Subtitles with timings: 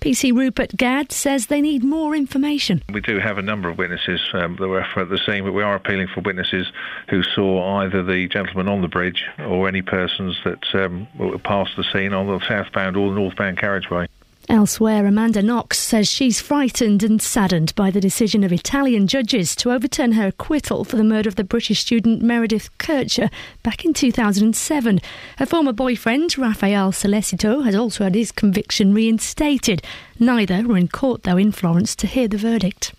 [0.00, 2.82] PC Rupert Gadd says they need more information.
[2.90, 5.62] We do have a number of witnesses um, that were at the scene, but we
[5.62, 6.66] are appealing for witnesses
[7.10, 11.06] who saw either the gentleman on the bridge or any persons that um,
[11.44, 14.08] passed the scene on the southbound or northbound carriageway.
[14.50, 19.70] Elsewhere, Amanda Knox says she's frightened and saddened by the decision of Italian judges to
[19.70, 23.30] overturn her acquittal for the murder of the British student Meredith Kercher
[23.62, 25.00] back in 2007.
[25.38, 29.82] Her former boyfriend, Raffaele Sollecito, has also had his conviction reinstated.
[30.18, 32.92] Neither were in court, though, in Florence to hear the verdict.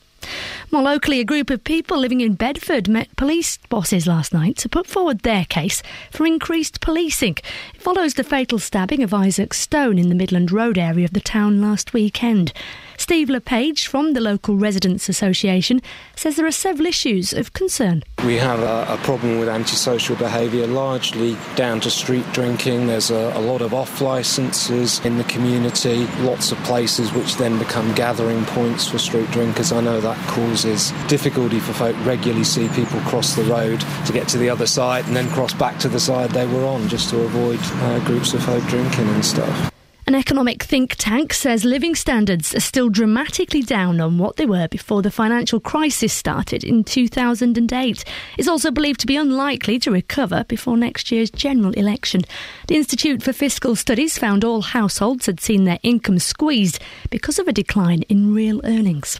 [0.73, 4.69] More locally, a group of people living in Bedford met police bosses last night to
[4.69, 7.35] put forward their case for increased policing.
[7.75, 11.19] It follows the fatal stabbing of Isaac Stone in the Midland Road area of the
[11.19, 12.53] town last weekend.
[12.97, 15.81] Steve LePage from the local Residents Association
[16.15, 18.03] says there are several issues of concern.
[18.23, 22.87] We have a, a problem with antisocial behaviour, largely down to street drinking.
[22.87, 27.57] There's a, a lot of off licences in the community, lots of places which then
[27.57, 29.71] become gathering points for street drinkers.
[29.71, 30.60] I know that causes
[31.07, 35.05] difficulty for folk regularly see people cross the road to get to the other side
[35.07, 38.33] and then cross back to the side they were on just to avoid uh, groups
[38.33, 39.71] of folk drinking and stuff.
[40.07, 44.67] An economic think tank says living standards are still dramatically down on what they were
[44.67, 48.03] before the financial crisis started in 2008.
[48.37, 52.23] It's also believed to be unlikely to recover before next year's general election.
[52.67, 57.47] The Institute for Fiscal Studies found all households had seen their income squeezed because of
[57.47, 59.19] a decline in real earnings.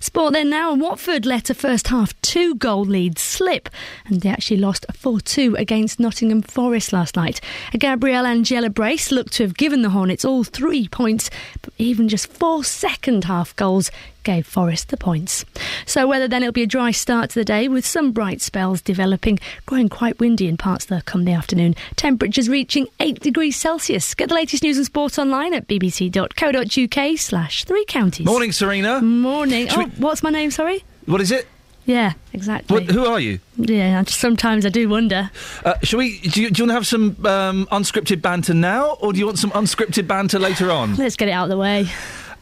[0.00, 3.68] Sport then now, and Watford let a first half two goal lead slip,
[4.06, 7.40] and they actually lost 4 2 against Nottingham Forest last night.
[7.72, 11.30] A Gabriel Angella brace looked to have given the Hornets all three points,
[11.62, 13.90] but even just four second half goals
[14.26, 15.44] gave Forest the points.
[15.86, 18.82] So whether then it'll be a dry start to the day with some bright spells
[18.82, 21.76] developing, growing quite windy in parts there come the afternoon.
[21.94, 24.14] Temperatures reaching 8 degrees Celsius.
[24.14, 28.26] Get the latest news and sport online at bbc.co.uk slash three counties.
[28.26, 29.00] Morning, Serena.
[29.00, 29.68] Morning.
[29.68, 30.84] Should Oh, what's my name, sorry?
[31.06, 31.46] What is it?
[31.84, 32.74] Yeah, exactly.
[32.74, 33.38] What, who are you?
[33.56, 35.30] Yeah, I just- sometimes I do wonder.
[35.64, 36.18] Uh, shall we?
[36.18, 39.26] Do you, do you want to have some um, unscripted banter now, or do you
[39.26, 40.96] want some unscripted banter later on?
[40.96, 41.86] Let's get it out of the way.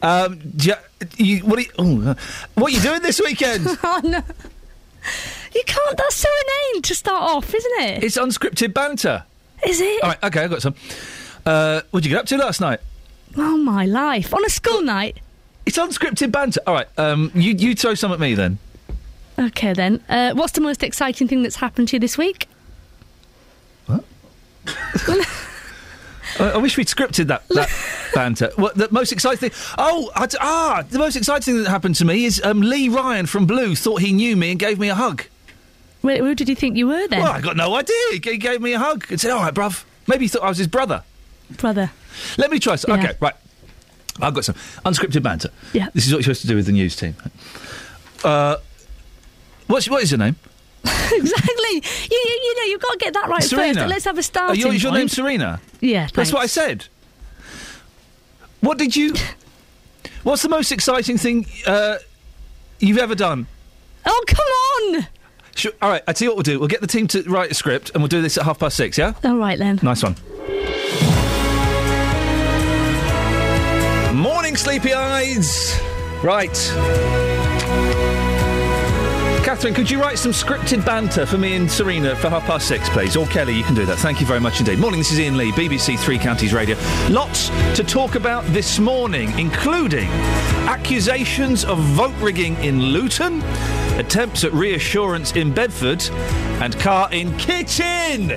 [0.05, 0.73] Um, you,
[1.17, 2.15] you, what, are you, oh, uh,
[2.53, 3.65] what are you doing this weekend?
[3.83, 4.21] oh, no.
[5.55, 8.03] You can't, that's so inane to start off, isn't it?
[8.03, 9.23] it's unscripted banter.
[9.65, 10.03] Is it?
[10.03, 10.75] All right, okay, I got some.
[11.43, 12.81] Uh, what did you get up to last night?
[13.35, 14.31] Oh, my life.
[14.31, 15.17] On a school night?
[15.65, 16.61] It's unscripted banter.
[16.67, 18.59] All right, um, you you throw some at me then.
[19.39, 20.03] Okay, then.
[20.07, 22.47] Uh, what's the most exciting thing that's happened to you this week?
[26.39, 27.69] I, I wish we'd scripted that, that
[28.13, 28.51] banter.
[28.55, 29.75] What the most exciting thing?
[29.77, 33.25] Oh, I ah, the most exciting thing that happened to me is um, Lee Ryan
[33.25, 35.23] from Blue thought he knew me and gave me a hug.
[36.01, 37.21] Where, who did you think you were then?
[37.21, 37.95] Well, I got no idea.
[38.11, 40.49] He g- gave me a hug and said, "All right, bruv." Maybe he thought I
[40.49, 41.03] was his brother.
[41.57, 41.91] Brother.
[42.37, 42.75] Let me try.
[42.75, 42.91] Some.
[42.95, 43.03] Yeah.
[43.03, 43.33] Okay, right.
[44.21, 45.49] I've got some unscripted banter.
[45.73, 45.89] Yeah.
[45.93, 47.15] This is what you're supposed to do with the news team.
[48.23, 48.57] Uh,
[49.67, 50.35] what's what is your name?
[51.11, 51.73] exactly.
[51.75, 51.81] You,
[52.11, 53.81] you, you know, you've got to get that right Serena.
[53.81, 53.89] first.
[53.89, 54.99] Let's have a Oh, starting your, is your point.
[55.01, 55.59] name Serena?
[55.81, 56.85] Yeah, That's what I said.
[58.61, 59.13] What did you?
[60.23, 61.97] What's the most exciting thing uh,
[62.79, 63.47] you've ever done?
[64.05, 65.07] Oh, come on!
[65.55, 66.59] Sure, all right, I tell you what we'll do.
[66.59, 68.75] We'll get the team to write a script, and we'll do this at half past
[68.75, 68.97] six.
[68.97, 69.13] Yeah.
[69.23, 69.79] All right, then.
[69.81, 70.15] Nice one.
[74.15, 75.79] Morning, sleepy eyes.
[76.23, 76.55] Right.
[79.45, 82.89] Catherine, could you write some scripted banter for me and Serena for half past six,
[82.89, 83.15] please?
[83.15, 83.99] Or Kelly, you can do that.
[83.99, 84.79] Thank you very much indeed.
[84.79, 86.75] Morning, this is Iain Lee, BBC Three Counties Radio.
[87.11, 90.09] Lots to talk about this morning, including
[90.67, 93.41] accusations of vote rigging in Luton,
[93.97, 96.03] attempts at reassurance in Bedford,
[96.61, 98.31] and car in kitchen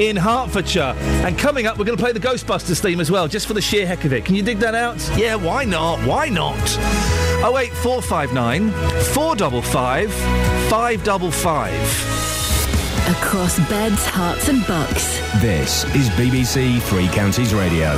[0.00, 0.94] in Hertfordshire.
[1.24, 3.60] And coming up, we're going to play the Ghostbusters theme as well, just for the
[3.60, 4.24] sheer heck of it.
[4.24, 4.96] Can you dig that out?
[5.16, 6.00] Yeah, why not?
[6.00, 6.58] Why not?
[7.44, 8.70] 08459
[9.12, 10.12] 455
[10.70, 12.24] 555.
[13.06, 15.18] Across beds, hearts, and bucks.
[15.42, 17.94] This is BBC Three Counties Radio.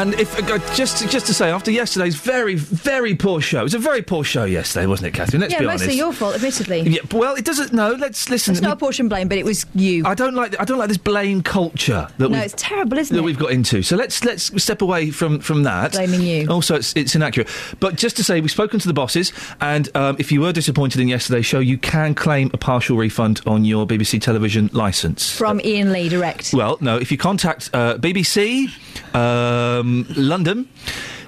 [0.00, 3.74] And if uh, just just to say, after yesterday's very very poor show, it was
[3.74, 5.42] a very poor show yesterday, wasn't it, Catherine?
[5.42, 5.98] Let's yeah, be mostly honest.
[5.98, 6.80] your fault, admittedly.
[6.88, 7.74] Yeah, well, it doesn't.
[7.74, 8.52] No, let's listen.
[8.52, 10.06] It's not a portion blame, but it was you.
[10.06, 10.58] I don't like.
[10.58, 13.24] I don't like this blame culture that no, it's terrible, isn't that it?
[13.26, 13.82] we've got into.
[13.82, 15.92] So let's let's step away from from that.
[15.92, 16.48] Blaming you.
[16.48, 17.48] Also, it's it's inaccurate.
[17.78, 21.02] But just to say, we've spoken to the bosses, and um, if you were disappointed
[21.02, 25.30] in yesterday's show, you can claim a partial refund on your BBC television licence.
[25.30, 26.54] From Iain Lee direct.
[26.54, 26.96] Well, no.
[26.96, 28.70] If you contact uh, BBC
[29.14, 30.68] um, London,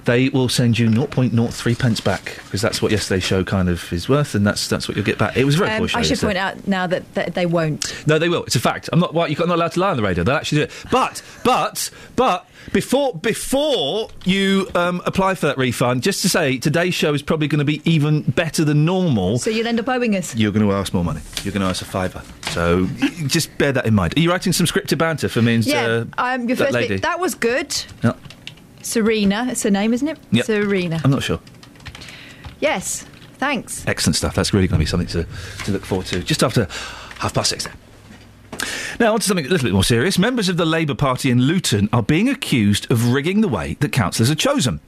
[0.05, 4.09] they will send you 0.03 pence back because that's what yesterday's show kind of is
[4.09, 5.37] worth, and that's that's what you'll get back.
[5.37, 5.99] It was very Um, poor show.
[5.99, 8.05] I should point out now that, that they won't.
[8.05, 8.43] No, they will.
[8.43, 8.89] It's a fact.
[8.91, 9.13] I'm not.
[9.13, 10.23] Well, you're not allowed to lie on the radio.
[10.25, 10.71] They'll actually do it.
[10.91, 16.93] But, but, but before before you um, apply for that refund, just to say, today's
[16.93, 19.37] show is probably going to be even better than normal.
[19.39, 20.35] So you'll end up owing us.
[20.35, 21.21] You're going to ask more money.
[21.43, 22.21] You're going to ask a fiver.
[22.51, 22.87] So
[23.27, 24.17] just bear that in mind.
[24.17, 26.73] Are you writing some scripted banter for me and Yeah, uh, um, your that first
[26.73, 26.87] lady?
[26.95, 27.01] bit.
[27.03, 27.73] That was good.
[28.03, 28.15] No,
[28.83, 30.19] Serena, it's her name, isn't it?
[30.31, 30.45] Yep.
[30.45, 31.01] Serena.
[31.03, 31.39] I'm not sure.
[32.59, 33.03] Yes,
[33.37, 33.85] thanks.
[33.87, 34.35] Excellent stuff.
[34.35, 35.27] That's really going to be something to,
[35.65, 36.21] to look forward to.
[36.21, 36.65] Just after
[37.19, 37.65] half past six.
[37.65, 37.73] Then.
[38.99, 40.17] Now, on to something a little bit more serious.
[40.19, 43.91] Members of the Labour Party in Luton are being accused of rigging the way that
[43.91, 44.79] councillors are chosen.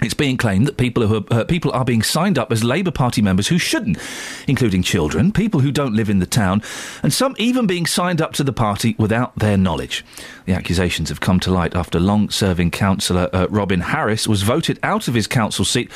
[0.00, 2.92] It's being claimed that people who are, uh, people are being signed up as Labour
[2.92, 3.98] Party members who shouldn't,
[4.46, 6.62] including children, people who don't live in the town,
[7.02, 10.04] and some even being signed up to the party without their knowledge.
[10.46, 15.08] The accusations have come to light after long-serving councillor uh, Robin Harris was voted out
[15.08, 15.90] of his council seat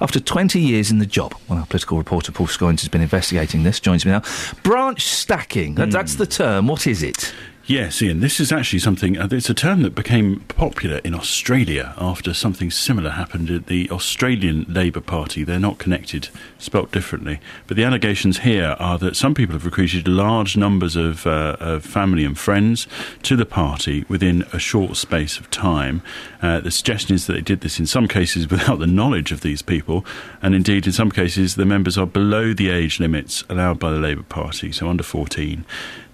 [0.00, 1.34] after 20 years in the job.
[1.48, 3.80] Well, our political reporter Paul Scoins has been investigating this.
[3.80, 4.22] Joins me now.
[4.62, 5.74] Branch stacking.
[5.74, 6.68] That, That's the term.
[6.68, 7.34] What is it?
[7.68, 11.92] Yes, Iain, this is actually something, uh, it's a term that became popular in Australia
[11.98, 15.44] after something similar happened at the Australian Labour Party.
[15.44, 17.40] They're not connected, spelt differently.
[17.66, 21.84] But the allegations here are that some people have recruited large numbers of, uh, of
[21.84, 22.86] family and friends
[23.24, 26.00] to the party within a short space of time.
[26.40, 29.42] Uh, the suggestion is that they did this in some cases without the knowledge of
[29.42, 30.06] these people,
[30.40, 33.98] and indeed in some cases the members are below the age limits allowed by the
[33.98, 35.66] Labour Party, so under 14.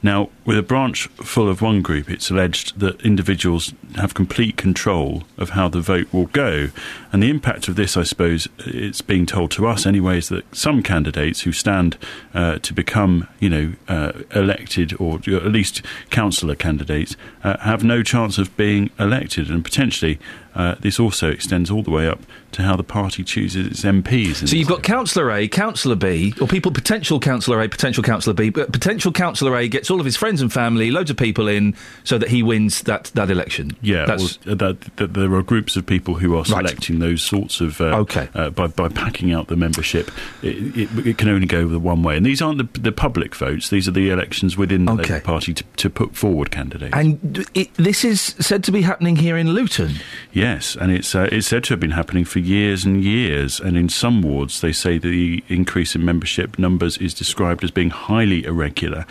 [0.04, 5.22] Now, with a branch full of one group, it's alleged that individuals have complete control
[5.38, 6.68] of how the vote will go.
[7.14, 10.52] And the impact of this, I suppose, it's being told to us anyway, is that
[10.52, 11.96] some candidates who stand
[12.34, 17.14] uh, to become, you know, uh, elected or at least councillor candidates
[17.44, 19.48] uh, have no chance of being elected.
[19.48, 20.18] And potentially,
[20.56, 22.20] uh, this also extends all the way up
[22.52, 24.48] to how the party chooses its MPs.
[24.48, 28.50] So you've got Councillor A, Councillor B, or people potential Councillor A, potential Councillor B.
[28.50, 31.74] But potential Councillor A gets all of his friends and family, loads of people in,
[32.04, 33.76] so that he wins that that election.
[33.82, 36.62] Yeah, that's well, that, that there are groups of people who are Right.
[37.04, 37.80] Those sorts of.
[37.80, 38.28] Uh, Okay.
[38.34, 40.10] Uh, by by packing out the membership,
[40.42, 43.34] it, it, it can only go the one way, and these aren't the, the public
[43.36, 43.68] votes.
[43.70, 45.14] These are the elections within the Okay.
[45.14, 46.94] Labour Party to, to put forward candidates.
[46.94, 49.92] and it, this is said to be happening here in Luton.
[50.32, 53.60] Yes, and it's uh, it's said to have been happening for years and years.
[53.60, 57.90] And in some wards, they say the increase in membership numbers is described as being
[57.90, 59.02] highly irregular.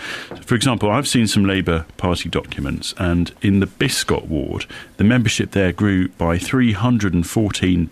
[0.45, 4.65] For example, I've seen some Labour Party documents, and in the Biscot ward,
[4.97, 7.82] the membership there grew by 314%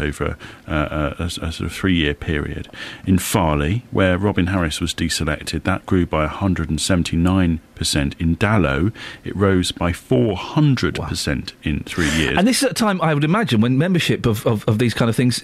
[0.00, 0.36] over
[0.66, 2.68] uh, a, a, a sort of three-year period.
[3.06, 7.58] In Farley, where Robin Harris was deselected, that grew by 179%.
[8.20, 8.90] In Dallow,
[9.24, 12.36] it rose by 400% in three years.
[12.36, 14.94] And this is at a time, I would imagine, when membership of, of, of these
[14.94, 15.42] kind of things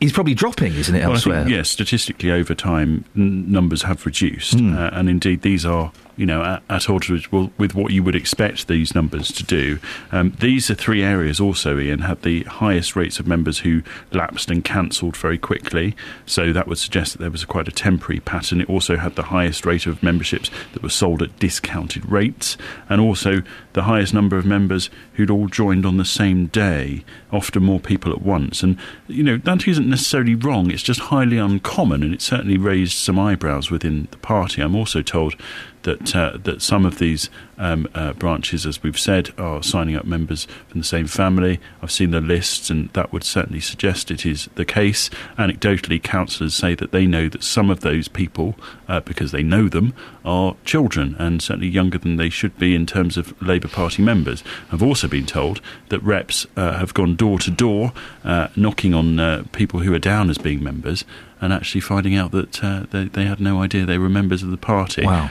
[0.00, 1.48] is probably dropping, isn't it, Well, elsewhere?
[1.48, 4.74] yes, statistically over time, n- numbers have reduced, Hmm.
[4.76, 6.86] uh, and indeed these are, you know, at, at
[7.32, 9.78] well, with what you would expect these numbers to do.
[10.12, 13.82] Um, these are three areas also, Iain, had the highest rates of members who
[14.12, 15.96] lapsed and cancelled very quickly.
[16.26, 18.60] So that would suggest that there was a quite a temporary pattern.
[18.60, 22.58] It also had the highest rate of memberships that were sold at discounted rates,
[22.90, 23.42] and also
[23.72, 27.02] the highest number of members who'd all joined on the same day,
[27.32, 28.62] often more people at once.
[28.62, 28.76] And,
[29.08, 33.18] you know, that isn't necessarily wrong, it's just highly uncommon, and it certainly raised some
[33.18, 34.60] eyebrows within the party.
[34.60, 35.34] I'm also told
[35.82, 40.04] that uh, that some of these um, uh, branches, as we've said, are signing up
[40.04, 41.60] members from the same family.
[41.82, 45.10] I've seen the lists, and that would certainly suggest it is the case.
[45.38, 48.56] Anecdotally, councillors say that they know that some of those people,
[48.88, 49.94] uh, because they know them,
[50.24, 54.42] are children and certainly younger than they should be in terms of Labour Party members.
[54.72, 57.92] I've also been told that reps uh, have gone door to door,
[58.24, 61.04] uh, knocking on uh, people who are down as being members,
[61.42, 64.58] and actually finding out that they, they had no idea they were members of the
[64.58, 65.06] party.
[65.06, 65.30] Wow.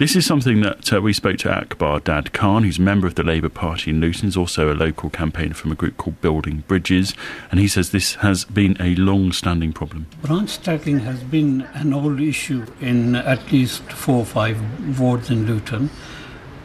[0.00, 3.16] This is something that uh, we spoke to Akbar Dad Khan, who's a member of
[3.16, 6.64] the Labour Party in Luton, He's also a local campaigner from a group called Building
[6.66, 7.12] Bridges,
[7.50, 10.06] and he says this has been a long standing problem.
[10.22, 15.46] Branch stacking has been an old issue in at least four or five wards in
[15.46, 15.90] Luton.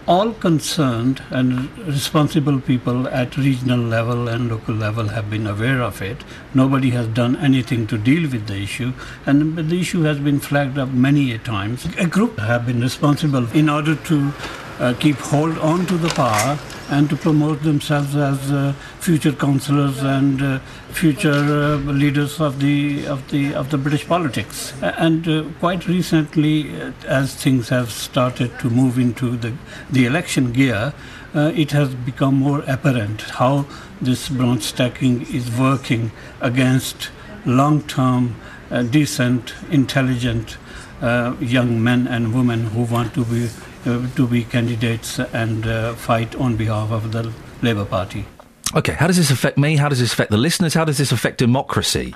[0.08, 6.00] All concerned and responsible people at regional level and local level have been aware of
[6.00, 6.24] it.
[6.54, 8.94] Nobody has done anything to deal with the issue,
[9.26, 11.88] and the issue has been flagged up many a times.
[11.98, 14.32] A group have been responsible in order to
[14.80, 16.58] uh, keep hold on to the power
[16.90, 20.60] and to promote themselves as uh, future councillors and uh,
[20.92, 24.74] future uh, leaders of the of the of the British politics.
[24.82, 29.54] And uh, quite recently, uh, as things have started to move into the
[29.90, 30.94] the election gear,
[31.34, 33.66] it has become more apparent how
[34.02, 37.10] this branch stacking is working against
[37.46, 38.36] long-term,
[38.90, 40.58] decent, intelligent
[41.42, 43.50] young men and women who want to be
[43.86, 48.26] to be candidates and uh, fight on behalf of the Labour Party.
[48.74, 49.78] Okay, how does this affect me?
[49.78, 50.74] How does this affect the listeners?
[50.74, 52.14] How does this affect democracy?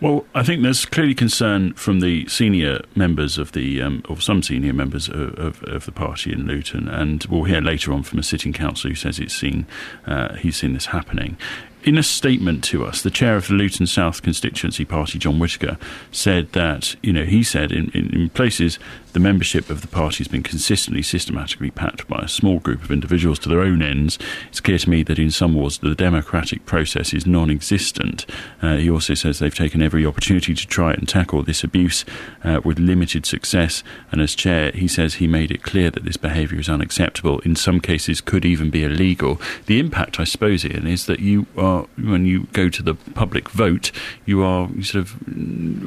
[0.00, 4.42] Well, I think there's clearly concern from the senior members of the, um, or some
[4.42, 8.18] senior members of, of, of, the party in Luton, and we'll hear later on from
[8.18, 9.66] a sitting councillor who says it's seen,
[10.06, 11.36] uh, he's seen this happening.
[11.82, 15.76] In a statement to us, the chair of the Luton South constituency party, John Whitaker,
[16.12, 18.78] said that, you know, he said in, in, in places
[19.12, 22.90] the membership of the party has been consistently, systematically packed by a small group of
[22.90, 24.18] individuals to their own ends.
[24.48, 28.26] It's clear to me that in some wards the democratic process is non existent.
[28.62, 32.04] Uh, he also says they've taken every opportunity to try and tackle this abuse
[32.44, 33.82] uh, with limited success.
[34.12, 37.40] And as chair, he says he made it clear that this behaviour is unacceptable.
[37.40, 39.40] In some cases, could even be illegal.
[39.66, 43.50] The impact, I suppose, Iain, is that you are, when you go to the public
[43.50, 43.90] vote,
[44.26, 45.16] you are sort of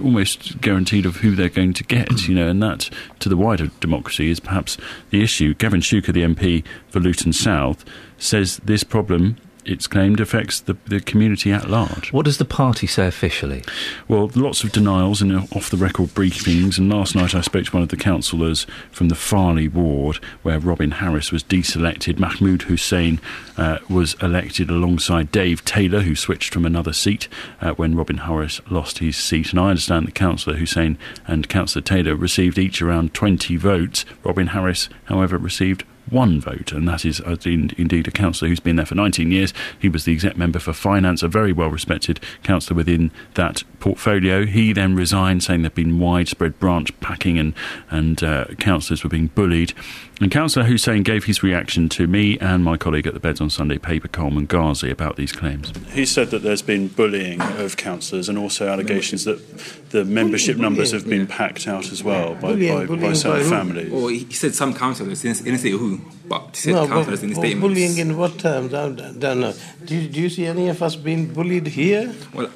[0.03, 2.89] almost guaranteed of who they're going to get, you know, and that
[3.24, 4.77] to the wider democracy is perhaps
[5.10, 5.53] the issue.
[5.53, 7.84] Gavin Shuker, the MP for Luton South,
[8.18, 12.12] says this problem it's claimed affects the, the community at large.
[12.12, 13.63] What does the party say officially?
[14.08, 16.77] Well, lots of denials and off the record briefings.
[16.77, 20.60] And last night I spoke to one of the councillors from the Farley ward where
[20.60, 22.20] Robin Harris was deselected.
[22.20, 23.20] Mahmoud Hussein
[23.58, 27.27] uh, was elected alongside Dave Taylor, who switched from another seat
[27.62, 29.51] uh, when Robin Harris lost his seat.
[29.51, 34.05] And I understand that Councillor Hussein and Councillor Taylor received each around 20 votes.
[34.24, 38.76] Robin Harris, however, received one vote, and that is uh, indeed a councillor who's been
[38.76, 39.54] there for 19 years.
[39.80, 44.46] He was the exec member for finance, a very well respected councillor within that portfolio.
[44.46, 47.54] He then resigned, saying there'd been widespread branch packing and,
[47.90, 49.74] and uh, councillors were being bullied.
[50.24, 53.50] And Councillor Hussein gave his reaction to me and my colleague at the Beds on
[53.50, 55.74] Sunday paper, Coleman Ghazi, about these claims.
[55.92, 59.46] He said that there's been bullying of councillors and also allegations that
[59.89, 63.92] the membership numbers have been packed out as well by, bullying, by, by certain families.
[63.92, 67.32] Well, he said some councillors, he didn't say who, but he said no, councillors in
[67.32, 67.60] the statement.
[67.60, 68.74] Bullying in what terms?
[68.74, 69.53] I don't know.
[69.84, 72.15] Do, do you see any of us being bullied here?
[72.34, 72.50] Well,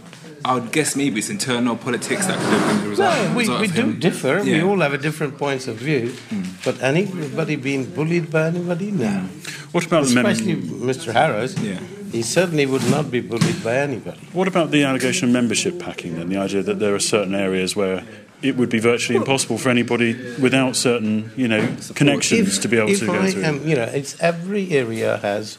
[0.48, 3.16] I would guess maybe it's internal politics that could have been the result.
[3.16, 4.42] No, we, we do differ.
[4.44, 4.54] Yeah.
[4.56, 6.14] We all have a different points of view.
[6.30, 6.64] Mm.
[6.64, 8.92] But anybody being bullied by anybody?
[8.92, 9.28] No.
[9.74, 11.12] What about especially the mem- Mr.
[11.12, 11.58] Harris?
[11.60, 11.80] Yeah.
[12.12, 14.22] He certainly would not be bullied by anybody.
[14.32, 16.30] What about the allegation of membership packing then?
[16.30, 18.06] The idea that there are certain areas where
[18.42, 22.70] it would be virtually well, impossible for anybody without certain, you know, connections if, to
[22.70, 23.44] be able to go I through.
[23.44, 25.58] Am, you know, it's every area has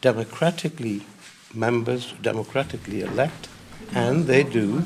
[0.00, 1.02] democratically
[1.52, 3.48] members democratically elect
[3.94, 4.84] and they do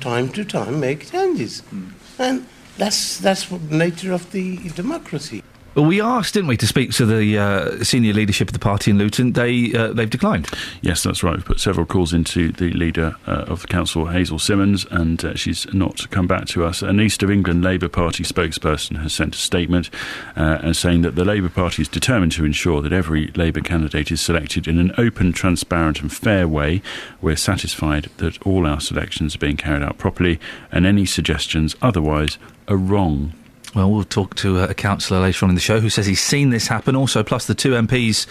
[0.00, 1.62] time to time make changes.
[1.72, 1.92] Mm.
[2.18, 2.46] And
[2.76, 5.42] that's that's the nature of the democracy.
[5.74, 8.92] Well, we asked, didn't we, to speak to the uh, senior leadership of the party
[8.92, 9.32] in Luton.
[9.32, 10.48] They uh, they've declined.
[10.82, 11.34] Yes, that's right.
[11.34, 15.34] We've put several calls into the leader uh, of the council, Hazel Simmons, and uh,
[15.34, 16.80] she's not come back to us.
[16.80, 19.90] An East of England Labour Party spokesperson has sent a statement
[20.36, 24.12] uh, and saying that the Labour Party is determined to ensure that every Labour candidate
[24.12, 26.82] is selected in an open, transparent, and fair way.
[27.20, 30.38] We're satisfied that all our selections are being carried out properly,
[30.70, 32.38] and any suggestions otherwise
[32.68, 33.32] are wrong.
[33.74, 36.50] Well, we'll talk to a councillor later on in the show who says he's seen
[36.50, 36.94] this happen.
[36.94, 38.26] Also, plus the two MPs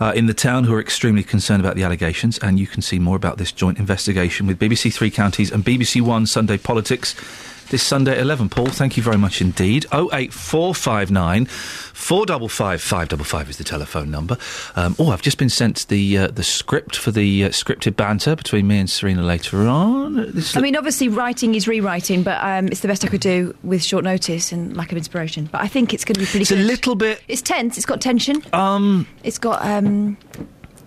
[0.00, 2.38] uh, in the town who are extremely concerned about the allegations.
[2.38, 6.00] And you can see more about this joint investigation with BBC Three Counties and BBC
[6.00, 7.16] One Sunday Politics
[7.70, 8.48] this Sunday at 11.
[8.48, 9.86] Paul, thank you very much indeed.
[9.92, 14.36] 08459 455 555 is the telephone number.
[14.76, 18.36] Um, oh, I've just been sent the uh, the script for the uh, scripted banter
[18.36, 20.32] between me and Serena later on.
[20.32, 23.54] This I mean, obviously, writing is rewriting, but um, it's the best I could do
[23.62, 25.48] with short notice and lack of inspiration.
[25.50, 26.60] But I think it's going to be pretty it's good.
[26.60, 27.22] a little bit.
[27.28, 27.76] It's tense.
[27.76, 28.42] It's got tension.
[28.52, 30.16] Um, it's got um,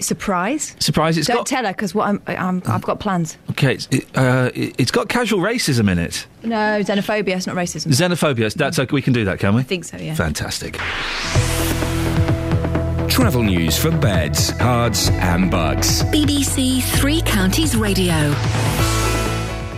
[0.04, 0.76] surprise.
[0.80, 1.18] Surprise!
[1.18, 1.46] It's Don't got.
[1.46, 3.38] tell her because what I'm, I'm, I've got plans.
[3.52, 6.26] Okay, it's, it, uh, it's got casual racism in it.
[6.44, 7.36] No, xenophobia.
[7.38, 7.88] It's not racism.
[7.92, 8.54] Xenophobia.
[8.54, 8.94] That's okay.
[8.94, 9.62] We can do that, can we?
[9.62, 9.98] I think so.
[9.98, 10.16] Yeah.
[10.16, 10.78] Fantastic.
[13.10, 16.04] Travel news for beds, cards, and bugs.
[16.06, 18.34] BBC Three Counties Radio.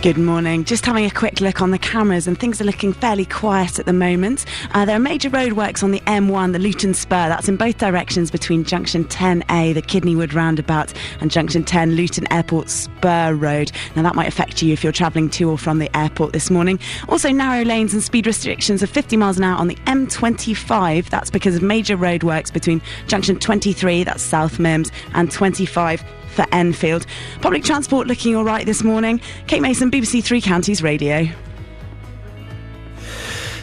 [0.04, 0.64] Good morning.
[0.64, 3.86] Just having a quick look on the cameras, and things are looking fairly quiet at
[3.86, 4.44] the moment.
[4.72, 7.30] Uh, there are major roadworks on the M1, the Luton Spur.
[7.30, 10.92] That's in both directions between Junction 10A, the Kidneywood roundabout,
[11.22, 13.72] and Junction 10, Luton Airport Spur Road.
[13.96, 16.78] Now, that might affect you if you're travelling to or from the airport this morning.
[17.08, 21.08] Also, narrow lanes and speed restrictions of 50 miles an hour on the M25.
[21.08, 26.04] That's because of major roadworks between Junction 23, that's South Mimms, and 25
[26.34, 27.06] for Enfield.
[27.40, 29.20] Public transport looking all right this morning.
[29.46, 31.26] Kate Mason, BBC Three Counties Radio.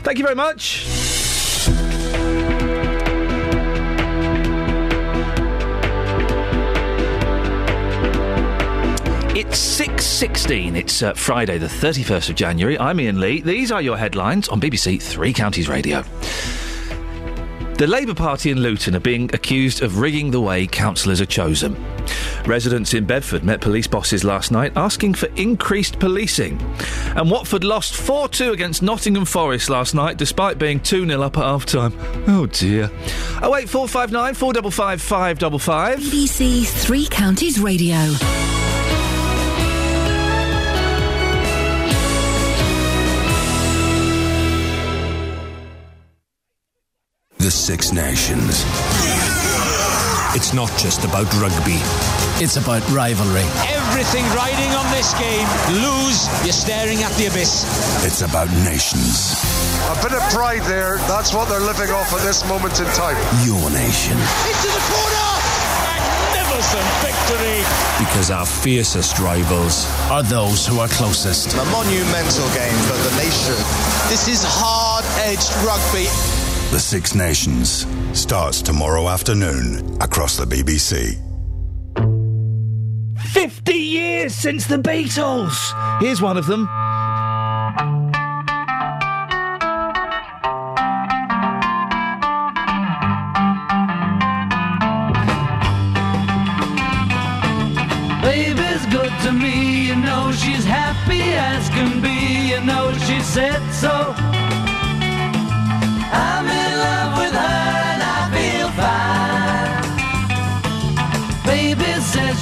[0.04, 0.88] Thank you very much.
[9.34, 10.76] It's 6.16.
[10.76, 12.78] It's uh, Friday, the 31st of January.
[12.78, 13.42] I'm Iain Lee.
[13.42, 16.04] These are your headlines on BBC Three Counties Radio.
[17.82, 21.76] The Labour Party in Luton are being accused of rigging the way councillors are chosen.
[22.46, 26.62] Residents in Bedford met police bosses last night asking for increased policing.
[27.16, 31.40] And Watford lost 4 2 against Nottingham Forest last night despite being 2 0 up
[31.40, 31.94] at half time.
[32.28, 32.92] Oh dear.
[33.42, 36.00] Oh, 08459 455 555.
[36.02, 37.98] BBC Three Counties Radio.
[47.52, 48.64] The Six Nations.
[50.32, 51.84] It's not just about rugby.
[52.40, 53.44] It's about rivalry.
[53.68, 55.44] Everything riding on this game.
[55.84, 57.68] Lose, you're staring at the abyss.
[58.08, 59.36] It's about nations.
[59.92, 60.96] A bit of pride there.
[61.12, 63.20] That's what they're living off at this moment in time.
[63.44, 64.16] Your nation.
[64.48, 65.28] Into the corner!
[65.92, 67.68] Magnificent victory!
[68.00, 71.52] Because our fiercest rivals are those who are closest.
[71.52, 73.60] A monumental game for the nation.
[74.08, 76.08] This is hard edged rugby.
[76.72, 77.86] The Six Nations
[78.18, 81.18] starts tomorrow afternoon across the BBC.
[83.34, 85.52] 50 years since the Beatles!
[86.00, 86.70] Here's one of them.
[98.22, 103.62] Baby's good to me, you know she's happy as can be, you know she said
[103.74, 104.16] so.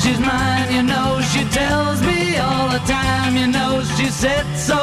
[0.02, 4.80] She's mine, you know she tells me all the time, you know she said so.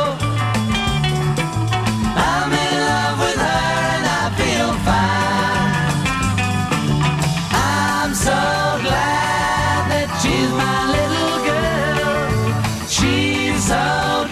[2.29, 5.95] I'm in love with her and I feel fine.
[7.53, 8.41] I'm so
[8.87, 12.89] glad that she's my little girl.
[12.97, 13.85] She's so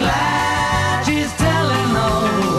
[0.03, 2.11] glad she's telling the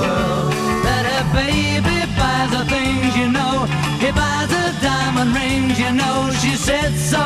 [0.02, 0.52] world
[0.86, 3.56] that her baby buys her things, you know.
[4.04, 6.32] He buys her diamond rings, you know.
[6.42, 7.25] She said so.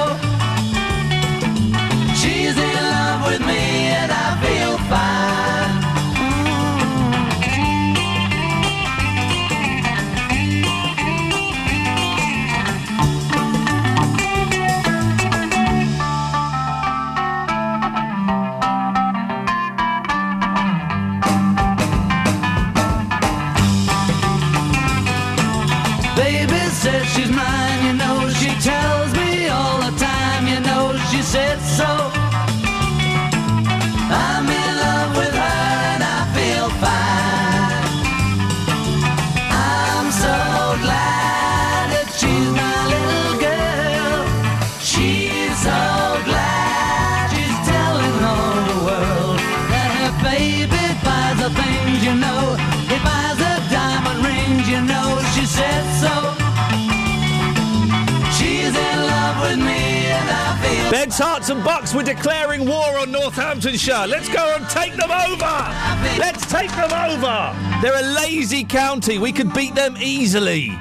[61.19, 64.07] Hearts and Bucks were declaring war on Northamptonshire.
[64.07, 66.17] Let's go and take them over!
[66.17, 67.53] Let's take them over!
[67.81, 69.17] They're a lazy county.
[69.17, 70.71] We could beat them easily.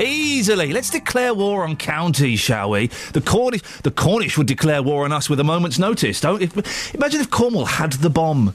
[0.00, 0.72] Easily.
[0.72, 2.86] Let's declare war on counties, shall we?
[3.12, 6.20] The Cornish, the Cornish would declare war on us with a moment's notice.
[6.20, 8.54] Don't if, imagine if Cornwall had the bomb.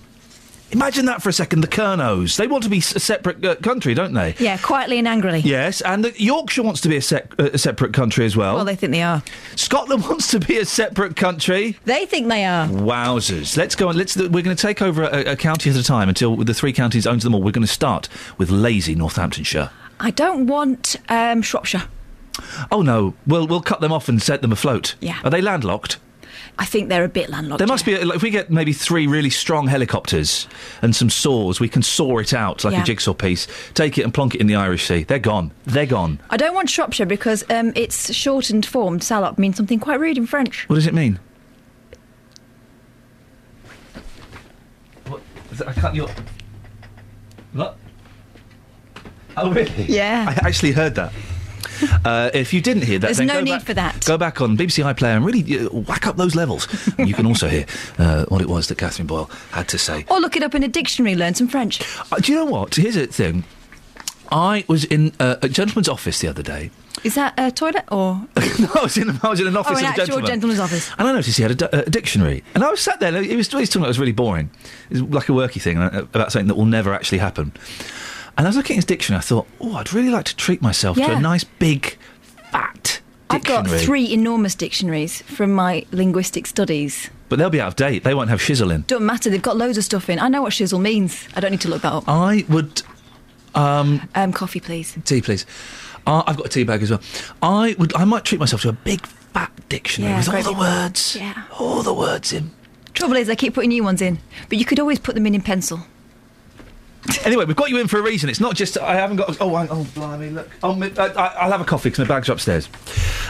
[0.73, 1.61] Imagine that for a second.
[1.61, 4.35] The Kernos, they want to be a separate uh, country, don't they?
[4.39, 5.39] Yeah, quietly and angrily.
[5.39, 8.55] Yes, and the, Yorkshire wants to be a, uh, a separate country as well.
[8.55, 9.23] Well, they think they are.
[9.55, 11.77] Scotland wants to be a separate country.
[11.85, 12.67] They think they are.
[12.67, 13.55] Wowzers!
[13.57, 13.97] Let's go on.
[13.97, 14.15] Let's.
[14.15, 17.07] We're going to take over a, a county at a time until the three counties
[17.07, 17.41] owns them all.
[17.41, 19.69] We're going to start with lazy Northamptonshire.
[19.99, 21.83] I don't want um, Shropshire.
[22.71, 24.95] Oh no, we'll we'll cut them off and set them afloat.
[24.99, 25.19] Yeah.
[25.23, 25.97] Are they landlocked?
[26.59, 27.57] I think they're a bit landlocked.
[27.57, 27.95] There must be.
[27.95, 30.47] A, like, if we get maybe three really strong helicopters
[30.83, 32.81] and some saws, we can saw it out like Yeah.
[32.83, 33.47] a jigsaw piece.
[33.73, 35.03] Take it and plonk it in the Irish Sea.
[35.03, 35.51] They're gone.
[35.65, 36.19] They're gone.
[36.29, 40.27] I don't want Shropshire because um, its shortened form, Salop, means something quite rude in
[40.27, 40.69] French.
[40.69, 41.19] What does it mean?
[45.07, 45.21] What?
[45.67, 45.95] I can't.
[45.95, 46.09] You're.
[47.53, 47.77] What?
[49.37, 49.85] Oh really?
[49.85, 50.25] Yeah.
[50.29, 51.11] I actually heard that.
[52.05, 54.05] Uh, if you didn't hear that, There's no go need back- for that.
[54.05, 56.67] Go back on BBC iPlayer and really uh, whack up those levels.
[56.99, 57.65] you can also hear
[57.97, 60.03] uh, what it was that Catherine Boyle had to say.
[60.09, 61.81] Or look it up in a dictionary, learn some French.
[62.11, 62.75] Uh, do you know what?
[62.75, 63.45] Here's the thing.
[64.31, 66.71] I was in uh, a gentleman's office the other day.
[67.03, 68.15] Is that a toilet or?
[68.59, 70.25] no, I was in, I was in an office oh, an of a gentleman.
[70.25, 70.91] gentleman's office.
[70.97, 72.43] And I noticed he had a, a dictionary.
[72.55, 74.11] And I was sat there, and he was, he was talking about it was really
[74.11, 74.49] boring.
[74.89, 77.51] It was like a worky thing about something that will never actually happen.
[78.37, 80.35] And as I was looking at his dictionary, I thought, oh, I'd really like to
[80.35, 81.97] treat myself to a nice, big,
[82.51, 83.29] fat dictionary.
[83.29, 87.09] I've got three enormous dictionaries from my linguistic studies.
[87.29, 88.03] But they'll be out of date.
[88.03, 88.81] They won't have shizzle in.
[88.87, 90.19] Don't matter, they've got loads of stuff in.
[90.19, 91.27] I know what shizzle means.
[91.35, 92.03] I don't need to look that up.
[92.07, 92.81] I would.
[93.55, 94.97] Um, Um, coffee, please.
[95.05, 95.45] tea, please.
[96.05, 97.01] Uh, I've got a tea bag as well.
[97.41, 97.95] I would.
[97.95, 101.15] I might treat myself to a big fat dictionary Yeah, with all the words.
[101.15, 101.43] Yeah.
[101.59, 102.51] All the words in.
[102.93, 104.19] Trouble is, I keep putting new ones in,
[104.49, 105.79] but you could always put them in in pencil.
[107.25, 108.29] Anyway, we've got you in for a reason.
[108.29, 109.37] It's not just I haven't got.
[109.41, 110.29] Oh, hang- oh, blimey!
[110.29, 112.69] Look, oh, I, I- I'll have a coffee because my bags are upstairs.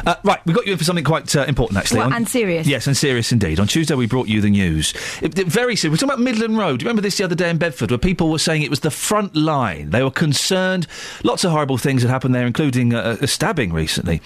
[0.05, 1.99] Uh, right, we've got you in for something quite uh, important, actually.
[1.99, 2.67] What, On- and serious?
[2.67, 3.59] Yes, and serious indeed.
[3.59, 4.93] On Tuesday, we brought you the news.
[5.21, 5.93] It, it- very serious.
[6.01, 6.79] We're talking about Midland Road.
[6.79, 8.81] Do you remember this the other day in Bedford, where people were saying it was
[8.81, 9.89] the front line?
[9.89, 10.85] They were concerned.
[11.23, 14.21] Lots of horrible things had happened there, including uh, a stabbing recently.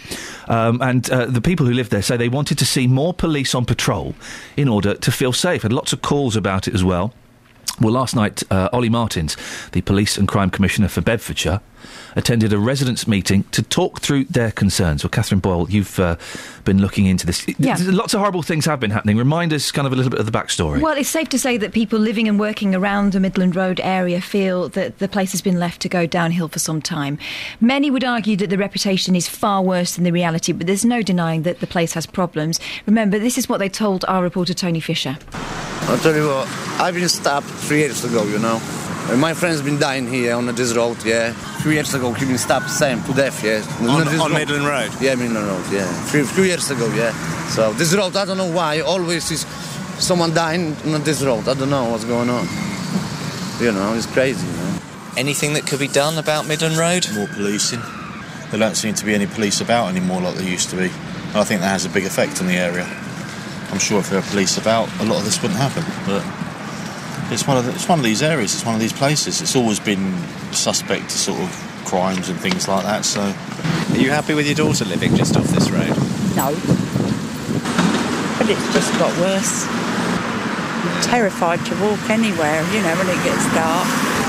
[0.50, 3.56] Um, and uh, the people who lived there say they wanted to see more police
[3.56, 4.14] on patrol
[4.58, 5.62] in order to feel safe.
[5.62, 7.14] Had lots of calls about it as well.
[7.80, 9.38] Well, last night, uh, Ollie Martins,
[9.72, 11.62] the Police and Crime Commissioner for Bedfordshire,
[12.16, 15.04] attended a residents' meeting to talk through their concerns.
[15.04, 16.16] Well, Catherine Boyle, you've uh,
[16.64, 17.48] been looking into this.
[17.60, 17.78] Yeah.
[17.80, 19.18] Lots of horrible things have been happening.
[19.18, 20.82] Remind us kind of a little bit of the backstory.
[20.82, 24.22] Well, it's safe to say that people living and working around the Midland Road area
[24.22, 27.18] feel that the place has been left to go downhill for some time.
[27.62, 31.02] Many would argue that the reputation is far worse than the reality, but there's no
[31.02, 32.60] denying that the place has problems.
[32.86, 35.18] Remember, this is what they told our reporter Tony Fisher.
[35.90, 36.48] I'll tell you what,
[36.82, 38.60] I've been stopped three years ago, you know.
[39.10, 41.32] And my friend's been dying here on this road, yeah.
[41.62, 43.64] Three years ago, he been stopped, same, to death, yeah.
[43.88, 44.92] On- this on road- Midland Road?
[45.00, 45.86] Yeah, Midland Road, yeah.
[46.10, 47.14] Three, few years ago, yeah.
[47.50, 49.46] So this road, I don't know why, always is
[49.98, 51.48] someone dying on this road.
[51.48, 52.48] I don't know what's going on.
[53.62, 54.80] You know, it's crazy, you know.
[55.16, 57.08] Anything that could be done about Midland Road?
[57.16, 57.82] More policing.
[58.52, 60.92] There don't seem to be any police about anymore like there used to be.
[61.30, 62.86] And I think that has a big effect on the area.
[63.72, 65.84] I'm sure if there were police about, a lot of this wouldn't happen.
[66.06, 66.24] But
[67.32, 68.54] it's one of the, it's one of these areas.
[68.54, 69.42] It's one of these places.
[69.42, 70.18] It's always been
[70.52, 71.50] suspect to sort of
[71.86, 73.06] crimes and things like that.
[73.06, 75.96] So, Are you happy with your daughter living just off this road?
[76.36, 76.54] No.
[78.38, 79.66] But it's just got worse.
[79.68, 83.88] I'm terrified to walk anywhere, you know, when it gets dark.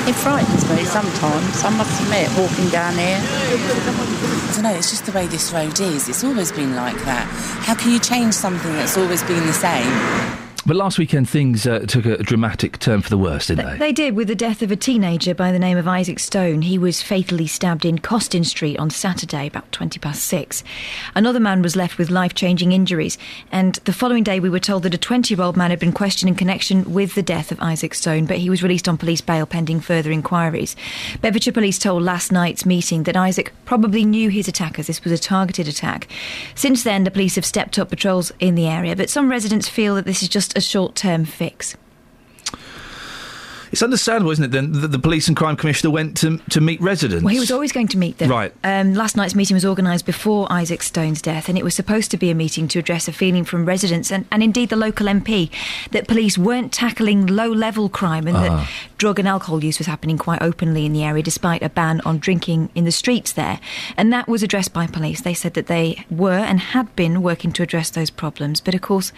[0.09, 3.21] It frightens me sometimes, I must admit, walking down here.
[3.21, 6.09] I don't know, it's just the way this road is.
[6.09, 7.27] It's always been like that.
[7.67, 10.48] How can you change something that's always been the same?
[10.67, 13.79] But last weekend, things uh, took a dramatic turn for the worse, didn't they?
[13.79, 16.63] They did with the death of a teenager by the name of Isaac Stone.
[16.63, 20.63] He was fatally stabbed in Costin Street on Saturday, about 20 past six.
[21.15, 23.17] Another man was left with life changing injuries.
[23.51, 25.93] And the following day, we were told that a 20 year old man had been
[25.93, 29.23] questioned in connection with the death of Isaac Stone, but he was released on police
[29.23, 30.77] bail pending further inquiries.
[31.23, 34.89] Bedfordshire Police told last night's meeting that Isaac probably knew his attackers.
[34.89, 36.09] This was a targeted attack.
[36.55, 39.95] Since then, the police have stepped up patrols in the area, but some residents feel
[39.95, 41.77] that this is just a short term fix.
[43.71, 46.81] It's understandable, isn't it, then, that the police and crime commissioner went to, to meet
[46.81, 47.23] residents?
[47.23, 48.31] Well, he was always going to meet them.
[48.31, 48.51] Right.
[48.65, 52.17] Um, last night's meeting was organised before Isaac Stone's death, and it was supposed to
[52.17, 55.51] be a meeting to address a feeling from residents and, and indeed the local MP
[55.91, 58.43] that police weren't tackling low level crime and Ah.
[58.43, 62.01] that drug and alcohol use was happening quite openly in the area despite a ban
[62.07, 63.61] on drinking in the streets there.
[63.99, 65.21] And that was addressed by police.
[65.21, 68.63] They said that they were and had been working to address those problems.
[68.63, 69.13] But of course,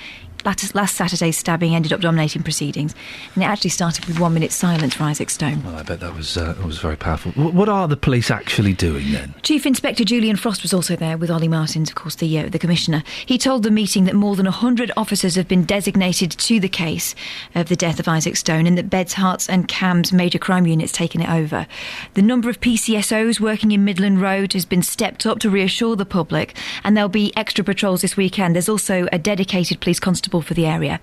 [0.44, 2.94] last, Saturday's stabbing ended up dominating proceedings,
[3.34, 5.64] and it actually started with one minute silence for Isaac Stone.
[5.64, 7.32] Well, I bet that was uh, was very powerful.
[7.32, 9.34] W- what are the police actually doing then?
[9.42, 12.58] Chief Inspector Julian Frost was also there with Ollie Martins, of course, the uh, the
[12.58, 13.02] commissioner.
[13.26, 17.14] He told the meeting that more than hundred officers have been designated to the case
[17.54, 20.92] of the death of Isaac Stone, and that Beds, Hearts, and Cambs major crime units
[20.92, 21.66] taken it over.
[22.14, 26.06] The number of PCSOs working in Midland Road has been stepped up to reassure the
[26.06, 28.54] public, and there'll be extra patrols this weekend.
[28.54, 31.00] There's also a dedicated police constable for the area.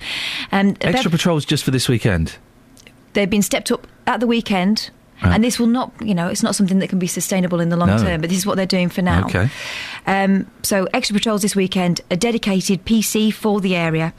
[0.51, 2.37] Um, Extra Bev- patrols just for this weekend.
[3.13, 4.89] they've been stepped up at the weekend.
[5.23, 5.33] Right.
[5.33, 7.75] And this will not, you know, it's not something that can be sustainable in the
[7.75, 7.97] long No.
[7.97, 9.25] term, but this is what they're doing for now.
[9.25, 9.49] Okay.
[10.05, 14.13] Um, so, extra patrols this weekend, a dedicated PC for the area.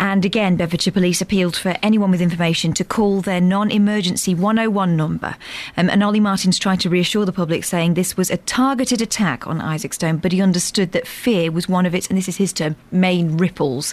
[0.00, 4.96] And again, Bedfordshire Police appealed for anyone with information to call their non emergency 101
[4.96, 5.36] number.
[5.76, 9.46] Um, and Ollie Martins tried to reassure the public, saying this was a targeted attack
[9.46, 12.38] on Isaac Stone, but he understood that fear was one of its, and this is
[12.38, 13.92] his term, main ripples.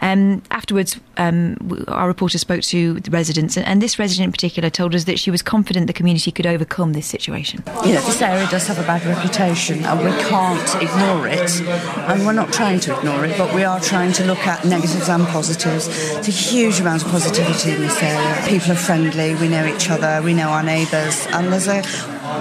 [0.00, 4.94] Um, afterwards, um, our reporter spoke to the residents, and, this resident in particular told
[4.94, 7.64] us that she was confident the community could overcome this situation.
[7.84, 11.60] You know, this area does have a bad reputation and we can't ignore it.
[12.08, 15.08] And we're not trying to ignore it, but we are trying to look at negatives
[15.08, 15.41] and positives.
[15.48, 18.48] There's a huge amount of positivity in this area.
[18.48, 21.82] People are friendly, we know each other, we know our neighbours, and there's a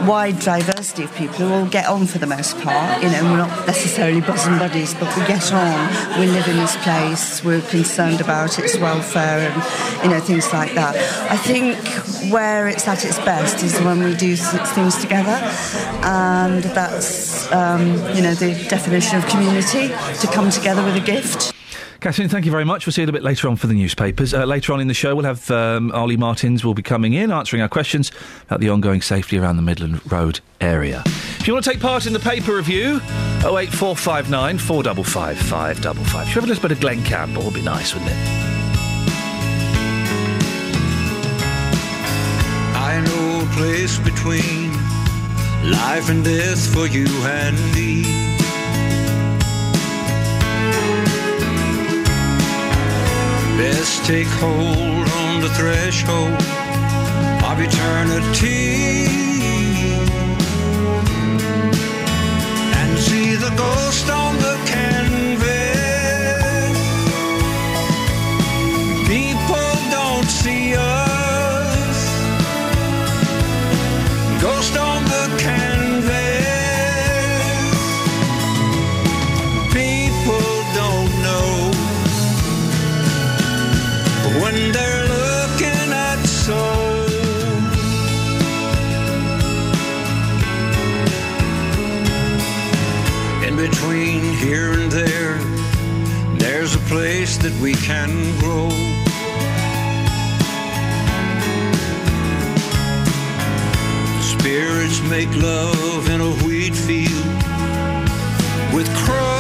[0.06, 3.02] wide diversity of people who all get on for the most part.
[3.02, 6.20] You know, we're not necessarily bosom buddies, but we get on.
[6.20, 7.44] We live in this place.
[7.44, 10.96] We're concerned about its welfare and you know things like that.
[11.32, 11.78] I think
[12.32, 15.40] where it's at its best is when we do things together,
[16.04, 21.54] and that's um, you know the definition of community to come together with a gift.
[22.02, 22.88] Catherine, thank you very much.
[22.88, 24.34] We'll see you a bit later on for the newspapers.
[24.34, 27.30] Uh, later on in the show, we'll have um, Ollie Martins will be coming in,
[27.32, 28.12] answering our questions
[28.48, 31.04] about the ongoing safety around the Midland Road area.
[31.06, 32.96] If you want to take part in the paper review,
[33.46, 36.28] 08459 455 555.
[36.28, 37.44] Should we have a little bit of Glen Campbell?
[37.44, 38.18] Would be nice, wouldn't it?
[42.78, 44.72] I know a place between
[45.70, 48.31] life and death for you and me.
[53.62, 56.34] Best take hold on the threshold
[57.50, 59.06] of eternity
[62.80, 65.52] and see the ghost on the canvas.
[69.08, 72.00] People don't see us.
[74.42, 74.91] Ghost on
[93.72, 95.38] between here and there,
[96.38, 98.70] there's a place that we can grow.
[104.22, 107.26] Spirits make love in a wheat field
[108.74, 109.32] with crows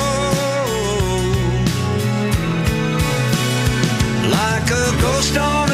[4.31, 5.70] like a ghost on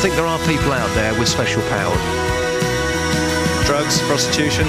[0.00, 1.94] think there are people out there with special power.
[3.66, 4.64] Drugs, prostitution.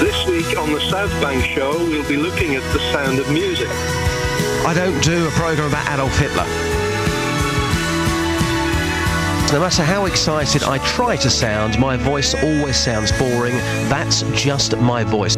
[0.00, 3.68] This week on the South Bank Show, we'll be looking at the sound of music.
[4.66, 6.42] I don't do a programme about Adolf Hitler.
[9.52, 13.54] No matter how excited I try to sound, my voice always sounds boring.
[13.88, 15.37] That's just my voice.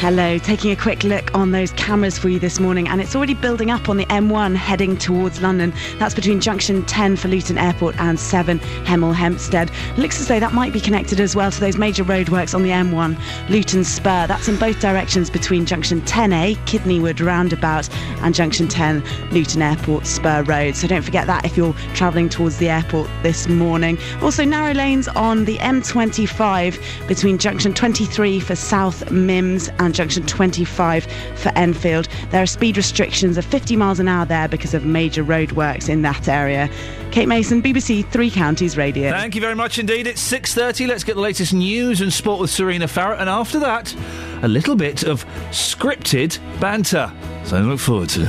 [0.00, 3.34] Hello, taking a quick look on those cameras for you this morning, and it's already
[3.34, 5.74] building up on the M1 heading towards London.
[5.98, 9.70] That's between junction 10 for Luton Airport and 7 Hemel Hempstead.
[9.98, 12.70] Looks as though that might be connected as well to those major roadworks on the
[12.70, 13.14] M1
[13.50, 14.26] Luton Spur.
[14.26, 17.90] That's in both directions between junction 10A, Kidneywood Roundabout,
[18.22, 20.76] and junction 10 Luton Airport Spur Road.
[20.76, 23.98] So don't forget that if you're travelling towards the airport this morning.
[24.22, 31.06] Also, narrow lanes on the M25 between junction 23 for South Mimms and junction 25
[31.36, 32.08] for Enfield.
[32.30, 36.02] There are speed restrictions of 50 miles an hour there because of major roadworks in
[36.02, 36.68] that area.
[37.10, 39.10] Kate Mason, BBC Three Counties Radio.
[39.10, 40.06] Thank you very much indeed.
[40.06, 40.86] It's 6.30.
[40.86, 43.20] Let's get the latest news and sport with Serena Farrett.
[43.20, 43.94] And after that,
[44.42, 47.12] a little bit of scripted banter.
[47.44, 48.28] So I look forward to it.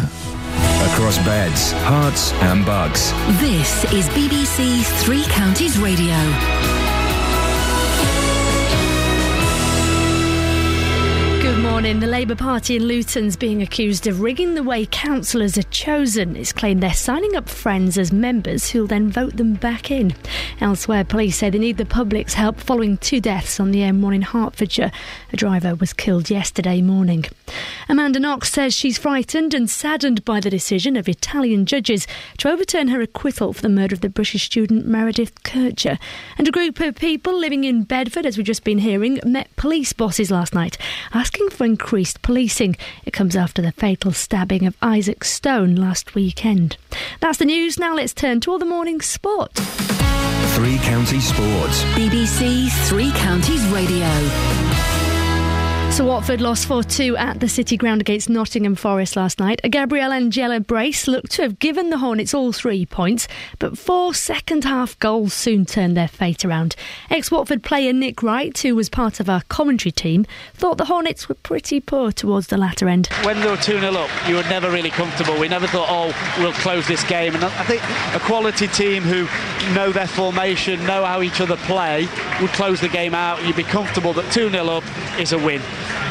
[0.93, 3.11] Across beds, hearts, and bugs.
[3.39, 6.80] This is BBC Three Counties Radio.
[11.81, 11.99] Morning.
[11.99, 16.35] The Labour Party in Luton's being accused of rigging the way councillors are chosen.
[16.35, 20.13] It's claimed they're signing up friends as members who'll then vote them back in.
[20.59, 24.21] Elsewhere, police say they need the public's help following two deaths on the M1 in
[24.21, 24.91] Hertfordshire.
[25.33, 27.25] A driver was killed yesterday morning.
[27.89, 32.89] Amanda Knox says she's frightened and saddened by the decision of Italian judges to overturn
[32.89, 35.97] her acquittal for the murder of the British student Meredith Kercher.
[36.37, 39.93] And a group of people living in Bedford, as we've just been hearing, met police
[39.93, 40.77] bosses last night
[41.13, 42.75] asking for increased policing.
[43.05, 46.75] It comes after the fatal stabbing of Isaac Stone last weekend.
[47.21, 47.79] That's the news.
[47.79, 49.53] Now let's turn to all the morning sport.
[49.53, 51.83] Three Counties Sports.
[51.95, 54.90] BBC Three Counties Radio.
[56.01, 59.61] So Watford lost 4-2 at the City Ground against Nottingham Forest last night.
[59.63, 63.27] A Gabriele Angella brace looked to have given the Hornets all three points,
[63.59, 66.75] but four second-half goals soon turned their fate around.
[67.11, 71.35] Ex-Watford player Nick Wright, who was part of our commentary team, thought the Hornets were
[71.35, 73.05] pretty poor towards the latter end.
[73.21, 75.39] when they were 2 0 up, you were never really comfortable.
[75.39, 77.35] We never thought, oh, we'll close this game.
[77.35, 77.83] And I think
[78.15, 79.27] a quality team who
[79.75, 82.07] know their formation, know how each other play,
[82.41, 83.45] would close the game out.
[83.45, 84.83] You'd be comfortable that 2 0 up
[85.19, 85.61] is a win.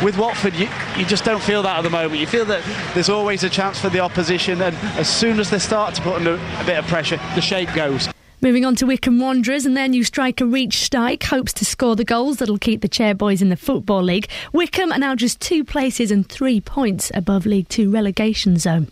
[0.02, 2.20] With Watford, you, you just don't feel that at the moment.
[2.20, 2.62] You feel that
[2.94, 6.14] there's always a chance for the opposition, and as soon as they start to put
[6.14, 8.08] under a bit of pressure, the shape goes.
[8.42, 12.06] Moving on to Wycombe Wanderers, and their new striker Reach Stike hopes to score the
[12.06, 14.30] goals that'll keep the Chairboys in the Football League.
[14.54, 18.88] Wycombe are now just two places and three points above League Two relegation zone.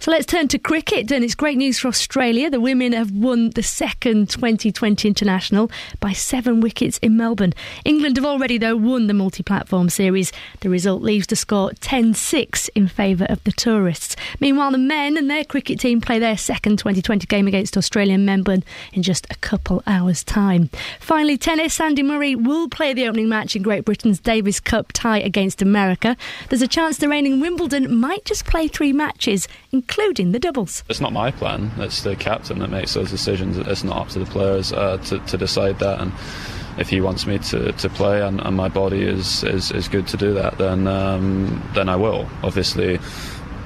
[0.00, 2.50] So let's turn to cricket, and it's great news for Australia.
[2.50, 7.54] The women have won the second 2020 international by seven wickets in Melbourne.
[7.86, 10.30] England have already, though, won the multi format series.
[10.60, 14.14] The result leaves the score 10 6 in favour of the tourists.
[14.40, 18.62] Meanwhile, the men and their cricket team play their second 2020 game against Australian Melbourne
[18.92, 20.70] in just a couple hours' time.
[21.00, 21.80] Finally, tennis.
[21.80, 26.16] Andy Murray will play the opening match in Great Britain's Davis Cup tie against America.
[26.48, 30.84] There's a chance the reigning Wimbledon might just play three matches, including the doubles.
[30.88, 31.70] It's not my plan.
[31.78, 33.56] It's the captain that makes those decisions.
[33.58, 36.00] It's not up to the players uh, to, to decide that.
[36.00, 36.12] And
[36.78, 40.06] if he wants me to, to play and, and my body is, is, is good
[40.08, 42.28] to do that, then um, then I will.
[42.42, 42.98] Obviously,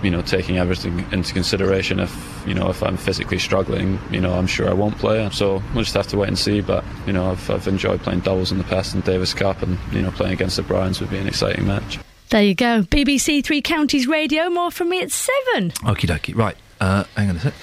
[0.05, 1.99] you know, taking everything into consideration.
[1.99, 5.29] If you know, if I'm physically struggling, you know, I'm sure I won't play.
[5.33, 6.61] So we'll just have to wait and see.
[6.61, 9.79] But you know, I've, I've enjoyed playing doubles in the past in Davis Cup, and
[9.93, 11.99] you know, playing against the Bryans would be an exciting match.
[12.31, 12.83] There you go.
[12.83, 14.49] BBC Three Counties Radio.
[14.51, 15.71] More from me at seven.
[15.83, 16.35] Okie dokie.
[16.37, 16.57] Right.
[16.81, 17.55] Uh, hang on a sec.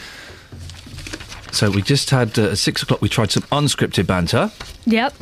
[1.51, 3.01] So we just had uh, at six o'clock.
[3.01, 4.51] We tried some unscripted banter.
[4.85, 5.13] Yep.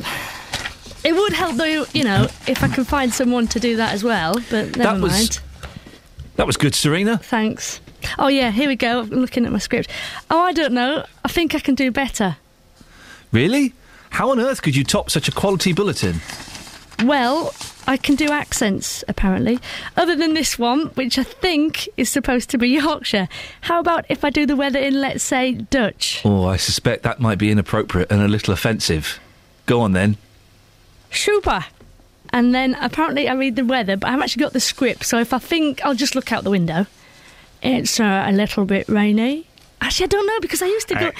[1.02, 4.04] It would help though, you know, if I can find someone to do that as
[4.04, 4.34] well.
[4.50, 5.40] But never That was- mind.
[6.40, 7.18] That was good, Serena.
[7.18, 7.82] Thanks.
[8.18, 9.00] Oh yeah, here we go.
[9.00, 9.90] I'm looking at my script.
[10.30, 11.04] Oh, I don't know.
[11.22, 12.38] I think I can do better.
[13.30, 13.74] Really?
[14.08, 16.22] How on earth could you top such a quality bulletin?
[17.04, 17.52] Well,
[17.86, 19.58] I can do accents, apparently.
[19.98, 23.28] Other than this one, which I think is supposed to be Yorkshire.
[23.60, 26.22] How about if I do the weather in, let's say, Dutch?
[26.24, 29.20] Oh, I suspect that might be inappropriate and a little offensive.
[29.66, 30.16] Go on then.
[31.12, 31.66] Super.
[32.32, 35.18] And then apparently I read the weather, but I haven't actually got the script, so
[35.18, 36.86] if I think, I'll just look out the window.
[37.62, 39.46] It's uh, a little bit rainy.
[39.82, 41.10] Actually, I don't know because I used to go.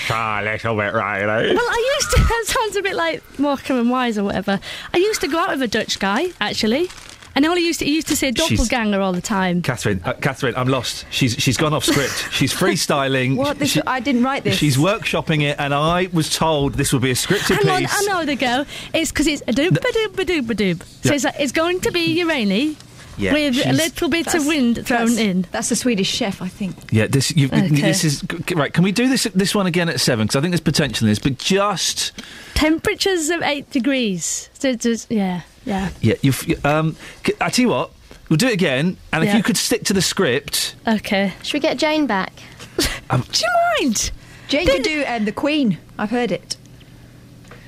[0.41, 1.27] a little bit rainy.
[1.27, 2.21] Well, I used to.
[2.31, 4.61] That sounds a bit like Morecambe and Wise or whatever.
[4.95, 6.89] I used to go out with a Dutch guy, actually.
[7.35, 9.63] And all he used to, he used to say She's- doppelganger all the time.
[9.63, 11.07] Catherine, uh, Catherine, I'm lost.
[11.11, 12.29] She's she's gone off script.
[12.33, 13.37] She's freestyling.
[13.41, 13.59] What?
[13.59, 14.57] This, She- I didn't write this.
[14.57, 18.09] She's workshopping it, and I was told this would be a scripted Hang on, piece.
[18.09, 18.67] I know the girl.
[18.93, 20.83] It's because it's a doop a doop a doop a doop.
[20.83, 21.15] So Yeah.
[21.15, 22.77] it's, like, it's going to be rainy
[23.21, 25.47] Yeah, with a little bit of wind thrown that's- in.
[25.53, 26.75] That's the Swedish chef, I think.
[26.91, 27.69] Yeah, this you, Okay.
[27.69, 28.73] this is right.
[28.73, 30.27] Can we do this this one again at seven?
[30.27, 32.13] Because I think there's potential in this, but just
[32.55, 34.49] Temperatures of eight degrees.
[34.55, 35.91] So it's just, yeah, yeah.
[36.01, 36.15] yeah.
[36.23, 36.33] You,
[36.65, 37.91] um, c- I tell you what.
[38.29, 40.77] We'll do it again, and if you could stick to the script.
[40.87, 41.33] Okay.
[41.43, 42.33] Should we get Jane back?
[43.11, 43.49] Um, Do you
[43.89, 44.13] mind?
[44.47, 45.79] Jane could do um, the Queen.
[45.99, 46.57] I've heard it.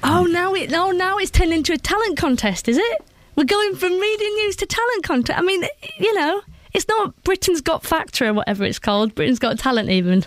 [0.05, 3.05] Oh, now it oh now it's turned into a talent contest, is it?
[3.35, 5.39] We're going from reading news to talent contest.
[5.39, 5.65] I mean,
[5.99, 6.43] you know,
[6.75, 9.15] it's not Britain's Got Factor or whatever it's called.
[9.15, 10.27] Britain's Got Talent, even.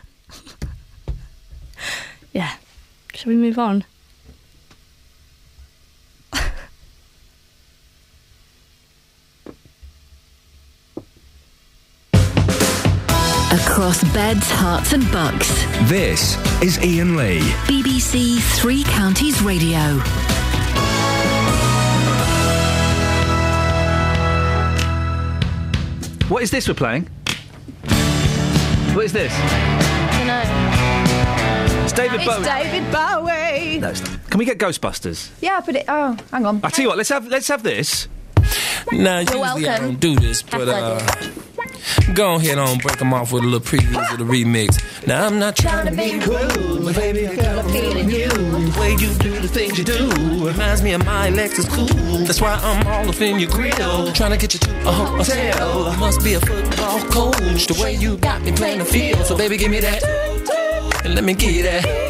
[2.33, 2.55] yeah.
[3.13, 3.85] Shall we move on?
[13.51, 15.47] Across beds, Herts, and bucks.
[15.89, 17.39] This is Iain Lee.
[17.67, 20.01] BBC Three Counties Radio.
[26.27, 27.03] What is this we're playing?
[28.95, 29.31] What is this?
[31.83, 32.37] It's David Bowie.
[32.37, 33.79] It's David Bowie.
[33.79, 34.29] No, it's not.
[34.31, 35.29] Can we get Ghostbusters?
[35.39, 35.85] Yeah, but it.
[35.87, 36.61] Oh, hang on.
[36.63, 38.07] I tell you what, let's have let's have this.
[38.91, 39.85] Nah, You're usually I welcome.
[39.85, 40.99] don't do this, but uh,
[42.13, 44.81] go ahead on break them off with a little preview of the remix.
[45.07, 48.27] Now I'm not trying to be cool, but baby, I got a feeling you.
[48.27, 50.09] The way you do the things you do
[50.47, 52.25] reminds me of my Lexus cool.
[52.25, 55.87] That's why I'm all up in your grill, trying to get you to a hotel.
[55.87, 57.67] I must be a football coach.
[57.67, 60.03] The way you got me playing the field, so baby, give me that,
[61.03, 62.04] and let me get that.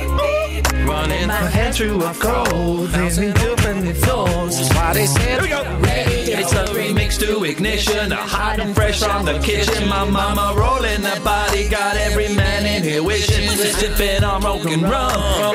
[1.06, 4.58] Running my head through a cold, bouncing up in the floors.
[4.58, 5.62] That's why they said, Here we go.
[5.86, 9.88] It's a remix to ignition, a hot and fresh from the kitchen.
[9.88, 13.48] My mama rolling that body, got every man in here wishing.
[13.52, 15.12] Sipping on broken rum.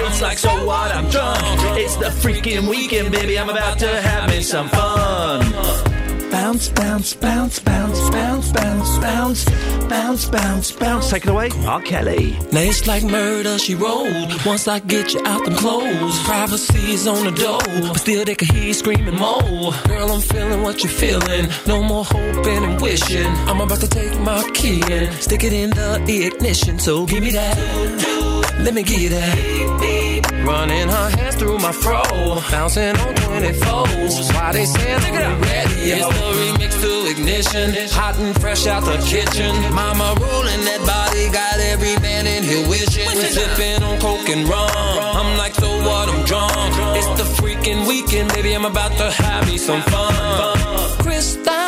[0.07, 0.95] It's like so what?
[0.95, 1.41] I'm drunk.
[1.77, 3.37] It's the freaking weekend, baby.
[3.37, 6.00] I'm about to have me some fun.
[6.31, 9.45] Bounce, bounce, bounce, bounce, bounce, bounce, bounce,
[9.89, 11.11] bounce, bounce, bounce.
[11.11, 11.83] Take it away, R.
[11.83, 12.37] Kelly.
[12.53, 14.45] Now it's like murder, she rolled.
[14.47, 18.55] Once I get you out them clothes, privacy's on the door, but still they can
[18.55, 19.73] hear you screaming more.
[19.87, 21.49] Girl, I'm feeling what you're feeling.
[21.67, 23.27] No more hoping and wishing.
[23.49, 26.79] I'm about to take my key and stick it in the ignition.
[26.79, 28.40] So give me that.
[28.65, 30.31] Let me get that.
[30.45, 32.03] Running her hands through my fro,
[32.51, 34.35] bouncing on 24s.
[34.35, 35.75] Why they say look at ready?
[35.93, 39.53] It's the remix to ignition, hot and fresh out the kitchen.
[39.75, 43.09] Mama rolling that body, got every man in here wishing.
[43.09, 44.71] Sipping on coke and rum.
[45.19, 46.09] I'm like, so what?
[46.09, 46.53] I'm drunk.
[46.97, 48.55] It's the freaking weekend, baby.
[48.55, 50.15] I'm about to have me some fun.
[51.03, 51.60] Crystal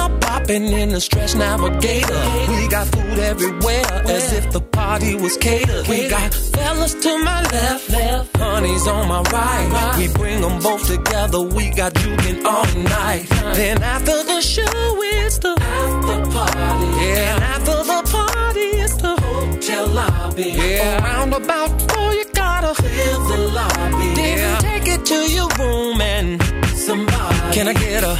[0.42, 2.22] popping in the stretch navigator.
[2.48, 5.86] We got food everywhere, as if the party was catered.
[5.88, 9.94] We got fellas to my left, left, honey's on my right.
[9.98, 11.40] We bring them both together.
[11.40, 13.26] We got juking all night.
[13.54, 16.86] Then after the show, it's the after party.
[17.02, 20.50] Yeah, and after the party, it's the hotel lobby.
[20.50, 24.14] Yeah, around about four, you gotta clear the lobby.
[24.14, 26.42] Then take it to your room and
[26.82, 27.54] somebody.
[27.54, 28.14] Can I get a?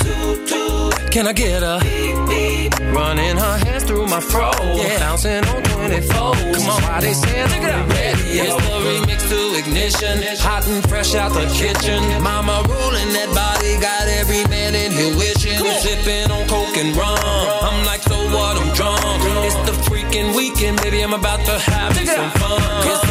[1.10, 1.76] Can I get a?
[2.94, 4.98] Running her hands through my fro, yeah.
[5.00, 6.34] bouncing on 24.
[6.54, 8.22] Come on, why they say look at ready?
[8.38, 12.00] It's the remix to ignition, hot and fresh out the kitchen.
[12.22, 15.58] Mama rolling that body, got every man in here wishing.
[15.82, 17.18] Sipping on coke and rum.
[17.18, 18.56] I'm like, so what?
[18.60, 19.00] I'm drunk.
[19.44, 21.02] It's the freaking weekend, baby.
[21.02, 22.60] I'm about to have some fun.
[22.88, 23.01] It's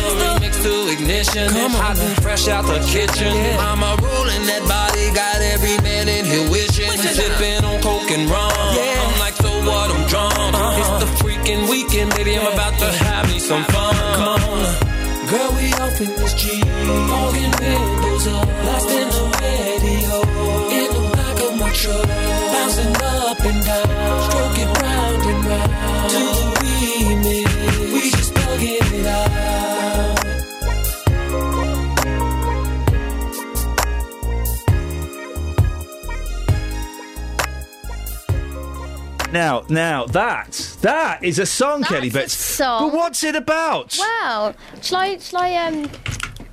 [0.64, 3.34] to ignition, hot and fresh out the kitchen.
[3.58, 6.90] Mama rolling that body, got every man in here wishing.
[6.92, 8.52] Sipping on coke and rum.
[8.54, 9.90] I'm like, so what?
[9.90, 10.34] I'm drunk.
[10.38, 10.80] Uh-huh.
[10.80, 12.38] It's the freaking weekend, baby.
[12.38, 13.96] I'm about to have me some fun.
[14.16, 14.62] Come on.
[15.30, 16.66] Girl, we off in this Jeep.
[16.66, 18.46] Fogging windows up.
[18.62, 20.16] Blasting the radio.
[20.78, 22.08] In the back of my truck.
[22.54, 23.91] Bouncing up and down.
[39.32, 40.52] Now, now that
[40.82, 42.10] that is a song, Kelly.
[42.10, 42.90] But song.
[42.90, 43.98] but what's it about?
[43.98, 44.54] Wow.
[44.82, 45.18] Shall I?
[45.20, 45.56] Shall I?
[45.56, 45.90] Um,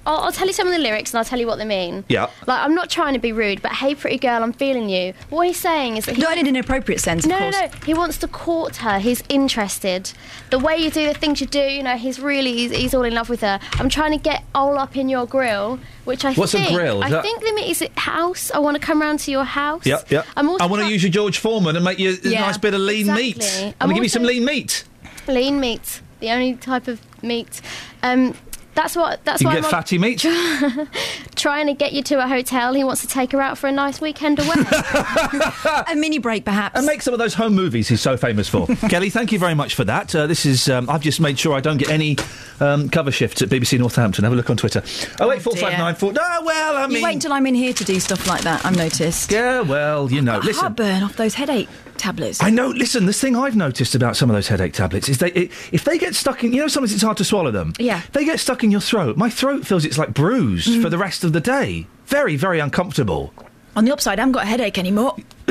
[0.09, 2.03] I'll, I'll tell you some of the lyrics and I'll tell you what they mean.
[2.09, 2.31] Yeah.
[2.47, 5.13] Like I'm not trying to be rude, but hey, pretty girl, I'm feeling you.
[5.29, 7.53] What he's saying is that he, Not in an appropriate sense, of no, course.
[7.55, 7.71] no, no.
[7.85, 8.99] He wants to court her.
[8.99, 10.11] He's interested.
[10.51, 13.03] The way you do the things you do, you know, he's really he's, he's all
[13.05, 13.61] in love with her.
[13.75, 17.01] I'm trying to get all up in your grill, which I What's a think grill?
[17.01, 18.51] Is I that- think the is it house.
[18.51, 19.85] I want to come round to your house.
[19.85, 20.27] Yep, yep.
[20.37, 22.57] I'm also I want to use your George Foreman and make you a Yeah, nice
[22.57, 23.37] bit of lean meat.
[23.37, 23.67] exactly.
[23.69, 24.85] I'm, I'm gonna give you some lean meat.
[25.27, 27.61] lean meat, the only type of meat.
[28.03, 28.35] Um,
[28.79, 29.25] that's what.
[29.25, 30.21] That's You what can I'm get fatty meat.
[31.35, 32.75] trying to get you to a hotel.
[32.75, 34.55] He wants to take her out for a nice weekend away.
[35.91, 36.77] a mini break, perhaps.
[36.77, 38.67] And make some of those home movies he's so famous for.
[38.89, 40.15] Kelly, thank you very much for that.
[40.15, 42.17] Uh, this is um, I've just made sure I don't get any
[42.61, 44.23] um, cover shifts at BBC Northampton.
[44.25, 44.83] Have a look on Twitter.
[45.21, 46.13] Oh wait, four five nine four.
[46.19, 48.65] Oh well, I mean, you wait until I'm in here to do stuff like that.
[48.65, 49.33] I've noticed.
[49.33, 50.61] yeah, well, you know, listen.
[50.61, 51.69] Heartburn off those headache
[51.99, 52.43] tablets.
[52.43, 52.69] I know.
[52.69, 55.85] Listen, this thing I've noticed about some of those headache tablets is they it, if
[55.85, 57.73] they get stuck in, you know, sometimes it's hard to swallow them.
[57.79, 58.03] Yeah.
[58.13, 59.17] They get stuck in your throat.
[59.17, 60.83] My throat feels it's like bruised Mm.
[60.83, 61.87] for the rest of the day.
[62.07, 63.33] Very, very uncomfortable.
[63.77, 65.17] On the upside, I haven't got a headache anymore.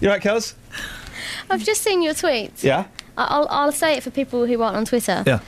[0.00, 0.54] You right, Kels?
[1.50, 2.62] I've just seen your tweet.
[2.64, 2.86] Yeah.
[3.18, 5.22] I- I'll, I'll say it for people who aren't on Twitter.
[5.26, 5.40] Yeah.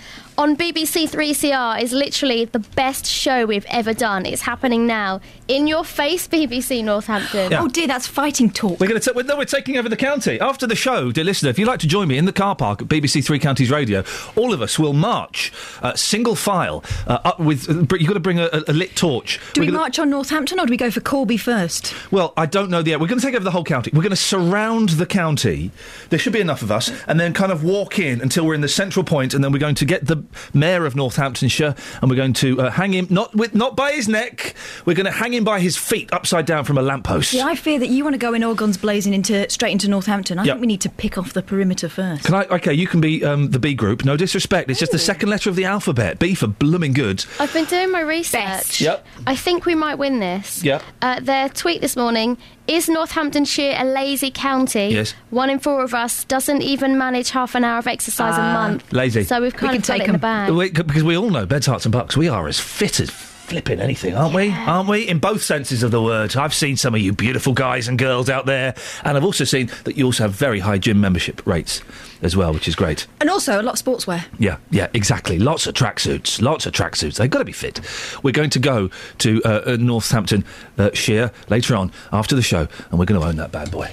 [0.42, 4.26] On BBC 3CR is literally the best show we've ever done.
[4.26, 5.20] It's happening now.
[5.46, 7.52] In your face, BBC Northampton.
[7.52, 7.62] Yeah.
[7.62, 8.80] Oh dear, that's fighting talk.
[8.80, 9.12] We're going to.
[9.14, 11.50] We're, no, we're taking over the county after the show, dear listener.
[11.50, 14.02] If you'd like to join me in the car park at BBC Three Counties Radio,
[14.34, 17.70] all of us will march uh, single file uh, up with.
[17.70, 19.38] Uh, you've got to bring a, a, a lit torch.
[19.52, 21.94] Do We're we gonna- march on Northampton or do we go for Corby first?
[22.10, 22.98] Well, I don't know yet.
[22.98, 23.92] We're going to take over the whole county.
[23.94, 25.70] We're going to surround the county.
[26.10, 28.60] There should be enough of us, and then kind of walk in until we're in
[28.60, 30.24] the central point, and then we're going to get the
[30.54, 34.08] mayor of Northamptonshire, and we're going to uh, hang him not with not by his
[34.08, 34.54] neck.
[34.84, 37.32] We're going to hang him by his feet, upside down from a lamppost.
[37.32, 39.88] Yeah, I fear that you want to go in all guns blazing into straight into
[39.88, 40.38] Northampton.
[40.38, 40.52] I Yeah.
[40.54, 42.24] think we need to pick off the perimeter first.
[42.24, 42.44] Can I?
[42.46, 44.04] Okay, you can be um, the B group.
[44.04, 44.70] No disrespect.
[44.70, 46.18] It's just the second letter of the alphabet.
[46.18, 47.24] B for blooming good.
[47.38, 48.80] I've been doing my research.
[48.80, 49.06] Yep.
[49.26, 50.62] I think we might win this.
[50.64, 50.82] Yep.
[51.00, 54.88] Uh, their tweet this morning is Northamptonshire a lazy county?
[54.88, 55.14] Yes.
[55.30, 58.92] One in four of us doesn't even manage half an hour of exercise a month.
[58.92, 59.24] Lazy.
[59.24, 60.50] So we've kind of got it in the bag.
[60.52, 63.10] We- because we all know, beds, Herts, and bucks, we are as fit as
[63.52, 64.50] flipping anything, aren't we?
[64.50, 65.06] Aren't we?
[65.06, 66.34] In both senses of the word.
[66.36, 68.74] I've seen some of you beautiful guys and girls out there,
[69.04, 71.82] and I've also seen that you also have very high gym membership rates
[72.22, 73.06] as well, which is great.
[73.20, 74.24] And also a lot of sportswear.
[74.38, 75.38] Yeah, yeah, exactly.
[75.38, 77.16] Lots of tracksuits, lots of tracksuits.
[77.16, 77.78] They've got to be fit.
[78.22, 78.88] We're going to go
[79.18, 80.46] to uh, uh, Northampton
[80.78, 83.90] uh, Sheer later on after the show, and we're going to own that bad boy.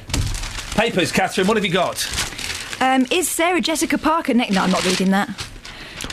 [0.75, 2.07] Papers, Catherine, what have you got?
[2.79, 4.53] Um, is Sarah Jessica Parker next?
[4.53, 5.27] No, I'm not reading that.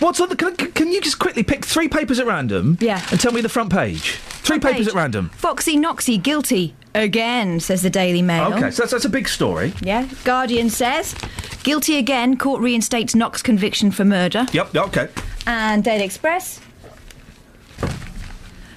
[0.01, 0.37] What's on the?
[0.37, 2.77] Can, can you just quickly pick three papers at random?
[2.81, 3.05] Yeah.
[3.11, 4.13] And tell me the front page.
[4.13, 4.89] Three papers page.
[4.89, 5.31] at random.
[5.31, 8.53] Foxy Noxy guilty again, says the Daily Mail.
[8.55, 9.73] Okay, so that's, that's a big story.
[9.83, 10.09] Yeah.
[10.25, 11.15] Guardian says
[11.63, 12.37] guilty again.
[12.37, 14.47] Court reinstates Knox conviction for murder.
[14.53, 14.77] Yep.
[14.77, 15.09] Okay.
[15.47, 16.61] And Daily Express.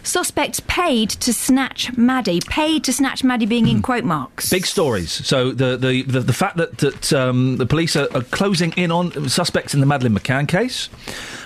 [0.10, 2.40] Suspects paid to snatch Maddie.
[2.48, 4.50] Paid to snatch Maddie being in quote marks.
[4.50, 5.12] Big stories.
[5.12, 8.92] So the the, the, the fact that that um, the police are, are closing in
[8.92, 10.90] on suspects in the Madeleine McCann case,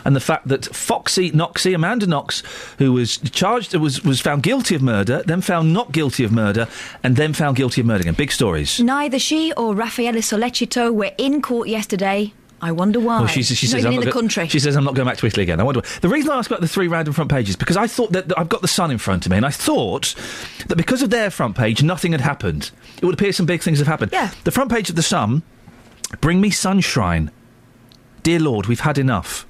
[0.05, 2.41] and the fact that Foxy Noxy Amanda Knox,
[2.77, 6.69] who was charged was was found guilty of murder, then found not guilty of murder,
[7.03, 8.13] and then found guilty of murder again.
[8.13, 8.79] Big stories.
[8.79, 12.31] Neither she or Raffaele Sollecito were in court yesterday.
[12.63, 13.19] I wonder why.
[13.19, 14.47] Well, she, she says I'm in not the go- country.
[14.47, 15.59] She says I'm not going back to Italy again.
[15.59, 15.81] I wonder.
[15.81, 15.99] why.
[16.01, 18.39] The reason I asked about the three random front pages because I thought that, that
[18.39, 20.15] I've got the Sun in front of me, and I thought
[20.67, 22.71] that because of their front page, nothing had happened.
[23.01, 24.13] It would appear some big things have happened.
[24.13, 24.31] Yeah.
[24.45, 25.43] The front page of the Sun.
[26.21, 27.31] Bring me sunshine.
[28.23, 29.45] Dear Lord, we've had enough.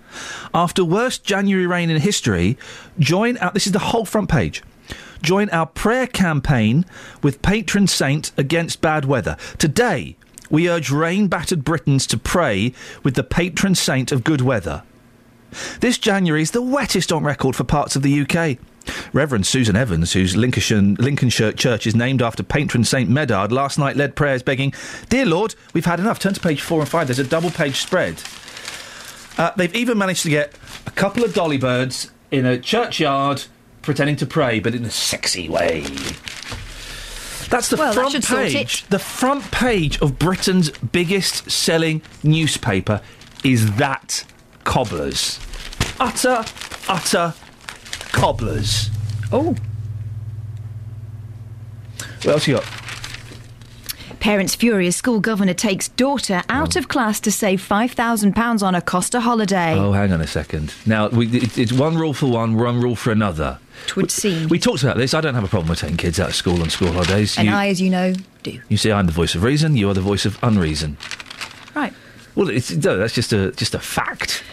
[0.54, 2.58] After worst January rain in history,
[2.98, 3.52] join our.
[3.52, 4.64] This is the whole front page.
[5.22, 6.86] Join our prayer campaign
[7.22, 9.38] with patron saint against bad weather.
[9.58, 10.18] Today,
[10.54, 14.84] we urge rain battered Britons to pray with the patron saint of good weather.
[15.80, 18.60] This January is the wettest on record for parts of the UK.
[19.14, 23.96] Reverend Susan Evans, whose Lincolnshire, Lincolnshire church is named after patron Saint Medard, last night
[23.96, 24.76] led prayers begging,
[25.10, 26.20] Dear Lord, we've had enough.
[26.20, 27.08] Turn to page four and five.
[27.08, 28.22] There's a double page spread.
[29.40, 30.54] Uh, they've even managed to get
[30.86, 33.46] a couple of dolly birds in a churchyard
[33.82, 35.84] pretending to pray, but in a sexy way.
[37.54, 38.26] That's the Well, front it.
[38.26, 38.84] page.
[38.90, 43.00] The front page of Britain's biggest selling newspaper
[43.44, 44.26] is that
[44.64, 45.40] cobblers.
[46.00, 46.46] Utter,
[46.90, 47.36] utter
[48.12, 48.90] cobblers.
[49.32, 49.56] Oh.
[52.24, 52.66] What else you got?
[54.20, 54.96] Parents furious.
[54.96, 56.80] School governor takes daughter out oh.
[56.80, 59.76] of class to save £5,000 on a Costa holiday.
[59.78, 60.74] Oh, hang on a second.
[60.88, 63.60] Now, we, it, it's one rule for one, one rule for another.
[63.88, 64.50] Twould seem.
[64.50, 65.14] We talked about this.
[65.14, 67.38] I don't have a problem with taking kids out of school on school holidays.
[67.38, 68.14] and you, I, as you know,
[68.44, 68.60] do.
[68.70, 69.76] you see, I'm the voice of reason.
[69.76, 70.98] You are the voice of unreason.
[71.76, 71.94] Right.
[72.36, 74.44] Well, it's, no, that's just a just a fact.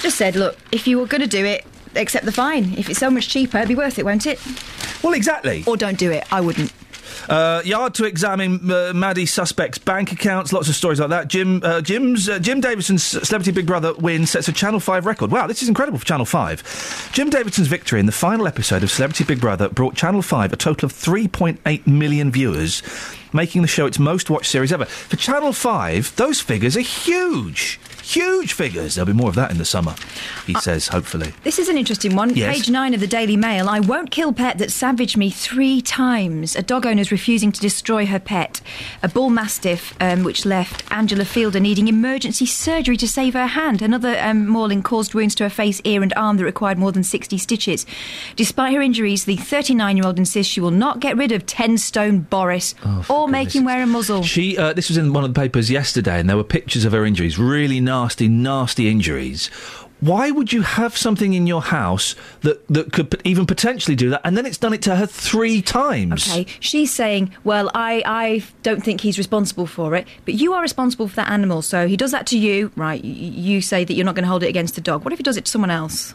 [0.00, 2.72] Just said, look, if you were going to do it, accept the fine.
[2.78, 4.40] If it's so much cheaper, it'd be worth it, won't it?
[5.02, 5.64] Well, exactly.
[5.66, 6.24] Or don't do it.
[6.32, 6.72] I wouldn't.
[7.28, 10.52] Uh, yard to examine uh, Maddie suspects' bank accounts.
[10.52, 11.28] Lots of stories like that.
[11.28, 15.30] Jim uh, Jim's uh, Jim Davidson's Celebrity Big Brother win sets a Channel Five record.
[15.30, 17.10] Wow, this is incredible for Channel Five.
[17.12, 20.56] Jim Davidson's victory in the final episode of Celebrity Big Brother brought Channel Five a
[20.56, 22.82] total of 3.8 million viewers,
[23.32, 24.84] making the show its most watched series ever.
[24.84, 27.78] For Channel Five, those figures are huge.
[28.02, 28.94] Huge figures.
[28.94, 29.94] There'll be more of that in the summer,
[30.46, 31.32] he says, hopefully.
[31.44, 32.34] This is an interesting one.
[32.34, 32.56] Yes.
[32.56, 33.68] Page nine of the Daily Mail.
[33.68, 36.56] I won't kill pet that savaged me three times.
[36.56, 38.60] A dog owner's refusing to destroy her pet.
[39.02, 43.82] A bull mastiff, um, which left Angela Fielder needing emergency surgery to save her hand.
[43.82, 47.04] Another um, mauling caused wounds to her face, ear, and arm that required more than
[47.04, 47.86] 60 stitches.
[48.36, 51.78] Despite her injuries, the 39 year old insists she will not get rid of 10
[51.78, 52.74] stone Boris
[53.08, 54.22] or make him wear a muzzle.
[54.22, 56.92] She, uh, this was in one of the papers yesterday, and there were pictures of
[56.92, 57.38] her injuries.
[57.38, 59.50] Really nasty, nasty injuries.
[60.00, 64.22] Why would you have something in your house that, that could even potentially do that,
[64.24, 66.30] and then it's done it to her three times?
[66.30, 70.62] Okay, she's saying, well, I, I don't think he's responsible for it, but you are
[70.62, 71.60] responsible for that animal.
[71.62, 73.04] So he does that to you, right?
[73.04, 75.04] You say that you're not going to hold it against the dog.
[75.04, 76.14] What if he does it to someone else?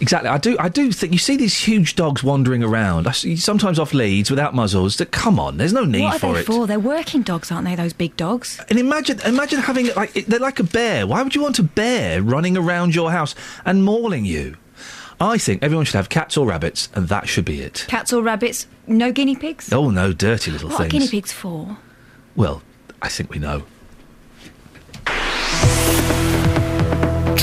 [0.00, 0.28] Exactly.
[0.28, 0.56] I do.
[0.58, 3.06] I do think you see these huge dogs wandering around.
[3.06, 4.96] I see, sometimes off leads without muzzles.
[4.96, 6.46] That come on, there's no need what are for they it.
[6.46, 6.66] for?
[6.66, 7.74] They're working dogs, aren't they?
[7.74, 8.60] Those big dogs.
[8.68, 11.06] And imagine, imagine having like they're like a bear.
[11.06, 14.56] Why would you want a bear running around your house and mauling you?
[15.18, 17.86] I think everyone should have cats or rabbits, and that should be it.
[17.88, 18.66] Cats or rabbits?
[18.86, 19.72] No guinea pigs?
[19.72, 20.92] Oh no, dirty little what are things.
[20.92, 21.78] guinea pigs for?
[22.34, 22.62] Well,
[23.00, 23.64] I think we know.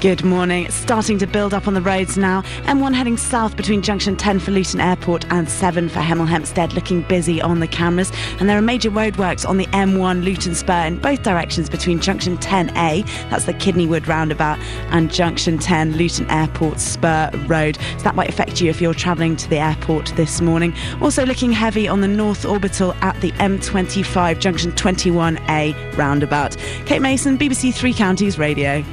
[0.00, 0.66] Good morning.
[0.66, 2.42] It's starting to build up on the roads now.
[2.66, 7.02] M1 heading south between junction 10 for Luton Airport and 7 for Hemel Hempstead, looking
[7.02, 8.12] busy on the cameras.
[8.38, 12.38] And there are major roadworks on the M1 Luton Spur in both directions between junction
[12.38, 17.76] 10A, that's the Kidney Wood roundabout, and junction 10 Luton Airport Spur Road.
[17.96, 20.74] So that might affect you if you're travelling to the airport this morning.
[21.00, 26.56] Also looking heavy on the North Orbital at the M25 junction 21A roundabout.
[26.86, 28.84] Kate Mason, BBC Three Counties Radio.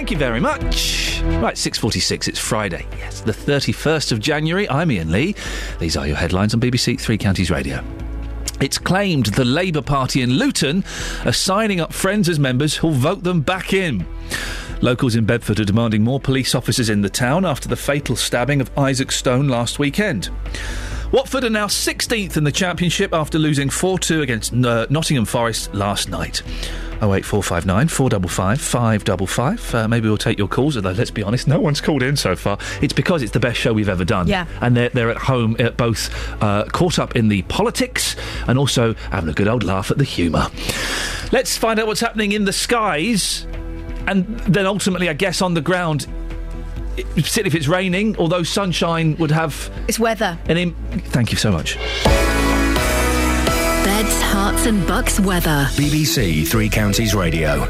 [0.00, 1.20] Thank you very much.
[1.42, 2.86] Right, 6.46, it's Friday.
[2.96, 4.66] Yes, the 31st of January.
[4.70, 5.34] I'm Iain Lee.
[5.78, 7.84] These are your headlines on BBC Three Counties Radio.
[8.62, 10.84] It's claimed the Labour Party in Luton
[11.26, 14.06] are signing up friends as members who'll vote them back in.
[14.80, 18.62] Locals in Bedford are demanding more police officers in the town after the fatal stabbing
[18.62, 20.30] of Isaac Stone last weekend.
[21.12, 25.74] Watford are now 16th in the Championship after losing 4 2 against uh, Nottingham Forest
[25.74, 26.42] last night.
[27.02, 29.74] 08459 455 555.
[29.74, 32.36] Uh, maybe we'll take your calls, although let's be honest, no one's called in so
[32.36, 32.58] far.
[32.80, 34.28] It's because it's the best show we've ever done.
[34.28, 34.46] Yeah.
[34.60, 38.14] And they're, they're at home, uh, both uh, caught up in the politics
[38.46, 40.46] and also having a good old laugh at the humour.
[41.32, 43.46] Let's find out what's happening in the skies
[44.06, 46.06] and then ultimately, I guess, on the ground.
[47.00, 50.38] I- Particularly if it's raining, although sunshine would have It's weather.
[50.48, 50.56] an.
[50.56, 50.74] Im-
[51.10, 51.76] Thank you so much.
[53.84, 55.68] Beds, Herts and Bucks weather.
[55.76, 57.66] BBC Three Counties Radio.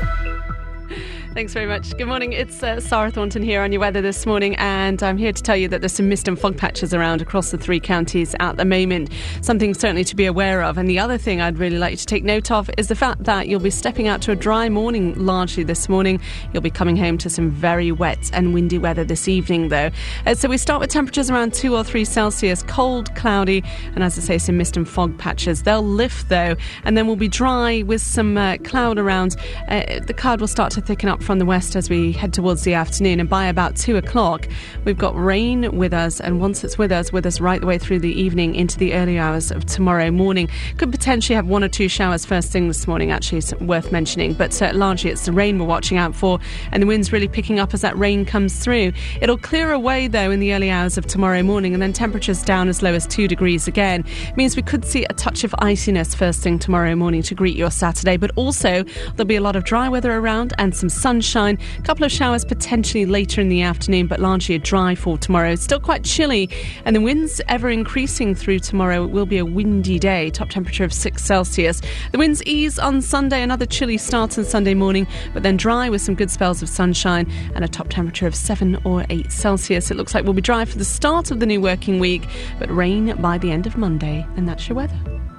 [1.33, 1.97] Thanks very much.
[1.97, 2.33] Good morning.
[2.33, 5.57] It's uh, Sarah Thornton here on your weather this morning, and I'm here to tell
[5.57, 8.65] you that there's some mist and fog patches around across the three counties at the
[8.65, 9.11] moment.
[9.41, 10.77] Something certainly to be aware of.
[10.77, 13.23] And the other thing I'd really like you to take note of is the fact
[13.25, 16.21] that you'll be stepping out to a dry morning largely this morning.
[16.53, 19.91] You'll be coming home to some very wet and windy weather this evening, though.
[20.27, 23.63] Uh, so we start with temperatures around two or three Celsius, cold, cloudy,
[23.95, 25.63] and as I say, some mist and fog patches.
[25.63, 29.37] They'll lift though, and then we'll be dry with some uh, cloud around.
[29.69, 32.63] Uh, the cloud will start to thicken up from the west as we head towards
[32.63, 34.49] the afternoon, and by about two o'clock,
[34.85, 37.79] we've got rain with us, and once it's with us, with us right the way
[37.79, 40.49] through the evening into the early hours of tomorrow morning.
[40.77, 44.35] Could potentially have one or two showers first thing this morning, actually, it's worth mentioning,
[44.35, 46.39] but uh, largely it's the rain we're watching out for,
[46.73, 48.93] and the wind's really picking up as that rain comes through.
[49.21, 52.69] It'll clear away though in the early hours of tomorrow morning, and then temperatures down
[52.69, 54.05] as low as two degrees again.
[54.37, 57.71] means we could see a touch of iciness first thing tomorrow morning to greet your
[57.71, 61.59] Saturday, but also there'll be a lot of dry weather around and some sunshine.
[61.77, 65.51] A couple of showers potentially later in the afternoon, but largely a dry for tomorrow.
[65.51, 66.49] It's still quite chilly,
[66.85, 69.03] and the winds ever increasing through tomorrow.
[69.03, 71.83] It will be a windy day, top temperature of 6 Celsius.
[72.13, 76.01] The winds ease on Sunday, another chilly start on Sunday morning, but then dry with
[76.01, 79.91] some good spells of sunshine and a top temperature of 7 or 8 Celsius.
[79.91, 82.23] It looks like we'll be dry for the start of the new working week,
[82.61, 84.25] but rain by the end of Monday.
[84.37, 85.30] And that's your weather.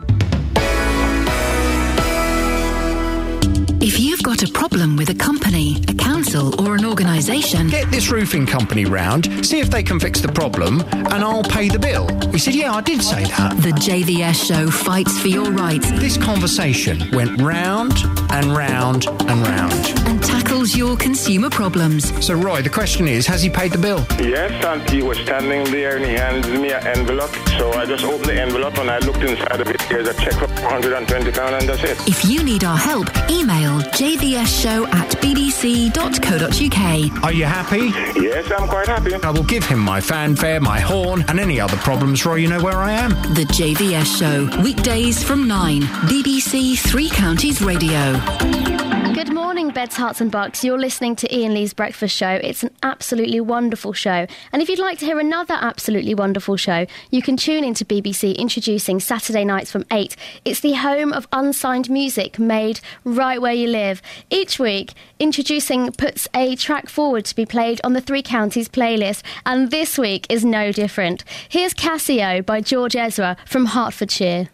[4.22, 8.46] You've got a problem with a company, a council, or an organisation, Get this roofing
[8.46, 12.08] company round, see if they can fix the problem, and I'll pay the bill.
[12.30, 13.58] He said, Yeah, I did say that.
[13.64, 17.94] the JVS show fights for your rights This conversation went round
[18.30, 19.74] and round and round.
[20.08, 22.04] and tackles your consumer problems.
[22.24, 24.06] So, Roy, the question is Has he paid the bill?
[24.20, 27.32] Yes, and he was standing there and he handed me an envelope.
[27.58, 29.82] So I just opened the envelope and I looked inside of it.
[29.90, 32.08] There's a check for £420 and that's it.
[32.08, 37.24] If you need our help, email JVS show at bbc.co.uk.
[37.24, 37.88] Are you happy?
[38.20, 39.14] Yes, I'm quite happy.
[39.16, 42.36] I will give him my fanfare, my horn, and any other problems, Roy.
[42.36, 43.12] You know where I am.
[43.34, 49.01] The JVS show, weekdays from 9, BBC Three Counties Radio.
[49.14, 50.64] Good morning, Beds, Herts and Bucks.
[50.64, 52.30] You're listening to Iain Lee's Breakfast Show.
[52.30, 54.26] It's an absolutely wonderful show.
[54.53, 58.38] And if you'd like to hear another absolutely wonderful show, you can tune into BBC
[58.38, 60.16] introducing Saturday nights from 8.
[60.45, 64.01] It's the home of unsigned music made right where you live.
[64.30, 69.24] Each week, introducing puts a track forward to be played on the Three Counties playlist.
[69.45, 71.26] And this week is no different.
[71.49, 74.47] Here's Cassy O' by George Ezra from Hertfordshire.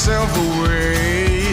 [0.00, 1.44] Herself away.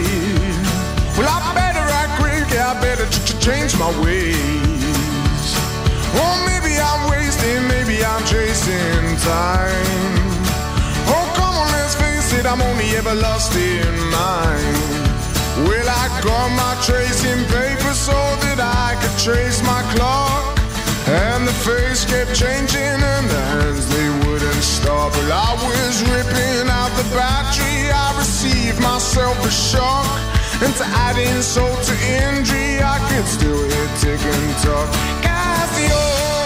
[1.18, 5.44] Well, I better act quick, I better ch- ch- change my ways.
[6.16, 10.16] Or maybe I'm wasting, maybe I'm chasing time.
[11.12, 14.76] Oh, come on, let's face it, I'm only ever lost in mine.
[15.68, 20.56] Well, I got my tracing paper so that I could trace my clock.
[21.04, 24.07] And the face kept changing and the hands they
[24.38, 25.12] wouldn't stop.
[25.12, 27.90] Well, I was ripping out the battery.
[27.90, 30.06] I received myself a shock.
[30.62, 34.88] And to add insult to injury, I could still hear tick and talk.
[35.22, 35.88] Casio.
[35.90, 36.37] Casio.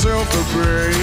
[0.00, 0.96] Herself a break.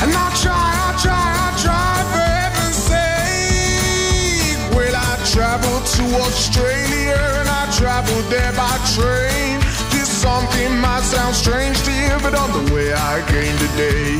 [0.00, 4.56] And I try, I try, I try, for heaven's sake.
[4.72, 9.60] Well, I traveled to Australia and I traveled there by train.
[9.92, 14.16] This something might sound strange to you, but on the way I came today.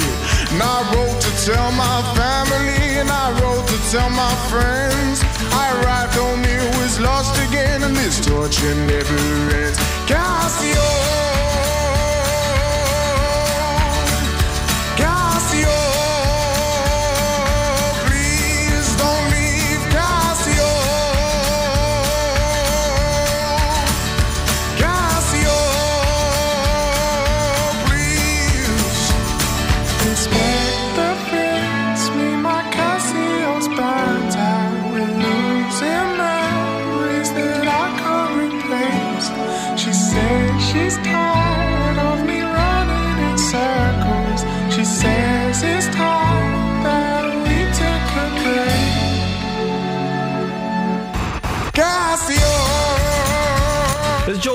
[0.53, 5.25] And I wrote to tell my family and I wrote to tell my friends.
[5.57, 9.17] I arrived home, it was lost again, and this torture never
[9.57, 9.79] ends.
[10.05, 11.46] Cassio,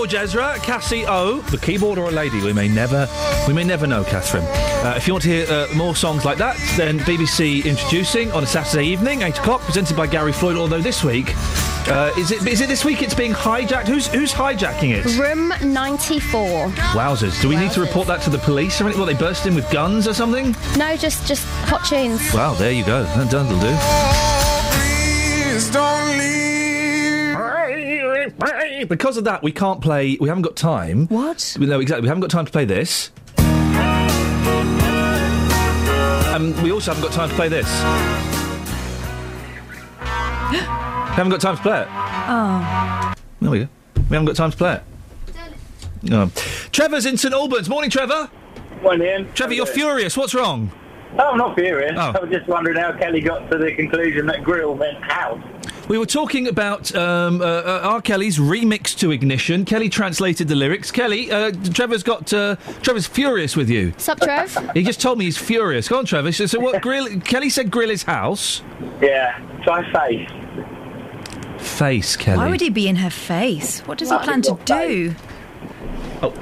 [0.02, 2.42] George Ezra, Cassie O, the keyboard or a lady.
[2.42, 3.08] We may never,
[3.48, 4.44] we may never know, Catherine.
[4.84, 8.44] Uh, if you want to hear uh, more songs like that, then BBC introducing on
[8.44, 10.58] a Saturday evening, eight o'clock, presented by Gary Floyd.
[10.58, 11.36] Although this week,
[11.88, 13.04] uh, is it is it this week?
[13.04, 13.86] It's being hijacked.
[13.88, 15.06] Who's who's hijacking it?
[15.20, 16.70] Room 94.
[16.96, 17.40] Wowzers!
[17.40, 19.02] Do we need to report that to the police or anything?
[19.02, 20.56] What they burst in with guns or something?
[20.80, 22.34] No, just just hot tunes.
[22.34, 23.04] Wow, there you go.
[23.04, 23.78] That- That'll do.
[25.52, 26.42] Please don't leave.
[28.86, 30.18] Because of that, we can't play.
[30.20, 31.08] We haven't got time.
[31.08, 31.58] What?
[31.60, 32.02] No, exactly.
[32.04, 33.12] We haven't got time to play this.
[36.34, 37.68] And we also haven't got time to play this.
[40.00, 41.88] haven't got time to play it.
[41.92, 43.14] Oh.
[43.42, 43.68] There we go.
[43.96, 44.84] We haven't got time to play it.
[46.04, 46.24] No.
[46.24, 46.32] Oh.
[46.72, 47.70] Trevor's in St Albans.
[47.70, 48.30] Morning, Trevor.
[48.82, 49.34] Morning, Iain.
[49.34, 50.18] Trevor, you're furious.
[50.18, 50.72] What's wrong?
[51.20, 51.94] Oh, I'm not furious.
[51.96, 52.14] Oh.
[52.16, 55.44] I was just wondering how Kelly got to the conclusion that grill meant house.
[55.92, 58.02] We were talking about um, uh, uh, R.
[58.02, 59.66] Kelly's remix to Ignition.
[59.66, 60.90] Kelly translated the lyrics.
[60.90, 62.32] Kelly, uh, Trevor's got.
[62.32, 63.92] Uh, Trevor's furious with you.
[63.98, 64.58] Sup, Trev?
[64.74, 65.90] He just told me he's furious.
[65.90, 66.32] Go on, Trevor.
[66.32, 66.82] So, so what?
[66.82, 67.20] Grill?
[67.20, 68.62] Kelly said grill his house.
[69.02, 70.30] Yeah, try face.
[71.60, 72.38] Face, Kelly.
[72.38, 73.82] Why would he be in her face?
[73.82, 75.16] What does he plan to he's got do?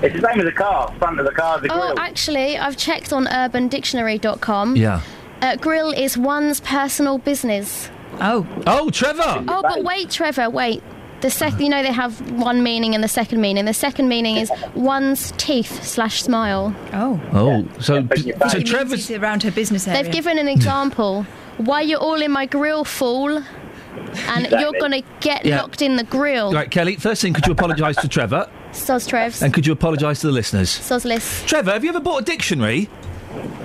[0.04, 0.94] It's the same as a car.
[1.00, 4.76] Front of the car is a Oh, actually, I've checked on urbandictionary.com.
[4.76, 5.02] Yeah.
[5.42, 7.90] Uh, grill is one's personal business.
[8.22, 8.48] Oh.
[8.68, 9.44] Oh, Trevor.
[9.48, 10.82] Oh, but wait, Trevor, wait.
[11.22, 13.66] The second, you know, they have one meaning and the second meaning.
[13.66, 16.74] The second meaning is one's teeth slash smile.
[16.94, 17.20] Oh.
[17.34, 18.08] Oh, so
[18.48, 20.04] so Trevor's around her business area.
[20.04, 21.24] They've given an example.
[21.58, 23.38] Why you're all in my grill, fool?
[23.38, 24.60] And Exactly.
[24.62, 25.62] you're going to get Yeah.
[25.62, 26.54] locked in the grill.
[26.54, 26.96] Right, Kelly.
[26.96, 28.48] First thing, could you apologise to Trevor?
[28.72, 29.42] Soz Trevs.
[29.42, 30.70] And could you apologise to the listeners?
[30.70, 31.46] Sozless.
[31.48, 32.88] Trevor, have you ever bought a dictionary?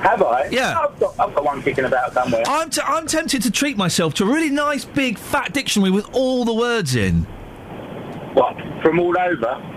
[0.02, 0.48] Have I?
[0.50, 0.78] Yeah.
[0.78, 2.42] I've got, I've got one kicking about somewhere.
[2.46, 6.08] I'm, t- I'm tempted to treat myself to a really nice, big, fat dictionary with
[6.12, 7.22] all the words in.
[8.34, 8.56] What?
[8.82, 9.70] From all over?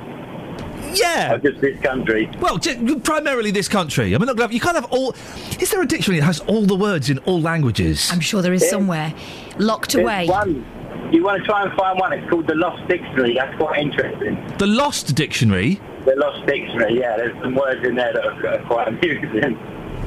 [0.94, 1.34] Yeah.
[1.34, 2.30] Or just this country?
[2.40, 4.14] Well, j- primarily this country.
[4.16, 5.14] I mean, look, you can't have all.
[5.60, 8.10] Is there a dictionary that has all the words in all languages?
[8.12, 9.14] I'm sure there is somewhere.
[9.58, 10.28] Locked There's away.
[10.28, 10.66] One.
[11.12, 12.12] You want to try and find one?
[12.12, 13.36] It's called the Lost Dictionary.
[13.36, 14.36] That's quite interesting.
[14.58, 15.80] The Lost Dictionary.
[16.06, 17.00] The Lost Dictionary.
[17.00, 19.58] Yeah, there's some words in there that are, are quite amusing.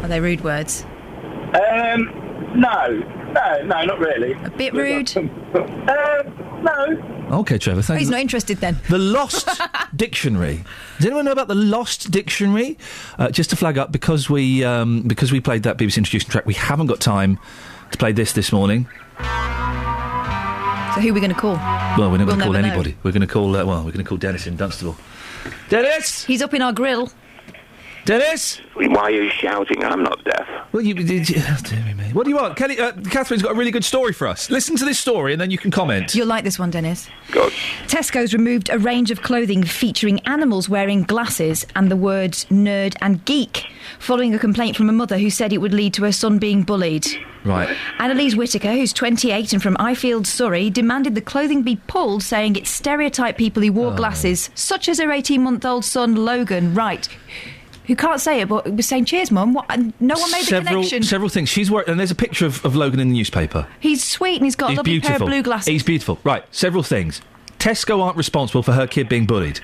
[0.03, 0.84] Are they rude words?
[1.55, 2.11] Um,
[2.55, 2.88] no,
[3.32, 4.32] no, no, not really.
[4.44, 5.14] A bit rude.
[5.16, 5.22] uh,
[6.62, 7.16] no.
[7.40, 8.01] Okay, Trevor, thank you.
[8.01, 8.78] He's not interested then.
[8.88, 9.48] The Lost
[9.96, 10.64] Dictionary.
[10.96, 12.76] Does anyone know about the Lost Dictionary?
[13.18, 16.46] Uh, just to flag up, because we um, because we played that BBC introduction track,
[16.46, 17.38] we haven't got time
[17.92, 18.86] to play this this morning.
[20.94, 21.55] So who are we going to call?
[21.55, 22.72] Well, we're not We'll going to call never know.
[22.72, 22.96] anybody.
[23.05, 23.55] We're going to call.
[23.55, 24.96] Uh, well, we're going to call Dennis in Dunstable.
[25.68, 26.24] Dennis.
[26.24, 27.11] He's up in our grill.
[28.11, 28.61] Dennis.
[28.74, 29.84] Why are you shouting?
[29.84, 30.48] I'm not deaf.
[30.72, 31.28] Well, you did.
[31.30, 32.12] You, oh, dear me.
[32.12, 32.76] What do you want, Kelly?
[32.76, 34.50] Uh, Catherine's got a really good story for us.
[34.50, 36.12] Listen to this story, and then you can comment.
[36.16, 37.08] You'll like this one, Dennis.
[37.30, 37.52] Good.
[37.86, 43.24] Tesco's removed a range of clothing featuring animals wearing glasses and the words nerd and
[43.26, 43.66] geek,
[44.00, 46.64] following a complaint from a mother who said it would lead to her son being
[46.64, 47.06] bullied.
[47.44, 47.76] Right.
[48.00, 52.66] Annalise Whitaker, who's 28 and from Ifield, Surrey, demanded the clothing be pulled, saying it
[52.66, 53.72] stereotyped people who Oh.
[53.82, 57.08] wore glasses, such as her 18 month old son Logan, right?
[57.86, 59.52] Who can't say it, but was saying, Cheers, Mum.
[59.52, 59.66] What?
[59.68, 61.02] And no one made the several, connection.
[61.02, 61.48] several things.
[61.48, 63.66] She's worked, and there's a picture of, of Logan in the newspaper.
[63.80, 65.16] He's sweet and he's got a lovely beautiful.
[65.16, 65.68] pair of blue glasses.
[65.68, 66.18] He's beautiful.
[66.22, 66.44] Right.
[66.50, 67.20] Several things.
[67.58, 69.60] Tesco aren't responsible for her kid being bullied.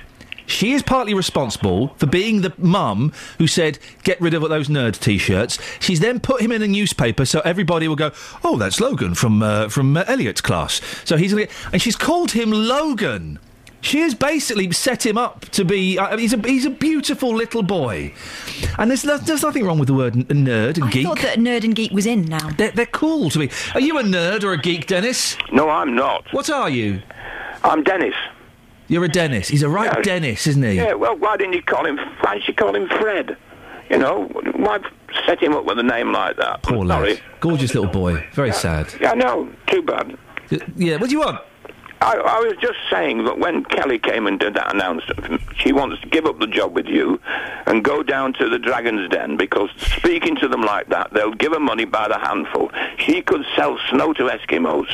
[0.47, 4.99] She is partly responsible for being the mum who said, get rid of those nerd
[4.99, 5.59] t-shirts.
[5.81, 8.13] She's then put him in a newspaper so everybody will go,
[8.45, 10.81] oh, that's Logan from, uh, from uh, Elliot's class.
[11.05, 13.41] So he's, and she's called him Logan.
[13.83, 15.99] She has basically set him up to be.
[15.99, 18.13] Uh, he's a he's a beautiful little boy,
[18.79, 21.07] and there's there's nothing wrong with the word n- nerd and I geek.
[21.07, 22.51] thought that nerd and geek was in now.
[22.51, 23.49] They're, they're cool to me.
[23.75, 25.37] Are you a nerd or a geek, Dennis?
[25.53, 26.25] No, I'm not.
[26.33, 27.01] What are you?
[27.63, 28.15] I'm Dennis.
[28.89, 29.49] You're a Dennis.
[29.49, 30.03] He's a right Yeah.
[30.03, 30.73] Dennis, isn't he?
[30.75, 31.97] Yeah, well, why didn't you call him?
[32.21, 33.37] Why didn't you call him Fred?
[33.91, 34.25] You know,
[34.57, 34.81] why
[35.27, 36.63] set him up with a name like that?
[36.63, 37.21] Poor I'm lad.
[37.41, 38.27] Gorgeous little boy.
[38.33, 38.93] Very sad.
[39.01, 40.17] Yeah, no, too bad.
[40.77, 41.41] Yeah, what do you want?
[42.03, 46.01] I, I was just saying that when Kelly came and did that announcement, she wants
[46.03, 47.19] to give up the job with you
[47.67, 51.53] and go down to the Dragon's Den because speaking to them like that, they'll give
[51.53, 52.71] her money by the handful.
[52.99, 54.87] She could sell snow to Eskimos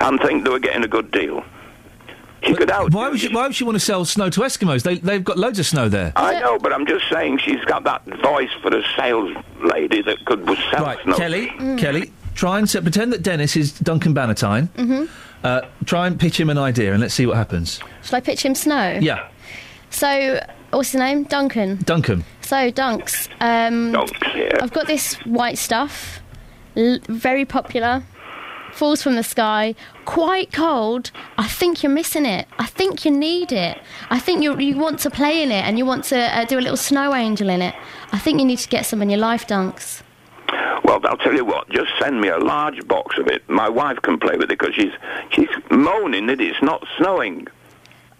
[0.00, 1.42] and think they were getting a good deal.
[2.44, 2.92] She could out.
[2.94, 4.84] Why would, you, why would she want to sell snow to Eskimos?
[4.84, 6.12] They, they've got loads of snow there.
[6.14, 10.24] I know, but I'm just saying she's got that voice for a sales lady that
[10.24, 11.16] could sell Right, snow.
[11.16, 14.68] Kelly, Kelly, try and se- pretend that Dennis is Duncan Bannatyne.
[14.78, 15.04] hmm
[15.44, 17.78] Uh, try and pitch him an idea and let's see what happens.
[18.02, 18.98] Shall I pitch him Snow?
[19.00, 19.28] Yeah,
[19.90, 21.24] So, what's his name?
[21.24, 21.78] Duncan.
[21.84, 22.24] Duncan.
[22.42, 23.28] So, Dunks.
[23.40, 24.58] Um, Dunks, yeah.
[24.62, 26.20] I've got this white stuff,
[26.76, 28.02] l- very popular,
[28.72, 29.74] falls from the sky,
[30.06, 31.10] quite cold.
[31.38, 32.46] I think you're missing it.
[32.58, 33.78] I think you need it.
[34.10, 36.58] I think you you want to play in it and you want to uh, do
[36.58, 37.74] a little snow angel in it.
[38.12, 40.02] I think you need to get some in your life, Dunks.
[40.84, 41.68] Well, I'll tell you what.
[41.70, 43.48] Just send me a large box of it.
[43.48, 44.92] My wife can play with it because she's
[45.30, 47.46] she's moaning that it's not snowing.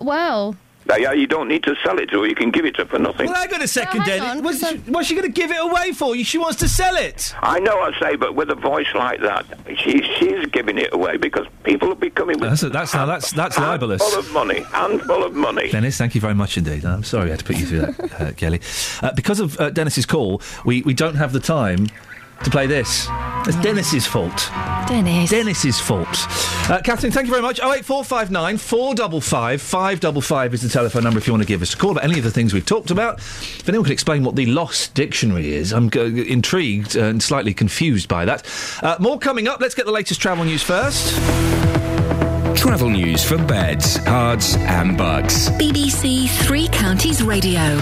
[0.01, 0.57] Well,
[0.87, 2.27] Now, yeah, you don't need to sell it to her.
[2.27, 3.27] You can give it to her for nothing.
[3.27, 4.37] Well, hang on a second, hang Dennis.
[4.39, 6.17] on, What's, she, what's she going to give it away for?
[6.17, 7.35] She wants to sell it.
[7.43, 9.45] I know I say, but with a voice like that,
[9.77, 13.33] she she's giving it away because people will be coming with That's that's now that's
[13.33, 14.01] that's libelous.
[14.03, 15.71] full of money, handful of money.
[15.71, 16.85] Dennis, thank you very much indeed.
[16.85, 18.61] I'm sorry I had to put you through that, uh, Kelly.
[19.03, 21.89] Uh, because of uh, Dennis's call, we, we don't have the time
[22.45, 23.07] to play this.
[23.47, 24.51] It's Dennis's fault.
[24.87, 25.31] Dennis.
[25.31, 26.09] Dennis's fault.
[26.71, 27.59] Uh, Catherine, thank you very much.
[27.61, 31.93] 08459 455 555 is the telephone number if you want to give us a call
[31.93, 33.19] about any of the things we've talked about.
[33.19, 38.09] If anyone can explain what the Lost Dictionary is, I'm uh, intrigued and slightly confused
[38.09, 38.47] by that.
[38.83, 39.61] Uh, more coming up.
[39.61, 41.15] Let's get the latest travel news first.
[42.57, 45.49] Travel news for beds, Herts, and Bucks.
[45.51, 47.79] BBC Three Counties Radio.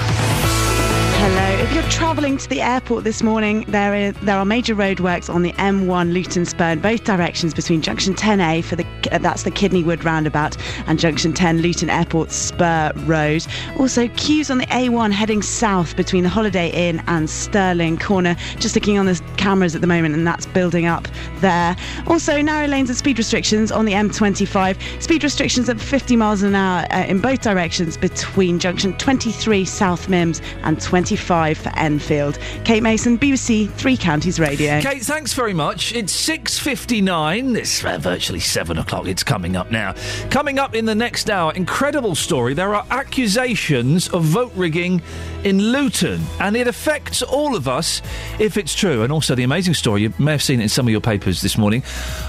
[1.19, 1.63] Hello.
[1.63, 5.43] If you're travelling to the airport this morning, there is there are major roadworks on
[5.43, 8.85] the M1 Luton Spur in both directions between Junction 10A for the
[9.21, 13.47] that's the Kidney Wood roundabout and Junction 10 Luton Airport Spur Road.
[13.79, 18.37] Also queues on the A1 heading south between the Holiday Inn and Stirling Corner.
[18.59, 21.75] Just looking on the cameras at the moment, and that's building up there.
[22.09, 25.03] Also narrow lanes and speed restrictions on the M25.
[25.03, 30.09] Speed restrictions at 50 miles an hour uh, in both directions between Junction 23 South
[30.09, 31.06] Mimms and 20.
[31.07, 32.37] 25 for Enfield.
[32.65, 34.81] Kate Mason, BBC Three Counties Radio.
[34.81, 35.95] Kate, thanks very much.
[35.95, 37.57] It's 6.59.
[37.57, 39.07] It's uh, virtually 7 o'clock.
[39.07, 39.95] It's coming up now.
[40.31, 42.55] Coming up in the next hour, incredible story.
[42.55, 45.01] There are accusations of vote rigging
[45.45, 48.03] in Luton, and it affects all of us
[48.41, 49.05] if it's true.
[49.05, 51.41] And also the amazing story, you may have seen it in some of your papers
[51.41, 51.85] this morning,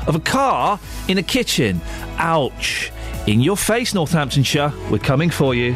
[0.05, 1.81] of a car in a kitchen.
[2.19, 2.91] Ouch.
[3.25, 4.71] In your face, Northamptonshire.
[4.91, 5.75] We're coming for you.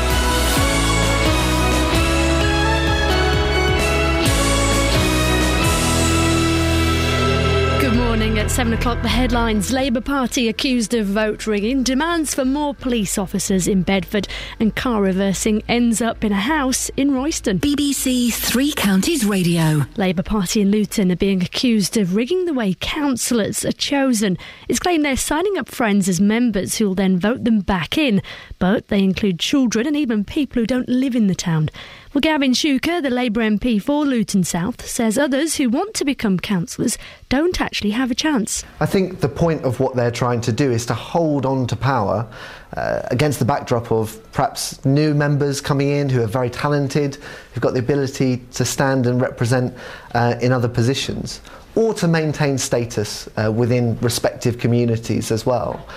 [8.51, 13.65] 7 o'clock, the headlines Labour Party accused of vote rigging, demands for more police officers
[13.65, 14.27] in Bedford,
[14.59, 17.61] and car reversing ends up in a house in Royston.
[17.61, 19.85] BBC Three Counties Radio.
[19.95, 24.37] Labour Party in Luton are being accused of rigging the way councillors are chosen.
[24.67, 28.21] It's claimed they're signing up friends as members who will then vote them back in,
[28.59, 31.69] but they include children and even people who don't live in the town.
[32.13, 36.37] Well, Gavin Shuker, the Labour MP for Luton South, says others who want to become
[36.37, 36.97] councillors
[37.29, 38.65] don't actually have a chance.
[38.81, 41.77] I think the point of what they're trying to do is to hold on to
[41.77, 42.29] power
[42.75, 47.15] uh, against the backdrop of perhaps new members coming in who are very talented,
[47.53, 49.73] who've got the ability to stand and represent
[50.13, 51.39] uh, in other positions,
[51.75, 55.87] or to maintain status uh, within respective communities as well.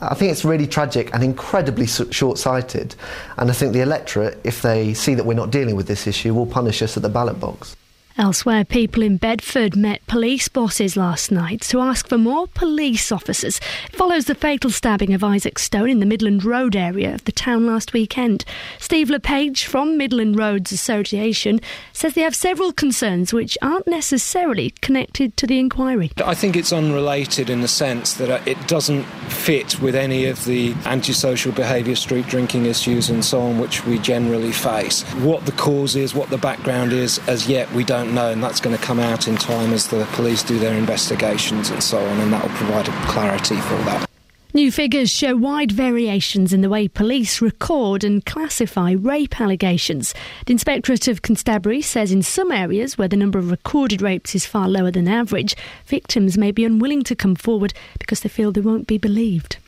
[0.00, 2.94] I think it's really tragic and incredibly short sighted.
[3.36, 6.32] And I think the electorate, if they see that we're not dealing with this issue,
[6.34, 7.76] will punish us at the ballot box.
[8.20, 13.58] Elsewhere, people in Bedford met police bosses last night to ask for more police officers.
[13.86, 17.32] It follows the fatal stabbing of Isaac Stone in the Midland Road area of the
[17.32, 18.44] town last weekend.
[18.78, 21.62] Steve LePage from Midland Roads Association
[21.94, 26.12] says they have several concerns which aren't necessarily connected to the inquiry.
[26.22, 30.44] I think it's unrelated in the sense that uh, it doesn't fit with any of
[30.44, 35.04] the antisocial behaviour, street drinking issues, and so on, which we generally face.
[35.22, 38.60] What the cause is, what the background is, as yet we don't know, and that's
[38.60, 42.20] going to come out in time as the police do their investigations and so on,
[42.20, 44.10] and that will provide clarity for that.
[44.52, 50.12] New figures show wide variations in the way police record and classify rape allegations.
[50.46, 54.46] The Inspectorate of Constabulary says in some areas where the number of recorded rapes is
[54.46, 55.54] far lower than average,
[55.86, 59.58] victims may be unwilling to come forward because they feel they won't be believed.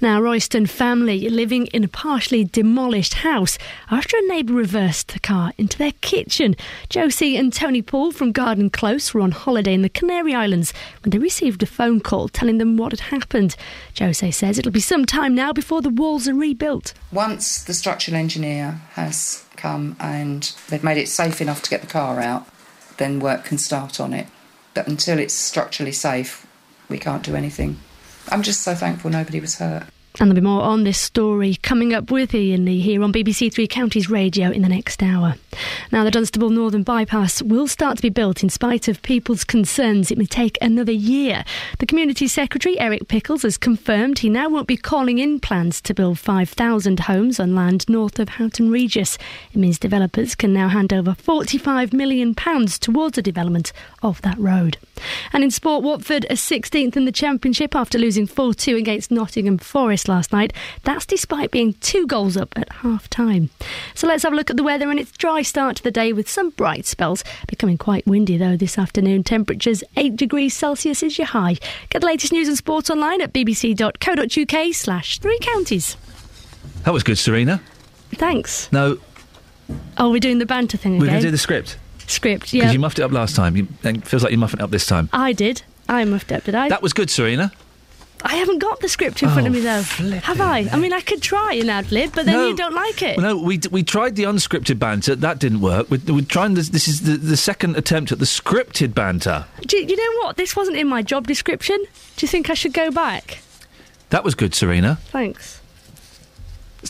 [0.00, 3.58] Now, Royston family living in a partially demolished house
[3.90, 6.54] after a neighbour reversed the car into their kitchen.
[6.88, 10.72] Josie and Tony Paul from Garden Close were on holiday in the Canary Islands
[11.02, 13.56] when they received a phone call telling them what had happened.
[13.92, 16.94] Josie says it'll be some time now before the walls are rebuilt.
[17.10, 21.86] Once the structural engineer has come and they've made it safe enough to get the
[21.88, 22.46] car out,
[22.98, 24.28] then work can start on it.
[24.74, 26.46] But until it's structurally safe,
[26.88, 27.80] we can't do anything.
[28.30, 29.84] I'm just so thankful nobody was hurt.
[30.20, 33.52] And there'll be more on this story coming up with Iain Lee here on BBC
[33.52, 35.36] Three Counties Radio in the next hour.
[35.92, 40.10] Now, the Dunstable Northern Bypass will start to be built in spite of people's concerns
[40.10, 41.44] it may take another year.
[41.78, 45.94] The Community Secretary, Eric Pickles, has confirmed he now won't be calling in plans to
[45.94, 49.18] build 5,000 homes on land north of Houghton Regis.
[49.52, 54.78] It means developers can now hand over £45 million towards the development of that road.
[55.32, 59.58] And in sport, Watford are 16th in the Championship after losing 4 2 against Nottingham
[59.58, 60.52] Forest last night.
[60.84, 63.50] That's despite being two goals up at half time.
[63.94, 66.12] So let's have a look at the weather, and it's dry start to the day
[66.12, 67.22] with some bright spells.
[67.46, 69.24] Becoming quite windy though this afternoon.
[69.24, 71.56] Temperatures 8 degrees Celsius is your high.
[71.90, 75.96] Get the latest news and sports online at bbc.co.uk slash three counties.
[76.84, 77.60] That was good, Serena.
[78.14, 78.70] Thanks.
[78.72, 78.98] No,
[79.98, 81.00] Oh, we're doing the banter thing again.
[81.00, 81.76] we're going to do the script.
[82.06, 82.62] Script, yeah.
[82.62, 83.54] Because you muffed it up last time.
[83.54, 85.10] You, and it feels like you muffed it up this time.
[85.12, 85.60] I did.
[85.90, 86.70] I muffed it up, did I?
[86.70, 87.52] That was good, Serena.
[88.24, 89.82] I haven't got the script in front of Oh, me though.
[90.20, 90.68] Have I?
[90.72, 92.48] I mean, I could try an ad lib, but then No.
[92.48, 93.18] you don't like it.
[93.18, 95.14] No, we, we tried the unscripted banter.
[95.14, 95.88] That didn't work.
[95.90, 96.70] We, we're trying this.
[96.70, 99.46] This is the, the second attempt at the scripted banter.
[99.66, 100.36] Do you, you know what?
[100.36, 101.78] This wasn't in my job description.
[102.16, 103.38] Do you think I should go back?
[104.10, 104.96] That was good, Serena.
[105.10, 105.60] Thanks.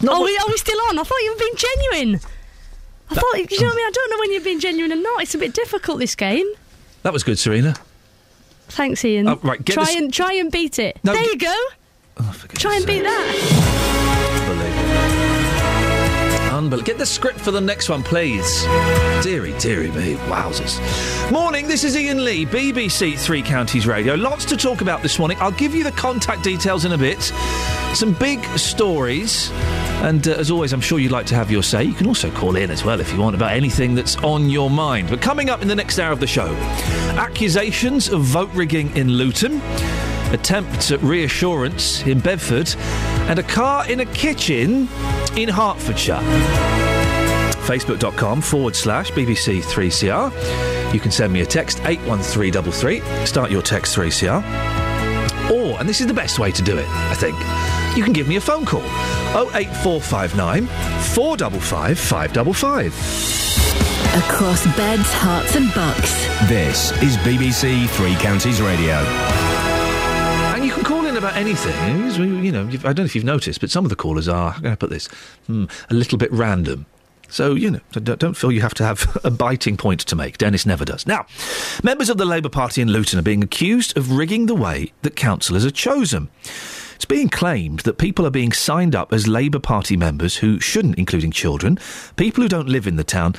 [0.03, 0.99] not are, we, are we still on?
[0.99, 2.20] I thought you were being genuine.
[3.11, 3.87] I thought, you know um what I mean?
[3.87, 5.22] I don't know when you're being genuine or not.
[5.22, 6.47] It's a bit difficult, this game.
[7.03, 7.74] That was good, Serena.
[8.68, 9.28] Thanks, Iain.
[9.28, 10.98] Oh, right, try this- and try and beat it.
[11.04, 11.56] No, there you go.
[12.54, 13.94] try and beat that.
[16.59, 16.86] Unbelievable.
[16.86, 18.64] Get the script for the next one, please.
[19.22, 20.16] Deary, deary me.
[20.26, 20.80] Wowzers.
[21.30, 24.16] Morning, this is Iain Lee, BBC Three Counties Radio.
[24.16, 25.36] Lots to talk about this morning.
[25.40, 27.22] I'll give you the contact details in a bit.
[27.94, 29.52] Some big stories.
[30.02, 31.84] And uh, as always, I'm sure you'd like to have your say.
[31.84, 34.68] You can also call in as well if you want about anything that's on your
[34.68, 35.11] mind.
[35.11, 36.48] But coming up in the next hour of the show,
[37.16, 39.61] accusations of vote rigging in Luton,
[40.33, 42.74] attempts at reassurance in Bedford,
[43.29, 44.89] and a car in a kitchen
[45.37, 46.22] in Hertfordshire.
[47.66, 50.95] Facebook.com forward slash BBC 3CR.
[50.95, 53.26] You can send me a text 81333.
[53.26, 54.43] Start your text 3CR.
[55.51, 57.37] Or, and this is the best way to do it, I think,
[57.97, 58.83] you can give me a phone call
[59.55, 63.39] 08459 455 555.
[64.16, 66.26] Across beds, Herts, and Bucks.
[66.49, 68.97] This is BBC Three Counties Radio.
[71.18, 72.44] About anything.
[72.44, 74.60] You know, I don't know if you've noticed, but some of the callers are, how
[74.60, 75.08] can I put this,
[75.46, 76.86] hmm, a little bit random.
[77.28, 80.38] So, you know, don't feel you have to have a biting point to make.
[80.38, 81.06] Dennis never does.
[81.06, 81.26] Now,
[81.82, 85.16] members of the Labour Party in Luton are being accused of rigging the way that
[85.16, 86.30] councillors are chosen.
[86.94, 90.98] It's being claimed that people are being signed up as Labour Party members who shouldn't,
[90.98, 91.78] including children,
[92.16, 93.34] people who don't live in the town,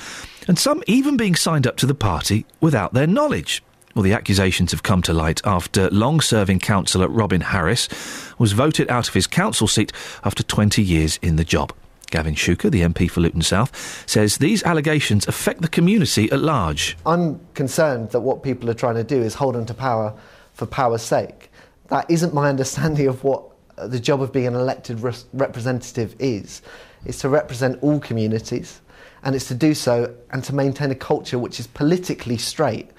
[0.48, 3.64] and some even being signed up to the party without their knowledge.
[3.96, 7.90] Well, the accusations have come to light after long serving councillor Robin Harris
[8.38, 9.92] was voted out of his council seat
[10.24, 11.74] after 20 years in the job.
[12.12, 16.98] Gavin Shuker, the MP for Luton South, says these allegations affect the community at large.
[17.06, 20.14] I'm concerned that what people are trying to do is hold on to power
[20.54, 21.52] for power's sake.
[21.88, 23.44] That isn't my understanding of what
[23.78, 26.62] the job of being an elected res- representative is.
[27.06, 28.82] It's to represent all communities,
[29.24, 32.90] and it's to do so and to maintain a culture which is politically straight,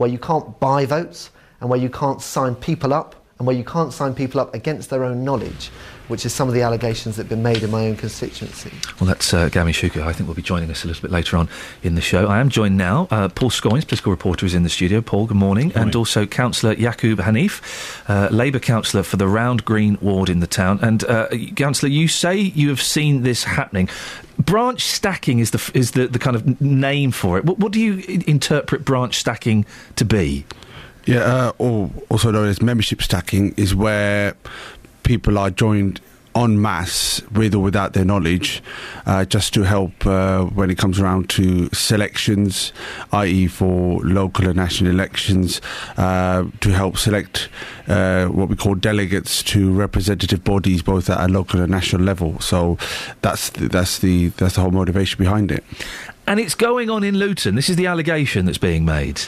[0.00, 1.28] where you can't buy votes
[1.60, 4.88] and where you can't sign people up and where you can't sign people up against
[4.88, 5.68] their own knowledge,
[6.08, 8.72] which is some of the allegations that have been made in my own constituency.
[8.98, 10.02] Well, that's uh, Gavin Shuker.
[10.02, 11.50] I think will be joining us a little bit later on
[11.82, 12.28] in the show.
[12.28, 13.08] I am joined now.
[13.10, 15.02] Uh, Paul Scoins, political reporter, is in the studio.
[15.02, 15.70] Paul, good morning.
[15.74, 17.60] And also Councillor Yaqub Hanif,
[18.08, 20.78] uh, Labour councillor for the Round Green ward in the town.
[20.80, 23.90] And uh, Councillor, you say you have seen this happening.
[24.40, 27.44] Branch stacking is the is the, the kind of name for it.
[27.44, 29.66] What, what do you interpret branch stacking
[29.96, 30.44] to be?
[31.06, 34.34] Yeah, uh, or also known as membership stacking, is where
[35.02, 36.00] people are joined
[36.34, 38.62] en masse with or without their knowledge,
[39.06, 42.72] uh, just to help uh, when it comes around to selections,
[43.12, 45.60] i.e., for local and national elections,
[45.96, 47.48] uh, to help select
[47.88, 52.38] uh, what we call delegates to representative bodies, both at a local and national level.
[52.40, 52.78] So
[53.22, 55.64] that's the, that's the that's the whole motivation behind it.
[56.26, 57.56] And it's going on in Luton.
[57.56, 59.20] This is the allegation that's being made.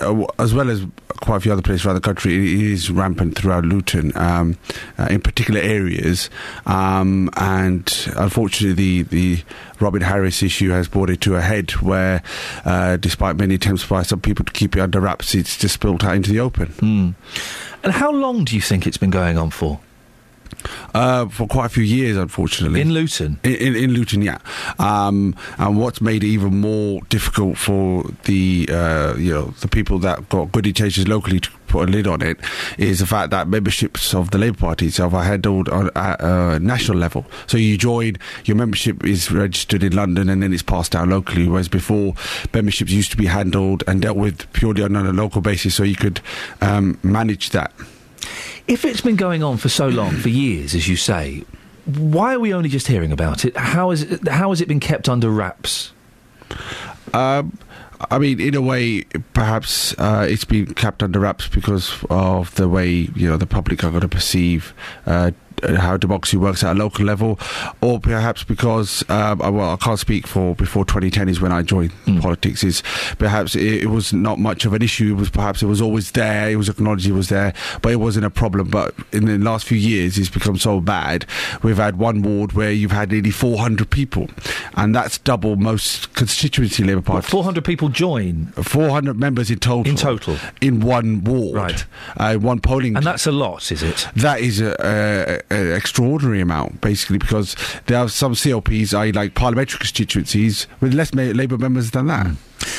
[0.00, 3.36] Uh, as well as quite a few other places around the country, it is rampant
[3.36, 4.56] throughout Luton, um,
[4.98, 6.30] uh, in particular areas.
[6.66, 9.42] Um, and unfortunately, the, the
[9.80, 12.22] Robin Harris issue has brought it to a head where,
[12.64, 16.04] uh, despite many attempts by some people to keep it under wraps, it's just spilled
[16.04, 16.68] out into the open.
[16.68, 17.10] Hmm.
[17.82, 19.80] And how long do you think it's been going on for?
[20.94, 22.80] Uh, for quite a few years, unfortunately.
[22.80, 23.38] In Luton?
[23.44, 24.38] In, in, in Luton, yeah.
[24.78, 29.98] Um, and what's made it even more difficult for the, uh, you know, the people
[30.00, 32.38] that got good intentions locally to put a lid on it
[32.78, 36.58] is the fact that memberships of the Labour Party itself are handled on, at a
[36.58, 37.26] national level.
[37.46, 41.46] So you join, your membership is registered in London and then it's passed down locally,
[41.46, 42.14] whereas before
[42.52, 45.96] memberships used to be handled and dealt with purely on a local basis so you
[45.96, 46.20] could
[46.60, 47.72] um, manage that.
[48.68, 51.44] If it's been going on for so long, for years, as you say,
[51.86, 53.56] why are we only just hearing about it?
[53.56, 55.92] How is it, how has it been kept under wraps?
[57.14, 57.58] Um,
[58.10, 62.68] I mean, in a way, perhaps uh, it's been kept under wraps because of the
[62.68, 64.74] way you know the public are going to perceive
[65.06, 67.38] uh, how democracy works at a local level,
[67.80, 71.62] or perhaps because um, I- well, I can't speak for before 2010 is when I
[71.62, 72.62] joined politics.
[72.64, 72.82] Is
[73.18, 75.12] perhaps it, it was not much of an issue.
[75.14, 76.50] It was perhaps it was always there.
[76.50, 77.52] It was acknowledged it was there,
[77.82, 78.68] but it wasn't a problem.
[78.68, 81.26] But in the last few years, it's become so bad.
[81.62, 84.28] We've had one ward where you've had nearly 400 people,
[84.76, 87.26] and that's double most constituency Labour Party.
[87.28, 88.46] 400 people join.
[88.62, 89.90] 400 members in total.
[89.90, 90.36] In total.
[90.60, 91.56] In one ward.
[91.56, 91.84] Right.
[92.16, 92.96] Uh, one polling.
[92.96, 94.08] And that's a lot, is it?
[94.16, 99.78] That is a, a, extraordinary amount, basically, because there are some CLPs, i.e., like parliamentary
[99.78, 102.28] constituencies, with less ma- Labour members than that.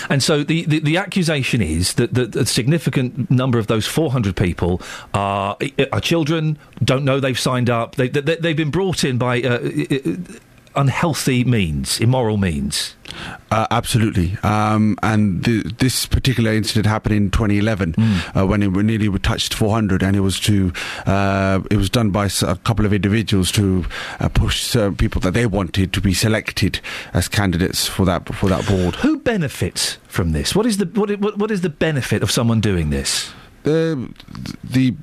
[0.10, 4.36] And so the, the, the accusation is that, that a significant number of those 400
[4.36, 4.82] people
[5.14, 5.58] are,
[5.92, 9.60] are children, don't know they've signed up, they, they, they've been brought in by uh,
[10.80, 12.96] unhealthy means, immoral means.
[13.52, 14.38] Uh, absolutely.
[14.44, 20.02] Um, and th- this particular incident happened in 2011 uh, when it nearly touched 400,
[20.04, 20.72] and it was to
[21.06, 23.86] uh, it was done by a couple of individuals to
[24.20, 26.80] uh, push certain people that they wanted to be selected
[27.14, 28.96] as candidates for that for that board.
[28.96, 30.56] Who benefits from this?
[30.56, 33.32] What is the what, what, what is the benefit of someone doing this?
[33.64, 34.10] the
[34.64, 34.96] the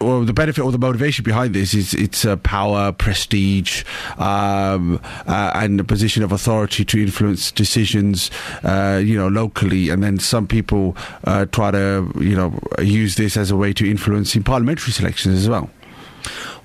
[0.00, 3.84] well, the benefit or the motivation behind this is it's uh, power, prestige,
[4.18, 8.30] um, uh, and a position of authority to influence decisions,
[8.62, 9.90] uh, you know, locally.
[9.90, 13.88] And then some people uh, try to, you know, use this as a way to
[13.88, 15.70] influence in parliamentary selections as well.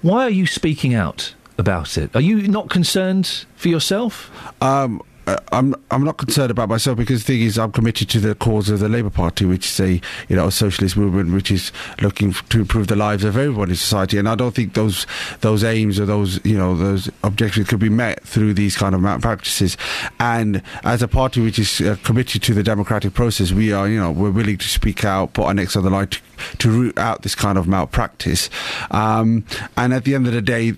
[0.02, 2.16] Why are you speaking out about it?
[2.16, 4.32] Are you not concerned for yourself?
[4.62, 5.02] Um,
[5.52, 8.70] I'm I'm not concerned about myself because the thing is I'm committed to the cause
[8.70, 12.34] of the Labour Party, which is a you know a socialist movement which is looking
[12.34, 15.06] to improve the lives of everyone in society, and I don't think those
[15.42, 19.22] those aims or those you know those objectives could be met through these kind of
[19.22, 19.78] practices.
[20.20, 24.00] And as a party which is uh, committed to the democratic process, we are you
[24.00, 26.20] know we're willing to speak out, put our necks on the line to,
[26.60, 28.50] to root out this kind of malpractice.
[28.92, 29.46] Um,
[29.78, 30.74] and at the end of the day,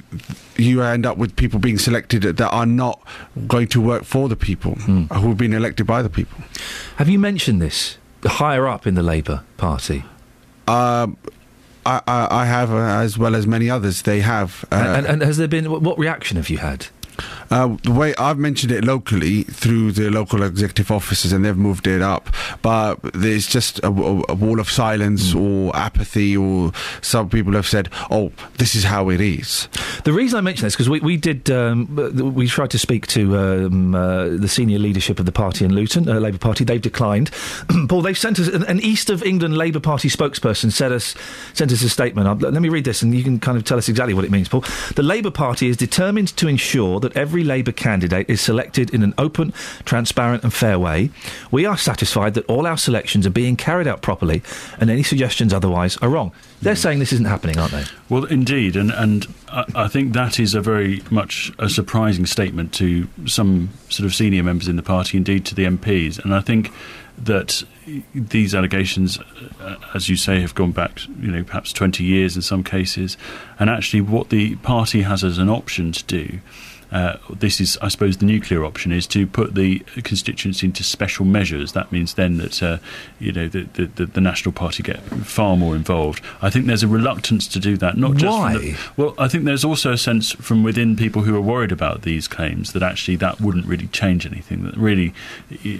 [0.57, 3.01] you end up with people being selected that are not
[3.47, 6.43] going to work for the people who've been elected by the people.
[6.97, 10.03] Have you mentioned this higher up in the Labour Party?
[10.67, 11.17] Um,
[11.85, 14.65] I, I, I have, uh, as well as many others, they have.
[14.71, 16.87] Uh, and, and, and has there been what reaction have you had?
[17.51, 21.85] Uh, the way I've mentioned it locally through the local executive officers, and they've moved
[21.85, 22.29] it up,
[22.61, 26.71] but there's just a, a- wall of silence or apathy, or
[27.01, 29.67] some people have said, "Oh, this is how it is."
[30.05, 31.93] The reason I mention this because we we did um,
[32.35, 36.07] we tried to speak to um, uh, the senior leadership of the party in Luton,
[36.07, 36.63] uh, Labour Party.
[36.63, 37.31] They've declined.
[37.89, 41.15] Paul, they've sent us an, an East of England Labour Party spokesperson sent us
[41.53, 42.27] sent us a statement.
[42.27, 44.31] Uh, Let me read this, and you can kind of tell us exactly what it
[44.31, 44.63] means, Paul.
[44.95, 49.13] The Labour Party is determined to ensure that every Labour candidate is selected in an
[49.17, 49.53] open,
[49.85, 51.09] transparent, and fair way.
[51.51, 54.43] We are satisfied that all our selections are being carried out properly,
[54.79, 56.31] and any suggestions otherwise are wrong.
[56.61, 57.85] They're saying this isn't happening, aren't they?
[58.09, 62.73] Well, indeed, and and I, I think that is a very much a surprising statement
[62.75, 66.41] to some sort of senior members in the party, indeed to the MPs, and I
[66.41, 66.71] think
[67.17, 67.63] that
[68.15, 69.19] these allegations,
[69.59, 73.17] uh, as you say, have gone back, you know, perhaps twenty years in some cases,
[73.59, 76.39] and actually, what the party has as an option to do.
[76.91, 81.25] Uh, this is, I suppose, the nuclear option is to put the constituency into special
[81.25, 81.71] measures.
[81.71, 82.77] That means then that uh,
[83.19, 86.21] you know the, the, the, the National Party get far more involved.
[86.41, 87.97] I think there's a reluctance to do that.
[87.97, 88.77] Not just from the- Why?
[88.97, 92.27] well, I think there's also a sense from within people who are worried about these
[92.27, 94.63] claims that actually that wouldn't really change anything.
[94.65, 95.13] That really,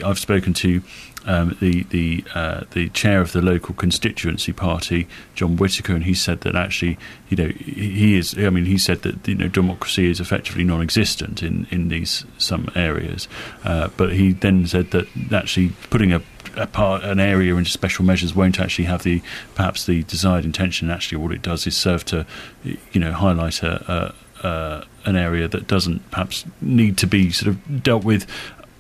[0.06, 0.82] I've spoken to
[1.26, 6.14] um, the the uh, the chair of the local constituency party, John Whitaker, and he
[6.14, 6.98] said that actually,
[7.30, 8.38] you know, he is.
[8.38, 12.70] I mean, he said that you know democracy is effectively non-existent in in these some
[12.76, 13.28] areas,
[13.64, 16.22] uh, but he then said that actually putting a
[16.68, 19.22] part, an area into special measures won't actually have the
[19.56, 20.90] perhaps the desired intention.
[20.90, 22.26] Actually, what it does is serve to,
[22.64, 27.50] you know, highlight a, a, a an area that doesn't perhaps need to be sort
[27.50, 28.28] of dealt with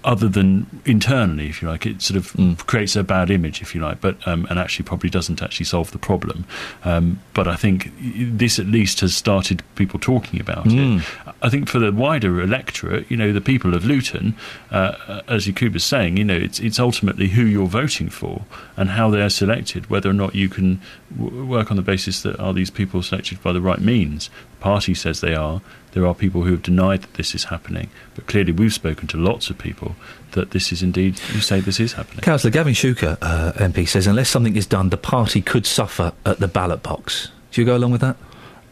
[0.04, 1.86] other than internally, if you like.
[1.86, 5.10] It sort of creates a bad image, if you like, but um, and actually probably
[5.10, 6.46] doesn't actually solve the problem.
[6.84, 11.00] Um, but I think this at least has started people talking about Mm.
[11.02, 11.06] it.
[11.42, 14.36] I think for the wider electorate, you know, the people of Luton,
[14.72, 18.46] uh, as Yaqub's saying, you know, it's it's ultimately who you're voting for
[18.78, 20.82] and how they're selected, whether or not you can
[21.16, 24.30] w- work on the basis that are these people selected by the right means.
[24.58, 25.62] The party says they are.
[25.94, 29.18] There are people who have denied that this is happening, but clearly we've spoken to
[29.18, 29.96] lots of people
[30.32, 32.22] that this is indeed, you say this is happening.
[32.22, 36.40] Councillor Gavin Shuker, uh, MP, says unless something is done, the party could suffer at
[36.40, 37.30] the ballot box.
[37.52, 38.16] Do you go along with that?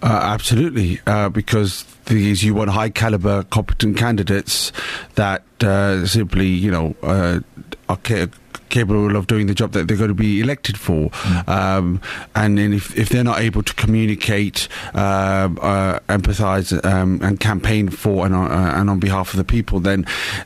[0.01, 4.71] Uh, absolutely, uh, because these you want high caliber, competent candidates
[5.15, 7.41] that uh, simply, you know, uh,
[7.89, 8.27] are ca-
[8.69, 11.09] capable of doing the job that they're going to be elected for.
[11.47, 12.01] Um,
[12.35, 17.89] and then if, if they're not able to communicate, um uh, empathise, um, and campaign
[17.89, 20.05] for and on, uh, and on behalf of the people, then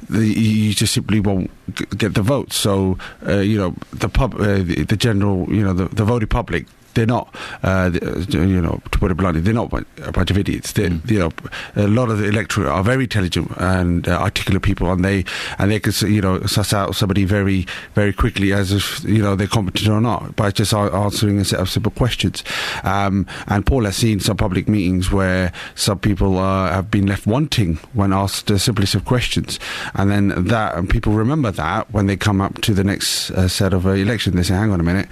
[0.09, 2.55] the, you just simply won't g- get the votes.
[2.55, 2.97] So,
[3.27, 6.65] uh, you know, the pub, uh, the, the general, you know, the, the voting public
[6.94, 7.34] they're not,
[7.64, 7.91] uh,
[8.30, 9.72] you know, to put it bluntly, they're not
[10.03, 10.74] a bunch of idiots.
[10.74, 11.32] They, you know,
[11.76, 15.26] a lot of the electorate are very intelligent and uh, articulate people, and they
[15.57, 17.65] and they can, you know, suss out somebody very,
[17.95, 21.60] very quickly as if you know they're competent or not by just answering a set
[21.60, 22.44] of simple questions.
[22.84, 27.26] Um, and Paul has seen some public meetings where some people uh, have been left
[27.26, 29.60] wanting when asked the simplest of questions,
[29.95, 33.48] and then that and people remember that when they come up to the next uh,
[33.48, 35.07] set of uh, election, they say, "Hang on a minute,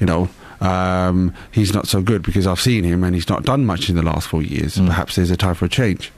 [0.00, 0.28] you know."
[0.60, 3.96] Um, he's not so good because I've seen him and he's not done much in
[3.96, 4.78] the last four years.
[4.78, 6.12] Perhaps there's a time for a change.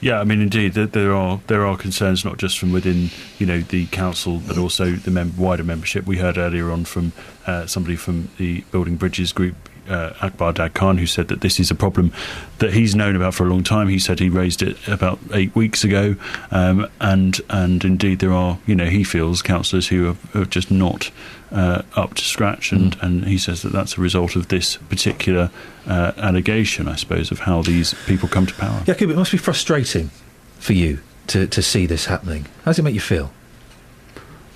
[0.00, 3.46] Yeah, I mean, indeed, there, there are there are concerns not just from within you
[3.46, 6.06] know the council, but also the mem- wider membership.
[6.06, 7.12] We heard earlier on from
[7.46, 9.56] uh, somebody from the Building Bridges group
[9.88, 12.12] uh, Akbar Dad Khan, who said that this is a problem
[12.58, 13.88] that he's known about for a long time.
[13.88, 16.16] He said he raised it about eight weeks ago,
[16.50, 20.70] um, and and indeed there are, you know, he feels councillors who are, are just
[20.70, 21.10] not
[21.52, 23.02] uh, up to scratch, and, Mm.
[23.02, 25.50] and he says that that's a result of this particular
[25.86, 28.80] uh, allegation, I suppose, of how these people come to power.
[28.86, 30.10] Yaqub, it must be frustrating
[30.58, 30.98] for you
[31.28, 32.44] to, to see this happening.
[32.64, 33.30] How does it make you feel?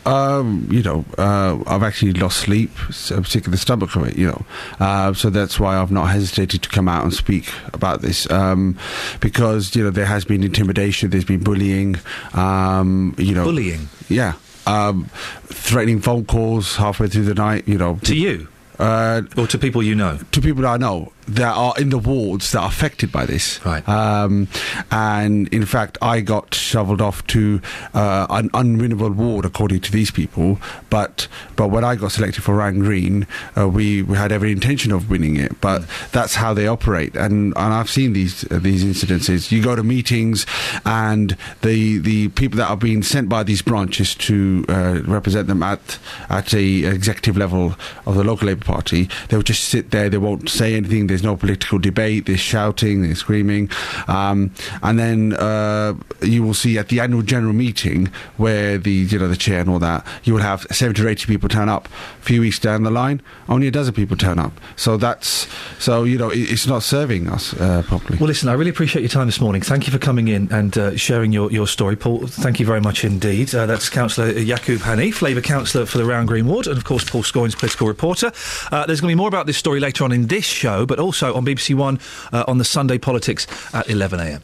[0.04, 4.16] Um, you know, uh, I've actually lost sleep, s- particularly the stomach of it.
[4.16, 4.44] You know,
[4.80, 8.76] uh, so that's why I've not hesitated to come out and speak about this um,
[9.20, 11.96] because you know there has been intimidation, there's been bullying.
[12.34, 13.88] Um, you know, Bullying?
[14.08, 14.34] Yeah,
[14.66, 15.06] um,
[15.44, 17.68] threatening phone calls halfway through the night.
[17.68, 18.48] You know, to you
[18.80, 20.18] uh, or to people you know.
[20.32, 23.64] To people I know that are in the wards that are affected by this.
[23.64, 23.86] Right.
[23.88, 24.48] Um,
[24.90, 27.60] and in fact, I got shoveled off to
[27.94, 30.58] uh, an unwinnable ward, according to these people.
[30.90, 33.26] But but when I got selected for Round Green,
[33.56, 35.60] uh, we, we had every intention of winning it.
[35.60, 37.14] But that's how they operate.
[37.14, 39.52] And and I've seen these uh, these incidences.
[39.52, 40.46] You go to meetings,
[40.84, 45.62] and the the people that are being sent by these branches to uh, represent them
[45.62, 47.76] at at a executive level
[48.06, 50.08] of the local Labour Party, they will just sit there.
[50.08, 51.06] They won't say anything.
[51.12, 52.26] There's no political debate.
[52.26, 53.02] There's shouting.
[53.02, 53.70] There's screaming,
[54.08, 54.50] um,
[54.82, 59.28] and then uh, you will see at the annual general meeting where the you know
[59.28, 61.88] the chair and all that, you will have 70 or 80 people turn up.
[62.20, 64.52] A few weeks down the line, only a dozen people turn up.
[64.76, 65.46] So that's
[65.78, 68.18] so you know it, it's not serving us uh, properly.
[68.18, 69.62] Well, listen, I really appreciate your time this morning.
[69.62, 72.26] Thank you for coming in and uh, sharing your, your story, Paul.
[72.26, 73.54] Thank you very much indeed.
[73.54, 77.08] Uh, that's Councillor Yaqub Hanif, Labour Councillor for the Round Green Ward, and of course
[77.08, 78.32] Paul Scoins, political reporter.
[78.70, 80.98] Uh, there's going to be more about this story later on in this show, but
[81.02, 81.98] also on BBC One
[82.32, 84.40] uh, on the Sunday Politics at 11am.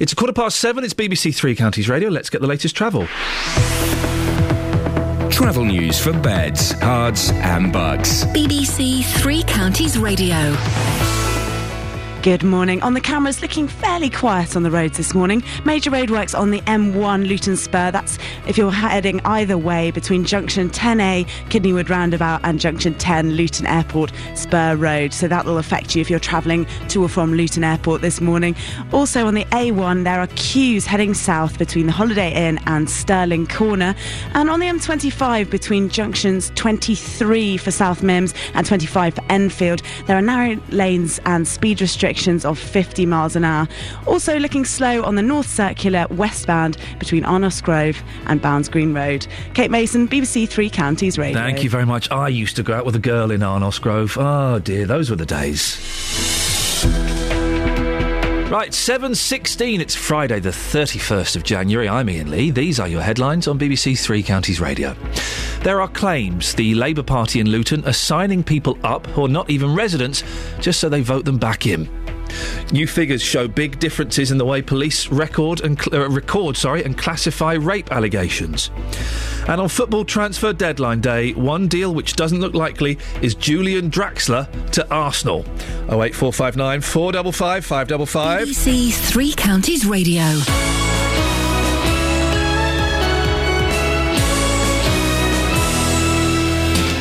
[0.00, 0.84] It's a quarter past seven.
[0.84, 2.08] It's BBC Three Counties Radio.
[2.08, 3.06] Let's get the latest travel.
[5.30, 8.24] Travel news for beds, Herts, and Bucks.
[8.24, 10.36] BBC Three Counties Radio.
[12.22, 12.82] Good morning.
[12.82, 15.40] On the cameras, looking fairly quiet on the roads this morning.
[15.64, 17.92] Major roadworks on the M1 Luton Spur.
[17.92, 23.34] That's if you're heading either way between junction 10A, Kidney Wood Roundabout, and junction 10,
[23.36, 25.14] Luton Airport Spur Road.
[25.14, 28.56] So that will affect you if you're travelling to or from Luton Airport this morning.
[28.92, 33.46] Also on the A1, there are queues heading south between the Holiday Inn and Stirling
[33.46, 33.94] Corner.
[34.34, 40.18] And on the M25 between junctions 23 for South Mimms and 25 for Enfield, there
[40.18, 43.68] are narrow lanes and speed restrictions of 50 miles an hour.
[44.06, 49.26] Also looking slow on the North Circular westbound between Arnos Grove and Bounds Green Road.
[49.54, 51.38] Kate Mason, BBC Three Counties Radio.
[51.40, 52.10] Thank you very much.
[52.10, 54.16] I used to go out with a girl in Arnos Grove.
[54.18, 55.76] Oh dear, those were the days.
[58.50, 61.86] Right, 7.16, it's Friday the 31st of January.
[61.86, 62.50] I'm Iain Lee.
[62.50, 64.96] These are your headlines on BBC Three Counties Radio.
[65.64, 69.50] There are claims the Labour Party in Luton are signing people up who are not
[69.50, 70.24] even residents
[70.60, 71.90] just so they vote them back in.
[72.72, 76.84] New figures show big differences in the way police record and cl- uh, record, sorry,
[76.84, 78.70] and classify rape allegations.
[79.48, 84.46] And on football transfer deadline day, one deal which doesn't look likely is Julian Draxler
[84.72, 85.40] to Arsenal.
[85.88, 88.48] 08459 455 555.
[88.48, 90.22] BBC Three Counties Radio.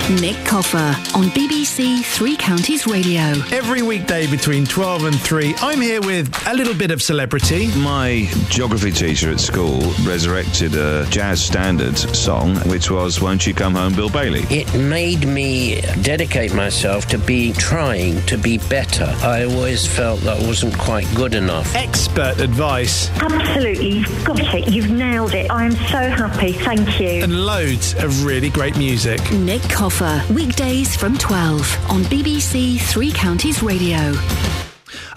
[0.09, 0.77] Nick Coffer
[1.17, 3.23] on BBC Three Counties Radio.
[3.51, 7.67] Every weekday between 12 and 3, I'm here with a little bit of celebrity.
[7.79, 13.75] My geography teacher at school resurrected a jazz standard song, which was Won't You Come
[13.75, 14.43] Home, Bill Bailey?
[14.49, 19.13] It made me dedicate myself to be trying to be better.
[19.23, 21.75] I always felt that I wasn't quite good enough.
[21.75, 23.09] Expert advice.
[23.19, 24.69] Absolutely, you've got it.
[24.69, 25.51] You've nailed it.
[25.51, 26.53] I am so happy.
[26.53, 27.23] Thank you.
[27.23, 29.19] And loads of really great music.
[29.33, 33.97] Nick Coffer, weekdays from 12 on BBC Three Counties Radio.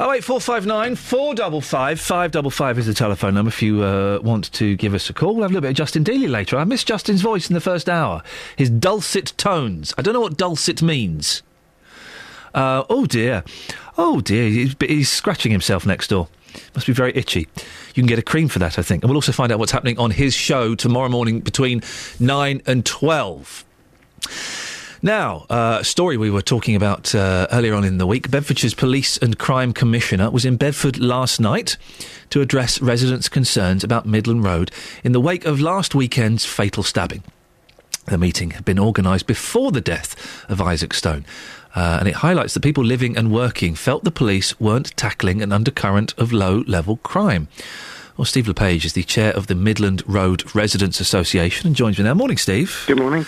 [0.00, 5.12] 08459 455 555 is the telephone number if you uh, want to give us a
[5.12, 5.34] call.
[5.34, 6.56] We'll have a little bit of Justin Dealey later.
[6.56, 8.22] I missed Justin's voice in the first hour.
[8.56, 9.92] His dulcet tones.
[9.98, 11.42] I don't know what dulcet means.
[12.54, 13.44] Uh, oh dear.
[13.98, 14.48] Oh dear.
[14.48, 16.28] He's, he's scratching himself next door.
[16.74, 17.40] Must be very itchy.
[17.40, 19.02] You can get a cream for that, I think.
[19.02, 21.82] And we'll also find out what's happening on his show tomorrow morning between
[22.18, 23.66] 9 and 12.
[25.02, 28.30] Now, uh, a story we were talking about uh, earlier on in the week.
[28.30, 31.78] Bedfordshire's Police and Crime Commissioner was in Bedford last night
[32.28, 34.70] to address residents' concerns about Midland Road
[35.02, 37.22] in the wake of last weekend's fatal stabbing.
[38.08, 41.24] The meeting had been organised before the death of Isaac Stone.
[41.74, 45.50] Uh, and it highlights that people living and working felt the police weren't tackling an
[45.50, 47.48] undercurrent of low level crime.
[48.16, 52.04] Well, Steve LePage is the chair of the Midland Road Residents Association and joins me
[52.04, 52.14] now.
[52.14, 52.84] Morning, Steve.
[52.86, 53.24] Good morning.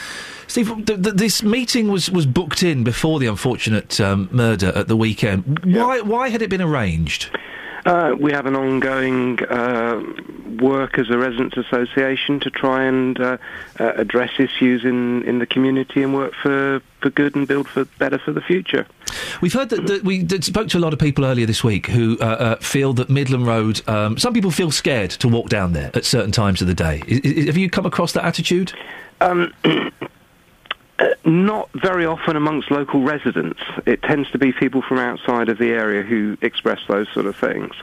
[0.49, 4.89] Steve, th- th- this meeting was, was booked in before the unfortunate um, murder at
[4.89, 5.65] the weekend.
[5.65, 7.31] Why why had it been arranged?
[7.85, 10.01] Uh, we have an ongoing uh,
[10.61, 13.37] work as a residents' association to try and uh,
[13.81, 17.85] uh, address issues in, in the community and work for, for good and build for
[17.99, 18.87] better for the future.
[19.41, 21.87] We've heard that, that we that spoke to a lot of people earlier this week
[21.89, 23.87] who uh, uh, feel that Midland Road.
[23.89, 27.03] Um, some people feel scared to walk down there at certain times of the day.
[27.09, 28.73] I- I- have you come across that attitude?
[29.21, 29.53] Um,
[31.25, 33.61] not very often amongst local residents.
[33.87, 37.37] It tends to be people from outside of the area who express those sort of
[37.37, 37.75] things.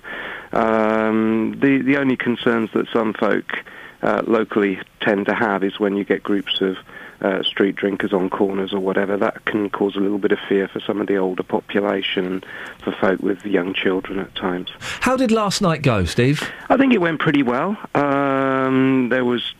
[0.52, 3.64] Um, the the only concerns that some folk
[4.02, 6.78] uh, locally tend to have is when you get groups of
[7.22, 9.18] uh, street drinkers on corners or whatever.
[9.18, 12.44] That can cause a little bit of fear for some of the older population,
[12.84, 14.70] for folk with young children at times.
[15.02, 16.50] How did last night go, Steve?
[16.70, 17.78] I think it went pretty well.
[17.94, 19.54] Um, there was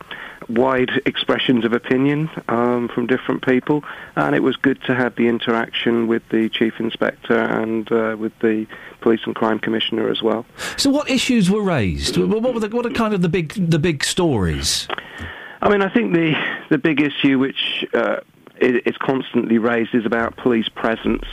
[0.50, 3.84] wide expressions of opinion um, from different people,
[4.16, 8.38] and it was good to have the interaction with the chief inspector and uh, with
[8.40, 8.66] the
[9.02, 10.46] police and crime commissioner as well.
[10.78, 12.18] So, what issues were raised?
[12.18, 14.88] What what were the, what are kind of the big the big stories?
[15.62, 16.36] I mean, I think the
[16.70, 18.22] the big issue which uh,
[18.60, 21.26] is, is constantly raised is about police presence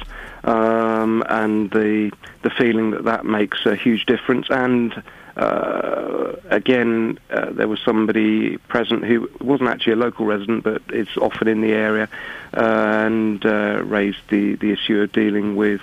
[0.45, 2.11] um, and the
[2.43, 4.47] the feeling that that makes a huge difference.
[4.51, 5.03] And
[5.37, 11.09] uh, again, uh, there was somebody present who wasn't actually a local resident, but is
[11.19, 12.09] often in the area,
[12.55, 15.81] uh, and uh, raised the the issue of dealing with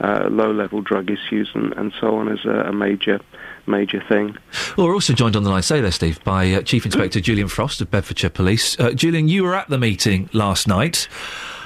[0.00, 3.20] uh, low level drug issues and, and so on as a, a major
[3.66, 4.36] major thing.
[4.76, 7.48] Well, we're also joined on the line, say there, Steve, by uh, Chief Inspector Julian
[7.48, 8.78] Frost of Bedfordshire Police.
[8.78, 11.08] Uh, Julian, you were at the meeting last night.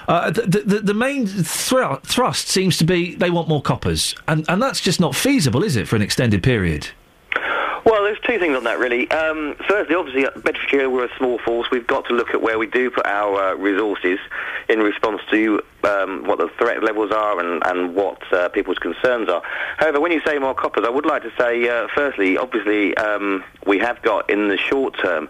[0.08, 4.44] Uh, the, the, the main thru- thrust seems to be they want more coppers, and,
[4.48, 6.88] and that's just not feasible, is it, for an extended period?
[8.30, 9.10] Two things on that, really.
[9.10, 11.66] Um, firstly, obviously, Bedfordshire, we're a small force.
[11.72, 14.20] We've got to look at where we do put our uh, resources
[14.68, 19.28] in response to um, what the threat levels are and, and what uh, people's concerns
[19.28, 19.42] are.
[19.78, 23.42] However, when you say more coppers, I would like to say, uh, firstly, obviously, um,
[23.66, 25.28] we have got in the short term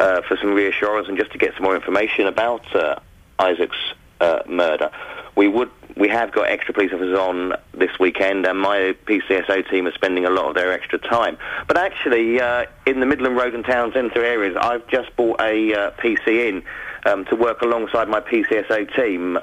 [0.00, 2.96] uh, for some reassurance and just to get some more information about uh,
[3.38, 4.90] Isaac's uh, murder.
[5.34, 9.86] We would we have got extra police officers on this weekend, and my PCSO team
[9.86, 11.36] are spending a lot of their extra time.
[11.68, 15.74] But actually, uh, in the Midland Road and Town Centre areas, I've just bought a
[15.74, 16.62] uh, PC in
[17.06, 19.38] um, to work alongside my PCSO team.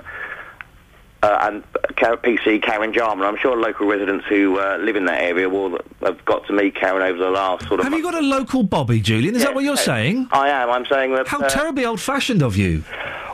[1.22, 1.64] Uh, and
[1.98, 3.26] PC Karen Jarman.
[3.26, 6.76] I'm sure local residents who uh, live in that area will have got to meet
[6.76, 7.84] Karen over the last sort of.
[7.84, 9.36] Have you got a local Bobby, Julian?
[9.36, 10.30] Is that what you're Yes, saying?
[10.32, 10.70] I am.
[10.70, 11.28] I'm saying that.
[11.28, 12.86] How uh, terribly old-fashioned of you.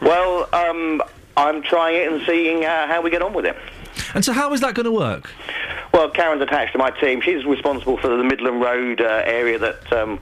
[0.02, 1.04] Well, um,
[1.38, 3.58] I'm trying it and seeing uh, how we get on with it.
[4.14, 5.32] And so, how is that going to work?
[5.94, 7.22] Well, Karen's attached to my team.
[7.22, 10.20] She's responsible for the Midland Road uh, area that um,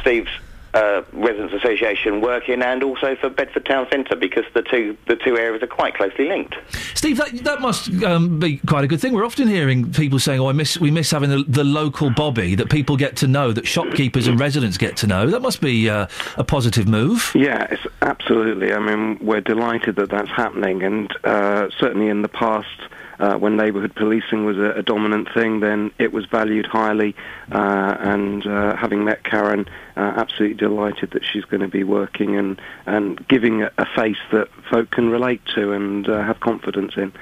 [0.00, 0.30] Steve's
[0.76, 5.16] uh, Residents Association work in, and also for Bedford Town Centre because the two the
[5.16, 6.54] two areas are quite closely linked.
[6.94, 9.14] Steve, that, that must um, be quite a good thing.
[9.14, 12.54] We're often hearing people saying, "Oh, I miss we miss having the, the local Bobby
[12.56, 15.88] that people get to know, that shopkeepers and residents get to know." That must be
[15.88, 17.32] uh, a positive move.
[17.34, 18.72] Yeah, it's absolutely.
[18.72, 22.68] I mean, we're delighted that that's happening, and uh, certainly in the past,
[23.18, 27.14] uh, when neighbourhood policing was a, a dominant thing, then it was valued highly.
[27.52, 29.66] Uh, and uh, having met Karen,
[29.96, 34.16] uh, absolutely delighted that she's going to be working and and giving a, a face
[34.32, 37.12] that folk can relate to and uh, have confidence in.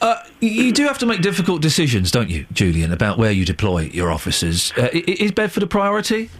[0.00, 3.82] Uh, you do have to make difficult decisions, don't you, Julian, about where you deploy
[3.82, 4.72] your officers.
[4.76, 6.30] Uh, is Bedford a priority?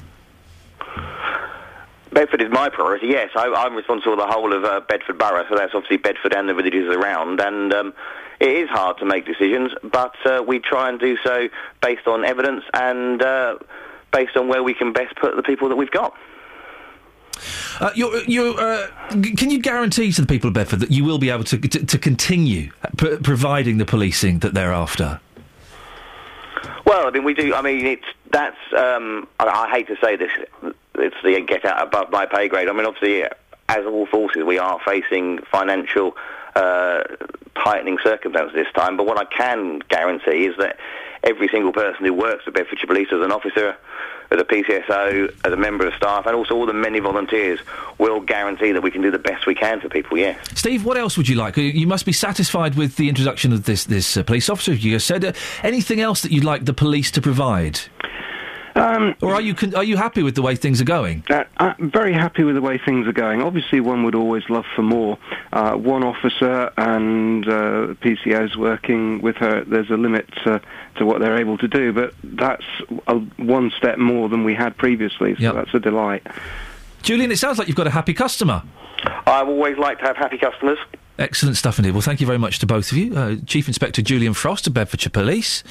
[2.19, 3.07] Bedford is my priority.
[3.07, 6.35] Yes, I, I'm responsible for the whole of uh, Bedford Borough, so that's obviously Bedford
[6.35, 7.41] and the villages around.
[7.41, 7.95] And um,
[8.41, 11.49] it is hard to make decisions, but uh, we try and do so
[11.81, 13.59] based on evidence and uh,
[14.13, 16.13] based on where we can best put the people that we've got.
[17.79, 18.89] Uh, you're, you're, uh,
[19.21, 21.57] g- can you guarantee to the people of Bedford that you will be able to
[21.57, 25.21] to, to continue pr- providing the policing that they're after?
[26.85, 27.55] Well, I mean, we do.
[27.55, 28.59] I mean, it's that's.
[28.77, 30.33] Um, I, I hate to say this.
[31.01, 32.69] It's the get out above my pay grade.
[32.69, 33.25] I mean, obviously,
[33.69, 36.17] as all forces, we are facing financial
[36.57, 37.03] uh,
[37.55, 38.97] tightening circumstances this time.
[38.97, 40.79] But what I can guarantee is that
[41.25, 43.77] every single person who works at Bedfordshire Police as an officer,
[44.31, 47.61] as a PCSO, as a member of staff, and also all the many volunteers
[47.99, 50.17] will guarantee that we can do the best we can for people.
[50.19, 50.39] Yes.
[50.55, 51.57] Steve, what else would you like?
[51.57, 54.73] You- You must be satisfied with the introduction of this this uh, police officer.
[54.75, 57.81] You said uh, anything else that you'd like the police to provide,
[58.79, 61.25] Um, or are you con- are you happy with the way things are going?
[61.29, 63.43] Uh, I'm very happy with the way things are going.
[63.43, 65.19] Obviously, one would always love for more.
[65.53, 69.65] Uh, one officer and uh, PCO's working with her.
[69.65, 70.61] There's a limit to,
[70.97, 72.65] to what they're able to do, but that's
[73.07, 75.35] a, one step more than we had previously.
[75.37, 75.55] So Yep.
[75.55, 76.27] that's a delight.
[77.03, 78.63] Julian, it sounds like you've got a happy customer.
[79.27, 80.79] I always like to have happy customers.
[81.19, 81.93] Excellent stuff indeed.
[81.93, 83.17] Well, thank you very much to both of you.
[83.17, 85.65] Uh, Chief Inspector Julian Frost of Bedfordshire Police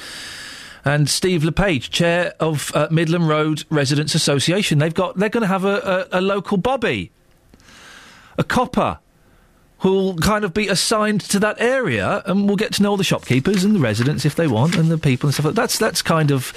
[0.88, 4.78] and Steve LePage, Chair of uh, Midland Road Residents Association.
[4.78, 7.12] They've got, they're going to have a, a, a local bobby,
[8.38, 8.98] a copper,
[9.80, 13.04] who'll kind of be assigned to that area and we'll get to know all the
[13.04, 15.60] shopkeepers and the residents if they want and the people and stuff like that.
[15.60, 16.52] That's, that's kind of,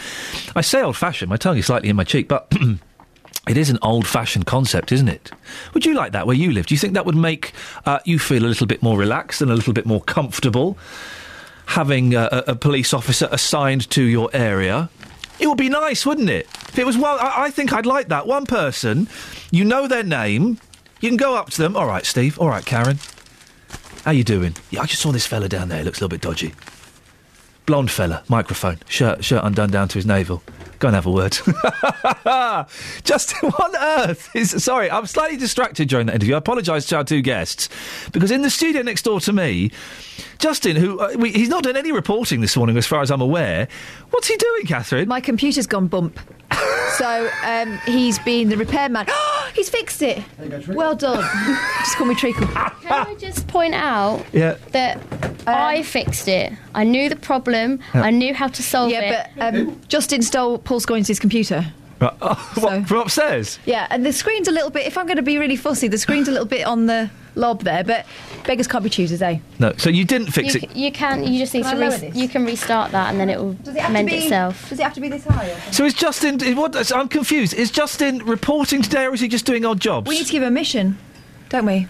[0.55, 2.51] I say old fashioned, my tongue is slightly in my cheek, but
[3.49, 5.31] it is an old fashioned concept, isn't it?
[5.73, 6.67] Would you like that where you live?
[6.67, 7.51] Do you think that would make
[7.85, 10.77] uh, you feel a little bit more relaxed and a little bit more comfortable
[11.71, 14.89] having a, a police officer assigned to your area?
[15.39, 16.45] It would be nice, wouldn't it?
[16.69, 18.27] If it was one, I, I think I'd like that.
[18.27, 19.07] One person,
[19.49, 20.59] you know their name,
[20.99, 21.75] you can go up to them.
[21.75, 22.39] All right, Steve.
[22.39, 22.99] All right, Karen.
[24.05, 24.55] How you doing?
[24.69, 25.79] Yeah, I just saw this fella down there.
[25.79, 26.53] He looks a little bit dodgy.
[27.65, 30.43] Blonde fella, microphone, shirt, shirt undone down to his navel.
[30.79, 31.33] Go and have a word.
[33.03, 34.63] Just what on earth is?
[34.63, 36.33] Sorry, I'm slightly distracted during that interview.
[36.33, 37.69] I apologise to our two guests
[38.11, 39.71] because in the studio next door to me,
[40.39, 43.21] Justin, who uh, we, he's not done any reporting this morning, as far as I'm
[43.21, 43.67] aware.
[44.11, 45.07] What's he doing, Catherine?
[45.07, 46.19] My computer's gone bump.
[46.97, 49.07] so um, he's been the repairman.
[49.55, 50.23] he's fixed it.
[50.67, 51.19] Well done.
[51.79, 52.47] just call me Treacle.
[52.81, 54.57] Can I just point out Yeah.
[54.71, 54.99] that
[55.47, 56.53] I fixed it?
[56.75, 57.79] I knew the problem.
[57.93, 58.01] Yeah.
[58.03, 59.01] I knew how to solve it.
[59.01, 61.71] yeah, but um, Justin stole Paul Scoins' computer.
[62.01, 63.59] Right, oh, what, from upstairs?
[63.65, 64.87] Yeah, and the screen's a little bit.
[64.87, 67.63] If I'm going to be really fussy, the screen's a little bit on the lob
[67.63, 67.83] there.
[67.83, 68.05] But
[68.45, 69.39] beggars can't be choosers, eh?
[69.59, 70.71] No, so you didn't fix you, it.
[70.71, 71.23] c- you can.
[71.23, 71.77] You just need Can to.
[71.85, 72.15] I lower Re- this?
[72.15, 74.69] you can restart that, and then it will Does it have mend to be, itself.
[74.69, 75.49] Does it have to be this high?
[75.71, 76.41] So is Justin?
[76.43, 76.91] is What?
[76.95, 77.53] I'm confused.
[77.53, 80.07] Is Justin reporting today, or is he just doing odd jobs?
[80.09, 80.97] We need to give him a mission,
[81.49, 81.87] don't we?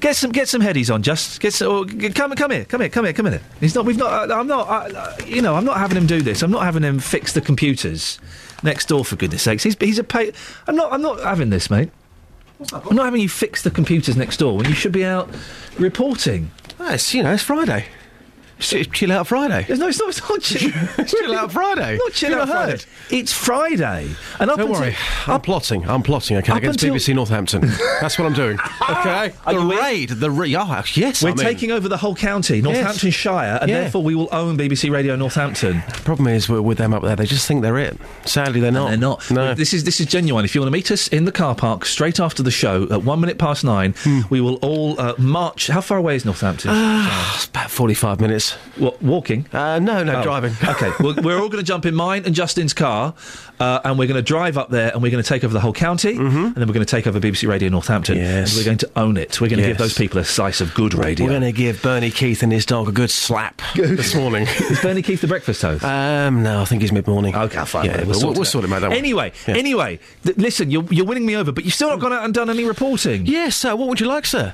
[0.00, 1.02] Get some, get some headies on.
[1.02, 1.72] Just get some.
[1.72, 3.40] Or, g- come, come here, come here, come here, come here.
[3.58, 3.84] He's not.
[3.84, 4.30] We've not.
[4.30, 4.68] Uh, I'm not.
[4.68, 6.40] Uh, uh, you know, I'm not having him do this.
[6.42, 8.20] I'm not having him fix the computers
[8.62, 9.04] next door.
[9.04, 10.32] For goodness sakes, he's he's a pay.
[10.68, 10.92] I'm not.
[10.92, 11.90] I'm not having this, mate.
[12.72, 15.28] I'm not having you fix the computers next door when you should be out
[15.78, 16.50] reporting.
[16.80, 17.86] It's, you know, it's Friday.
[18.60, 19.66] It's, chill out Friday.
[19.74, 20.08] No, it's not.
[20.08, 21.96] It's not chill, it's chill out Friday.
[21.98, 22.70] Not chill out Friday.
[22.72, 22.84] heard?
[23.10, 24.10] It's Friday,
[24.40, 25.88] and up Don't until, worry, I'm plotting.
[25.88, 26.36] I'm plotting.
[26.38, 27.60] Okay, against until- BBC Northampton.
[28.00, 28.58] That's what I'm doing.
[28.90, 29.78] Okay, Are the you in?
[29.78, 30.08] raid.
[30.10, 30.56] The raid.
[30.56, 31.44] Oh, yes, We're I'm in.
[31.44, 33.80] taking over the whole county, Northamptonshire, and Yeah.
[33.82, 35.82] therefore we will own BBC Radio Northampton.
[35.94, 37.16] The problem is, we're with them up there.
[37.16, 37.96] They just think they're it.
[38.24, 38.88] Sadly, they're not.
[38.88, 39.30] they're not.
[39.30, 39.54] No.
[39.54, 40.44] This is this is genuine.
[40.44, 43.02] If you want to meet us in the car park straight after the show at
[43.04, 44.20] one minute past nine, Hmm.
[44.30, 45.68] we will all uh, march.
[45.68, 46.70] How far away is Northampton?
[46.74, 48.47] it's about 45 minutes.
[48.76, 49.46] What, walking?
[49.52, 50.52] Uh, no, no, Oh, driving.
[50.68, 53.14] okay, well, we're all going to jump in mine and Justin's car,
[53.60, 55.60] uh, and we're going to drive up there, and we're going to take over the
[55.60, 58.16] whole county, and then we're going to take over BBC Radio Northampton.
[58.16, 58.24] Mm-hmm.
[58.24, 58.50] Yes.
[58.52, 59.40] and we're going to own it.
[59.40, 61.26] We're going to give those people a slice of good radio.
[61.26, 64.42] We're going to give Bernie Keith and his dog a good slap this morning.
[64.70, 65.84] Is Bernie Keith the breakfast host?
[65.84, 67.34] Um, no, I think he's mid morning.
[67.34, 67.86] Okay, fine.
[67.86, 68.88] Yeah, we'll, sort we'll it sort him out.
[68.88, 68.96] we?
[68.96, 69.56] Anyway, Yeah.
[69.56, 72.32] anyway, th- listen, you're, you're winning me over, but you've still not gone out and
[72.34, 73.26] done any reporting.
[73.26, 73.74] Yes, sir.
[73.74, 74.52] What would you like, sir?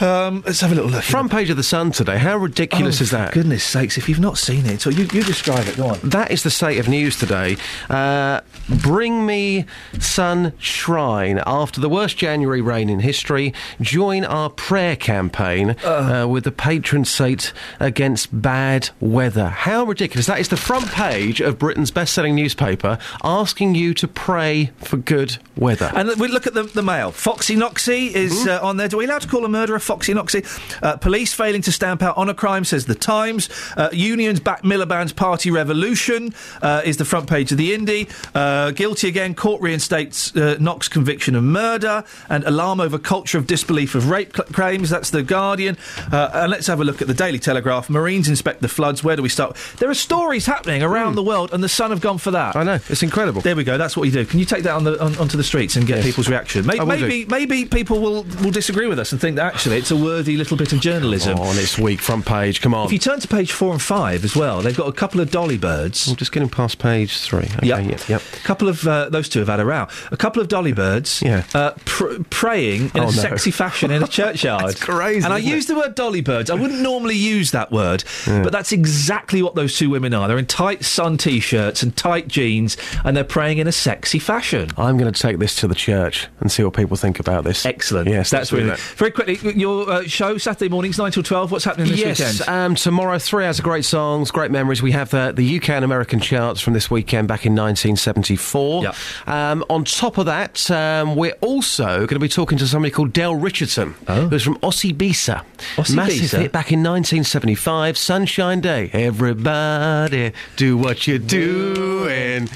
[0.00, 1.02] Um, let's have a little look.
[1.04, 2.18] Front page of the Sun today.
[2.18, 3.32] How ridiculous Oh, is that?
[3.32, 5.98] Goodness sakes, if you've not seen it, so you, you describe it, go on.
[6.02, 7.56] That is the state of news today.
[7.88, 9.64] Uh, bring me
[9.98, 11.40] Sun Shrine.
[11.46, 17.04] After the worst January rain in history, join our prayer campaign uh, with the patron
[17.04, 19.48] saint against bad weather.
[19.48, 20.26] How ridiculous.
[20.26, 24.96] That is the front page of Britain's best selling newspaper asking you to pray for
[24.98, 25.90] good weather.
[25.94, 27.12] And we look at the, the mail.
[27.12, 28.64] Foxy Knoxy is Mm-hmm.
[28.64, 28.88] uh, on there.
[28.88, 30.44] Do we allowed to call a murderer Foxy Knoxy?
[30.82, 33.48] Uh, police failing to stamp out on a crime, says The Times.
[33.76, 38.10] Uh, unions back Miliband's party revolution uh, is the front page of the Indie.
[38.34, 42.04] Uh, guilty again, court reinstates uh, Knox conviction of murder.
[42.28, 44.90] And alarm over culture of disbelief of rape cl- claims.
[44.90, 45.76] That's The Guardian.
[46.12, 47.88] Uh, and let's have a look at the Daily Telegraph.
[47.88, 49.04] Marines inspect the floods.
[49.04, 49.56] Where do we start?
[49.78, 52.56] There are stories happening around the world, and the Sun have gone for that.
[52.56, 53.40] I know, it's incredible.
[53.40, 53.78] There we go.
[53.78, 54.24] That's what you do.
[54.24, 56.66] Can you take that on the on, onto the streets and get people's reaction?
[56.66, 57.02] Maybe I will do.
[57.06, 60.36] maybe, maybe people will, will disagree with us and think that actually it's a worthy
[60.36, 61.38] little bit of journalism.
[61.38, 62.60] Oh, on its week front page.
[62.60, 62.86] Come on.
[62.86, 65.30] If you turn to page four and five as well, they've got a couple of
[65.30, 66.08] dolly birds.
[66.08, 67.44] I'm just getting past page three.
[67.56, 67.84] Okay, Yep.
[67.90, 68.22] yep, yep.
[68.34, 69.86] A couple of uh, those two have had a row.
[70.10, 71.44] A couple of dolly birds, Yeah.
[71.54, 73.10] uh, pr- praying in Oh, a no.
[73.10, 74.64] sexy fashion in a churchyard.
[74.66, 76.50] That's crazy, And I use the word dolly birds.
[76.50, 80.28] I wouldn't normally use that word, but that's exactly what those two women are.
[80.28, 84.70] They're in tight sun t-shirts and tight jeans, and they're praying in a sexy fashion.
[84.76, 87.66] I'm going to take this to the church and see what people think about this.
[87.66, 88.08] Excellent.
[88.08, 89.52] Yes, that's really very quickly.
[89.66, 91.50] Your uh, show Saturday mornings nine till twelve.
[91.50, 92.48] What's happening this yes, weekend?
[92.48, 94.80] um, tomorrow, three hours of great songs, great memories.
[94.80, 98.84] We have the, the UK and American charts from this weekend back in 1974.
[98.84, 98.94] Yep.
[99.26, 103.12] Um, on top of that, um, we're also going to be talking to somebody called
[103.12, 105.42] Del Richardson, who's from Osibisa.
[105.74, 106.38] Ossie Massive Bisa?
[106.42, 108.88] hit back in 1975, Sunshine Day.
[108.92, 112.48] Everybody, do what you're doing.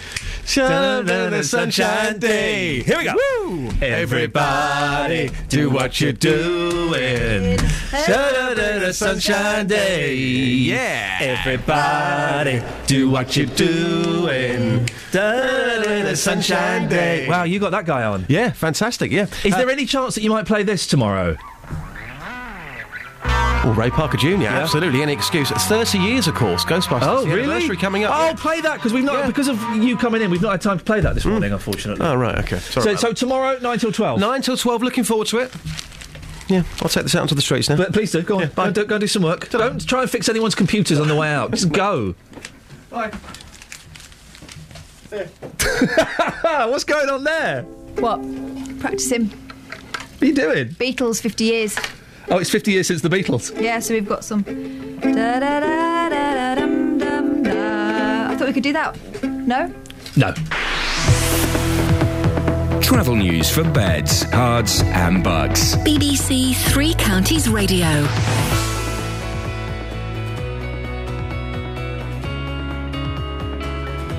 [0.51, 2.83] Sha-da-da-da, sunshine day.
[2.83, 3.15] Here we go.
[3.15, 3.71] Woo!
[3.81, 7.57] Everybody, do what you're doing.
[7.91, 10.13] Sha-da-da-da, sunshine day.
[10.17, 11.19] Yeah.
[11.21, 14.89] Everybody, do what you're doing.
[15.13, 17.29] Da-da-da-da, sunshine day.
[17.29, 18.27] Wow, you got that guy on.
[18.29, 19.13] Yeah, fantastic.
[19.13, 19.27] Yeah.
[19.45, 21.37] Is Uh, there any chance that you might play this tomorrow?
[23.63, 24.47] Oh, Ray Parker Jr.
[24.47, 25.51] Absolutely, any excuse.
[25.51, 26.65] It's 30 years, of course.
[26.65, 27.03] Ghostbusters.
[27.03, 27.43] Oh, the really?
[27.43, 28.13] Anniversary coming up.
[28.15, 30.31] Oh, play that because we've not because of you coming in.
[30.31, 31.33] We've not had time to play that this mm.
[31.33, 32.05] morning, unfortunately.
[32.05, 32.39] Oh, right.
[32.39, 32.59] Okay.
[32.59, 34.19] Sorry So, about so tomorrow nine till twelve.
[34.19, 34.83] Nine till twelve.
[34.83, 35.55] Looking forward to it.
[36.49, 37.77] Yeah, I'll take this out onto the streets now.
[37.77, 38.49] But please do go on.
[38.49, 39.51] go, do, go do some work.
[39.51, 41.51] Don't try and fix anyone's computers on the way out.
[41.51, 42.15] Just go.
[42.89, 43.13] Bye.
[46.67, 47.63] What's going on there?
[47.99, 48.21] What?
[48.81, 49.27] Practicing.
[49.27, 50.69] What are you doing?
[50.71, 51.77] Beatles, 50 years.
[52.33, 53.61] Oh, it's 50 years since the Beatles.
[53.61, 54.43] Yeah, so we've got some.
[54.43, 58.31] Da, da, da, da, da, dum, dum, da.
[58.31, 58.97] I thought we could do that.
[59.25, 59.73] No?
[60.17, 60.33] No.
[62.81, 65.75] Travel news for beds, Herts, and Bucks.
[65.77, 68.07] BBC Three Counties Radio.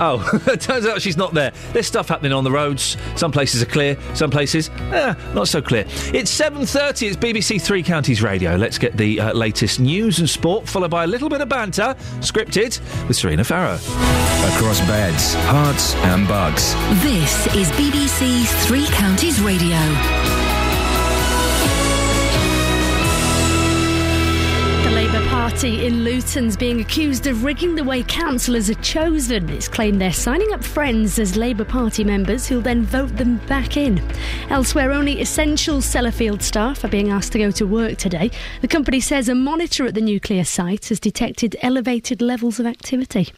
[0.03, 1.51] Oh, it turns out she's not there.
[1.73, 2.97] There's stuff happening on the roads.
[3.15, 5.85] Some places are clear, some places, eh, not so clear.
[6.11, 8.55] It's 7.30, it's BBC Three Counties Radio.
[8.55, 11.95] Let's get the uh, latest news and sport, followed by a little bit of banter,
[12.19, 13.75] scripted, with Serena Farrow.
[14.55, 16.73] Across beds, Herts, and Bucks.
[17.03, 19.77] This is BBC Three Counties Radio.
[25.41, 29.49] Party in Luton's being accused of rigging the way councillors are chosen.
[29.49, 33.75] It's claimed they're signing up friends as Labour Party members who'll then vote them back
[33.75, 33.99] in.
[34.51, 38.29] Elsewhere, only essential Sellafield staff are being asked to go to work today.
[38.61, 43.33] The company says a monitor at the nuclear site has detected elevated levels of activity.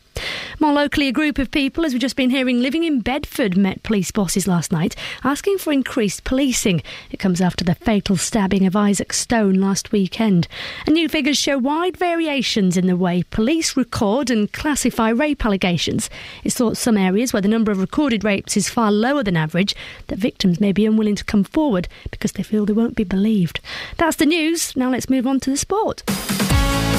[0.59, 3.81] More locally, a group of people, as we've just been hearing, living in Bedford met
[3.81, 6.83] police bosses last night asking for increased policing.
[7.11, 10.47] It comes after the fatal stabbing of Isaac Stone last weekend.
[10.85, 16.09] And new figures show wide variations in the way police record and classify rape allegations.
[16.43, 19.75] It's thought some areas where the number of recorded rapes is far lower than average,
[20.07, 23.59] that victims may be unwilling to come forward because they feel they won't be believed.
[23.97, 24.75] That's the news.
[24.75, 26.03] Now let's move on to the sport.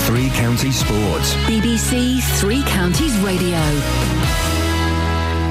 [0.07, 1.35] Three Counties Sports.
[1.47, 4.44] BBC Three Counties Radio.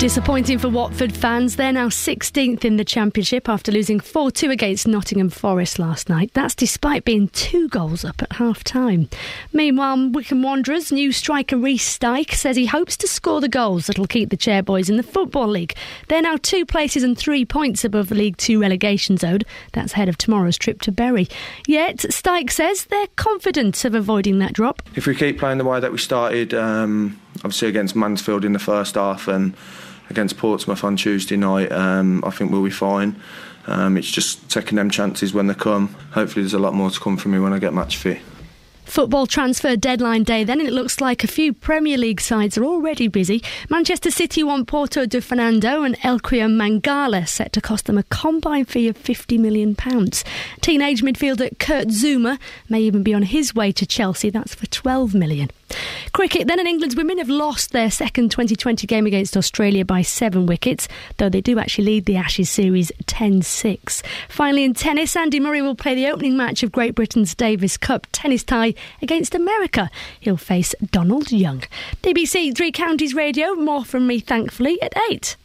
[0.03, 1.55] Disappointing for Watford fans.
[1.55, 6.31] They're now 16th in the Championship after losing 4 2 against Nottingham Forest last night.
[6.33, 9.07] That's despite being two goals up at half time.
[9.53, 14.05] Meanwhile, Wycombe Wanderers' new striker Reece Dyke says he hopes to score the goals that'll
[14.05, 15.73] keep the Chairboys in the Football League.
[16.09, 19.39] They're now two places and three points above the League Two relegation zone.
[19.71, 21.29] That's ahead of tomorrow's trip to Bury.
[21.65, 24.81] Yet, Stike says they're confident of avoiding that drop.
[24.97, 28.59] if we keep playing the way that we started, um, obviously against Mansfield in the
[28.59, 29.55] first half and
[30.09, 33.19] against Portsmouth on Tuesday night, um, I think we'll be fine.
[33.67, 35.95] Um, it's just taking them chances when they come.
[36.11, 38.19] Hopefully, there's a lot more to come from me when I get match fit.
[38.85, 42.65] Football transfer deadline day then, and it looks like a few Premier League sides are
[42.65, 43.41] already busy.
[43.69, 48.67] Manchester City want Porto de Fernando and Eliaquim Mangala set to cost them a combined
[48.67, 49.73] fee of £50 million.
[50.61, 52.37] Teenage midfielder Kurt Zouma
[52.69, 55.49] may even be on his way to Chelsea, that's for £12 million.
[56.13, 60.45] Cricket then, in England's women have lost their second 2020 game against Australia by seven
[60.45, 60.87] wickets,
[61.17, 64.03] though they do actually lead the Ashes series 10 6.
[64.29, 68.07] Finally, in tennis, Andy Murray will play the opening match of Great Britain's Davis Cup
[68.11, 69.89] tennis tie against America.
[70.19, 71.63] He'll face Donald Young.
[72.01, 75.35] BBC Three Counties Radio, more from me, thankfully, at 8.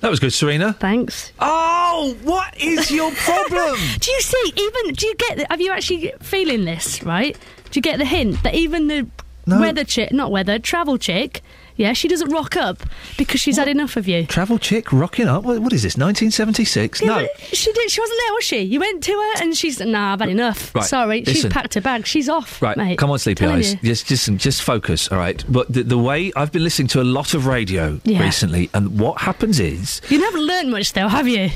[0.00, 0.74] That was good, Serena.
[0.74, 1.32] Thanks.
[1.40, 3.76] Oh, what is your problem?
[3.98, 7.36] do you see, even, do you get, the, have you actually feeling this, right?
[7.70, 9.06] Do you get the hint that even the
[9.46, 9.60] No.
[9.60, 11.42] weather chick, not weather, travel chick,
[11.76, 12.82] yeah, she doesn't rock up
[13.16, 14.26] because she's had enough of you?
[14.26, 15.44] Travel chick rocking up.
[15.44, 15.96] What, what is this?
[15.96, 17.00] 1976?
[17.00, 17.26] Yeah, no.
[17.52, 17.90] she did.
[17.90, 18.58] She wasn't there, was she?
[18.62, 20.12] You went to her, and she's nah.
[20.14, 20.74] I've had enough.
[20.74, 22.04] Right, Sorry, she's packed her bag.
[22.06, 22.60] She's off.
[22.60, 22.98] Right, mate.
[22.98, 23.74] come on, sleepy Telling eyes.
[23.74, 23.78] you.
[23.82, 25.08] Just, just, just focus.
[25.12, 25.42] All right.
[25.48, 28.22] But the, the way I've been listening to a lot of radio Yeah.
[28.22, 31.50] recently, and what happens is You haven't learned much, though, have you?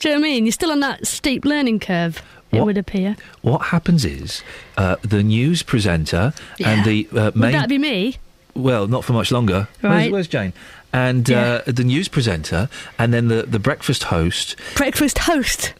[0.00, 0.44] Do you know what I mean?
[0.44, 2.20] You're still on that steep learning curve.
[2.54, 2.66] It What?
[2.66, 3.16] would appear.
[3.42, 4.42] what happens is
[4.76, 6.70] uh, the news presenter Yeah.
[6.70, 8.16] and the uh, Would that be me?
[8.54, 9.68] well, not for much longer.
[9.80, 10.12] Where's, Right.
[10.12, 10.52] where's Jane?
[10.92, 12.68] And uh, the news presenter,
[13.00, 14.54] and then the, the breakfast host.
[14.76, 15.74] Breakfast host.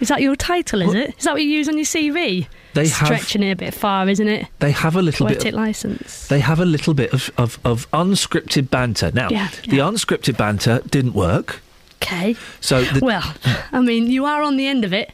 [0.00, 0.80] Is that your title?
[0.82, 1.14] Is it?
[1.18, 2.46] Is that what you use on your CV?
[2.74, 4.46] They have- stretching it a bit far, isn't it?
[4.58, 5.44] They have a little bit.
[5.44, 6.28] Of, license.
[6.28, 9.10] they have a little bit of, of, of unscripted banter.
[9.12, 11.60] Now, Yeah, the unscripted banter didn't work.
[12.06, 12.36] Okay.
[12.60, 13.34] So the, Well,
[13.72, 15.12] I mean, you are on the end of it.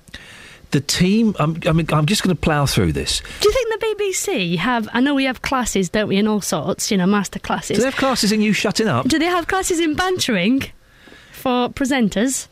[0.73, 1.35] the team.
[1.39, 3.21] I'm, I mean, I'm just going to plough through this.
[3.41, 4.89] Do you think the BBC have?
[4.93, 7.77] I know we have classes, don't we, in all sorts, you know, master classes.
[7.77, 9.09] Do they have classes in you shutting up?
[9.09, 10.63] Do they have classes in bantering
[11.33, 12.49] for presenters?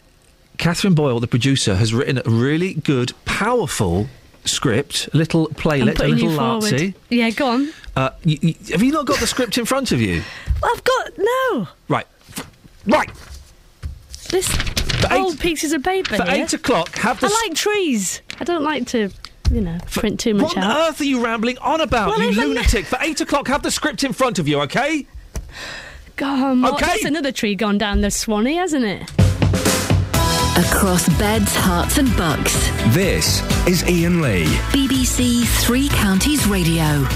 [0.58, 4.08] Catherine Boyle, the producer, has written a really good, powerful
[4.44, 7.72] script, a little playlet, a little you Yeah, go on.
[7.96, 10.22] Uh, y y have you not got the script in front of you?
[10.62, 11.68] I've got no.
[11.88, 12.06] Right.
[12.86, 13.10] Right.
[14.30, 14.48] This
[15.10, 16.44] old pieces of paper for here.
[16.44, 18.22] eight o'clock, have the I like trees.
[18.38, 19.10] I don't like to,
[19.50, 20.88] you know, print too much What on out.
[20.90, 22.86] earth are you rambling on about, Well, you lunatic?
[22.86, 25.06] For eight o'clock, have the script in front of you, okay?
[26.16, 26.86] God, Mark, Okay.
[26.86, 29.10] that's another tree gone down the Swanee, hasn't it?
[30.58, 32.52] Across Beds, Herts, and Bucks.
[32.94, 34.44] This is Iain Lee.
[34.72, 37.06] BBC Three Counties Radio.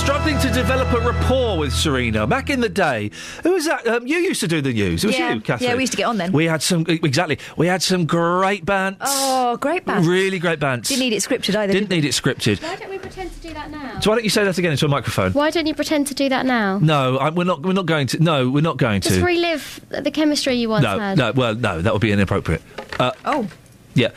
[0.00, 2.26] Struggling to develop a rapport with Serena.
[2.26, 3.10] Back in the day,
[3.42, 3.86] who was that?
[3.86, 5.04] Um, you used to do the news.
[5.04, 5.34] It was Yeah.
[5.34, 5.68] you, Catherine.
[5.70, 6.32] Yeah, we used to get on then.
[6.32, 7.38] We had some exactly.
[7.58, 8.96] We had some great bands.
[9.02, 10.08] Oh, great bands!
[10.08, 10.88] Really great bands.
[10.88, 11.72] Didn't need it scripted either.
[11.72, 12.62] Didn't did need it scripted.
[12.62, 14.00] Why don't we pretend to do that now?
[14.00, 15.32] So why don't you say that again into a microphone?
[15.32, 16.78] Why don't you pretend to do that now?
[16.78, 17.62] No, I, we're not.
[17.62, 18.22] We're not going to.
[18.22, 19.20] No, we're not going Just to.
[19.20, 21.18] Just relive the chemistry you once no, had.
[21.18, 21.32] no.
[21.32, 22.62] Well, no, that would be inappropriate.
[22.98, 23.48] Uh, oh.
[23.94, 24.10] Yeah.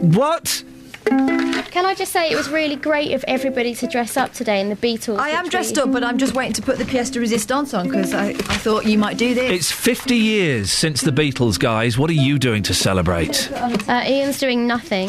[0.00, 0.64] What?
[1.08, 4.68] Can I just say it was really great of everybody to dress up today in
[4.68, 5.18] the Beatles.
[5.18, 7.86] I am dressed up, but I'm just waiting to put the pièce de résistance on
[7.88, 9.50] because I, I thought you might do this.
[9.50, 11.96] It's 50 years since the Beatles, guys.
[11.98, 13.50] What are you doing to celebrate?
[13.52, 15.08] Uh, Iain's doing nothing.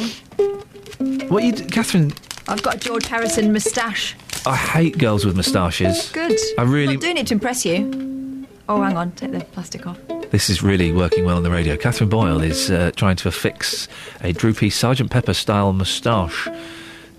[1.30, 2.14] What you, d- Catherine?
[2.48, 4.16] I've got a George Harrison moustache.
[4.46, 6.10] I hate girls with moustaches.
[6.12, 6.38] Good.
[6.58, 6.88] I really.
[6.90, 8.09] I'm not doing it to impress you.
[8.70, 9.12] Oh, hang on.
[9.14, 9.98] Take the plastic off.
[10.30, 11.76] This is really working well on the radio.
[11.76, 13.88] Catherine Boyle is uh, trying to affix
[14.22, 16.48] a droopy Sergeant Pepper style moustache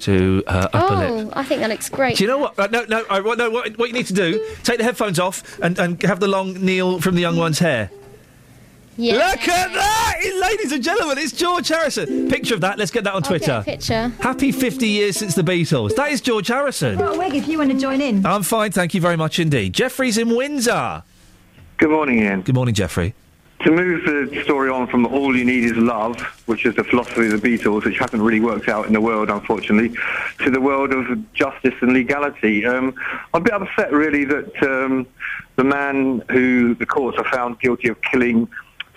[0.01, 1.11] to her upper lip.
[1.11, 2.17] Oh, I think that looks great.
[2.17, 2.57] Do you know what?
[2.57, 3.51] Uh, no, no, uh, what, no.
[3.51, 4.47] What, what you need to do?
[4.63, 7.91] Take the headphones off and, and have the long Neil from the Young One's hair.
[8.97, 9.15] Yeah.
[9.15, 11.17] Look at that, ladies and gentlemen!
[11.19, 12.29] It's George Harrison.
[12.29, 12.79] Picture of that.
[12.79, 13.59] Let's get that on I'll get Twitter.
[13.61, 14.09] a picture.
[14.21, 15.97] Happy 50 years since the Beatles.
[15.97, 16.99] That is George Harrison.
[16.99, 18.25] Got a wig if you want to join in.
[18.27, 19.73] I'm fine, thank you very much indeed.
[19.73, 21.03] Jeffrey's in Windsor.
[21.81, 22.43] Good morning, Iain.
[22.43, 23.15] Good morning, Jeffrey.
[23.61, 27.33] To move the story on from All You Need Is Love, which is the philosophy
[27.33, 29.97] of the Beatles, which hasn't really worked out in the world, unfortunately,
[30.45, 32.67] to the world of justice and legality.
[32.67, 32.95] Um,
[33.33, 35.07] I'm a bit upset, really, that um,
[35.57, 38.47] the man who the courts have found guilty of killing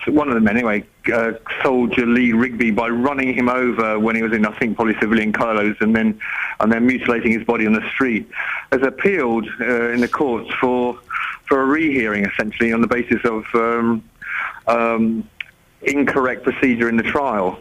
[0.08, 0.84] one of them anyway,
[1.14, 1.32] uh,
[1.62, 5.32] soldier Lee Rigby, by running him over when he was in, I think, probably civilian
[5.32, 6.20] colours, and then
[6.60, 8.30] and then mutilating his body on the street,
[8.74, 11.00] has appealed uh, in the courts for
[11.48, 14.04] for a rehearing, essentially, on the basis of um,
[14.68, 15.30] um,
[15.82, 17.60] incorrect procedure in the trial.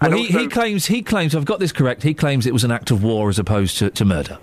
[0.00, 2.02] Well, he, he claims he claims I've got this correct.
[2.02, 4.38] He claims it was an act of war as opposed to, to murder.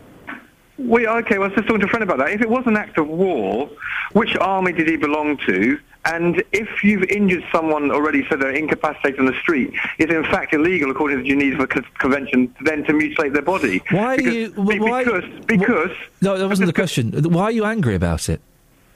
[0.77, 1.39] We okay.
[1.39, 2.30] Well, I was just talking to a friend about that.
[2.30, 3.69] If it was an act of war,
[4.14, 5.80] which army did he belong to?
[6.05, 10.53] And if you've injured someone already, so they're incapacitated on the street, it's in fact
[10.53, 13.81] illegal, according to the Geneva Co- Convention, then to mutilate their body.
[13.89, 14.51] Why because, are you?
[14.55, 15.91] Why, because because
[16.22, 17.11] no, that wasn't the question.
[17.23, 18.41] Why are you angry about it?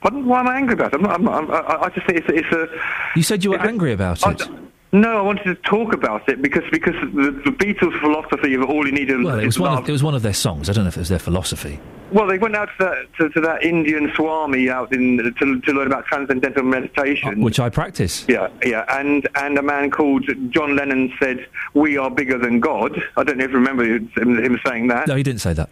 [0.01, 0.25] Pardon?
[0.25, 0.95] Why am I angry about it?
[0.95, 2.67] I'm not, I'm not, I'm, I, I just think it's, a- it's a.
[3.15, 4.41] You said you were a- angry about I- it.
[4.91, 8.85] no, I wanted to talk about it because because the, the Beatles' philosophy of all
[8.85, 9.83] you need is Well, it was one love.
[9.83, 10.69] of it was one of their songs.
[10.69, 11.79] I don't know if it was their philosophy.
[12.11, 15.71] Well, they went out to that, to, to that Indian Swami out in to, to
[15.71, 17.39] learn about transcendental meditation.
[17.39, 18.25] Uh, which I practice.
[18.27, 23.01] Yeah, yeah, and and a man called John Lennon said, "We are bigger than God."
[23.15, 25.07] I don't know if you remember him, him saying that.
[25.07, 25.69] No, he didn't say that.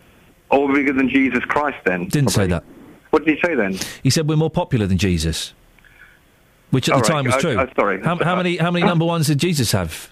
[0.52, 1.78] Or bigger than Jesus Christ.
[1.84, 2.64] Then Didn't say that.
[3.12, 3.78] What did he say then?
[4.04, 5.54] He said we're more popular than Jesus,
[6.72, 7.58] which at the right, time was uh, true.
[7.60, 8.02] uh, sorry.
[8.04, 10.12] How, how many how many number ones did Jesus have?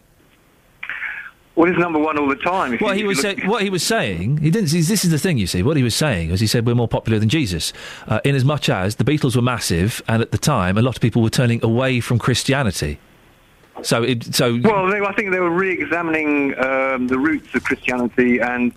[1.56, 2.74] Well, he's number one all the time.
[2.76, 4.70] If What you- he was say, what he was saying, he didn't.
[4.70, 5.64] see, This is the thing, you see.
[5.64, 7.74] What he was saying was, he said we're more popular than Jesus,
[8.08, 10.96] uh, in as much as the Beatles were massive, and at the time, a lot
[10.96, 13.00] of people were turning away from Christianity.
[13.82, 18.38] So, it, so Well, they, I think they were re-examining um, the roots of Christianity
[18.40, 18.72] and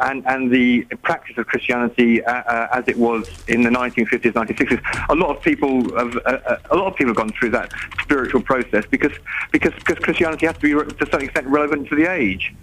[0.00, 5.06] and, and the practice of Christianity uh, uh, as it was in the 1950s, 1960s.
[5.08, 7.72] A lot of people have uh, uh, a lot of people have gone through that
[8.00, 9.12] spiritual process because
[9.52, 12.54] because because Christianity has to be to some extent relevant to the age.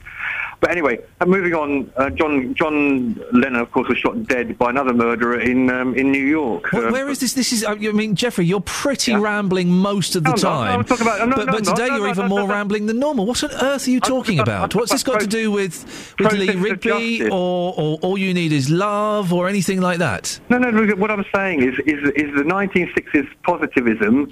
[0.61, 4.69] But anyway, uh, moving on, uh, John John Lennon, of course, was shot dead by
[4.69, 6.67] another murderer in um, in New York.
[6.71, 7.33] Wh- Uh, where is this?
[7.33, 7.65] This is.
[7.65, 10.77] I mean, Jeffrey, you're pretty rambling most of the No, I'm.
[10.81, 11.01] No, time.
[11.01, 13.25] About- no, but but today you're even more rambling than normal.
[13.25, 14.75] What on earth are you talking about?
[14.75, 18.69] What's this got to do with with Lee Rigby or, or all you need is
[18.69, 20.39] love or anything like that?
[20.49, 20.69] No, no.
[20.95, 24.31] What I'm saying is, is, is the 1960s positivism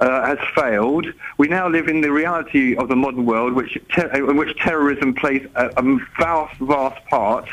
[0.00, 1.06] uh, has failed.
[1.38, 5.14] We now live in the reality of the modern world, which ter- in which terrorism
[5.14, 7.48] plays a, a vast, vast part,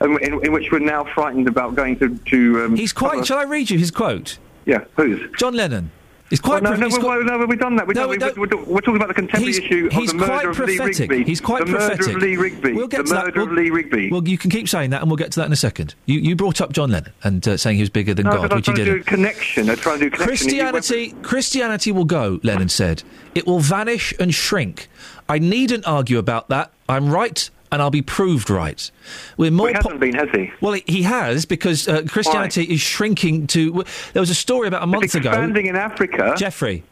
[0.00, 2.16] and in, in which we're now frightened about going to.
[2.16, 3.26] to um, He's quite.
[3.26, 4.38] Shall I read you his quote?
[4.64, 5.20] Yeah, whose?
[5.38, 5.90] John Lennon.
[6.30, 6.60] It's quite.
[6.62, 7.86] Well, no, no, he's well, quite- no, we've done that.
[7.86, 10.26] We've No, done, we we, we're talking about the contemporary He's- issue he's of the
[10.26, 10.78] quite murder of Lee.
[10.78, 11.24] Rigby.
[11.24, 12.00] He's quite the prophetic.
[12.00, 12.72] murder of Lee Rigby.
[12.72, 13.24] We'll get the to that.
[13.26, 14.10] murder of We'll- Lee Rigby.
[14.10, 15.94] Well, you can keep saying that, and we'll get to that in a second.
[16.06, 18.52] You you brought up John Lennon and uh, saying he was bigger than no, God,
[18.54, 19.06] which he trying to do didn't.
[19.06, 19.70] connection.
[19.70, 20.26] I'm trying to do connection.
[20.48, 22.40] Christianity, Christianity will go.
[22.42, 23.04] Lennon said,
[23.36, 24.88] "It will vanish and shrink."
[25.28, 26.72] I needn't argue about that.
[26.88, 28.90] I'm right, and I'll be proved right.
[29.36, 29.64] We're more.
[29.64, 30.50] Well, he hasn't been, has he?
[30.62, 33.84] Well, he- has because uh, Christianity is shrinking to.
[34.14, 35.28] There was a story about a month ago.
[35.28, 36.32] expanding in Africa.
[36.38, 36.84] Jeffrey,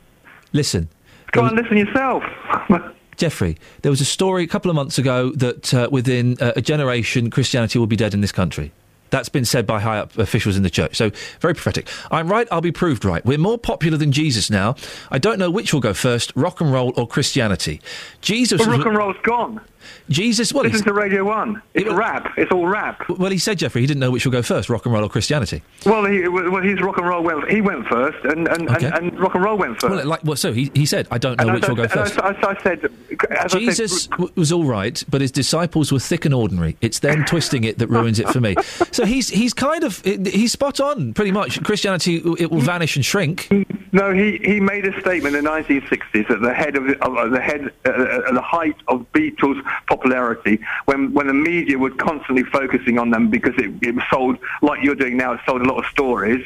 [0.52, 0.90] listen.
[1.32, 2.22] Go and listen yourself.
[3.16, 6.60] Jeffrey, there was a story a couple of months ago that uh, within uh, a
[6.60, 8.70] generation, Christianity will be dead in this country.
[9.14, 10.96] That's been said by high up officials in the church.
[10.96, 11.88] So, very prophetic.
[12.10, 13.24] I'm right, I'll be proved right.
[13.24, 14.74] We're more popular than Jesus now.
[15.08, 17.80] I don't know which will go first rock and roll or Christianity.
[18.22, 18.58] Jesus.
[18.60, 19.60] Well, rock and roll's gone.
[20.08, 21.62] Jesus, well, Listen to Radio 1.
[21.74, 22.32] It's rap.
[22.38, 23.06] It's all rap.
[23.08, 25.08] well, he said, Jeffrey, he didn't know which will go first rock and roll or
[25.10, 25.62] Christianity.
[25.84, 27.50] Well, he, well, his rock and roll went.
[27.50, 28.86] He went first, and and, Okay.
[28.86, 29.94] and, and rock and roll went first.
[29.94, 32.18] Well, like, well, so he, he said, I don't know And which will go first.
[32.18, 32.90] I- I said,
[33.30, 36.76] as I Jesus said, was all right, but his disciples were thick and ordinary.
[36.80, 38.56] It's them twisting it that ruins it for me.
[38.92, 41.62] So he's he's kind of he's spot on, pretty much.
[41.62, 43.48] Christianity it will vanish and shrink.
[43.92, 47.40] No, he, he made a statement in the 1960s at the head of, of, the
[47.40, 52.98] head uh, at the height of Beatles' popularity, when when the media were constantly focusing
[52.98, 55.34] on them because it, it sold like you're doing now.
[55.34, 56.44] It sold a lot of stories,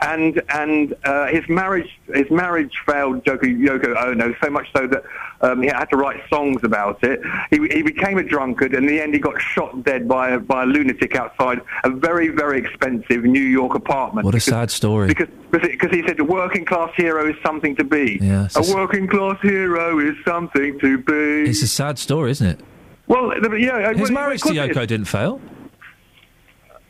[0.00, 5.04] and and uh, his marriage his marriage failed Yoko, Yoko Ono so much so that
[5.42, 7.20] um, he had to write songs about it.
[7.50, 10.38] He, he became a drunkard, and in the end, he got shot dead by a,
[10.38, 14.24] by a lunatic outside a very very expensive New York apartment.
[14.24, 15.08] What a because- sad story.
[15.08, 18.18] because because he said a working class hero is something to be.
[18.20, 21.50] Yeah, a a working class hero is something to be.
[21.50, 22.60] It's a sad story, isn't it?
[23.08, 23.92] Well, the- yeah.
[23.92, 25.40] His well, marriage to it Yoko didn't fail.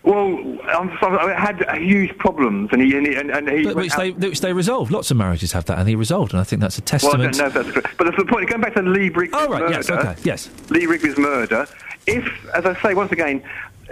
[0.03, 0.29] Well,
[0.67, 3.95] I'm sorry, I had huge problems, and he and he, and, and he But which
[3.97, 4.91] they which they resolved.
[4.91, 6.91] Lots of marriages have that, and he resolved, and I think that's a Well, I
[6.91, 7.35] testament.
[7.37, 7.97] don't know if that's.
[7.99, 8.49] But that's the point.
[8.49, 9.75] Going back to Lee Rigby's Oh, right, murder.
[9.75, 10.49] yes, okay, yes.
[10.71, 11.67] Lee Rigby's murder.
[12.07, 13.43] If, as I say once again,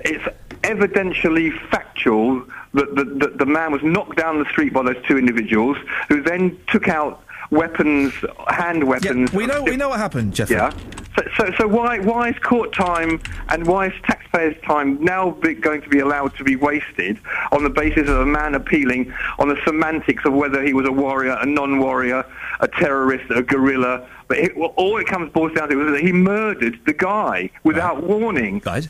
[0.04, 0.24] it's
[0.62, 2.44] evidentially factual
[2.74, 5.76] that the, the, the man was knocked down the street by those two individuals,
[6.08, 8.12] who then took out weapons,
[8.48, 9.32] hand weapons.
[9.32, 10.56] we know we know what happened, Jeffrey.
[10.56, 10.70] Yeah.
[11.16, 15.54] So, so, so why why is court time and why is taxpayers' time now be,
[15.54, 17.18] going to be allowed to be wasted
[17.50, 20.92] on the basis of a man appealing on the semantics of whether he was a
[20.92, 22.24] warrior, a non-warrior,
[22.60, 24.06] a terrorist, a guerrilla?
[24.28, 27.50] But it, well, all it comes boils down to is that he murdered the guy
[27.64, 28.60] without warning.
[28.64, 28.86] Right.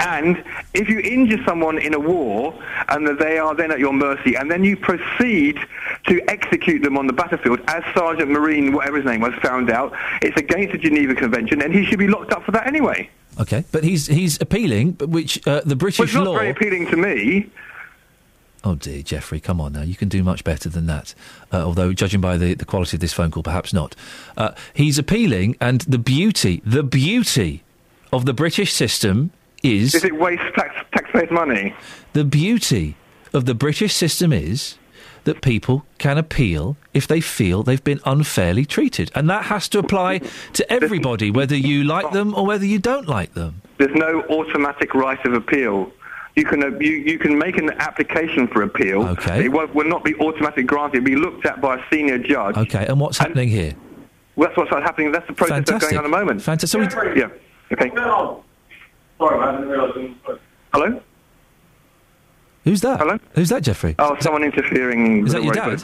[0.00, 0.42] And
[0.74, 2.54] if you injure someone in a war
[2.88, 5.58] and that they are then at your mercy, and then you proceed
[6.06, 9.92] to execute them on the battlefield, as Sergeant Marine, whatever his name was, found out,
[10.22, 13.08] it's against the Geneva Convention, and he should be locked up for that anyway.
[13.38, 16.34] Okay, but he's he's appealing, but which uh, the British Well, it's not law.
[16.34, 17.48] very appealing to me.
[18.64, 19.82] Oh dear, Jeffrey, come on now.
[19.82, 21.14] You can do much better than that.
[21.52, 23.94] Uh, although, judging by the, the quality of this phone call, perhaps not.
[24.36, 27.62] Uh, he's appealing, and the beauty, the beauty
[28.12, 29.30] of the British system
[29.62, 29.94] is.
[29.94, 31.74] Is it waste tax, taxpayers' money?
[32.12, 32.96] The beauty
[33.32, 34.76] of the British system is
[35.24, 39.10] that people can appeal if they feel they've been unfairly treated.
[39.14, 40.22] And that has to apply
[40.54, 43.62] to everybody, whether you like them or whether you don't like them.
[43.78, 45.92] There's no automatic right of appeal.
[46.36, 49.02] You can uh, you, you can make an application for appeal.
[49.08, 49.44] Okay.
[49.46, 50.98] It won't, will not be automatically granted.
[50.98, 52.56] It'll be looked at by a senior judge.
[52.56, 53.74] Okay, and what's happening here?
[54.36, 55.12] Well, that's what's happening.
[55.12, 56.40] That's the process that's going on at the moment.
[56.40, 56.90] Fantastic.
[56.90, 57.28] So Yeah.
[57.72, 57.90] Okay.
[59.20, 59.48] Sorry, man.
[59.48, 60.40] I didn't realise.
[60.72, 61.00] Hello.
[62.64, 62.98] Who's that?
[63.00, 63.18] Hello?
[63.34, 63.94] Who's that, Jeffrey?
[63.98, 65.26] Oh, someone interfering.
[65.26, 65.82] Is that your dad?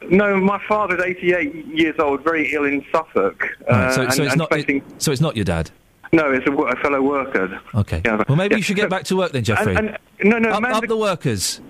[0.00, 3.42] but- No, my father's 88 years old, very ill in Suffolk.
[3.42, 4.50] Right, so, uh, so and- it's and not.
[4.52, 5.70] facing- so it's not your dad.
[6.12, 7.58] No, it's a, wo- a fellow worker.
[7.74, 8.00] Okay.
[8.04, 8.22] Yeah.
[8.28, 8.56] Well, maybe Yeah.
[8.58, 9.74] you should get back to work then, Jeffrey.
[9.74, 11.60] And, and, no, no, up, Amanda, up the workers.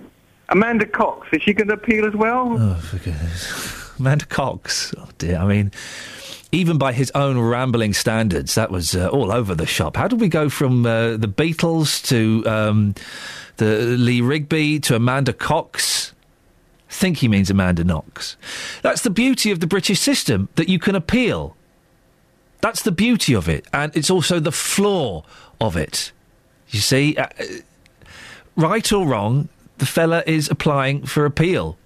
[0.49, 2.55] Amanda Cox, is she going to appeal as well?
[2.59, 3.91] Oh, for goodness.
[3.99, 4.93] Amanda Cox.
[4.97, 5.37] Oh, dear.
[5.37, 5.71] I mean,
[6.55, 9.97] even by his own rambling standards, that was uh, all over the shop.
[9.97, 12.95] How did we go from uh, the Beatles to um,
[13.57, 16.13] the Lee Rigby to Amanda Cox?
[16.89, 18.37] I think he means Amanda Knox.
[18.83, 21.57] That's the beauty of the British system, that you can appeal.
[22.61, 23.67] That's the beauty of it.
[23.73, 25.23] And it's also the flaw
[25.59, 26.13] of it.
[26.69, 27.27] You see, uh,
[28.55, 29.49] right or wrong,
[29.79, 31.77] the fella is applying for appeal.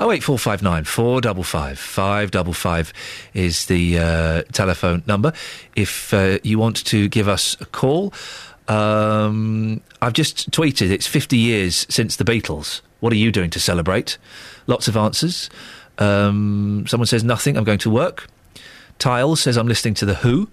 [0.00, 2.92] 08459 455 555
[3.32, 5.32] is the uh, telephone number
[5.76, 8.12] if uh, you want to give us a call.
[8.66, 12.80] Um, I've just tweeted it's 50 years since the Beatles.
[13.00, 14.18] What are you doing to celebrate?
[14.66, 15.48] Lots of answers.
[15.98, 18.28] Um, someone says nothing, I'm going to work.
[18.98, 20.48] Tile says I'm listening to The Who.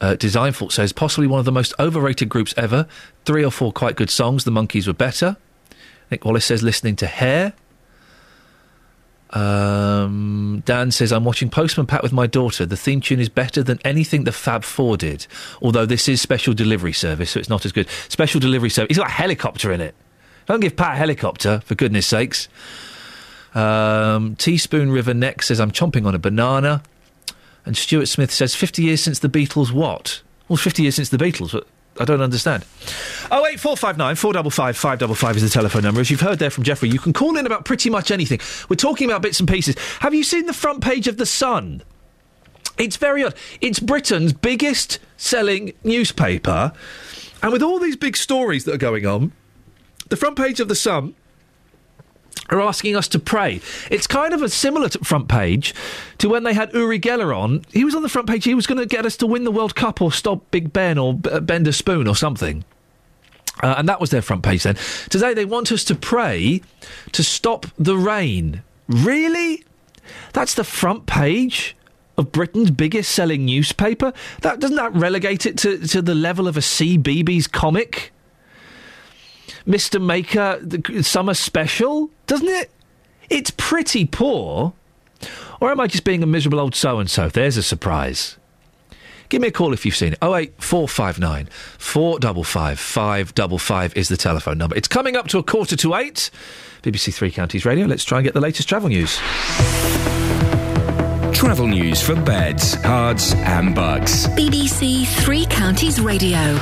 [0.00, 2.86] Uh, Design Fault says possibly one of the most overrated groups ever.
[3.24, 4.44] Three or four quite good songs.
[4.44, 5.36] The Monkees were better.
[6.10, 7.54] Nick Wallace says listening to Hair.
[9.34, 12.64] Um, Dan says I'm watching Postman Pat with my daughter.
[12.64, 15.26] The theme tune is better than anything the Fab Four did.
[15.60, 17.88] Although this is special delivery service, so it's not as good.
[18.08, 18.90] Special delivery service.
[18.90, 19.94] It's got a helicopter in it.
[20.46, 22.48] Don't give Pat a helicopter for goodness sakes.
[23.54, 26.82] Um, Teaspoon River Neck says I'm chomping on a banana.
[27.66, 29.72] And Stuart Smith says 50 years since the Beatles.
[29.72, 30.22] What?
[30.48, 31.52] Well, 50 years since the Beatles.
[31.52, 31.66] But
[31.98, 32.64] I don't understand.
[33.30, 36.00] Oh eight four five nine four double five five double five is the telephone number.
[36.00, 38.40] As you've heard there from Jeffrey, you can call in about pretty much anything.
[38.68, 39.76] We're talking about bits and pieces.
[40.00, 41.82] Have you seen the front page of the Sun?
[42.78, 43.34] It's very odd.
[43.60, 46.72] It's Britain's biggest selling newspaper,
[47.42, 49.32] and with all these big stories that are going on,
[50.08, 51.14] the front page of the Sun
[52.50, 53.60] are asking us to pray.
[53.90, 55.74] It's kind of a similar front page
[56.18, 57.64] to when they had Uri Geller on.
[57.72, 58.44] He was on the front page.
[58.44, 60.98] He was going to get us to win the World Cup or stop Big Ben
[60.98, 62.64] or bend a spoon or something.
[63.62, 64.76] Uh, and that was their front page then.
[65.10, 66.60] Today they want us to pray
[67.12, 68.62] to stop the rain.
[68.88, 69.64] Really?
[70.32, 71.76] That's the front page
[72.16, 74.12] of Britain's biggest selling newspaper?
[74.42, 78.12] That doesn't that relegate it to, to the level of a CBeebies comic?
[79.66, 80.00] Mr.
[80.04, 82.70] Maker the summer special, doesn't it?
[83.30, 84.72] It's pretty poor.
[85.60, 87.28] Or am I just being a miserable old so and so?
[87.28, 88.36] There's a surprise.
[89.30, 90.18] Give me a call if you've seen it.
[90.22, 91.48] 08459
[91.78, 94.76] 455 555 is the telephone number.
[94.76, 96.30] It's coming up to a quarter to eight.
[96.82, 97.86] BBC Three Counties Radio.
[97.86, 99.16] Let's try and get the latest travel news.
[101.32, 104.26] Travel news for beds, cards, and Bucks.
[104.28, 106.58] BBC Three Counties Radio.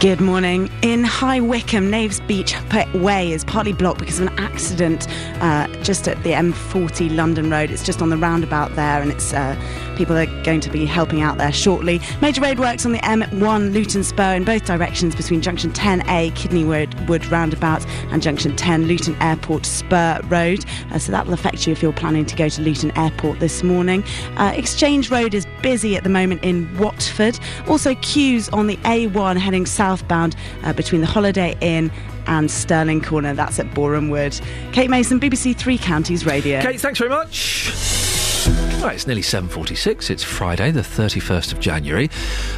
[0.00, 0.70] Good morning.
[0.82, 2.54] In High Wycombe, Knaves Beech
[2.94, 5.08] Way is partly blocked because of an accident
[5.42, 7.72] uh, just at the M40 London Road.
[7.72, 9.56] It's just on the roundabout there, and it's uh,
[9.98, 12.00] people are going to be helping out there shortly.
[12.22, 16.64] Major road works on the M1 Luton Spur in both directions between Junction 10A Kidney
[16.64, 20.64] Wood, Wood Roundabout and Junction 10 Luton Airport Spur Road.
[20.92, 23.64] Uh, so that will affect you if you're planning to go to Luton Airport this
[23.64, 24.04] morning.
[24.36, 27.36] Uh, Exchange Road is busy at the moment in Watford.
[27.66, 31.90] Also queues on the A1 heading southbound uh, between the Holiday Inn
[32.26, 33.32] and Stirling Corner.
[33.32, 34.38] That's at Boreham Wood.
[34.72, 36.60] Kate Mason, BBC Three Counties Radio.
[36.60, 38.07] Kate, thanks very much.
[38.46, 40.10] Right, it's nearly 7.46.
[40.10, 42.08] It's Friday, the 31st of January.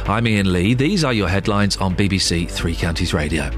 [0.05, 0.75] I'm Iain Lee.
[0.75, 3.49] These are your headlines on BBC Three Counties Radio.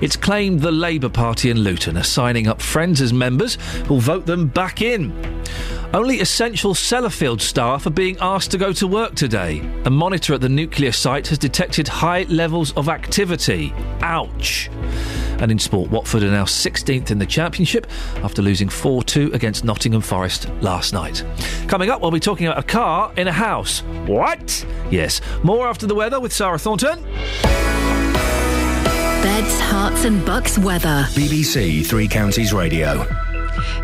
[0.00, 4.24] It's claimed the Labour Party in Luton are signing up friends as members who'll vote
[4.24, 5.12] them back in.
[5.92, 9.60] Only essential Sellafield staff are being asked to go to work today.
[9.84, 13.74] A monitor at the nuclear site has detected high levels of activity.
[14.00, 14.70] Ouch.
[15.38, 17.86] And in sport, Watford are now 16th in the Championship
[18.22, 21.24] after losing 4 2 against Nottingham Forest last night.
[21.68, 23.80] Coming up, we'll be talking about a car in a house.
[24.06, 24.66] What?
[24.90, 25.20] Yes.
[25.42, 27.02] More after the weather with Sarah Thornton.
[29.22, 31.04] Beds, Herts, and Bucks weather.
[31.10, 33.25] BBC Three Counties Radio.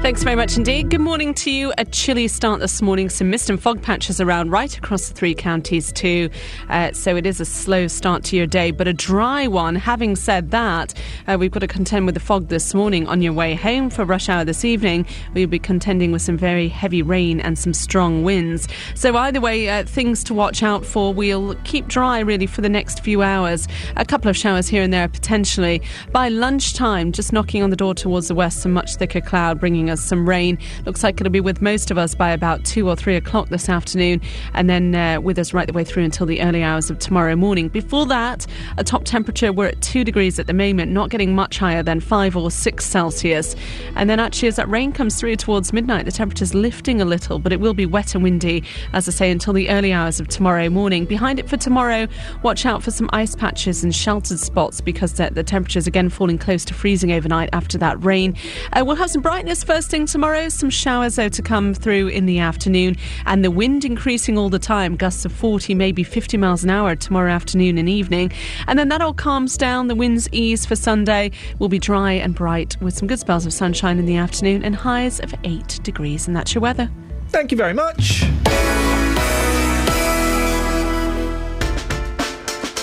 [0.02, 0.90] Thanks very much indeed.
[0.90, 1.72] Good morning to you.
[1.78, 3.09] A chilly start this morning.
[3.09, 6.28] Some mist and fog patches around right across the three counties too.
[6.68, 9.76] Uh, so it is a slow start to your day, but a dry one.
[9.76, 10.92] Having said that,
[11.28, 13.06] uh, we've got to contend with the fog this morning.
[13.06, 16.68] On your way home for rush hour this evening, we'll be contending with some very
[16.68, 18.66] heavy rain and some strong winds.
[18.96, 21.14] So either way, uh, things to watch out for.
[21.14, 23.68] We'll keep dry really for the next few hours.
[23.96, 25.80] A couple of showers here and there potentially.
[26.10, 29.89] By lunchtime, just knocking on the door towards the west, some much thicker cloud bringing
[29.89, 30.59] us some rain.
[30.85, 33.70] Looks like it'll be with most of us by about two or three o'clock this
[33.70, 34.20] afternoon,
[34.53, 37.35] and then uh, with us right the way through until the early hours of tomorrow
[37.35, 37.69] morning.
[37.69, 38.47] Before that,
[38.77, 42.01] a top temperature we're at two degrees at the moment, not getting much higher than
[42.01, 43.57] five or six Celsius.
[43.97, 47.39] And then actually, as that rain comes through towards midnight, the temperature's lifting a little,
[47.39, 50.28] but it will be wet and windy, as I say, until the early hours of
[50.28, 51.07] tomorrow morning.
[51.07, 52.09] Behind it for tomorrow,
[52.43, 56.36] watch out for some ice patches and sheltered spots because the, the temperature's again falling
[56.36, 58.36] close to freezing overnight after that rain.
[58.74, 60.48] Uh, we'll have some brightness first thing tomorrow.
[60.48, 64.59] Some showers though to come through in the afternoon, and the wind increasing all the
[64.59, 64.97] time.
[64.97, 68.32] Gusts of 40, maybe 50 miles an hour tomorrow afternoon and evening.
[68.66, 69.89] And then that all calms down.
[69.89, 71.30] The winds ease for Sunday.
[71.59, 74.74] We'll be dry and bright with some good spells of sunshine in the afternoon and
[74.74, 76.26] highs of 8 degrees.
[76.26, 76.90] And that's your weather.
[77.28, 78.24] Thank you very much.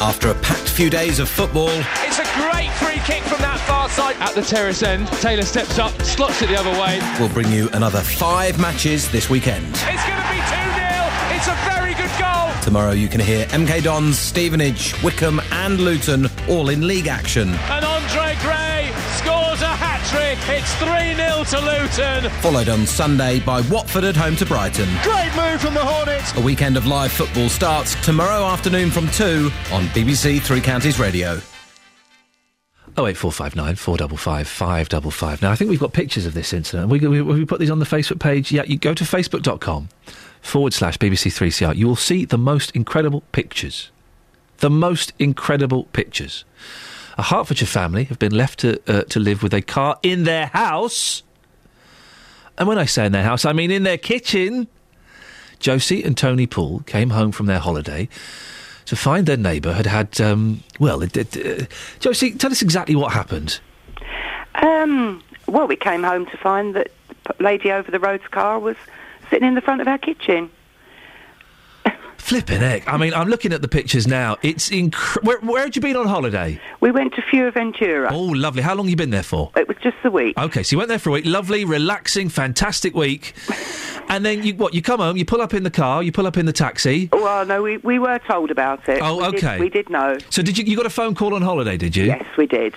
[0.02, 2.09] After a packed few days of football, It's a great
[2.80, 4.16] free kick from that far side.
[4.20, 7.00] At the terrace end, Taylor steps up, slots it the other way.
[7.20, 9.66] we'll bring you another five matches this weekend.
[9.68, 10.90] It's going to be 2 0.
[11.36, 12.50] It's a very good goal.
[12.64, 17.50] Tomorrow you can hear MK Dons, Stevenage, Wycombe, and Luton all in league action.
[17.50, 20.38] And Andre Gray scores a hat trick.
[20.50, 21.60] It's 3 0 to
[22.24, 22.32] Luton.
[22.42, 24.90] Followed on Sunday by Watford at home to Brighton.
[25.04, 26.36] Great move from the Hornets.
[26.38, 31.40] A weekend of live football starts tomorrow afternoon from 2 on BBC Three Counties Radio.
[33.08, 35.42] 08459 455 555.
[35.42, 36.90] Now, I think we've got pictures of this incident.
[36.90, 38.52] We, we, we put these on the Facebook page.
[38.52, 39.90] Yeah, you go to facebook.com
[40.42, 41.76] forward slash BBC3CR.
[41.76, 43.92] You will see the most incredible pictures.
[44.58, 46.44] The most incredible pictures.
[47.18, 50.48] A Hertfordshire family have been left to, uh, to live with a car in their
[50.48, 51.24] house.
[52.58, 54.68] And when I say in their house, I mean in their kitchen.
[55.60, 58.08] Josie and Tony Poole came home from their holiday
[58.90, 61.66] to find their neighbour had had, um, well, it, it, uh,
[62.00, 63.60] Josie, tell us exactly what happened.
[64.56, 66.92] Um, well, we came home to find that
[67.26, 68.76] the lady over the road's car was
[69.30, 70.50] sitting in the front of our kitchen.
[72.20, 72.88] Flipping heck.
[72.88, 74.38] I mean, I'm looking at the pictures now.
[74.44, 75.28] It's incredible.
[75.28, 76.60] Where, where had you been on holiday?
[76.80, 78.12] We went to Fuerteventura.
[78.12, 78.62] Oh, lovely.
[78.62, 79.52] How long have you been there for?
[79.56, 80.38] It was just a week.
[80.38, 81.26] Okay, so you went there for a week.
[81.26, 83.34] Lovely, relaxing, fantastic week.
[84.10, 84.74] and then you what?
[84.76, 87.10] You come home, you pull up in the car, you pull up in the taxi.
[87.12, 89.00] Well, no, we, we were told about it.
[89.02, 89.60] Oh, We did- okay.
[89.60, 90.18] we did know.
[90.30, 90.66] So did you?
[90.66, 91.78] You got a phone call on holiday?
[91.78, 92.06] Did you?
[92.06, 92.76] Yes, we did.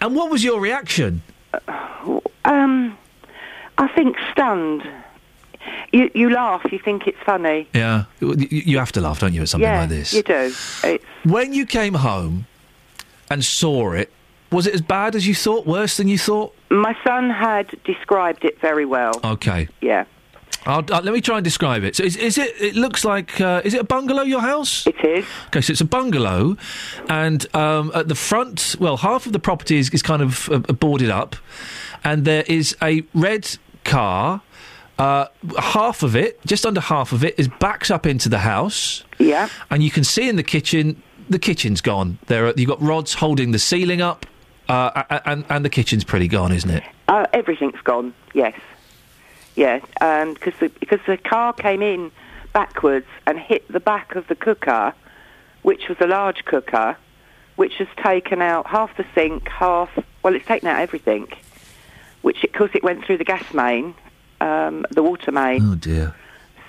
[0.00, 1.22] And what was your reaction?
[2.44, 2.96] Um,
[3.78, 4.82] I think stunned.
[5.92, 6.62] You you laugh.
[6.70, 7.68] You think it's funny.
[7.74, 10.12] Yeah, you, have to laugh, don't you, at something yeah, like this?
[10.12, 10.52] you do.
[10.84, 12.46] It's, When you came home
[13.30, 14.10] and saw it,
[14.50, 15.66] was it as bad as you thought?
[15.66, 16.54] Worse than you thought?
[16.72, 19.12] my son had described it very well.
[19.22, 19.68] Okay.
[19.80, 20.04] Yeah.
[20.64, 21.96] I'll, uh, let me try and describe it.
[21.96, 22.54] So is, is it?
[22.60, 23.40] It looks like.
[23.40, 24.22] Uh, is it a bungalow?
[24.22, 24.86] Your house?
[24.86, 25.26] It is.
[25.48, 26.56] Okay, so it's a bungalow,
[27.08, 30.58] and um, at the front, well, half of the property is, is kind of uh,
[30.58, 31.34] boarded up,
[32.04, 34.42] and there is a red car.
[35.02, 35.26] Uh,
[35.58, 39.02] half of it, just under half of it, is backs up into the house.
[39.18, 39.48] Yeah.
[39.68, 42.20] And you can see in the kitchen, the kitchen's gone.
[42.26, 44.26] There, are, you've got rods holding the ceiling up,
[44.68, 46.84] uh, and and the kitchen's pretty gone, isn't it?
[47.08, 48.14] Uh, everything's gone.
[48.32, 48.56] Yes.
[49.56, 49.80] Yeah.
[50.00, 52.12] Um, cause the, because the car came in
[52.52, 54.94] backwards and hit the back of the cooker,
[55.62, 56.96] which was a large cooker,
[57.56, 59.90] which has taken out half the sink, half.
[60.22, 61.26] Well, it's taken out everything.
[62.20, 63.96] Which, because it went through the gas main,
[64.42, 65.60] um, the water main.
[65.70, 66.14] Oh dear.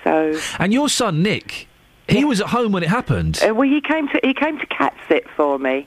[0.04, 0.38] So.
[0.58, 1.66] And your son Nick,
[2.08, 3.40] he was at home when it happened.
[3.42, 5.86] Uh, well, he came to he came to cat sit for me.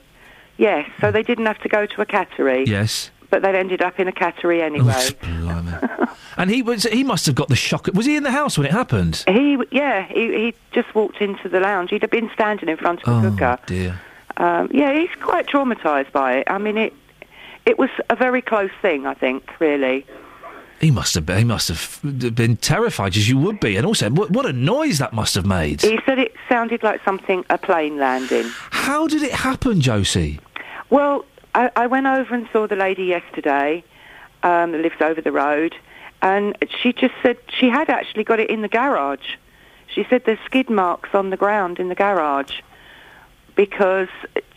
[0.56, 2.66] Yes, so they didn't have to go to a cattery.
[2.66, 3.10] Yes.
[3.30, 5.08] But they ended up in a cattery anyway.
[5.50, 6.84] Oh, and he was.
[6.84, 7.88] He must have got the shock.
[7.94, 9.24] Was he in the house when it happened?
[9.26, 11.90] He, yeah, he, he just walked into the lounge.
[11.90, 13.58] He'd have been standing in front of the Oh cooker.
[13.66, 14.00] dear.
[14.36, 16.44] Um, yeah, he's quite traumatised by it.
[16.48, 16.92] I mean, it
[17.66, 19.06] it was a very close thing.
[19.06, 20.06] I think, really.
[20.80, 21.26] He must have.
[21.26, 22.00] Been, he must have
[22.34, 25.44] been terrified, as you would be, and also what, what a noise that must have
[25.44, 25.82] made.
[25.82, 28.46] He said it sounded like something a plane landing.
[28.70, 30.38] How did it happen, Josie?
[30.90, 31.24] Well,
[31.54, 33.82] I, I went over and saw the lady yesterday
[34.42, 35.74] um, that lives over the road,
[36.22, 39.36] and she just said she had actually got it in the garage.
[39.92, 42.60] She said there's skid marks on the ground in the garage
[43.56, 44.08] because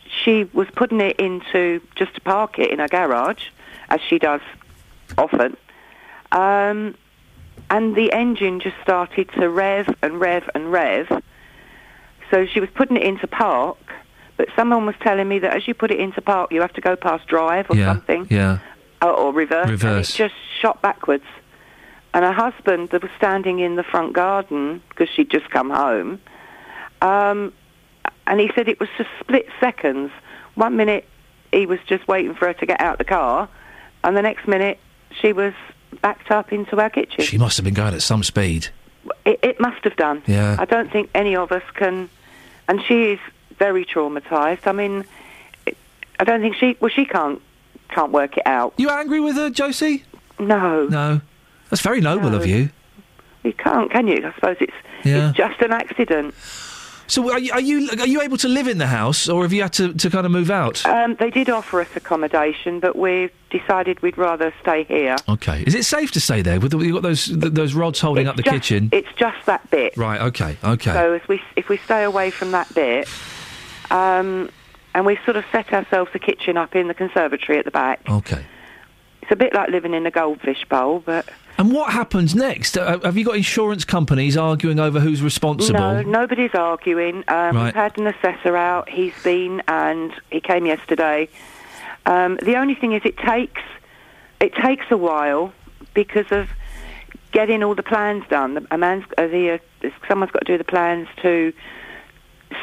[0.06, 3.46] she was putting it into just to park it in her garage,
[3.90, 4.42] as she does
[5.18, 5.58] often.
[6.32, 6.96] Um,
[7.70, 11.08] and the engine just started to rev and rev and rev.
[12.30, 13.78] So she was putting it into park,
[14.38, 16.82] but someone was telling me that as you put it into park, you have to
[16.82, 17.86] go past drive or yeah.
[17.88, 18.60] something, Yeah.
[19.02, 19.64] or, or reverse.
[19.70, 20.10] and Reverse.
[20.10, 21.26] it just shot backwards.
[22.14, 26.20] And her husband, that was standing in the front garden because she'd just come home,
[27.02, 27.54] um,
[28.28, 30.12] and he said it was just split seconds.
[30.56, 31.08] One minute
[31.54, 33.48] he was just waiting for her to get out of the car,
[34.04, 34.78] and the next minute
[35.22, 35.54] she was
[36.02, 37.24] backed up into our kitchen.
[37.24, 38.68] She must have been going at some speed.
[39.26, 40.22] It, it must have done.
[40.28, 40.56] Yeah.
[40.60, 42.10] I don't think any of us can.
[42.68, 43.20] And she is
[43.58, 44.68] very traumatised.
[44.68, 45.06] I mean,
[45.66, 45.76] it,
[46.20, 46.78] I don't think she.
[46.80, 47.42] Well, she can't
[47.90, 48.74] can't work it out.
[48.78, 50.04] You angry with her, Josie?
[50.40, 50.86] No.
[50.88, 51.22] No.
[51.70, 52.38] That's very noble No.
[52.38, 52.70] of you.
[53.44, 54.26] You can't, can you?
[54.26, 54.74] I suppose it's
[55.04, 55.30] Yeah.
[55.30, 56.34] it's just an accident.
[57.12, 59.52] So are you, are you are you able to live in the house, or have
[59.52, 60.86] you had to, to kind of move out?
[60.86, 65.18] Um, they did offer us accommodation, but we decided we'd rather stay here.
[65.28, 65.62] Okay.
[65.68, 66.62] Is it safe to stay there?
[66.62, 68.88] With the, you've got those th- those rods holding up the Just- kitchen.
[68.94, 69.98] It's just that bit.
[69.98, 70.22] Right.
[70.22, 70.56] Okay.
[70.64, 70.94] Okay.
[70.94, 73.10] So if we if we stay away from that bit,
[73.90, 74.50] um,
[74.96, 78.10] and we've sort of set ourselves a kitchen up in the conservatory at the back.
[78.10, 78.46] Okay.
[79.22, 81.28] It's a bit like living in a goldfish bowl, but
[81.62, 82.76] And what happens next?
[82.76, 85.80] Uh, have you got insurance companies arguing over who's responsible?
[85.80, 87.18] no, nobody's arguing.
[87.28, 87.66] Um, Right.
[87.66, 88.90] We've had an assessor out.
[88.90, 91.30] He's been and he came yesterday.
[92.08, 93.62] Um, the only thing is, it takes
[94.40, 95.54] it takes a while
[95.94, 96.50] because of
[97.32, 98.66] getting all the plans done.
[98.72, 101.54] A man's uh, the uh, someone's got to do the plans to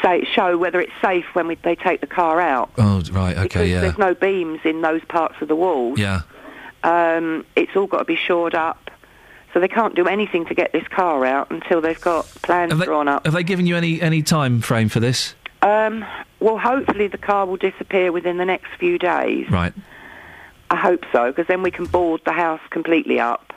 [0.02, 2.70] say show whether it's safe when we, they take the car out.
[2.76, 3.36] Oh, right.
[3.36, 3.42] Okay.
[3.44, 3.80] because Yeah.
[3.82, 6.00] there's no beams in those parts of the walls.
[6.00, 6.22] Yeah.
[6.82, 8.87] Um, it's all got to be shored up.
[9.54, 12.78] So they can't do anything to get this car out until they've got plans Have
[12.78, 13.24] they, drawn up.
[13.24, 15.34] have they given you any any time frame for this?
[15.62, 16.04] Um,
[16.40, 19.50] well, hopefully the car will disappear within the next few days.
[19.50, 19.72] Right.
[20.70, 23.52] I hope so, because then we can board the house completely up.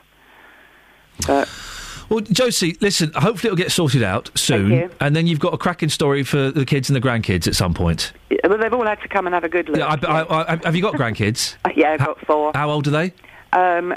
[1.27, 1.47] But
[2.09, 3.11] Well, Josie, listen.
[3.13, 6.65] Hopefully, it'll get sorted out soon, and then you've got a cracking story for the
[6.65, 8.13] kids and the grandkids at some point.
[8.29, 9.77] yeah, well, they've all had to come and have a good look.
[9.77, 11.55] Yeah, I, I, I, have you got grandkids?
[11.75, 12.51] Yeah, I've got four.
[12.55, 13.13] How old are they?
[13.53, 13.93] Um,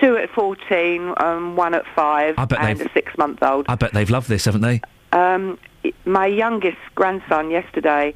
[0.00, 3.66] two at 14, um, one at five, I bet and a six-month-old.
[3.68, 4.80] I bet they've loved this, haven't they?
[5.12, 5.58] Um,
[6.04, 8.14] my youngest grandson yesterday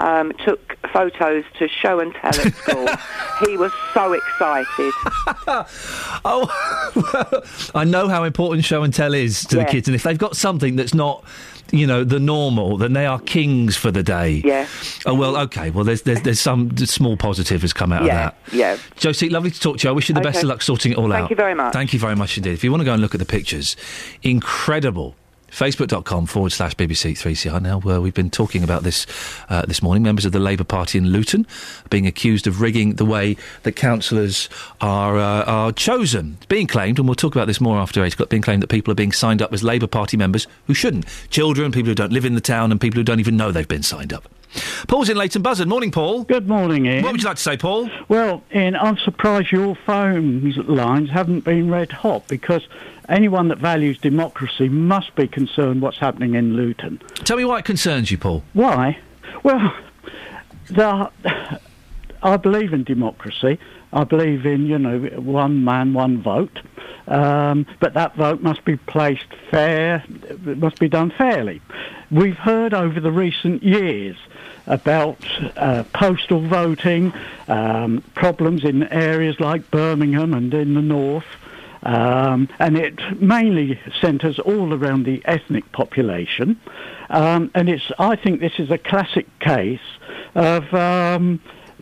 [0.00, 2.88] um, took photos to show and tell at school.
[3.46, 4.92] he was so excited.
[6.22, 9.64] Oh, I know how important show and tell is to Yeah.
[9.64, 11.24] the kids, and if they've got something that's not,
[11.70, 14.42] you know, the normal, then they are kings for the day.
[14.44, 14.66] Yeah.
[15.06, 15.70] Oh well, okay.
[15.70, 18.54] Well, there's there's, there's some small positive has come out Yeah, of that.
[18.56, 18.76] yeah.
[18.96, 19.90] Josie, lovely to talk to you.
[19.90, 21.18] I wish you the best of luck sorting it all Thank out.
[21.20, 21.72] Thank you very much.
[21.72, 22.52] Thank you very much indeed.
[22.52, 23.76] If you want to go and look at the pictures,
[24.22, 25.14] incredible.
[25.50, 27.60] Facebook.com forward slash BBC 3CR.
[27.60, 29.06] Now, uh, we've been talking about this
[29.48, 30.02] uh, this morning.
[30.02, 31.46] Members of the Labour Party in Luton
[31.90, 34.48] being accused of rigging the way that councillors
[34.80, 36.36] are uh, are chosen.
[36.38, 38.68] It's being claimed, and we'll talk about this more after 8 o'clock, being claimed that
[38.68, 41.06] people are being signed up as Labour Party members who shouldn't.
[41.30, 43.66] Children, people who don't live in the town, and people who don't even know they've
[43.66, 44.28] been signed up.
[44.88, 45.68] Paul's in Leighton Buzzard.
[45.68, 46.24] Morning, Paul.
[46.24, 47.02] Good morning, Iain.
[47.04, 47.88] What would you like to say, Paul?
[48.08, 52.66] Well, Iain, I'm surprised your phone lines haven't been red hot because
[53.10, 57.00] anyone that values democracy must be concerned what's happening in Luton.
[57.16, 58.42] Tell me why it concerns you, Paul.
[58.52, 58.98] Why?
[59.42, 59.74] Well,
[60.68, 61.10] the,
[62.22, 63.58] I believe in democracy.
[63.92, 66.60] I believe in, you know, one man, one vote.
[67.08, 70.04] Um, but that vote must be placed fair,
[70.46, 71.60] it must be done fairly.
[72.10, 74.16] We've heard over the recent years
[74.66, 75.18] about
[75.56, 77.12] uh, postal voting,
[77.48, 81.24] um, problems in areas like Birmingham and in the north.
[81.82, 86.60] Um, and it mainly centres all around the ethnic population.
[87.08, 89.80] Um, and it's, I think this is a classic case
[90.34, 91.40] of um,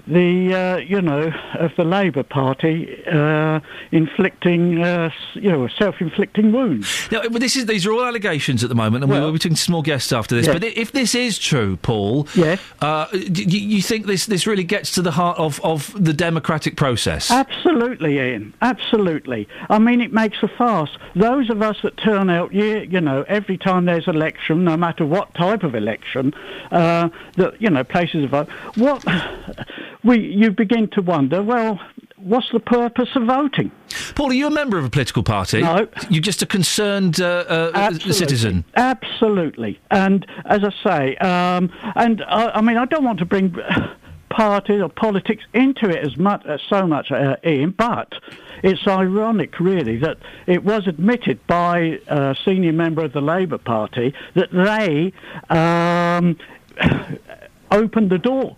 [0.09, 3.60] the, uh, you know, of the Labour Party uh,
[3.93, 7.09] inflicting, uh, you know, self-inflicting wounds.
[7.12, 9.56] Now, this is these are all allegations at the moment, and we will be taking
[9.56, 10.47] some more guests after this.
[10.47, 10.55] Yeah.
[10.55, 14.64] But if this is true, Paul, yes, uh, do you, you think this this really
[14.64, 17.30] gets to the heart of, of the democratic process?
[17.30, 18.55] Absolutely, Iain.
[18.62, 19.48] Absolutely.
[19.68, 20.97] I mean, it makes a farce.
[21.14, 25.05] Those of us that turn out, year, you know, every time there's election, no matter
[25.05, 26.35] what type of election,
[26.70, 28.48] uh, that you know, places of vote.
[28.76, 29.05] What
[30.05, 31.43] we you begin to wonder.
[31.43, 31.81] Well,
[32.16, 33.70] what's the purpose of voting?
[34.15, 35.62] Paul, are you a member of a political party?
[35.62, 35.89] No.
[36.11, 38.12] You're just a concerned uh, uh, Absolutely.
[38.12, 38.65] citizen.
[38.75, 39.81] Absolutely.
[39.91, 43.57] And as I say, um, and I, I mean, I don't want to bring
[44.31, 48.12] parties or politics into it as much as so much, uh, Iain, but
[48.62, 54.15] it's ironic, really, that it was admitted by a senior member of the Labour Party
[54.35, 55.12] that they
[55.55, 56.37] um,
[57.70, 58.57] opened the door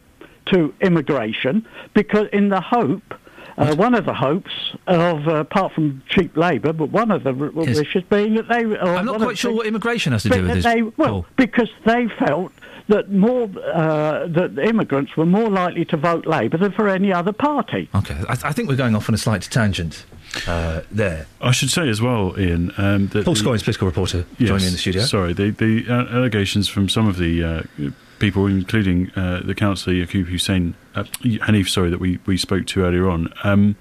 [0.53, 3.15] to immigration because in the hope.
[3.59, 4.53] Uh, one of the hopes
[4.87, 8.65] of, uh, apart from cheap labour, but one of the r- wishes being that they.
[8.65, 10.65] I'm not quite sure what immigration has to do with this.
[10.65, 12.53] They, well, because they felt
[12.89, 17.33] that more uh, that immigrants were more likely to vote Labour than for any other
[17.33, 17.91] party.
[17.95, 20.07] Okay, I, I think we're going off on a slight tangent
[20.47, 21.27] uh, there.
[21.43, 24.63] I should say as well, Iain, um, that Paul the- Scoins, political reporter, Yes, joining
[24.63, 25.03] me in the studio.
[25.03, 27.91] Sorry, the, the uh, allegations from some of the uh,
[28.21, 32.85] people, including uh, the councillor Yaqub Hussein, uh, Hanif, sorry, that we, we spoke to
[32.85, 33.75] earlier on, um,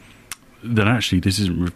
[0.63, 1.73] that actually this isn't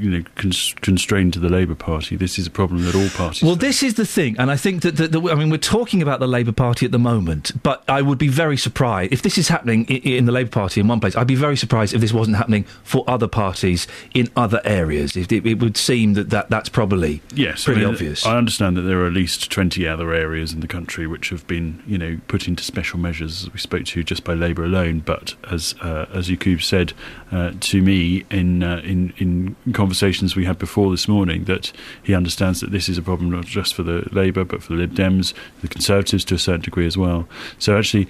[0.00, 2.16] you know constrained to the Labour Party.
[2.16, 3.42] This is a problem that all parties.
[3.42, 6.02] Well, this is the thing, and I think that, that, that I mean we're talking
[6.02, 9.38] about the Labour Party at the moment, but I would be very surprised if this
[9.38, 11.16] is happening in, in the Labour Party in one place.
[11.16, 15.16] I'd be very surprised if this wasn't happening for other parties in other areas.
[15.16, 18.26] It, it, it would seem that, that that's probably Yes, pretty I mean, obvious.
[18.26, 21.46] I understand that there are at least 20 other areas in the country which have
[21.46, 25.00] been, you know, put into special measures, as we spoke to, just by Labour alone.
[25.00, 26.92] But as uh, as Yaqub said
[27.32, 31.72] uh, to me in, uh, in in conversations we had before this morning, that
[32.02, 34.78] he understands that this is a problem not just for the Labour but for the
[34.78, 37.28] Lib Dems, the Conservatives to a certain degree as well.
[37.58, 38.08] So actually.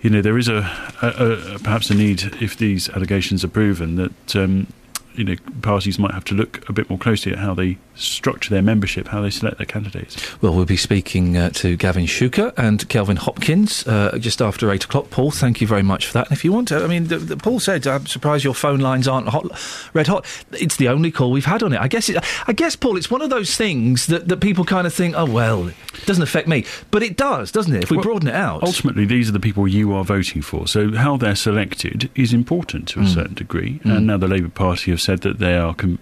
[0.00, 0.68] You know, there is a,
[1.00, 4.66] a, a perhaps a need, if these allegations are proven, that um,
[5.14, 8.50] you know parties might have to look a bit more closely at how they structure
[8.50, 10.40] their membership, how they select their candidates.
[10.42, 14.84] Well, we'll be speaking uh, to Gavin Shuker and Kelvin Hopkins uh, just after eight
[14.84, 15.10] o'clock.
[15.10, 16.28] Paul, thank you very much for that.
[16.28, 18.80] And if you want to, I mean, the, the, Paul said, "I'm surprised your phone
[18.80, 19.46] lines aren't hot,
[19.94, 21.80] red hot." It's the only call we've had on it.
[21.80, 22.08] I guess.
[22.08, 25.14] It, I guess, Paul, it's one of those things that, that people kind of think,
[25.16, 25.74] "Oh well, it
[26.06, 27.84] doesn't affect me," but it does, doesn't it?
[27.84, 28.62] If we Well, broaden it out.
[28.62, 30.66] Ultimately, these are the people you are voting for.
[30.66, 33.14] So how they're selected is important to a Mm.
[33.14, 33.80] certain degree.
[33.84, 33.96] Mm.
[33.96, 35.98] And now the Labour Party have said that they are com-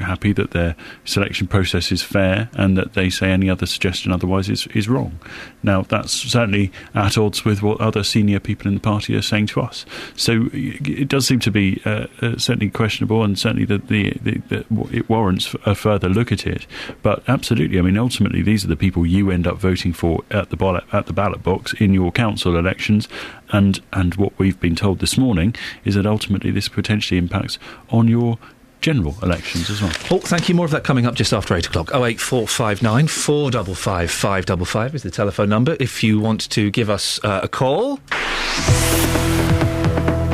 [0.00, 4.48] happy that their selection process is fair and that they say any other suggestion otherwise
[4.48, 5.18] is, is wrong.
[5.62, 9.46] Now, that's certainly at odds with what other senior people in the party are saying
[9.48, 9.84] to us.
[10.16, 14.38] So it does seem to be uh, uh, certainly questionable, and certainly that the, the,
[14.48, 16.66] the, it warrants a further look at it.
[17.02, 20.50] But absolutely, I mean, ultimately, these are the people you end up voting for at
[20.50, 23.08] the ballot at the ballot box in your council elections,
[23.50, 27.58] and and what we've been told this morning is that ultimately this potentially impacts
[27.90, 28.38] on your
[28.86, 29.90] general elections as well.
[30.12, 30.54] Oh, thank you.
[30.54, 31.88] More of that coming up just after 8 o'clock.
[31.88, 37.48] 08459 455 555 is the telephone number if you want to give us uh, a
[37.48, 37.98] call.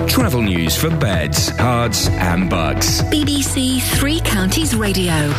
[0.07, 3.01] Travel news for beds, cards, and Bucks.
[3.05, 5.33] BBC Three Counties Radio.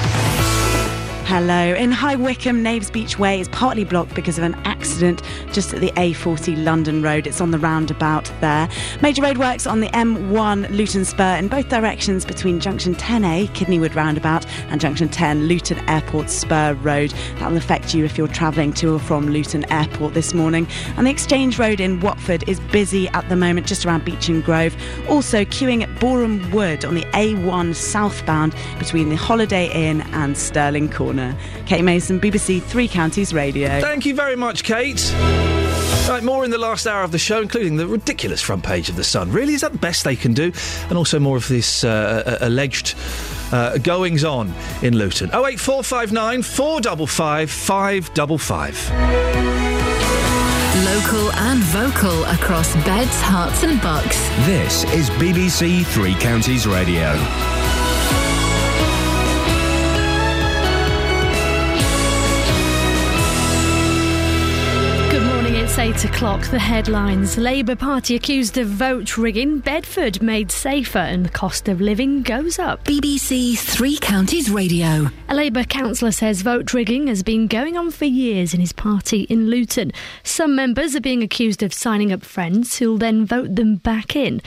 [1.34, 1.74] Hello.
[1.74, 5.82] In High Wycombe, Knaves Beech Way is partly blocked because of an accident just at
[5.82, 7.26] the A40 London Road.
[7.26, 8.70] It's on the roundabout there.
[9.02, 13.96] Major roadworks on the M1 Luton Spur in both directions between junction 10A, Kidney Wood
[13.96, 17.10] Roundabout, and junction 10, Luton Airport Spur Road.
[17.40, 20.68] That will affect you if you're travelling to or from Luton Airport this morning.
[20.98, 24.76] And the Exchange Road in Watford is busy at the moment, just around Beechen Grove.
[25.10, 30.92] Also, queuing at Boreham Wood on the A1 southbound between the Holiday Inn and Stirling
[30.92, 31.23] Corner.
[31.66, 33.82] Kate Mason, BBC Three Counties Radio.
[33.82, 35.12] Thank you very much, Kate.
[36.10, 38.98] Right, more in the last hour of the show, including the ridiculous front page of
[38.98, 39.32] The Sun.
[39.32, 40.52] Really, is that the best they can do?
[40.90, 42.96] And also more of this uh, uh, alleged
[43.54, 45.30] uh, goings on in Luton.
[45.30, 49.94] 08459 455 555.
[50.86, 54.18] Local and vocal across beds, Herts, and Bucks.
[54.46, 57.14] This is BBC Three Counties Radio.
[65.84, 66.48] 8 o'clock.
[66.48, 71.82] The headlines Labour Party accused of vote rigging, Bedford made safer, and the cost of
[71.82, 72.86] living goes up.
[72.86, 75.10] BBC Three Counties Radio.
[75.28, 79.24] A Labour councillor says vote rigging has been going on for years in his party
[79.24, 79.92] in Luton.
[80.24, 84.42] Some members are being accused of signing up friends who'll then vote them back in.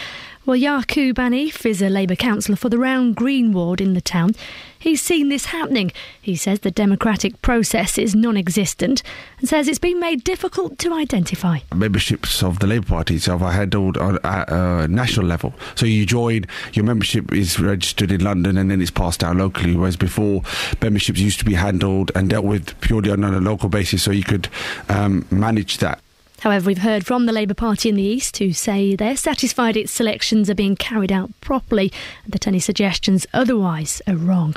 [0.47, 4.31] Well, Yaqub Hanif is a Labour councillor for the Round Green ward in the town.
[4.79, 5.91] He's seen this happening.
[6.23, 9.03] He says the democratic process is non existent
[9.41, 11.59] and says it's been made difficult to identify.
[11.75, 15.53] memberships of the Labour Party itself are handled on, at a national level.
[15.75, 16.45] So you join,
[16.75, 20.43] your membership is registered in London and then it's passed down locally, whereas before
[20.81, 24.23] memberships used to be handled and dealt with purely on a local basis so you
[24.23, 24.49] could
[24.89, 26.01] um, manage that.
[26.47, 29.91] However, we've heard from the Labour Party in the East who say they're satisfied its
[29.91, 31.93] selections are being carried out properly
[32.23, 34.55] and that any suggestions otherwise are wrong.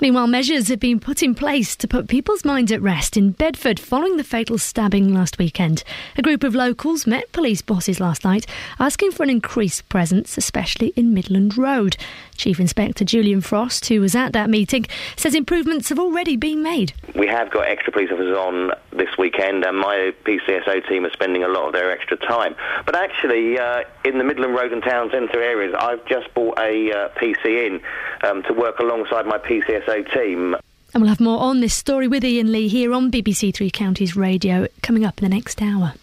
[0.00, 3.78] Meanwhile, measures have been put in place to put people's minds at rest in Bedford
[3.78, 5.84] following the fatal stabbing last weekend.
[6.16, 8.44] A group of locals met police bosses last night
[8.80, 11.96] asking for an increased presence, especially in Midland Road.
[12.36, 14.86] Chief Inspector Julian Frost, who was at that meeting,
[15.16, 16.92] says improvements have already been made.
[17.14, 21.44] We have got extra police officers on this weekend, and my PCSO team are spending
[21.44, 22.54] a lot of their extra time.
[22.84, 26.92] But actually, uh, in the Midland Road and Town Centre areas, I've just bought a
[26.92, 27.80] uh, PC in
[28.28, 30.56] um, to work alongside my PCSO team.
[30.94, 34.14] And we'll have more on this story with Iain Lee here on BBC Three Counties
[34.14, 35.94] Radio coming up in the next hour.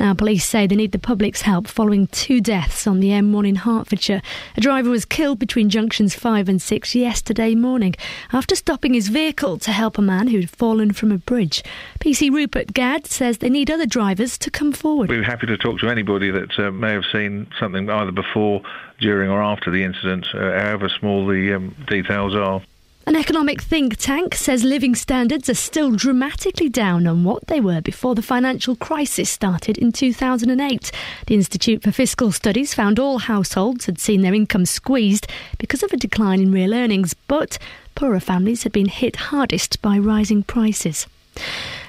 [0.00, 3.54] Now, police say they need the public's help following two deaths on the M1 in
[3.54, 4.22] Hertfordshire.
[4.56, 7.94] A driver was killed between junctions 5 and 6 yesterday morning
[8.32, 11.62] after stopping his vehicle to help a man who'd fallen from a bridge.
[12.00, 15.10] PC Rupert Gadd says they need other drivers to come forward.
[15.10, 18.62] We're happy to talk to anybody that uh, may have seen something either before,
[18.98, 22.60] during, or after the incident, uh, however small the um, details are.
[23.06, 27.82] An economic think tank says living standards are still dramatically down on what they were
[27.82, 30.90] before the financial crisis started in 2008.
[31.26, 35.26] The Institute for Fiscal Studies found all households had seen their income squeezed
[35.58, 37.58] because of a decline in real earnings, but
[37.94, 41.06] poorer families had been hit hardest by rising prices.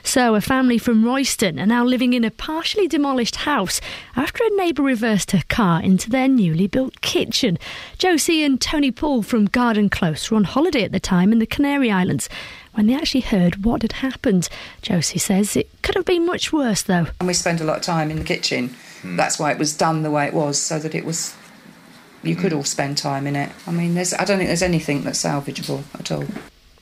[0.04, 3.82] So, a family from Royston are now living in a partially demolished house
[4.16, 7.58] after a neighbour reversed her car into their newly built kitchen.
[7.98, 11.48] Josie and Tony Paul from Garden Close were on holiday at the time in the
[11.48, 12.30] Canary Islands
[12.76, 14.48] when they actually heard what had happened.
[14.84, 17.08] Josie says it could have been much worse, though.
[17.20, 18.76] And we spend a lot of time in the kitchen.
[19.02, 19.16] Hmm.
[19.18, 21.36] That's why it was done the way it was, so that it was.
[22.22, 22.60] You could hmm.
[22.60, 23.52] all spend time in it.
[23.66, 24.14] I mean, there's.
[24.14, 26.26] I don't think there's anything that's salvageable at all.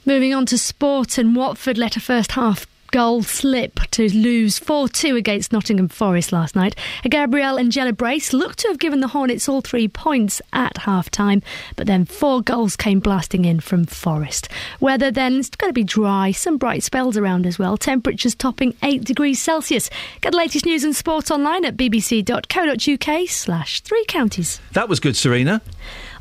[0.05, 4.89] Moving on to sport, and Watford let a first half goal slip to lose 4
[4.89, 6.75] 2 against Nottingham Forest last night.
[7.09, 11.41] Gabriele Angella Brace looked to have given the Hornets all three points at half time,
[11.77, 14.49] but then four goals came blasting in from Forest.
[14.81, 18.75] Weather then is going to be dry, some bright spells around as well, temperatures topping
[18.83, 19.89] 8 degrees Celsius.
[20.19, 24.59] Get the latest news and sport online at bbc.co.uk slash three counties.
[24.73, 25.61] That was good, Serena.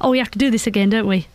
[0.00, 1.26] Oh, we have to do this again, don't we?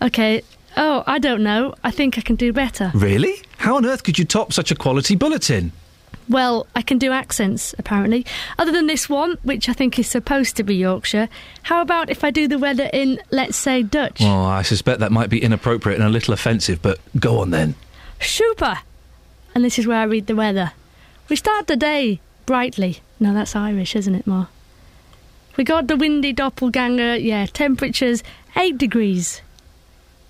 [0.00, 0.42] Okay.
[0.76, 1.74] Oh, I don't know.
[1.82, 2.92] I think I can do better.
[2.94, 3.34] Really?
[3.58, 5.72] How on earth could you top such a quality bulletin?
[6.28, 8.26] Well, I can do accents, apparently.
[8.58, 11.28] Other than this one, which I think is supposed to be Yorkshire,
[11.62, 14.20] how about if I do the weather in, let's say, Dutch?
[14.20, 17.74] Well, I suspect that might be inappropriate and a little offensive, but go on then.
[18.20, 18.80] Super!
[19.54, 20.72] And this is where I read the weather.
[21.30, 23.00] We start the day brightly.
[23.18, 24.46] No, that's Irish, isn't it, Ma?
[25.56, 28.22] We got the windy doppelganger, yeah, temperatures
[28.54, 29.40] 8 degrees.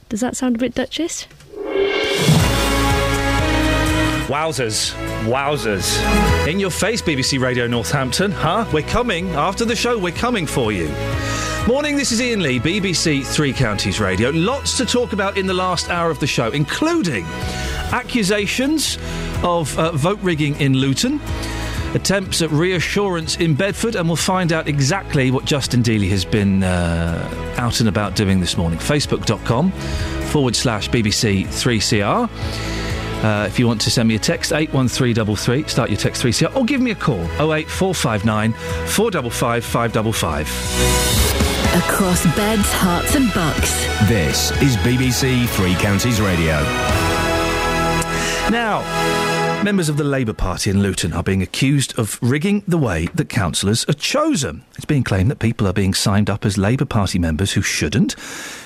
[0.09, 1.26] Does that sound a bit Duchess?
[4.28, 4.93] Wowzers.
[5.24, 6.47] Wowzers.
[6.47, 8.66] In your face, BBC Radio Northampton, huh?
[8.72, 9.28] We're coming.
[9.30, 10.89] After the show, we're coming for you.
[11.66, 14.30] Morning, this is Iain Lee, BBC Three Counties Radio.
[14.30, 17.26] Lots to talk about in the last hour of the show, including
[17.93, 18.97] accusations
[19.43, 21.20] of uh, vote rigging in Luton,
[21.94, 26.62] attempts at reassurance in Bedford, and we'll find out exactly what Justin Dealey has been
[26.62, 28.78] uh, out and about doing this morning.
[28.78, 29.70] Facebook.com
[30.31, 32.28] forward slash BBC 3CR.
[33.24, 36.65] Uh, if you want to send me a text, 81333, start your text 3CR, or
[36.65, 41.28] give me a call, 08459 455 555.
[41.74, 43.86] Across Beds, Herts, and Bucks.
[44.09, 46.62] This is BBC Three Counties Radio.
[48.51, 48.82] Now,
[49.64, 53.28] members of the Labour Party in Luton are being accused of rigging the way that
[53.28, 54.64] councillors are chosen.
[54.76, 58.14] It's being claimed that people are being signed up as Labour Party members who shouldn't,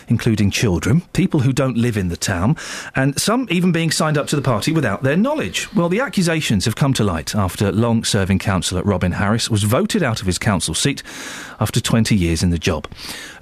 [0.08, 2.56] including children, people who don't live in the town,
[2.94, 5.72] and some even being signed up to the party without their knowledge.
[5.74, 10.02] Well, the accusations have come to light after long serving councillor Robin Harris was voted
[10.02, 11.02] out of his council seat
[11.62, 12.88] after 20 years in the job.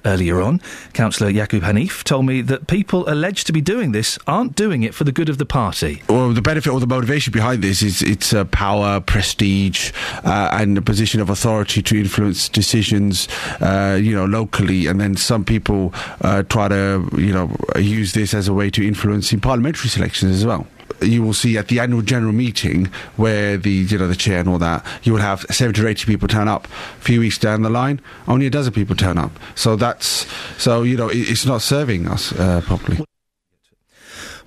[0.05, 0.61] Earlier on,
[0.93, 4.93] Councillor Yaqub Hanif told me that people alleged to be doing this aren't doing it
[4.93, 6.03] for the good of the party.
[6.07, 9.91] Well, the benefit or the motivation behind this is it's uh, power, prestige,
[10.23, 13.27] uh, and a position of authority to influence decisions,
[13.59, 14.85] uh, you know, locally.
[14.85, 18.87] And then some people uh, try to, you know, use this as a way to
[18.87, 20.67] influence in parliamentary selections as well
[21.01, 24.49] you will see at the annual general meeting where the you know the chair and
[24.49, 27.61] all that you will have 70 or 80 people turn up a few weeks down
[27.61, 31.45] the line only a dozen people turn up so that's so you know it, it's
[31.45, 33.03] not serving us uh, properly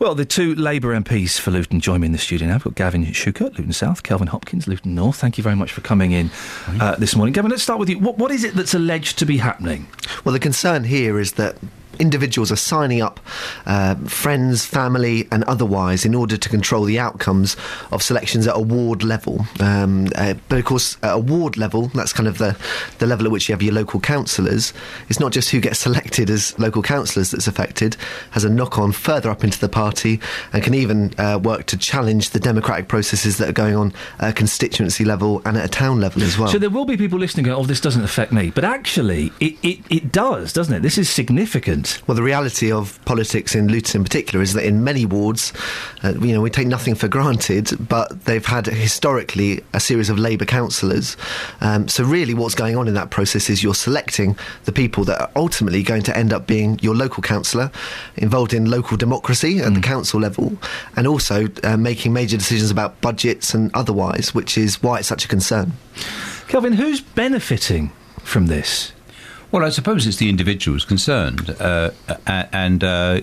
[0.01, 2.55] Well, the two Labour MPs for Luton join me in the studio now.
[2.55, 5.17] We've got Gavin Shuker, Luton South, Kelvin Hopkins, Luton North.
[5.17, 6.31] Thank you very much for coming in
[6.81, 7.33] uh, this morning.
[7.33, 8.01] Gavin, let's start with you.
[8.01, 9.87] What, what is it that's alleged to be happening?
[10.25, 11.57] Well, the concern here is that
[11.99, 13.21] individuals are signing up
[13.67, 17.57] uh, friends, family, and otherwise in order to control the outcomes
[17.93, 19.47] of selections at a ward level.
[19.61, 22.57] Um, uh, but of course, at a ward level, that's kind of the,
[22.99, 24.73] the level at which you have your local councillors.
[25.09, 27.97] It's not just who gets selected as local councillors that's affected,
[28.33, 30.21] has a knock on further up into the party
[30.53, 34.31] and can even uh, work to challenge the democratic processes that are going on at
[34.31, 36.49] a constituency level and at a town level as well.
[36.49, 38.51] So there will be people listening going, oh, this doesn't affect me.
[38.51, 40.81] But actually, it, it, it does, doesn't it?
[40.81, 41.84] This is significant.
[42.07, 45.53] Well, the reality of politics in Luton in particular is that in many wards,
[46.03, 50.19] uh, you know, we take nothing for granted, but they've had historically a series of
[50.19, 51.17] Labour councillors.
[51.61, 55.21] Um, so really, what's going on in that process is you're selecting the people that
[55.21, 57.71] are ultimately going to end up being your local councillor,
[58.17, 60.57] involved in local democracy at the council level,
[60.97, 65.25] and also uh, making major decisions about budgets and otherwise, which is why it's such
[65.25, 65.73] a concern.
[66.49, 67.93] Kelvin, who's benefiting
[68.23, 68.93] from this?
[69.51, 71.91] Well, I suppose it's the individuals concerned, uh,
[72.27, 73.21] and uh,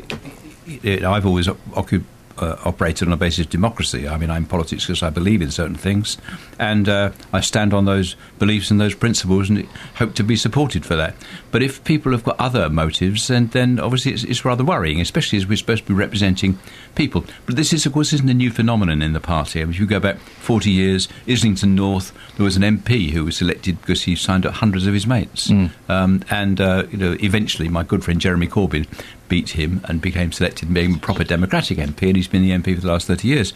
[0.84, 2.08] I've always occupied.
[2.42, 4.08] Uh, operated on a basis of democracy.
[4.08, 6.18] I mean, I'm politics because I believe in certain things,
[6.58, 10.84] and uh, I stand on those beliefs and those principles, and hope to be supported
[10.84, 11.14] for that.
[11.52, 15.38] But if people have got other motives, then then obviously it's, it's rather worrying, especially
[15.38, 16.58] as we're supposed to be representing
[16.96, 17.26] people.
[17.46, 19.62] But this is, of course, isn't a new phenomenon in the party.
[19.62, 23.24] I mean, if you go back 40 years, Islington North, there was an MP who
[23.24, 25.52] was elected because he signed up hundreds of his mates,
[25.90, 28.88] um, and uh, you know, eventually, my good friend Jeremy Corbyn
[29.32, 32.52] beat him and became selected and became a proper Democratic MP, and he's been the
[32.52, 33.54] MP for the last 30 years.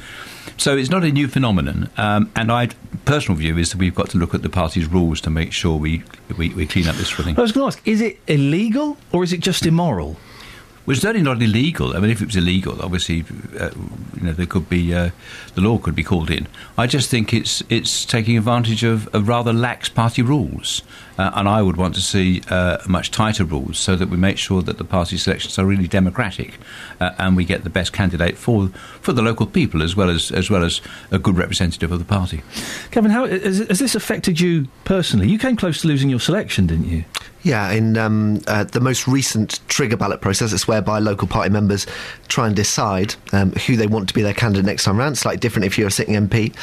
[0.56, 2.69] So it's not a new phenomenon, um, and my
[3.03, 5.76] personal view is that we've got to look at the party's rules to make sure
[5.77, 6.02] we,
[6.38, 7.38] we, we clean up this sort of thing.
[7.38, 10.15] I was going to ask, is it illegal or is it just immoral?
[10.85, 11.97] Well, it's certainly not illegal.
[11.97, 13.26] I mean, if it was illegal, obviously,
[13.60, 13.72] uh,
[14.15, 15.10] you know, there could be uh,
[15.56, 16.47] the law could be called in.
[16.77, 20.84] I just think it's it's taking advantage of, of rather lax party rules,
[21.17, 24.37] uh, and I would want to see uh, much tighter rules so that we make
[24.37, 26.57] sure that the party selections are really democratic,
[26.99, 28.69] uh, and we get the best candidate for
[29.01, 30.81] for the local people as well as as well as
[31.11, 32.41] a good representative of the party.
[32.91, 35.29] Kevin, how has, has this affected you personally?
[35.29, 37.05] You came close to losing your selection, didn't you?
[37.45, 41.85] Yeah, in um, uh, the most recent trigger ballot process, it's whereby local party members
[42.27, 45.11] try and decide um, who they want to be their candidate next time round.
[45.11, 46.55] It's slightly different if you're a sitting MP.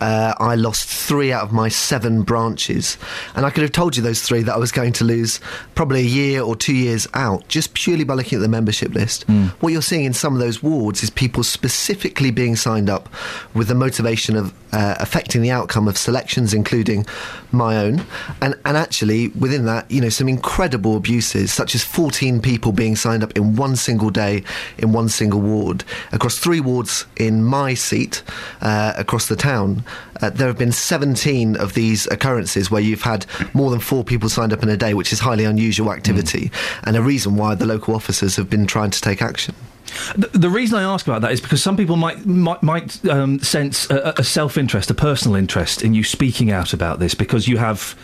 [0.00, 2.98] Uh, I lost three out of my seven branches,
[3.34, 5.40] and I could have told you those three that I was going to lose
[5.74, 9.24] probably a year or two years out just purely by looking at the membership list.
[9.58, 13.08] What you're seeing in some of those wards is people specifically being signed up
[13.54, 17.06] with the motivation of uh, affecting the outcome of selections, including
[17.50, 18.04] my own,
[18.40, 22.96] and and actually within that, you know, some incredible abuses, such as 14 people being
[22.96, 24.44] signed up in one single day
[24.78, 28.22] in one single ward across three wards in my seat
[28.60, 29.82] uh, across the town.
[30.20, 33.24] Uh, there have been 17 of these occurrences where you've had
[33.54, 36.50] more than four people signed up in a day, which is highly unusual activity,
[36.84, 39.54] and a reason why the local officers have been trying to take action.
[40.16, 43.38] The, the reason I ask about that is because some people might might, might um,
[43.40, 47.48] sense a, a self interest, a personal interest in you speaking out about this because
[47.48, 47.96] you have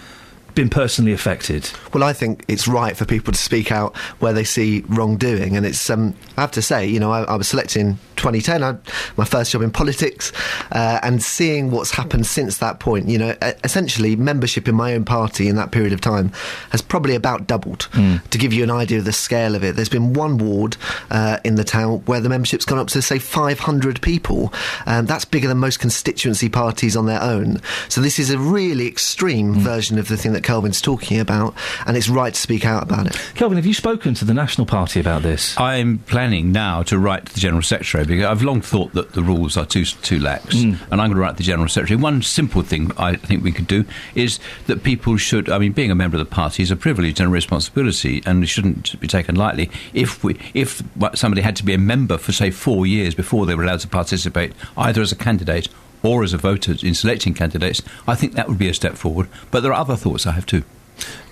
[0.54, 1.70] been personally affected.
[1.92, 5.66] Well, I think it's right for people to speak out where they see wrongdoing, and
[5.66, 5.90] it's.
[5.90, 8.76] Um, I have to say, you know, I, I was selected in 2010, I,
[9.16, 10.32] my first job in politics,
[10.72, 13.08] uh, and seeing what's happened since that point.
[13.08, 16.30] You know, essentially, membership in my own party in that period of time
[16.70, 17.88] has probably about doubled.
[18.30, 20.76] To give you an idea of the scale of it, there's been one ward
[21.10, 24.52] uh, in the town where the membership's gone up to say 500 people.
[24.86, 27.60] Um, that's bigger than most constituency parties on their own.
[27.88, 31.54] So this is a really extreme version of the thing that Kelvin's talking about,
[31.86, 33.20] and it's right to speak out about it.
[33.34, 35.58] Kelvin, have you spoken to the National Party about this?
[35.58, 39.22] I'm planning now to write to the General Secretary because I've long thought that the
[39.22, 40.78] rules are too too lax, Mm.
[40.90, 41.98] and I'm going to write to the General Secretary.
[42.00, 43.84] One simple thing I think we could do
[44.14, 45.48] is that people should.
[45.48, 48.42] I mean, being a member of the party is a privilege and a responsibility, and
[48.44, 49.70] it shouldn't be taken lightly.
[49.92, 50.82] If we, if
[51.14, 53.88] somebody had to be a member for say four years before they were allowed to
[53.88, 55.68] participate, either as a candidate
[56.04, 59.28] or as a voter in selecting candidates, I think that would be a step forward.
[59.50, 60.62] But there are other thoughts I have too.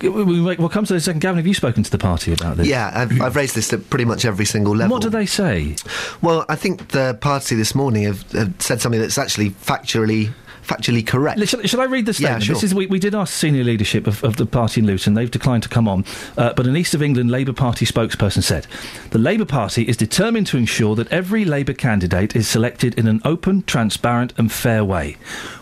[0.00, 1.20] We- we- We'll come to the second.
[1.20, 2.66] Gavin, have you spoken to the party about this?
[2.66, 4.94] Yeah, I've, I've raised this at pretty much every single level.
[4.96, 5.76] What do they say?
[6.20, 10.32] Well, I think the party this morning have, have said something that's actually factually
[10.66, 11.40] factually correct.
[11.48, 12.44] Shall, shall I read the Yeah, statement?
[12.44, 12.54] sure.
[12.54, 15.14] This is we, we did ask senior leadership of, of the party in Luton.
[15.14, 16.04] They've declined to come on.
[16.36, 18.66] Uh, but an East of England Labour Party spokesperson said
[19.10, 23.20] the Labour Party is determined to ensure that every Labour candidate is selected in an
[23.24, 25.16] open, transparent, and fair way.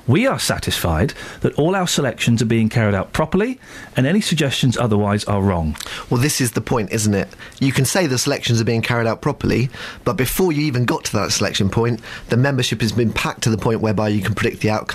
[0.06, 3.60] We are satisfied that all our selections are being carried out properly,
[3.96, 5.76] and any suggestions otherwise are wrong.
[6.08, 7.28] Well, this is the point, isn't it?
[7.60, 9.70] You can say the selections are being carried out properly,
[10.04, 13.50] but before you even got to that selection point, the membership has been packed to
[13.50, 14.89] the point whereby you can predict the outcome.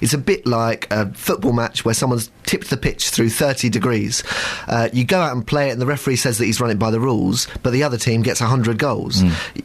[0.00, 4.22] It's a bit like a football match where someone's tipped the pitch through 30 degrees.
[4.66, 6.78] Uh, you go out and play it, and the referee says that he's run it
[6.78, 9.22] by the rules, but the other team gets 100 goals.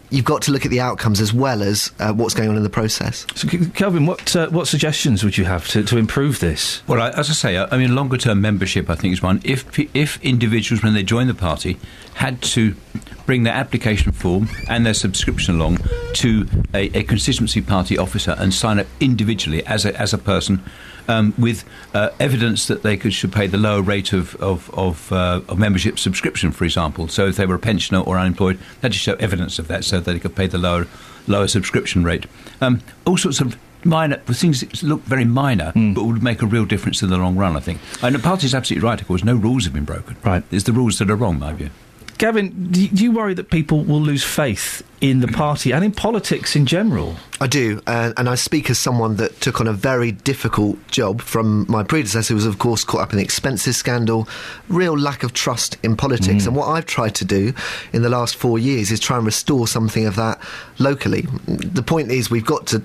[0.10, 2.64] You've got to look at the outcomes as well as uh, what's going on in
[2.64, 3.26] the process.
[3.36, 6.86] So, Kelvin, what uh, what suggestions would you have to, to improve this?
[6.88, 9.42] Well, I, as I say, I, I mean, longer term membership, I think, is one.
[9.44, 11.78] If if individuals, when they join the party,
[12.16, 12.76] had to
[13.26, 15.80] bring their application form and their subscription along
[16.14, 20.64] to a, a constituency party officer and sign up individually as a, as a person.
[21.08, 25.12] Um, with uh, evidence that they could should pay the lower rate of of, of,
[25.12, 27.08] uh, of membership subscription, for example.
[27.10, 29.84] So if they were a pensioner or unemployed, they had to show evidence of that
[29.84, 30.88] so that they could pay the lower
[31.28, 32.26] lower subscription rate.
[32.60, 36.66] Um, all sorts of minor things that look very minor, but would make a real
[36.66, 37.56] difference in the long run.
[37.56, 37.82] I think.
[38.02, 39.00] And the party's absolutely right.
[39.00, 40.18] Of course, no rules have been broken.
[40.24, 41.70] Right, it's the rules that are wrong, my view.
[42.18, 46.56] Gavin, do you worry that people will lose faith in the party and in politics
[46.56, 47.18] in general?
[47.42, 51.22] I do, and, and I speak as someone that took on a very difficult job
[51.22, 54.30] from my predecessor, who was, of course, caught up in the expenses scandal,
[54.70, 56.46] real lack of trust in politics.
[56.46, 56.48] Mm.
[56.48, 57.54] And what I've tried to do
[57.92, 60.40] in the last four years is try and restore something of that
[60.80, 61.28] locally.
[61.48, 62.82] The point is, we've got to.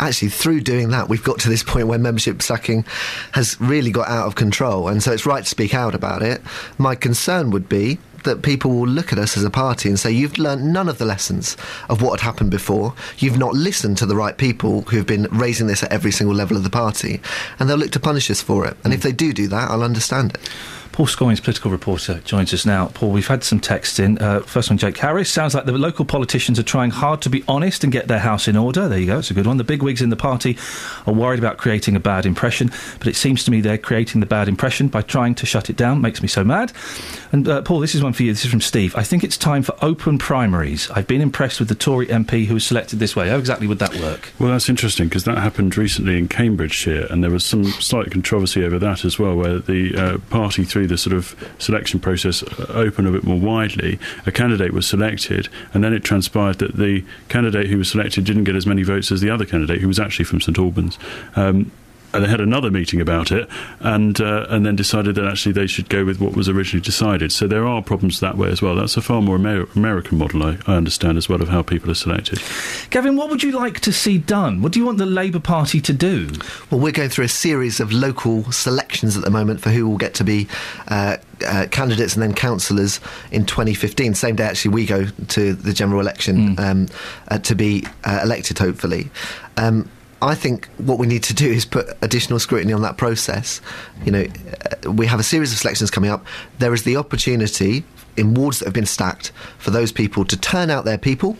[0.00, 2.84] Actually, through doing that, we've got to this point where membership sacking
[3.32, 6.42] has really got out of control, and so it's right to speak out about it.
[6.76, 10.10] My concern would be that people will look at us as a party and say,
[10.10, 11.56] You've learnt none of the lessons
[11.88, 12.94] of what had happened before.
[13.18, 16.56] You've not listened to the right people who've been raising this at every single level
[16.56, 17.20] of the party.
[17.58, 18.76] And they'll look to punish us for it.
[18.84, 20.50] And if they do do that, I'll understand it.
[20.92, 22.88] Paul Scoins, political reporter, joins us now.
[22.88, 24.18] Paul, we've had some texts in.
[24.18, 25.30] Uh, first one, Jake Harris.
[25.30, 28.46] Sounds like the local politicians are trying hard to be honest and get their house
[28.46, 28.88] in order.
[28.88, 29.56] There you go, it's a good one.
[29.56, 30.58] The bigwigs in the party
[31.06, 34.26] are worried about creating a bad impression, but it seems to me they're creating the
[34.26, 36.02] bad impression by trying to shut it down.
[36.02, 36.72] Makes me so mad.
[37.32, 38.32] And uh, Paul, this is one for you.
[38.32, 38.94] This is from Steve.
[38.94, 40.90] I think it's time for open primaries.
[40.90, 43.30] I've been impressed with the Tory MP who was selected this way.
[43.30, 44.30] How exactly would that work?
[44.38, 48.62] Well, that's interesting because that happened recently in Cambridgeshire, and there was some slight controversy
[48.62, 53.06] over that as well, where the uh, party, through the sort of selection process, open
[53.06, 53.98] a bit more widely.
[54.26, 58.44] A candidate was selected, and then it transpired that the candidate who was selected didn't
[58.44, 60.98] get as many votes as the other candidate, who was actually from St Albans.
[61.36, 61.70] Um,
[62.14, 63.48] and they had another meeting about it,
[63.80, 67.32] and uh, and then decided that actually they should go with what was originally decided.
[67.32, 68.74] So there are problems that way as well.
[68.74, 71.90] That's a far more Amer- American model, I, I understand, as well of how people
[71.90, 72.40] are selected.
[72.90, 74.62] Gavin, what would you like to see done?
[74.62, 76.30] What do you want the Labour Party to do?
[76.70, 79.98] Well, we're going through a series of local selections at the moment for who will
[79.98, 80.48] get to be
[80.88, 81.16] uh,
[81.46, 84.14] uh, candidates and then councillors in 2015.
[84.14, 86.88] Same day, actually, we go to the general election um,
[87.28, 89.10] uh, to be uh, elected, hopefully.
[89.56, 89.88] Um,
[90.22, 93.60] I think what we need to do is put additional scrutiny on that process.
[94.04, 94.26] You know,
[94.84, 96.24] uh, we have a series of selections coming up.
[96.60, 97.84] There is the opportunity
[98.16, 101.36] in wards that have been stacked for those people to turn out their people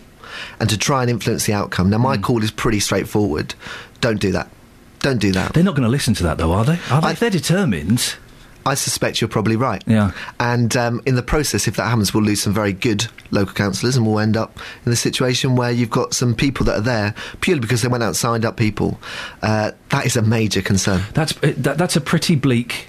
[0.59, 1.91] and to try and influence the outcome.
[1.91, 3.55] Now, my call is pretty straightforward.
[4.01, 4.51] Don't do that.
[4.99, 5.53] Don't do that.
[5.53, 6.79] They're not going to listen to that, though, are they?
[6.91, 7.11] Are they?
[7.13, 8.17] if they're determined.
[8.65, 9.83] I suspect you're probably right.
[9.87, 10.13] Yeah.
[10.41, 13.97] And um, in the process, if that happens, we'll lose some very good local councillors
[13.97, 17.15] and we'll end up in the situation where you've got some people that are there
[17.41, 19.01] purely because they went out and signed up people.
[19.43, 21.03] Uh, that is a major concern.
[21.15, 22.89] That's, that, that's a pretty bleak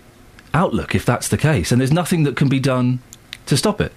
[0.53, 2.99] outlook if that's the case, and there's nothing that can be done
[3.47, 3.91] to stop it.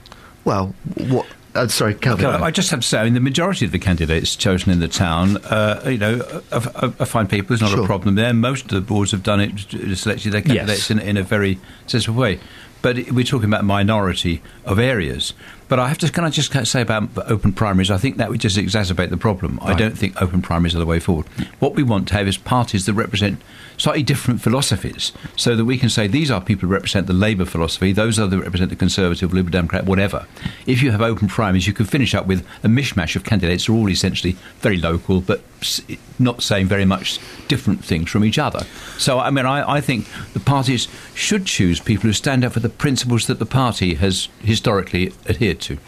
[0.45, 1.27] Well, what.
[1.57, 2.27] Uh, sorry, Kelvin.
[2.27, 4.89] I just have to say, I mean, the majority of the candidates chosen in the
[4.89, 7.55] town, uh, you know, are, are, fine people.
[7.55, 7.85] It's not Sure.
[7.85, 8.33] a problem there.
[8.35, 12.21] Most of the boards have done it, selected their candidates in, in a very sensible
[12.21, 12.39] way.
[12.83, 15.33] But we're talking about minority of areas.
[15.69, 17.91] But I have to, can I just say about open primaries?
[17.91, 19.59] I think that would just exacerbate the problem.
[19.63, 21.27] I don't think open primaries are the way forward.
[21.59, 23.43] What we want to have is parties that represent
[23.77, 27.45] slightly different philosophies, so that we can say these are people who represent the Labour
[27.45, 30.27] philosophy, those are the represent the Conservative, Liberal Democrat, whatever.
[30.67, 33.75] If you have open primaries, you can finish up with a mishmash of candidates who
[33.75, 35.43] are all essentially very local, but
[36.19, 37.19] not saying very much
[37.49, 38.67] different things from each other.
[38.99, 42.61] So, I mean, I, I think the parties should choose people who stand up for
[42.61, 45.79] the principles that the party has historically adhered to.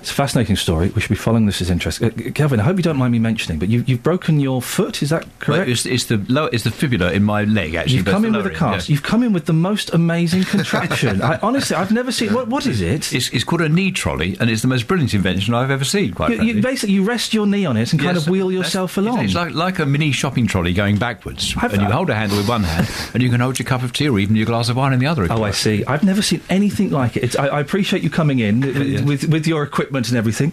[0.00, 0.88] It's a fascinating story.
[0.90, 2.02] We should be following this as interest.
[2.02, 5.02] Uh, Gavin, I hope you don't mind me mentioning, but you, you've broken your foot.
[5.02, 5.60] Is that correct?
[5.60, 7.96] Well, it's, it's the lower, it's the fibula in my leg actually.
[7.96, 8.88] You've come in with a cast.
[8.88, 8.92] yeah.
[8.94, 11.22] You've come in with the most amazing contraption.
[11.22, 12.32] I, honestly, I've never seen.
[12.32, 13.12] What, what is it?
[13.12, 16.12] It's, it's called a knee trolley, and it's the most brilliant invention I've ever seen.
[16.14, 16.56] Quite You, frankly.
[16.56, 19.24] you basically you rest your knee on it and kind of wheel yourself along.
[19.24, 22.38] It's like, like a mini shopping trolley going backwards, I've- and you hold a handle
[22.38, 24.68] with one hand, and you can hold your cup of tea or even your glass
[24.68, 25.26] of wine in the other.
[25.30, 25.84] Oh, I see.
[25.84, 27.24] I've never seen anything like it.
[27.24, 29.00] It's, I, I appreciate you coming in with, yeah.
[29.02, 30.52] with, with your equipment and everything.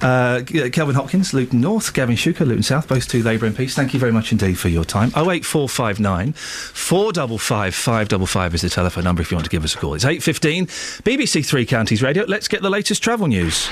[0.00, 0.42] Uh,
[0.72, 3.74] Kelvin Hopkins, Luton North, Gavin Shuker, Luton South, both two Labour MPs.
[3.74, 5.08] Thank you very much indeed for your time.
[5.10, 9.94] 08459 455 555 is the telephone number if you want to give us a call.
[9.94, 12.24] It's 8.15, BBC Three Counties Radio.
[12.24, 13.68] Let's get the latest travel news.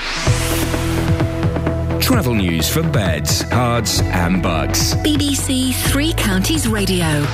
[2.01, 4.93] Travel news for beds, cards, and bugs.
[4.95, 7.25] BBC Three Counties Radio.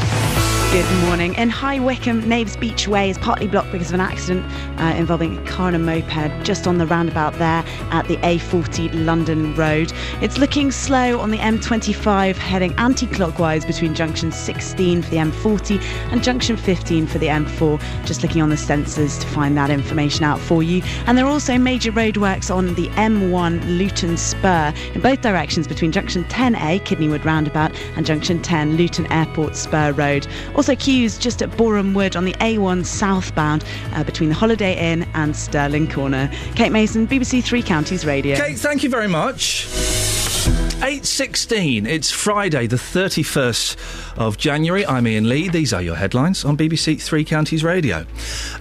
[0.72, 1.34] Good morning.
[1.36, 4.46] In High Wycombe, Knaves Beech Way is partly blocked because of an accident
[4.80, 9.06] uh, involving a car and a moped just on the roundabout there at the A40
[9.06, 9.92] London Road.
[10.22, 15.82] It's looking slow on the M25 heading anti-clockwise between junction 16 for the M40
[16.14, 18.06] and junction 15 for the M4.
[18.06, 20.82] Just looking on the sensors to find that information out for you.
[21.06, 24.51] And there are also major roadworks on the M1 Luton Spur
[24.94, 29.92] in both directions between junction 10A Kidney Wood Roundabout and junction 10 Luton Airport Spur
[29.94, 30.28] Road.
[30.56, 33.64] Also queues just at Boreham Wood on the A1 southbound
[33.94, 36.30] uh, between the Holiday Inn and Stirling Corner.
[36.56, 38.36] Kate Mason, BBC Three Counties Radio.
[38.36, 39.68] Kate, thank you very much.
[40.82, 44.84] 8.16, it's Friday the 31st of January.
[44.88, 45.48] I'm Iain Lee.
[45.48, 48.04] These are your headlines on BBC Three Counties Radio.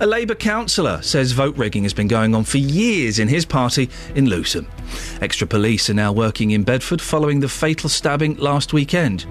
[0.01, 3.89] A Labour councillor says vote rigging has been going on for years in his party
[4.15, 4.67] in Luton.
[5.21, 9.27] Extra police are now working in Bedford following the fatal stabbing last weekend.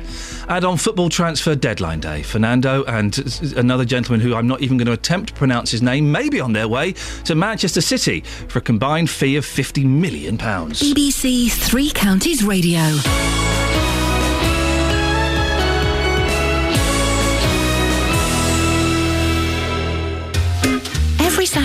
[0.48, 3.18] And on football transfer deadline day, Fernando and
[3.56, 6.40] another gentleman who I'm not even going to attempt to pronounce his name may be
[6.40, 6.94] on their way
[7.26, 10.38] to Manchester City for a combined fee of £50 million.
[10.38, 12.80] BBC Three Counties Radio.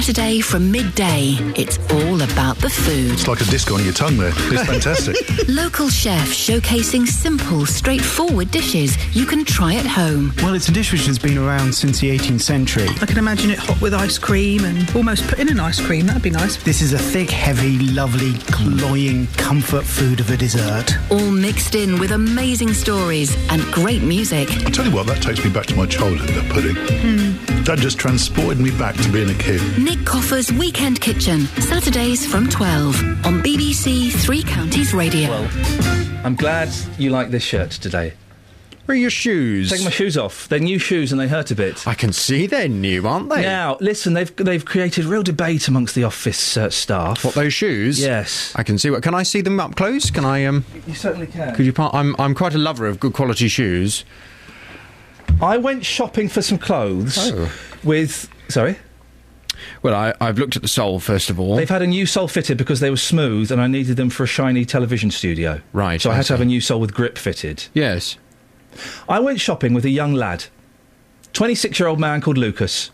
[0.04, 3.12] Saturday from midday, it's all about the food.
[3.12, 4.34] It's like a disc on your tongue there.
[4.36, 5.16] It's fantastic.
[5.48, 10.34] Local chefs showcasing simple, straightforward dishes you can try at home.
[10.42, 12.86] Well, it's a dish which has been around since the 18th century.
[13.00, 16.04] I can imagine it hot with ice cream and almost put in an ice cream.
[16.04, 16.62] That'd be nice.
[16.62, 20.98] This is a thick, heavy, lovely, cloying comfort food of a dessert.
[21.10, 24.50] All mixed in with amazing stories and great music.
[24.66, 26.76] I tell you what, that takes me back to my childhood, that pudding.
[26.76, 27.54] Hmm.
[27.64, 29.62] That just transported me back to being a kid.
[29.78, 35.28] Nick Coffer's Weekend Kitchen, Saturdays from 12 on BBC Three Counties Radio.
[35.30, 35.50] Well,
[36.24, 36.68] I'm glad
[36.98, 38.14] you like this shirt today.
[38.86, 39.70] Where are your shoes?
[39.70, 40.48] Take my shoes off.
[40.48, 41.86] They're new shoes and they hurt a bit.
[41.86, 43.42] I can see they're new, aren't they?
[43.42, 47.24] Now, listen, they've they've created real debate amongst the office uh, staff.
[47.24, 47.98] What those shoes?
[48.00, 48.52] Yes.
[48.56, 48.90] I can see.
[48.90, 50.10] What can I see them up close?
[50.10, 50.44] Can I?
[50.44, 50.64] Um.
[50.86, 51.54] You certainly can.
[51.54, 51.72] Could you?
[51.72, 54.04] Part, I'm I'm quite a lover of good quality shoes.
[55.40, 57.50] I went shopping for some clothes Oh.
[57.84, 58.28] with.
[58.50, 58.76] Sorry?
[59.82, 61.56] Well, I, I've looked at the sole first of all.
[61.56, 64.24] They've had a new sole fitted because they were smooth and I needed them for
[64.24, 65.60] a shiny television studio.
[65.72, 67.64] Right, So I I had to have a new sole with grip fitted.
[67.74, 68.16] Yes.
[69.08, 70.46] I went shopping with a young lad,
[71.32, 72.90] 26 year old man called Lucas.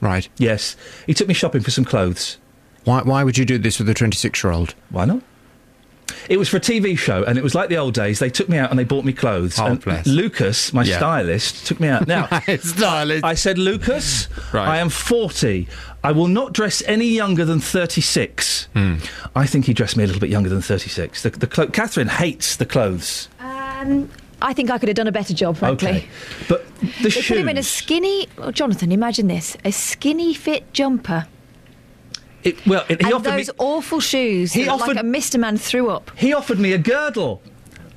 [0.00, 0.28] Right.
[0.36, 0.76] Yes.
[1.06, 2.38] He took me shopping for some clothes.
[2.84, 4.74] Why, why would you do this with a 26 year old?
[4.90, 5.22] Why not?
[6.28, 8.18] It was for a TV show, and it was like the old days.
[8.18, 9.58] They took me out and they bought me clothes.
[9.58, 10.06] Oh, and bless.
[10.06, 10.96] Lucas, my Yeah.
[10.98, 12.06] stylist, took me out.
[12.06, 12.26] Now,
[12.60, 13.24] stylist.
[13.24, 14.68] I said, Lucas, Right.
[14.68, 15.68] I am 40.
[16.04, 18.68] I will not dress any younger than 36.
[18.74, 18.96] Hmm.
[19.36, 21.22] I think he dressed me a little bit younger than 36.
[21.22, 23.28] The, the clo- Catherine hates the clothes.
[23.40, 24.08] Um,
[24.40, 25.88] I think I could have done a better job, frankly.
[25.88, 26.08] Okay.
[26.48, 27.28] But the they shoes.
[27.28, 28.26] put him in a skinny.
[28.38, 31.26] Oh, Jonathan, imagine this: a skinny fit jumper.
[32.44, 33.54] It, well, it, he and offered those me.
[33.58, 34.52] awful shoes.
[34.52, 35.38] He that offered- like a Mr.
[35.38, 36.10] Man threw up.
[36.16, 37.42] He offered me a girdle.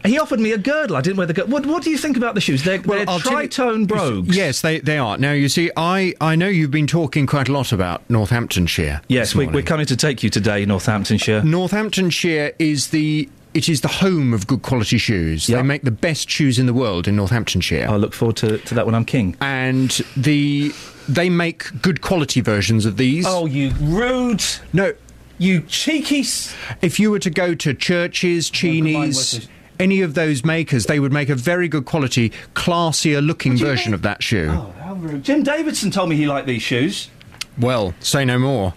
[0.06, 0.96] He offered me a girdle.
[0.96, 1.52] I didn't wear the girdle.
[1.52, 2.64] What, what do you think about the shoes?
[2.64, 4.38] They're, they're I'll you- tritone brogues.
[4.38, 5.18] Yes, they, they are.
[5.18, 9.02] Now, you see, I, I know you've been talking quite a lot about Northamptonshire.
[9.08, 11.42] Yes, this we, we're coming to take you today, Northamptonshire.
[11.44, 15.48] Northamptonshire is the it is the home of good quality shoes.
[15.48, 17.88] They make the best shoes in the world in Northamptonshire.
[17.90, 19.38] I look forward to, to that when I'm king.
[19.40, 20.74] And the
[21.08, 23.26] they make good quality versions of these.
[23.28, 24.44] Oh, you rude!
[24.74, 24.94] No,
[25.38, 26.20] you cheeky.
[26.22, 29.16] S- if you were to go to Church's, Cheaney's.
[29.16, 29.48] was
[29.80, 33.64] Any of those makers, they would make a very good quality, classier looking What do
[33.66, 33.94] you version mean?
[33.96, 34.50] of that shoe.
[34.52, 35.24] Oh, how rude.
[35.24, 37.10] Jim Davidson told me he liked these shoes.
[37.58, 38.74] Well, say no more.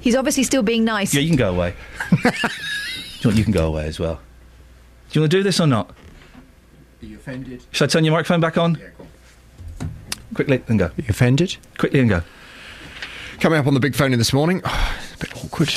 [0.00, 1.12] He's obviously still being nice.
[1.14, 1.74] Yeah, you can go away.
[3.20, 4.20] you, you can go away as well.
[5.10, 5.90] Do you want to do this or not?
[7.02, 7.64] Are you offended?
[7.70, 8.80] Should I turn your microphone back on?
[10.38, 10.92] Quickly and go.
[10.96, 11.56] You offended?
[11.78, 12.22] Quickly and go.
[13.40, 14.62] Coming up on the big phone in this morning.
[14.64, 15.74] Oh, a bit awkward.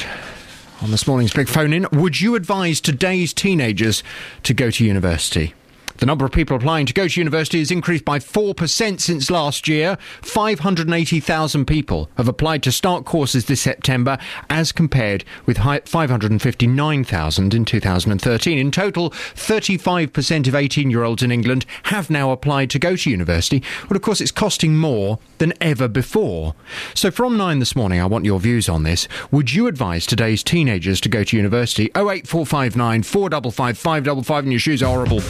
[0.83, 4.03] On this morning's big phone in, would you advise today's teenagers
[4.43, 5.55] to go to university?
[6.01, 9.67] The number of people applying to go to university has increased by 4% since last
[9.67, 9.99] year.
[10.23, 14.17] 580,000 people have applied to start courses this September,
[14.49, 18.57] as compared with 559,000 in 2013.
[18.57, 23.11] In total, 35% of 18 year olds in England have now applied to go to
[23.11, 23.61] university.
[23.87, 26.55] But of course, it's costing more than ever before.
[26.95, 29.07] So, from 9 this morning, I want your views on this.
[29.29, 31.91] Would you advise today's teenagers to go to university?
[31.95, 35.21] 08459 455 555 and your shoes are horrible.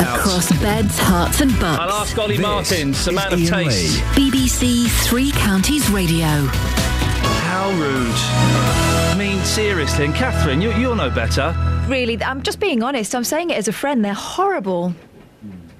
[0.00, 1.78] Across Beds, Herts, and Bucks.
[1.78, 4.00] I'll ask Ollie Martins, a man of taste.
[4.14, 6.26] BBC Three Counties Radio.
[6.26, 8.10] How rude.
[8.14, 11.54] I mean, seriously, and Catherine, you, you'll know better.
[11.86, 13.14] Really, I'm just being honest.
[13.14, 14.02] I'm saying it as a friend.
[14.04, 14.94] They're horrible.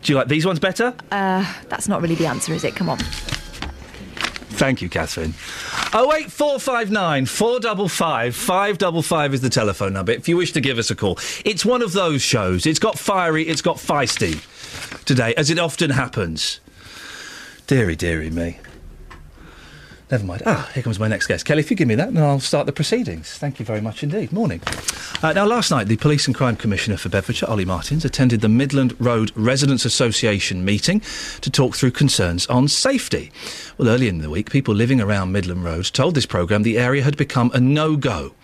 [0.03, 0.95] Do you like these ones better?
[1.11, 2.77] Uh, that's not really the answer, is it?
[2.77, 2.99] Come on.
[4.61, 5.33] Thank you, Catherine.
[5.95, 11.19] 08459 455 555 is the telephone number if you wish to give us a call.
[11.47, 12.67] It's one of those shows.
[12.67, 14.45] It's got fiery, it's got feisty
[15.07, 16.61] today, as it often happens.
[17.69, 18.59] Deary, deary me.
[20.11, 20.43] Never mind.
[20.45, 21.45] Ah, here comes my next guest.
[21.45, 23.31] Kelly, if you give me that, then I'll start the proceedings.
[23.35, 24.33] Thank you very much indeed.
[24.33, 24.61] Morning.
[25.23, 28.49] Uh, now, last night, the Police and Crime Commissioner for Bedfordshire, Ollie Martins, attended the
[28.49, 31.01] Midland Road Residents Association meeting
[31.43, 33.31] to talk through concerns on safety.
[33.79, 37.03] Well, earlier in the week, people living around Midland Road told this programme the area
[37.03, 38.35] had become a no-go.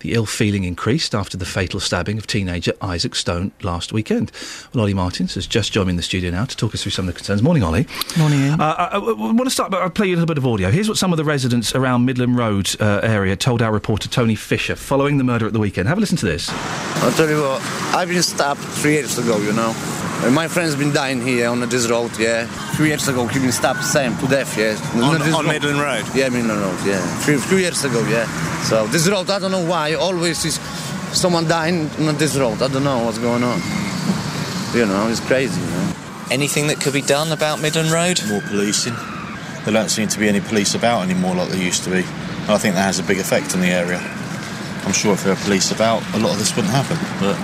[0.00, 4.32] The ill feeling increased after the fatal stabbing of teenager Isaac Stone last weekend.
[4.72, 6.90] Well, Ollie Martins has just joined me in the studio now to talk us through
[6.90, 7.42] some of the concerns.
[7.42, 7.86] Morning, Ollie.
[8.18, 8.50] Morning.
[8.50, 10.46] Uh, I, I, I want to start by I'll play you a little bit of
[10.46, 10.70] audio.
[10.70, 14.36] Here's what some of the residents around Midland Road uh, area told our reporter Tony
[14.36, 15.88] Fisher following the murder at the weekend.
[15.88, 16.48] Have a listen to this.
[17.02, 17.60] I'll tell you what,
[17.92, 19.74] I've been stabbed three years ago, you know.
[20.22, 22.46] And my friend's been dying here on this road, yeah.
[22.76, 24.78] Three years ago, he been stabbed same to death, yeah.
[25.02, 26.04] On- this on road- Midland Road?
[26.14, 27.00] Yeah, Midland Road, yeah.
[27.24, 28.26] Three, three years ago, yeah.
[28.62, 30.60] So this road, I don't know why, always is
[31.12, 32.62] someone dying on this road.
[32.62, 33.60] I don't know what's going on.
[34.72, 35.94] You know, it's crazy, you know.
[36.30, 38.20] Anything that could be done about Midland Road?
[38.28, 38.94] More policing.
[39.64, 42.02] There don't seem to be any police about anymore like there used to be.
[42.02, 44.00] And I think that has a big effect on the area.
[44.84, 46.98] I'm sure if there were police about, a lot of this wouldn't happen.
[47.20, 47.38] But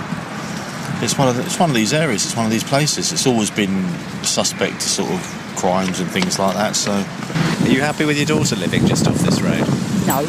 [1.01, 2.25] it's one of the, it's one of these areas.
[2.25, 3.13] It's one of these places.
[3.13, 3.87] It's always been
[4.23, 5.21] suspect to sort of
[5.55, 6.75] crimes and things like that.
[6.75, 9.63] So, are you happy with your daughter living just off this road?
[10.03, 10.27] No.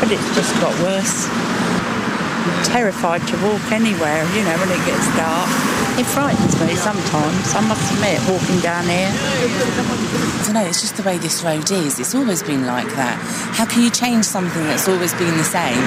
[0.00, 1.28] But it's just got worse.
[1.30, 5.79] I'm terrified to walk anywhere, you know, when it gets dark.
[5.98, 9.10] It frightens me sometimes, I must admit, walking down here.
[9.10, 11.98] I don't know, it's just the way this road is.
[11.98, 13.18] It's always been like that.
[13.54, 15.78] How can you change something that's always been the same?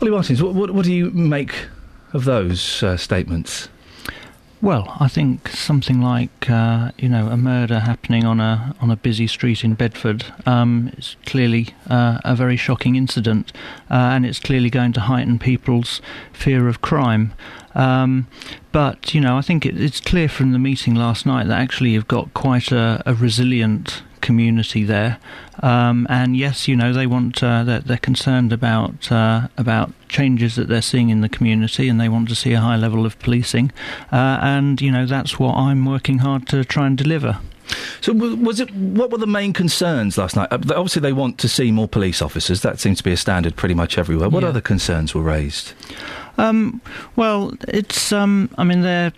[0.00, 1.54] Ollie Martins, what, what, what do you make
[2.12, 3.68] of those uh, statements?
[4.62, 8.96] Well, I think something like uh, you know a murder happening on a on a
[8.96, 13.52] busy street in Bedford um, is clearly uh, a very shocking incident,
[13.90, 16.00] uh, and it's clearly going to heighten people's
[16.32, 17.32] fear of crime.
[17.74, 18.26] Um,
[18.72, 21.90] but you know, I think it, it's clear from the meeting last night that actually
[21.90, 25.18] you've got quite a, a resilient community there.
[25.62, 30.54] Um, and yes, you know they want uh, they're, they're, concerned about uh, about changes
[30.56, 33.18] that they're seeing in the community, and they want to see a high level of
[33.18, 33.70] policing.
[34.10, 37.38] Uh, and you know that's what I'm working hard to try and deliver.
[38.00, 38.74] So, was it?
[38.74, 40.48] What were the main concerns last night?
[40.50, 42.62] Uh, obviously, they want to see more police officers.
[42.62, 44.28] That seems to be a standard pretty much everywhere.
[44.28, 44.48] What Yeah.
[44.50, 45.72] other concerns were raised?
[46.38, 46.80] Um,
[47.16, 49.12] well, it's um, I mean, they're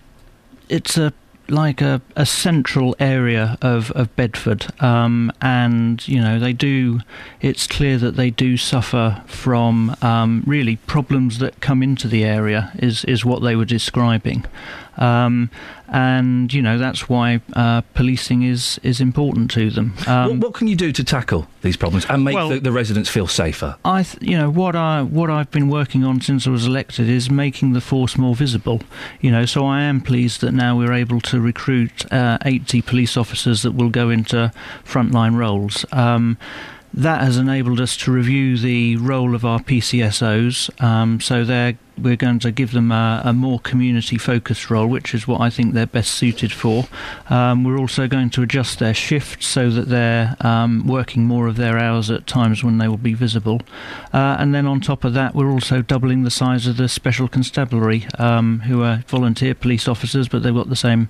[0.69, 1.13] it's a
[1.49, 7.01] like a, a central area of, of Bedford, um, and you know they do.
[7.41, 12.73] It's clear that they do suffer from um, really problems that come into the area.
[12.79, 14.45] Is is what they were describing,
[14.99, 15.51] um,
[15.89, 19.95] and you know that's why uh, policing is is important to them.
[20.07, 22.73] Um, what, what can you do to tackle these problems and make well- the, the
[22.73, 23.77] residents feel safer?
[23.85, 27.09] I, th- you know, what I what I've been working on since I was elected
[27.09, 28.83] is making the force more visible.
[29.21, 33.17] You know, so I am pleased that now we're able to recruit uh, 80 police
[33.17, 34.53] officers that will go into
[34.85, 35.85] frontline roles.
[35.93, 36.39] Um,
[36.97, 40.81] that has enabled us to review the role of our PCSOs.
[40.83, 45.15] Um, so they're we're going to give them a, a more community focused role, which
[45.15, 46.87] is what I think they're best suited for.
[47.31, 51.57] Um, we're also going to adjust their shifts so that they're um, working more of
[51.57, 53.61] their hours at times when they will be visible.
[54.13, 57.29] Uh, and then on top of that, we're also doubling the size of the Special
[57.29, 61.09] Constabulary, um, who are volunteer police officers, but they've got the same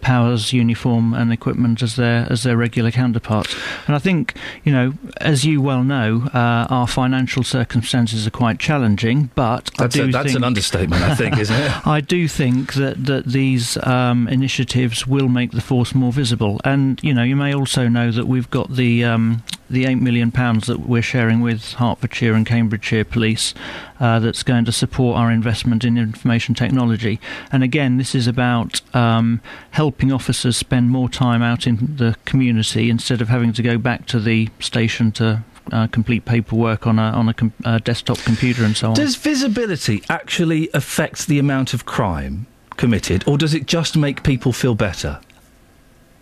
[0.00, 3.54] powers, uniform, and equipment as their as their regular counterparts.
[3.86, 8.58] And I think, you know, as you well know, uh, our financial circumstances are quite
[8.58, 11.86] challenging, but That's I a- do that's think, an understatement, I think, isn't it?
[11.86, 16.60] I do think that that these um, initiatives will make the force more visible.
[16.64, 20.30] And you know, you may also know that we've got the um, the eight million
[20.30, 23.54] pounds that we're sharing with Hertfordshire and Cambridgeshire Police.
[24.00, 27.20] Uh, that's going to support our investment in information technology.
[27.52, 32.90] And again, this is about um, helping officers spend more time out in the community
[32.90, 37.02] instead of having to go back to the station to uh, complete paperwork on a
[37.02, 38.94] on a com- uh, desktop computer and so on.
[38.94, 44.52] Does visibility actually affect the amount of crime committed, or does it just make people
[44.52, 45.20] feel better?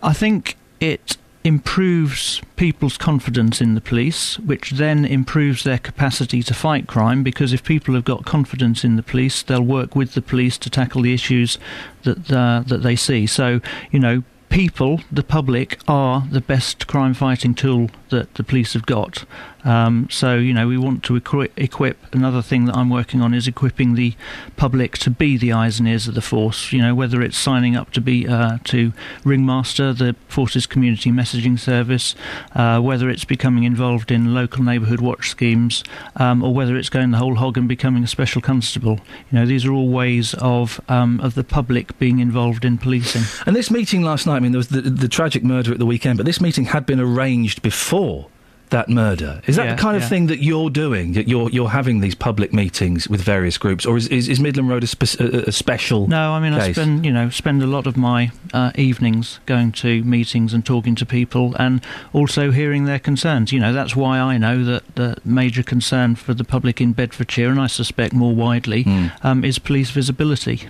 [0.01, 6.53] I think it improves people's confidence in the police, which then improves their capacity to
[6.53, 7.21] fight crime.
[7.21, 10.69] Because if people have got confidence in the police, they'll work with the police to
[10.69, 11.57] tackle the issues
[12.03, 13.27] that uh, that they see.
[13.27, 13.59] So,
[13.91, 14.23] you know,
[14.53, 19.25] people, the public, are the best crime fighting tool that the police have got.
[19.63, 22.13] Um, so, you know, we want to equi- equip.
[22.13, 24.13] Another thing that I'm working on is equipping the
[24.57, 26.71] public to be the eyes and ears of the force.
[26.71, 28.93] You know, whether it's signing up to be uh, to
[29.23, 32.15] Ringmaster, the force's community messaging service,
[32.55, 35.83] uh, whether it's becoming involved in local neighbourhood watch schemes,
[36.17, 38.99] um, or whether it's going the whole hog and becoming a special constable.
[39.31, 43.23] You know, these are all ways of um, of the public being involved in policing.
[43.45, 45.85] And this meeting last night, I mean, there was the, the tragic murder at the
[45.85, 48.27] weekend, but this meeting had been arranged before
[48.73, 49.41] that murder.
[49.47, 50.09] Is that Yeah, the kind of yeah.
[50.09, 51.13] thing that you're doing?
[51.13, 54.69] That you're you're having these public meetings with various groups, or is is, is Midland
[54.69, 56.07] Road a, spe- a, special?
[56.07, 59.71] No, I mean I spend you know spend a lot of my uh, evenings going
[59.83, 61.81] to meetings and talking to people, and
[62.13, 63.51] also hearing their concerns.
[63.53, 67.49] You know that's why I know that the major concern for the public in Bedfordshire,
[67.49, 69.07] and I suspect more widely, Hmm.
[69.23, 70.67] um, is police visibility.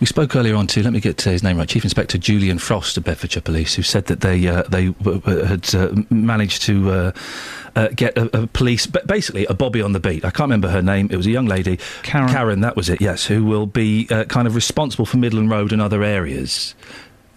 [0.00, 2.96] We spoke earlier on to let me get his name right, Chief Inspector Julian Frost
[2.96, 7.12] of Bedfordshire Police, who said that they uh, they w- w- had uh, managed to.
[7.76, 10.24] Uh, get a, a police, but basically a Bobby on the beat.
[10.24, 11.08] I can't remember her name.
[11.12, 12.28] It was a young lady, Karen.
[12.28, 13.00] Karen, that was it.
[13.00, 16.74] Yes, who will be uh, kind of responsible for Midland Road and other areas.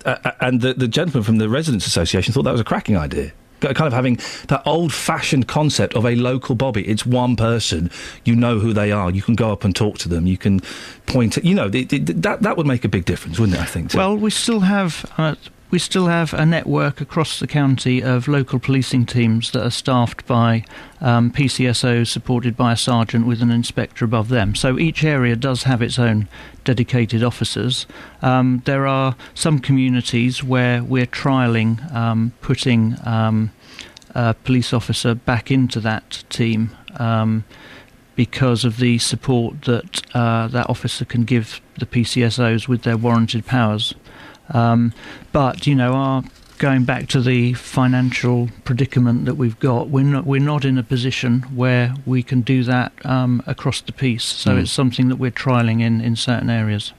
[0.03, 2.97] Uh, uh, and the, the gentleman from the Residents Association thought that was a cracking
[2.97, 3.33] idea.
[3.59, 6.87] Kind of having that old-fashioned concept of a local Bobby.
[6.87, 7.91] It's one person.
[8.25, 9.11] You know who they are.
[9.11, 10.25] You can go up and talk to them.
[10.25, 10.61] You can
[11.05, 11.37] point.
[11.37, 13.61] At, you know it, it, that that would make a big difference, wouldn't it?
[13.61, 13.91] I think.
[13.91, 15.05] to- Well, we still have.
[15.19, 15.35] Uh,
[15.71, 20.27] we still have a network across the county of local policing teams that are staffed
[20.27, 20.65] by
[20.99, 24.53] um, PCSOs supported by a sergeant with an inspector above them.
[24.53, 26.27] So each area does have its own
[26.65, 27.87] dedicated officers.
[28.21, 33.51] Um, there are some communities where we're trialling um, putting um,
[34.13, 36.75] a police officer back into that team.
[36.97, 37.45] Um,
[38.13, 43.45] because of the support that uh, that officer can give the PCSOs with their warranted
[43.45, 43.95] powers.
[44.53, 44.93] Um,
[45.31, 46.23] but you know, our
[46.57, 50.83] going back to the financial predicament that we've got, we're not we're not in a
[50.83, 54.23] position where we can do that um, across the piece.
[54.23, 54.61] So Mm.
[54.61, 56.93] it's something that we're trialing in in certain areas.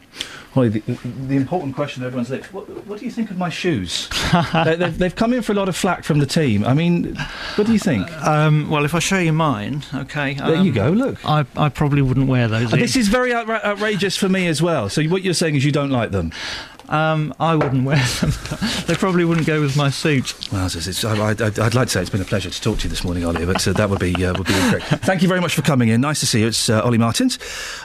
[0.55, 0.81] Ollie, the,
[1.29, 4.11] the important question everyone's lips: what, what do you think of my shoes?
[4.65, 6.63] they, they've, they've come in for a lot of flack from the team.
[6.67, 7.17] I mean,
[7.55, 8.11] what do you think?
[8.23, 10.35] Um, well, if I show you mine, okay.
[10.35, 11.25] There you um, go, look.
[11.25, 12.71] I, I probably wouldn't wear those.
[12.71, 14.91] Uh, this is very outra- outrageous for me as well.
[14.91, 16.33] So what you're saying is you don't like them?
[16.93, 18.33] Um, I wouldn't wear them.
[18.87, 20.35] they probably wouldn't go with my suit.
[20.53, 22.79] Well, it's, it's, I, I'd, I'd like to say it's been a pleasure to talk
[22.81, 24.87] to you this morning, Ollie, but uh, that would be uh, would be incorrect.
[25.05, 26.03] Thank you very much for coming in.
[26.03, 26.49] Nice to see you.
[26.49, 27.39] It's uh, Ollie Martins.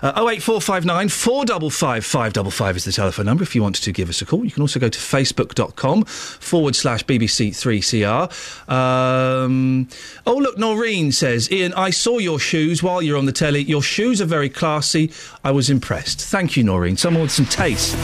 [0.03, 4.25] Uh, 08459 455 555 is the telephone number if you want to give us a
[4.25, 4.43] call.
[4.43, 8.69] You can also go to facebook.com forward slash BBC3CR.
[8.69, 9.87] Um,
[10.25, 13.61] oh, look, Noreen says, Iain, I saw your shoes while you're on the telly.
[13.61, 15.13] Your shoes are very classy.
[15.45, 16.19] I was impressed.
[16.19, 16.97] Thank you, Noreen.
[16.97, 17.95] Someone with some taste.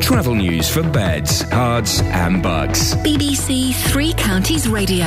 [0.00, 2.94] Travel news for beds, cards, and bugs.
[2.96, 5.06] BBC Three Counties Radio.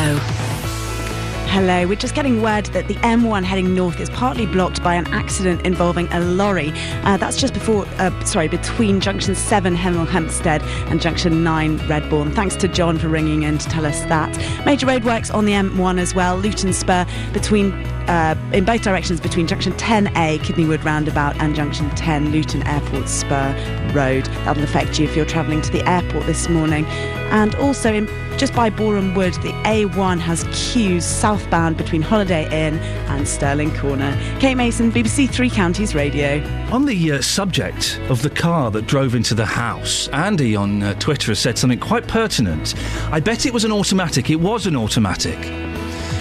[1.51, 5.07] Hello, we're just getting word that the M1 heading north is partly blocked by an
[5.07, 6.71] accident involving a lorry.
[7.03, 10.61] Uh, that's just before, uh, sorry, between junction 7 Hemel Hempstead
[10.91, 12.33] and junction 9 Redbourn.
[12.35, 14.29] Thanks to John for ringing in to tell us that.
[14.65, 16.37] Major roadworks on the M1 as well.
[16.37, 17.71] Luton Spur between,
[18.09, 23.07] uh, in both directions between junction 10A Kidney Wood Roundabout and junction 10 Luton Airport
[23.07, 23.53] Spur
[23.93, 24.25] Road.
[24.45, 26.85] That'll affect you if you're travelling to the airport this morning.
[27.31, 28.07] And also in
[28.39, 32.79] just by Boreham Wood, the A1 has queues southbound between Holiday Inn
[33.09, 34.17] and Stirling Corner.
[34.39, 36.41] Kate Mason, BBC Three Counties Radio.
[36.71, 40.93] On the uh, subject of the car that drove into the house, Andy on uh,
[40.95, 42.75] Twitter has said something quite pertinent.
[43.11, 44.29] I bet it was an automatic.
[44.29, 45.37] It was an automatic.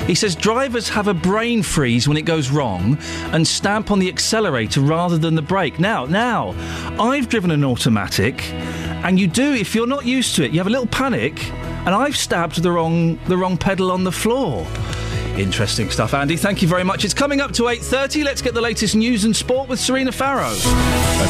[0.08, 2.96] He says drivers have a brain freeze when it goes wrong
[3.34, 5.78] and stamp on the accelerator rather than the brake.
[5.78, 6.54] Now, now,
[6.98, 8.50] I've driven an automatic,
[9.04, 11.90] and you do if you're not used to it, you have a little panic, and
[11.90, 14.66] I've stabbed the wrong the wrong pedal on the floor.
[15.36, 16.36] Interesting stuff, Andy.
[16.36, 17.04] Thank you very much.
[17.04, 18.24] It's coming up to 8:30.
[18.24, 20.54] Let's get the latest news and sport with Serena Farrow.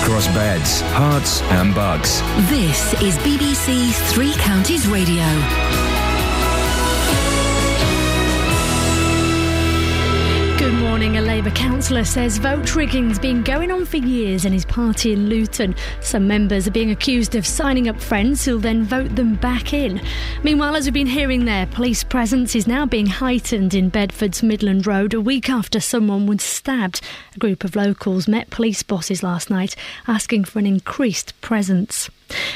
[0.03, 2.21] Across Beds, Herts, and Bucks.
[2.49, 6.08] This is BBC Three Counties Radio.
[11.39, 15.77] Labour councillor says vote rigging's been going on for years in his party in Luton.
[16.01, 20.01] Some members are being accused of signing up friends who'll then vote them back in.
[20.43, 24.85] Meanwhile, as we've been hearing there, police presence is now being heightened in Bedford's Midland
[24.85, 27.03] Road a week after someone was stabbed.
[27.37, 29.77] A group of locals met police bosses last night
[30.09, 32.11] asking for an increased presence.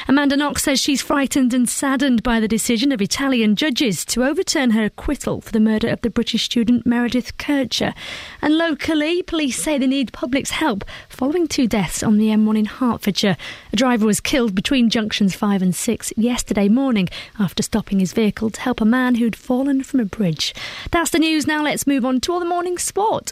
[0.07, 4.71] Amanda Knox says she's frightened and saddened by the decision of Italian judges to overturn
[4.71, 7.93] her acquittal for the murder of the British student Meredith Kercher.
[8.41, 12.65] And locally, police say they need public's help following two deaths on the M1 in
[12.65, 13.37] Hertfordshire.
[13.71, 18.49] A driver was killed between junctions 5 and 6 yesterday morning after stopping his vehicle
[18.49, 20.53] to help a man who'd fallen from a bridge.
[20.91, 21.47] That's the news.
[21.47, 23.31] Now let's move on to all the morning sport.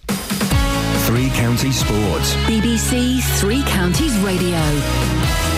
[1.05, 2.35] Three Counties Sports.
[2.45, 5.50] BBC Three Counties Radio.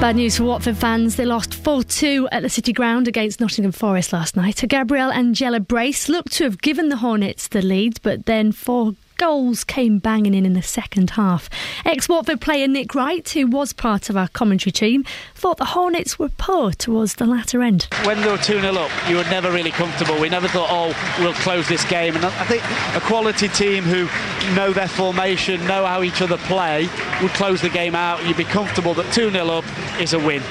[0.00, 1.16] Bad news for Watford fans.
[1.16, 4.62] They lost 4 2 at the City Ground against Nottingham Forest last night.
[4.62, 8.94] A Gabriele Angella Brace looked to have given the Hornets the lead, but then four
[9.20, 11.50] goals came banging in in the second half.
[11.84, 16.18] Ex Watford player Nick Wright, who was part of our commentary team, thought the Hornets
[16.18, 17.86] were poor towards the latter end.
[18.04, 20.18] When they were 2 0 up, you were never really comfortable.
[20.18, 22.16] We never thought, oh, we'll close this game.
[22.16, 22.62] And I think
[22.96, 24.08] a quality team who
[24.54, 26.88] know their formation, know how each other play,
[27.20, 28.24] would close the game out.
[28.24, 29.64] You'd be comfortable that 2 0 up
[30.00, 30.42] is a win.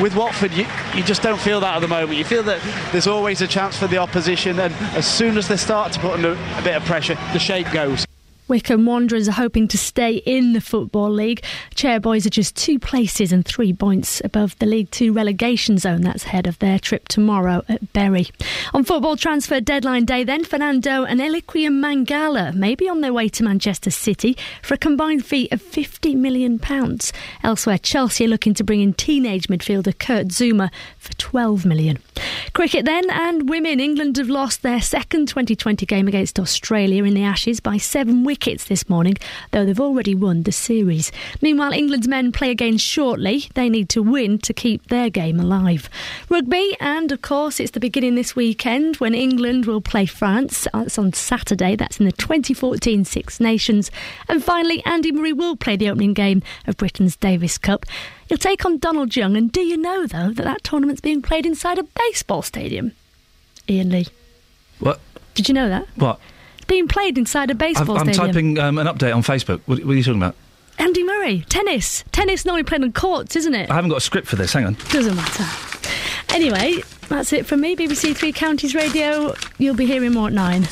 [0.00, 2.18] With Watford, you, you just don't feel that at the moment.
[2.18, 5.56] You feel that there's always a chance for the opposition, and as soon as they
[5.56, 8.04] start to put under a bit of pressure, the shape goes.
[8.48, 11.42] Wycombe Wanderers are hoping to stay in the Football League.
[11.74, 16.02] Chairboys are just two places and three points above the League Two relegation zone.
[16.02, 18.28] That's ahead of their trip tomorrow at Bury.
[18.72, 23.28] On football transfer deadline day, then, Fernando and Eliaquim Mangala may be on their way
[23.30, 26.60] to Manchester City for a combined fee of £50 million.
[27.42, 31.98] Elsewhere, Chelsea are looking to bring in teenage midfielder Kurt Zouma for £12 million.
[32.52, 33.80] Cricket then, and women.
[33.80, 38.35] England have lost their second 2020 game against Australia in the Ashes by seven wickets
[38.40, 39.14] this morning,
[39.50, 41.10] though they've already won the series.
[41.40, 43.48] Meanwhile, England's men play again shortly.
[43.54, 45.88] They need to win to keep their game alive.
[46.28, 50.68] Rugby, and of course, it's the beginning this weekend when England will play France.
[50.72, 51.76] That's on Saturday.
[51.76, 53.90] That's in the 2014 Six Nations.
[54.28, 57.86] And finally, Andy Murray will play the opening game of Britain's Davis Cup.
[58.28, 59.36] He'll take on Donald Young.
[59.36, 62.92] And do you know, though, that that tournament's being played inside a baseball stadium?
[63.68, 64.06] Iain Lee.
[64.78, 65.00] What?
[65.34, 65.86] Did you know that?
[65.96, 66.20] What?
[66.66, 68.26] Being played inside a baseball I'm stadium.
[68.26, 69.60] typing um, an update on Facebook.
[69.66, 70.34] What, what are you talking about?
[70.78, 72.04] Andy Murray, tennis.
[72.12, 73.70] Tennis normally played on courts, isn't it?
[73.70, 74.52] I haven't got a script for this.
[74.52, 74.74] Hang on.
[74.90, 75.44] Doesn't matter.
[76.34, 77.76] Anyway, that's it from me.
[77.76, 79.34] BBC Three Counties Radio.
[79.58, 80.64] You'll be hearing more at nine.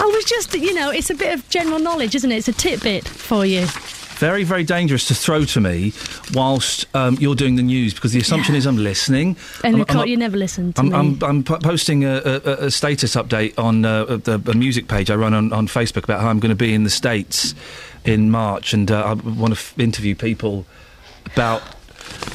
[0.00, 2.36] I was just, you know, it's a bit of general knowledge, isn't it?
[2.36, 3.66] It's a tidbit for you.
[4.18, 5.92] Very, very dangerous to throw to me
[6.32, 9.36] whilst um, you're doing the news because the assumption is I'm listening.
[9.62, 10.94] And I'm- I'm you never listen to I'm, me.
[10.94, 12.36] I'm, I'm po- posting a, a,
[12.66, 16.20] a status update on uh, the a music page I run on, on Facebook about
[16.20, 17.54] how I'm going to be in the States
[18.04, 20.64] in March, and uh, I want to f- interview people
[21.26, 21.62] about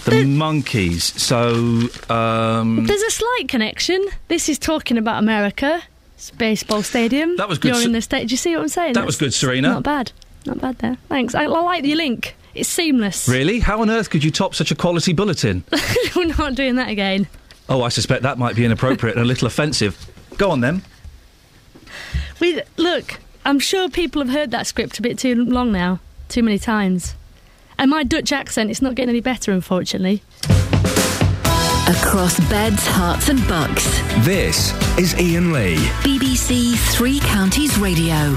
[0.06, 1.02] the Monkees.
[1.20, 4.04] So, um, There's a slight connection.
[4.28, 5.82] This is talking about America.
[6.38, 7.38] Baseball stadium.
[7.38, 8.28] That was good, You're in the state.
[8.28, 8.94] Do you see what I'm saying?
[8.94, 9.70] That was good, Serena.
[9.70, 10.12] Not bad.
[10.50, 10.98] Not bad there.
[11.10, 11.36] Thanks.
[11.36, 12.36] I, I like your link.
[12.56, 13.30] It's seamless.
[13.30, 15.64] really, how on earth could you top such a quality bulletin?
[16.16, 17.28] We're not doing that again.
[17.70, 20.12] Oh, I suspect that might be inappropriate and a little offensive.
[20.38, 20.82] Go on then.
[22.40, 23.20] We look.
[23.46, 27.14] I'm sure people have heard that script a bit too long now, too many times.
[27.78, 30.24] And my Dutch accent, it's not getting any better, unfortunately.
[31.88, 33.86] Across beds, Herts, and bucks.
[34.26, 35.76] This is Iain Lee.
[36.02, 38.36] BBC Three Counties Radio.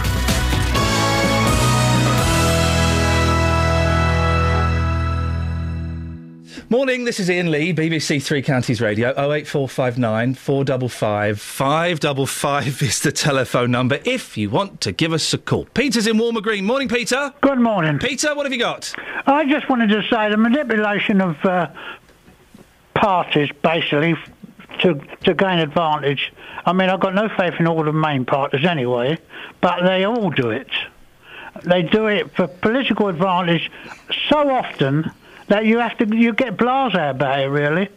[6.72, 9.10] Morning, this is Iain Lee, BBC Three Counties Radio.
[9.10, 15.66] 08459 455 555 is the telephone number if you want to give us a call.
[15.74, 16.64] Peter's in Woolmer Green.
[16.64, 17.34] Morning, Peter.
[17.42, 17.98] Good morning.
[17.98, 18.90] Peter, what have you got?
[19.26, 21.68] I just wanted to say the manipulation of uh,
[22.94, 24.14] parties, basically,
[24.78, 24.94] to
[25.24, 26.32] to gain advantage.
[26.64, 29.18] I mean, I've got no faith in all the main parties anyway,
[29.60, 30.70] but they all do it.
[31.64, 33.70] They do it for political advantage
[34.30, 35.12] so often
[35.48, 37.88] that you have to you get blasé about it really,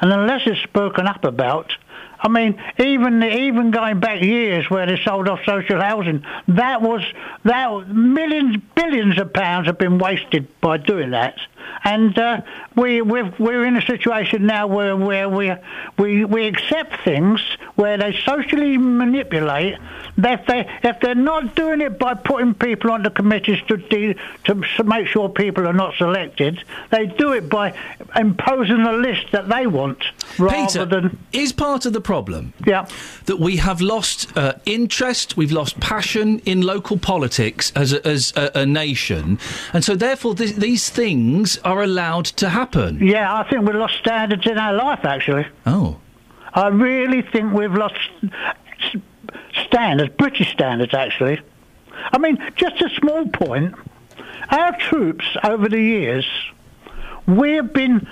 [0.00, 1.72] and unless it's spoken up about.
[2.22, 7.02] I mean, even even going back years where they sold off social housing, that was
[7.44, 11.38] that millions, billions of pounds have been wasted by doing that,
[11.84, 12.40] and uh,
[12.76, 15.52] we we're, we're in a situation now where where we
[15.98, 17.40] we we accept things
[17.76, 19.78] where they socially manipulate.
[20.16, 24.14] That they if they're not doing it by putting people onto committees to de,
[24.44, 27.74] to make sure people are not selected, they do it by
[28.16, 30.04] imposing a list that they want
[30.38, 32.86] rather Peter, than is part of the problem yeah.
[33.26, 38.32] that we have lost uh, interest, we've lost passion in local politics as a, as
[38.36, 39.38] a, a nation,
[39.72, 42.98] and so therefore th- these things are allowed to happen.
[43.06, 45.46] Yeah, I think we've lost standards in our life, actually.
[45.66, 45.98] Oh.
[46.54, 47.98] I really think we've lost
[49.66, 51.40] standards, British standards, actually.
[52.12, 53.74] I mean, just a small point.
[54.50, 56.26] Our troops over the years,
[57.26, 58.06] we have been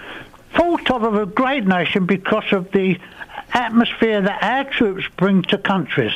[0.54, 2.98] thought of as a great nation because of the
[3.52, 6.12] atmosphere that our troops bring to countries.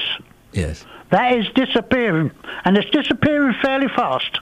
[0.53, 0.85] Yes.
[1.11, 2.31] That is disappearing,
[2.65, 4.41] and it's disappearing fairly fast.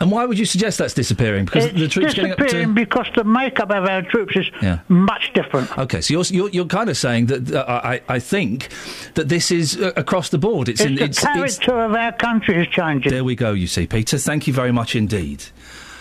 [0.00, 1.44] And why would you suggest that's disappearing?
[1.44, 2.44] Because it's the troops getting up to.
[2.44, 4.78] disappearing because the makeup of our troops is Yeah.
[4.88, 5.76] much different.
[5.78, 8.68] Okay, so you're, you're, you're kind of saying that uh, I, I think
[9.14, 10.70] that this is uh, across the board.
[10.70, 13.12] It's, It's, in, the it's, character it's of our country is changing.
[13.12, 14.16] There we go, you see, Peter.
[14.16, 15.44] Thank you very much indeed.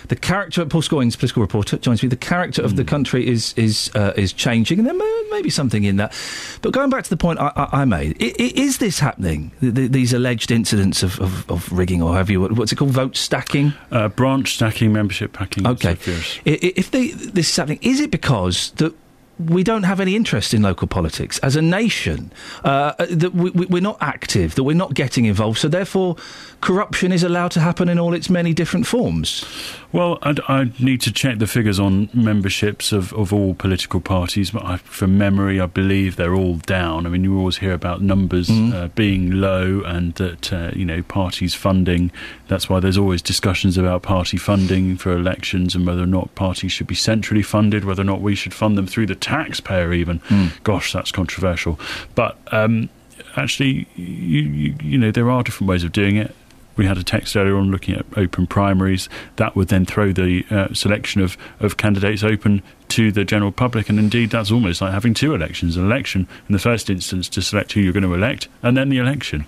[0.10, 2.10] The character, Paul Scoins, political reporter, joins me.
[2.10, 5.50] The character of the country is is uh, is changing, and there may, may be
[5.50, 6.14] something in that.
[6.62, 9.52] But going back to the point I, I, I made, i- is this happening?
[9.62, 12.42] Th- th- these alleged incidents of, of, of rigging, or have you?
[12.42, 12.92] What's it called?
[12.92, 13.74] Vote stacking.
[13.92, 15.66] Uh, branch stacking, membership packing.
[15.68, 15.94] Okay.
[15.94, 16.40] so fierce.
[16.46, 18.94] I- i- If they, this is happening, is it because that
[19.38, 22.30] we don't have any interest in local politics as a nation?
[22.66, 26.18] Uh, that we, we- we're not active, that we're not getting involved, so therefore
[26.62, 29.46] corruption is allowed to happen in all its many different forms?
[29.92, 34.52] Well, I'd, I'd need to check the figures on memberships of, of all political parties,
[34.52, 37.08] but I, from memory, I believe they're all down.
[37.08, 38.76] I mean, you always hear about numbers Mm-hmm.
[38.76, 42.12] uh, being low and that, uh, you know, parties funding.
[42.48, 46.72] That's why there's always discussions about party funding for elections and whether or not parties
[46.72, 50.22] should be centrally funded, whether or not we should fund them through the taxpayer, even.
[50.64, 51.80] Gosh, that's controversial.
[52.16, 52.90] But um,
[53.36, 56.36] actually, you, you, you know, there are different ways of doing it.
[56.80, 59.10] We had a text earlier on looking at open primaries.
[59.36, 63.90] That would then throw the uh, selection of, of candidates open to the general public.
[63.90, 67.42] And indeed, that's almost like having two elections an election in the first instance to
[67.42, 69.46] select who you're going to elect, and then the election.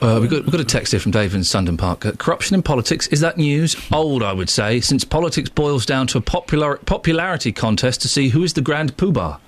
[0.00, 2.04] Uh, we've, got, we've got a text here from David in Sundon Park.
[2.04, 3.76] Uh, corruption in politics, is that news?
[3.90, 8.28] Old, I would say, since politics boils down to a popular, popularity contest to see
[8.28, 9.38] who is the grand poobah.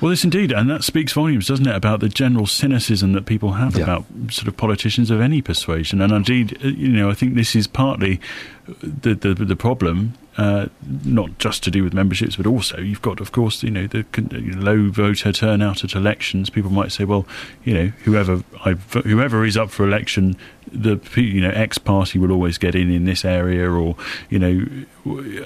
[0.00, 3.52] Well, yes, indeed, and that speaks volumes, doesn't it, about the general cynicism that people
[3.52, 6.00] have about sort of politicians of any persuasion.
[6.00, 8.20] And indeed, uh, you know, I think this is partly
[8.66, 10.14] the the, the problem.
[10.36, 10.66] Uh,
[11.04, 14.04] not just to do with memberships, but also you've got, of course, you know, the
[14.54, 16.50] low voter turnout at elections.
[16.50, 17.26] People might say, well,
[17.64, 20.36] you know, whoever I, whoever is up for election,
[20.72, 23.96] the you know X party will always get in in this area, or
[24.30, 24.66] you know,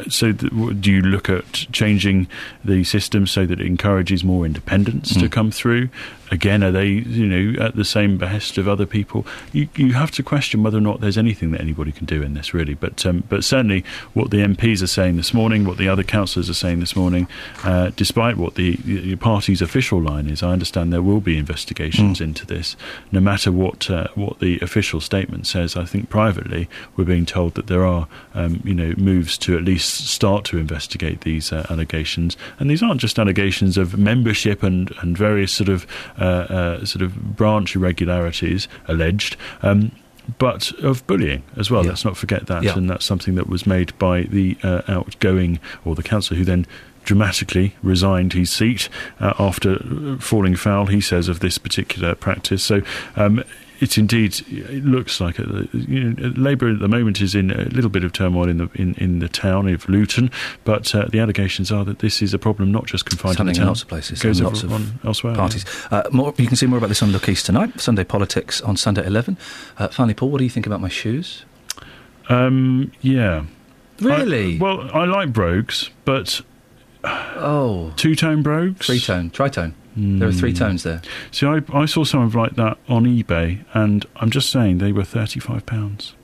[0.08, 2.26] so th- do you look at changing
[2.64, 5.30] the system so that it encourages more independence to Mm.
[5.32, 5.88] come through?
[6.32, 9.26] Again, are they you know at the same behest of other people?
[9.52, 12.34] You you have to question whether or not there's anything that anybody can do in
[12.34, 12.74] this really.
[12.74, 13.84] But um, but certainly
[14.14, 17.26] what the MPs are saying this morning, what the other councillors are saying this morning,
[17.64, 22.20] uh, despite what the, the party's official line is, I understand there will be investigations
[22.20, 22.76] into this,
[23.10, 25.76] no matter what uh, what the official statement says.
[25.76, 29.64] I think privately we're being told that there are um, you know moves to at
[29.64, 34.92] least start to investigate these uh, allegations, and these aren't just allegations of membership and
[35.00, 35.84] and various sort of
[36.18, 39.36] uh, uh, sort of branch irregularities alleged.
[39.62, 39.90] Um,
[40.38, 41.82] but of bullying as well.
[41.82, 42.76] Let's not forget that, Yeah.
[42.78, 46.66] and that's something that was made by the uh, outgoing or the councillor who then
[47.04, 50.86] dramatically resigned his seat uh, after uh, falling foul.
[50.86, 52.62] He says of this particular practice.
[52.62, 52.82] So.
[53.16, 53.42] Um,
[53.80, 57.64] it indeed it looks like uh, you know, Labour at the moment is in a
[57.64, 60.30] little bit of turmoil in the in, in the town of Luton,
[60.64, 63.60] but uh, the allegations are that this is a problem not just confined Something to
[63.60, 63.68] the town.
[63.68, 65.34] lots of places, goes lots of on elsewhere.
[65.34, 65.64] parties.
[65.90, 67.80] Uh, more, you can see more about this on Look East tonight.
[67.80, 69.36] Sunday politics on Sunday eleven.
[69.78, 71.44] Uh, finally, Paul, what do you think about my shoes?
[72.28, 73.44] Um, yeah.
[74.00, 74.56] Really?
[74.56, 76.40] I- well, I like brogues, but
[77.04, 79.72] oh, two tone brogues, three tone, tritone.
[79.96, 81.02] There are three tones there.
[81.30, 85.04] See, I, I saw some like that on eBay, and I'm just saying they were
[85.04, 86.14] thirty five pounds.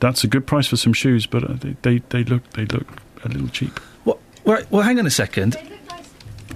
[0.00, 2.86] That's a good price for some shoes, but uh, they, they they look they look
[3.24, 3.78] a little cheap.
[4.04, 4.18] Well,
[4.70, 5.56] well, hang on a second.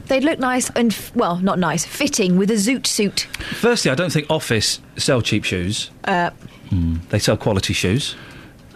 [0.07, 3.21] They look nice and, f- well, not nice, fitting with a zoot suit.
[3.61, 5.91] Firstly, I don't think Office sell cheap shoes.
[6.05, 6.31] Uh,
[7.11, 8.15] They sell quality shoes.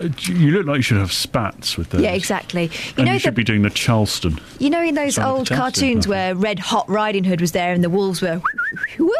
[0.00, 2.00] Uh, you look like you should have spats with those.
[2.02, 2.64] yeah, exactly.
[2.64, 4.38] You and know, you should the, be doing the Charleston.
[4.58, 7.40] you know, in those Sound like a old cartoons doesn't where Red Hot Riding Hood
[7.40, 8.40] was there and the wolves were,
[8.98, 9.10] woo,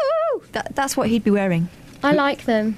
[0.53, 1.69] that, that's what he'd be wearing.
[2.03, 2.77] I like them.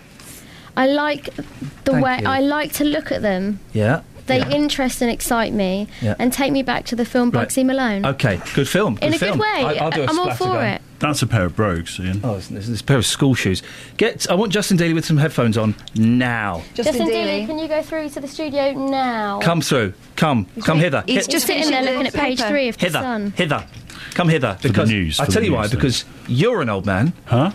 [0.75, 2.27] I like the Thank way you.
[2.27, 3.59] I like to look at them.
[3.73, 4.01] Yeah.
[4.27, 4.49] They yeah.
[4.51, 6.15] interest and excite me Yeah.
[6.17, 7.47] and take me back to the film Right.
[7.49, 8.05] Bugsy Malone.
[8.05, 8.97] Okay, good film.
[9.01, 9.38] In a film.
[9.38, 9.77] good way.
[9.80, 10.65] I, will do a I'm all for gun.
[10.65, 10.81] it.
[11.01, 12.21] That's a pair of brogues, Iain.
[12.23, 13.63] Oh, this is a pair of school shoes.
[13.97, 14.30] Get.
[14.30, 16.63] I want Justin Dealey with some headphones on now.
[16.75, 19.39] Justin Dealey, can you go through to the studio now?
[19.41, 19.93] Come through.
[20.15, 20.45] Come.
[20.63, 21.03] Come hither.
[21.07, 22.99] He's Hit- just sitting there looking at page three of the hither.
[22.99, 23.33] Sun.
[23.35, 23.65] Hither.
[24.13, 24.57] Come hither.
[24.61, 25.61] the Because news, I for tell you why.
[25.61, 25.80] news, then.
[25.80, 27.13] Because you're an old man.
[27.25, 27.51] Huh?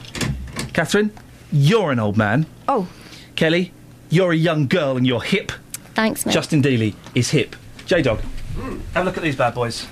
[0.73, 1.13] Catherine,
[1.53, 2.47] you're an old man.
[2.69, 2.89] Oh.
[3.37, 3.73] Kelly,
[4.11, 5.53] you're a young girl and you're hip.
[5.95, 6.33] Thanks, mate.
[6.33, 7.55] Justin Dealey is hip.
[7.87, 8.21] J Dog,
[8.95, 9.87] have a look at these bad boys.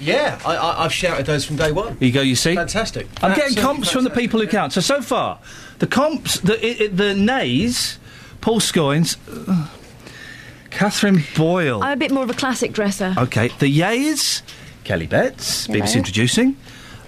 [0.00, 1.96] Yeah, I, I, I've shouted those from day one.
[1.98, 2.22] Here you go.
[2.22, 2.54] You see.
[2.54, 3.06] Fantastic.
[3.22, 4.72] I'm getting Absolutely comps from the people who count.
[4.72, 5.38] So so far,
[5.78, 7.98] the comps, the i i the nays,
[8.40, 9.16] Paul Scoins,
[9.48, 9.68] uh,
[10.70, 11.82] Catherine Boyle.
[11.82, 13.14] I'm a bit more of a classic dresser.
[13.16, 14.42] Okay, the yays,
[14.84, 16.56] Kelly Betts, BBC introducing,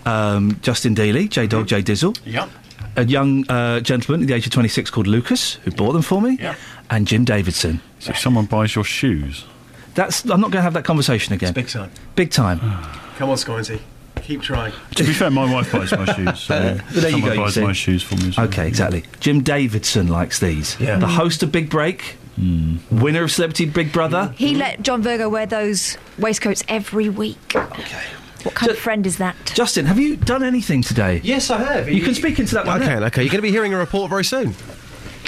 [0.04, 2.18] um, Justin Dealey, J Dog, J Dizzle.
[2.24, 2.48] Yep.
[2.96, 6.20] A young uh, gentleman at the age of 26 called Lucas, who bought them for
[6.20, 6.36] me.
[6.38, 6.56] Yep.
[6.90, 7.80] And Jim Davidson.
[8.00, 9.46] So if someone buys your shoes.
[9.94, 10.22] That's.
[10.24, 11.52] I'm not going to have that conversation again.
[11.52, 11.90] Big time.
[12.14, 12.58] Big time.
[13.16, 13.80] Come on, Scoinsy.
[14.22, 14.72] Keep trying.
[14.94, 16.40] To be fair, my wife buys my shoes.
[16.46, 17.60] So Uh, there you go, you buys see.
[17.62, 18.28] my shoes for me.
[18.28, 18.46] As well.
[18.46, 19.04] Okay, exactly.
[19.20, 20.78] Jim Davidson likes these.
[20.78, 20.96] Yeah.
[20.98, 22.76] The host of Big Break, Hmm.
[22.90, 24.32] winner of Celebrity Big Brother.
[24.36, 27.52] He let John Virgo wear those waistcoats every week.
[27.56, 28.02] Okay.
[28.44, 29.36] What kind of friend is that?
[29.54, 31.20] Justin, have you done anything today?
[31.24, 31.88] Yes, I have.
[31.90, 32.80] You can speak into that one.
[32.82, 33.04] Okay, there.
[33.06, 33.22] okay.
[33.22, 34.54] You're going to be hearing a report very soon.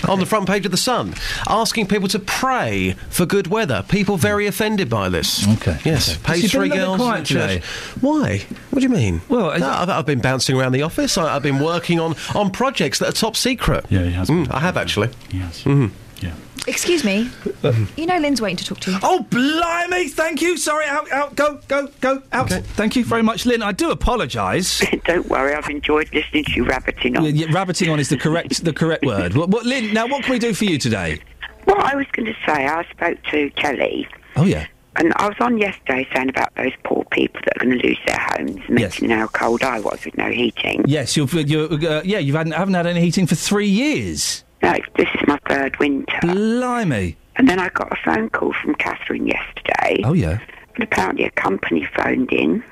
[0.09, 1.15] On the front page of The Sun,
[1.49, 3.85] asking people to pray for good weather.
[3.89, 5.49] People very offended by this.
[5.57, 5.79] Okay.
[5.85, 6.11] Yes.
[6.17, 6.21] Okay.
[6.41, 6.97] Page three girls.
[6.97, 7.63] quiet today.
[8.01, 8.45] Why?
[8.71, 9.23] What do you mean?
[9.29, 11.17] Well, No, I've, I've been bouncing around the office.
[11.17, 13.87] I, I've been working on, on projects that are top secret.
[13.89, 14.29] Yeah, he has.
[14.29, 15.09] Mm, I have actually.
[15.31, 15.63] Yes.
[15.65, 15.91] Mhm.
[16.21, 16.35] Yeah.
[16.67, 17.31] Excuse me.
[17.97, 18.99] You know Lynn's waiting to talk to you.
[19.03, 20.09] Oh, blimey!
[20.09, 20.59] Thank you.
[20.59, 22.51] Sorry, out, out, go, go, go, out.
[22.51, 23.63] Thank you very much, Lynn.
[23.63, 24.83] I do apologise.
[25.05, 27.25] Don't worry, I've enjoyed listening to you rabbiting on.
[27.25, 29.35] Yeah, yeah, rabbiting on is the correct the correct word.
[29.35, 29.95] What, what, Lynn?
[29.95, 31.21] Now, what can we do for you today?
[31.67, 34.67] Well, I was going to say, I spoke to Kelly, Oh yeah.
[34.97, 37.99] and I was on yesterday saying about those poor people that are going to lose
[38.07, 39.01] their homes, and Yes.
[39.01, 40.85] mentioning how cold I was with no heating.
[40.87, 44.45] Yes, you've, you're, uh, yeah, you haven't, haven't had any heating for three years.
[44.65, 46.19] No, this is my third winter.
[46.23, 47.17] Blimey.
[47.37, 50.01] And then I got a phone call from Catherine yesterday.
[50.05, 50.39] Oh yeah.
[50.75, 52.65] And apparently a company phoned in,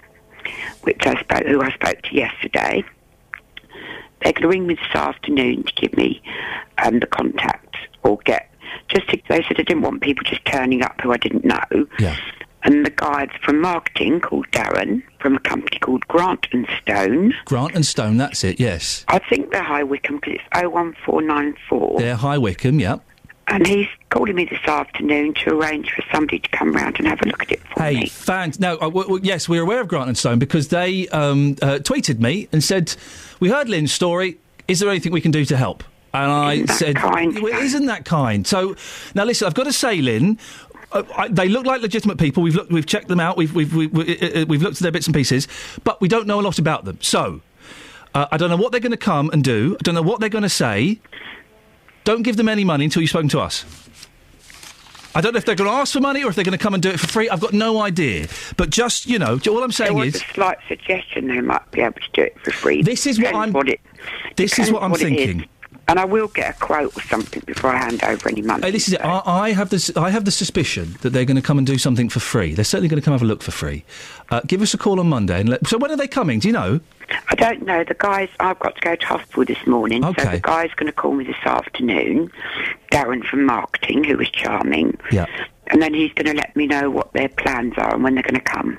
[0.85, 2.83] which I spoke, who I spoke to yesterday.
[4.23, 6.23] They're going to ring me this afternoon to give me
[6.83, 8.51] um, the contact or get
[8.89, 9.09] just.
[9.11, 11.87] To, they said I didn't want people just turning up who I didn't know.
[11.99, 12.17] Yeah.
[12.65, 17.35] And the guys from marketing called Darren from a company called Grant and Stone.
[17.45, 18.19] Grant and Stone.
[18.19, 18.61] That's it.
[18.61, 19.05] Yes.
[19.09, 21.99] I think they're High Wycombe because it's 01494.
[22.01, 22.81] They're High Wycombe.
[22.81, 23.01] Yep.
[23.49, 27.21] And he's calling me this afternoon to arrange for somebody to come round and have
[27.23, 28.07] a look at it for Hey, me.
[28.07, 28.61] fans!
[28.61, 31.79] No, uh, w- w- yes, we're aware of Grant and Stone because they um, uh,
[31.83, 32.95] tweeted me and said,
[33.41, 34.39] "We heard Lynn's story.
[34.69, 35.83] Is there anything we can do to help?"
[36.15, 38.77] And I said, "Well, "Isn't that kind?" So
[39.17, 40.39] now, listen, I've got to say, Lynn.
[40.93, 42.43] Uh, I, they look like legitimate people.
[42.43, 43.37] We've looked, we've checked them out.
[43.37, 45.49] We've we've we've, we- uh, uh, we've looked at their bits and pieces,
[45.85, 46.99] but we don't know a lot about them.
[47.01, 47.41] So
[48.15, 49.77] uh, I don't know what they're going to come and do.
[49.79, 51.01] I don't know what they're going to say.
[52.05, 53.65] Don't give them any money until you've spoken to us.
[55.15, 56.63] I don't know if they're going to ask for money or if they're going to
[56.63, 57.29] come and do it for free.
[57.29, 58.29] I've got no idea.
[58.57, 60.23] But just, you know, all I'm saying there was is.
[60.23, 62.83] a slight suggestion they might be able to do it for free.
[62.83, 63.81] This is what Depends I'm- What it,
[64.37, 65.03] this is what I'm is.
[65.03, 65.47] thinking.
[65.89, 68.63] And I will get a quote or something before I hand over any money.
[68.63, 69.01] Hey, this is it.
[69.05, 69.95] I, I have this.
[69.97, 72.55] I have the suspicion that they're going to come and do something for free.
[72.55, 73.85] They're certainly going to come have a look for free.
[74.31, 75.41] Uh, give us a call on Monday.
[75.41, 76.39] And let, so when are they coming?
[76.39, 76.81] Do you know?
[77.29, 77.85] I don't know.
[77.85, 80.93] The guys, I've got to go to hospital this morning, so the guy's going to
[80.93, 82.31] call me this afternoon.
[82.91, 85.27] Darren from marketing, who was charming, Yeah.
[85.67, 88.23] and then he's going to let me know what their plans are and when they're
[88.23, 88.79] going to come.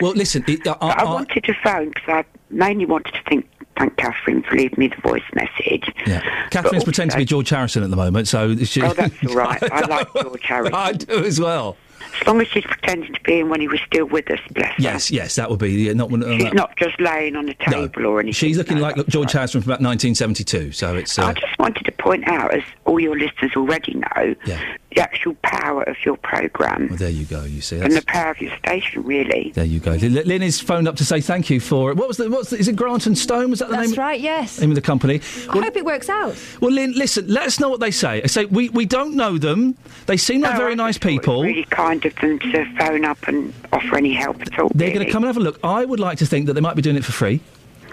[0.00, 0.44] Well, listen.
[0.48, 4.42] It, uh, But I wanted to phone because I mainly wanted to think, thank Catherine
[4.42, 5.92] for leaving me the voice message.
[6.06, 6.48] yeah.
[6.50, 9.34] Catherine's But pretending to be George Harrison at the moment, so she, Oh, that's all
[9.34, 9.62] right.
[9.72, 10.74] I like George Harrison.
[10.74, 11.76] I do as well.
[12.20, 14.68] As long as she's pretending to be him when he was still with us, bless
[14.74, 14.82] her.
[14.82, 16.12] Yes, yes, that would be yeah, not.
[16.12, 18.32] Uh, She's not just laying on the table or anything.
[18.32, 20.72] She's looking like George Harrison from about 1972.
[20.72, 21.18] So it's.
[21.18, 25.36] Uh, I just wanted to point out, as all your listeners already know, the actual
[25.42, 27.44] power of your programme well, there you go.
[27.44, 29.52] You see, and that's, the power of your station, really.
[29.54, 29.92] there you go.
[29.92, 31.96] Lynn Lynn is phoned up to say thank you for it.
[31.96, 33.50] what was the what's the, is it Grant and Stone?
[33.50, 33.90] Was that the That's name?
[33.90, 34.60] That's right, yes.
[34.60, 35.20] Name of the company.
[35.48, 36.36] I hope it works out.
[36.60, 37.28] Well, Lynn, listen.
[37.28, 38.22] Let us know what they say.
[38.22, 39.76] I say we, we don't know them.
[40.06, 41.42] They seem like No, very I nice people.
[41.44, 44.70] Really kind of them to phone up and offer any help at all.
[44.74, 45.60] They're going to come and have a look.
[45.62, 47.40] I would like to think that they might be doing it for free.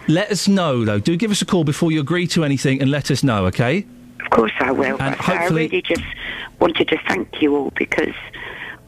[0.08, 1.00] Let us know, though.
[1.00, 3.45] Do give us a call before you agree to anything, and let us know.
[3.48, 3.85] Okay?
[4.21, 5.01] Of course I will.
[5.01, 6.03] And but I really just
[6.59, 8.15] wanted to thank you all because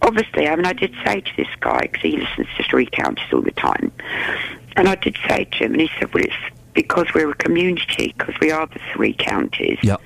[0.01, 3.25] obviously, I mean, I did say to this guy, because he listens to three counties
[3.31, 3.91] all the time,
[4.75, 6.33] and I did say to him, and he said, well, it's
[6.73, 9.77] because we're a community, because we are the three counties.
[9.81, 10.01] Yep.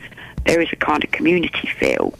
[0.45, 2.13] There is a kind of community feel.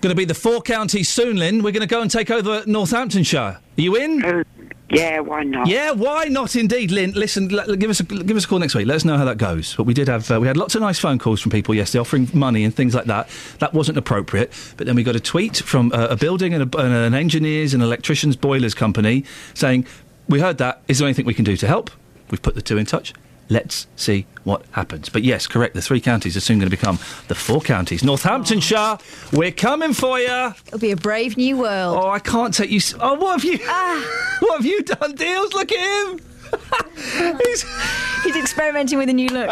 [0.00, 1.62] Going to be the four counties soon, Lynn.
[1.62, 3.38] We're going to go and take over Northamptonshire.
[3.38, 4.24] Are you in?
[4.24, 4.42] Oh,
[4.88, 5.66] yeah, why not?
[5.66, 6.54] Yeah, why not?
[6.54, 7.12] Indeed, Lynn.
[7.12, 8.86] Listen, l- give us a, give us a call next week.
[8.86, 9.74] Let us know how that goes.
[9.74, 12.00] But we did have uh, we had lots of nice phone calls from people yesterday
[12.00, 13.28] offering money and things like that.
[13.58, 14.52] That wasn't appropriate.
[14.76, 17.74] But then we got a tweet from uh, a building and, a, and an engineers
[17.74, 19.24] and electricians boilers company
[19.54, 19.86] saying,
[20.28, 20.82] "We heard that.
[20.88, 21.90] Is there anything we can do to help?"
[22.30, 23.12] We've put the two in touch.
[23.48, 25.08] Let's see what happens.
[25.08, 25.74] But yes, correct.
[25.74, 28.02] The three counties are soon going to become the four counties.
[28.02, 28.98] Northamptonshire,
[29.32, 30.52] we're coming for you.
[30.66, 31.98] It'll be a brave new world.
[32.02, 32.78] Oh, I can't take you.
[32.78, 33.58] s- Oh, what have you?
[33.68, 34.36] Ah.
[34.40, 35.52] what have you done, Deals?
[35.54, 36.20] Look at him.
[37.44, 37.64] he's,
[38.24, 39.48] he's experimenting with a new look.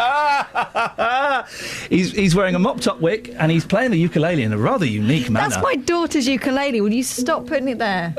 [1.89, 4.85] he's he's wearing a mop top wig and he's playing the ukulele in a rather
[4.85, 5.49] unique manner.
[5.49, 6.81] That's my daughter's ukulele.
[6.81, 8.13] Will you stop putting it there?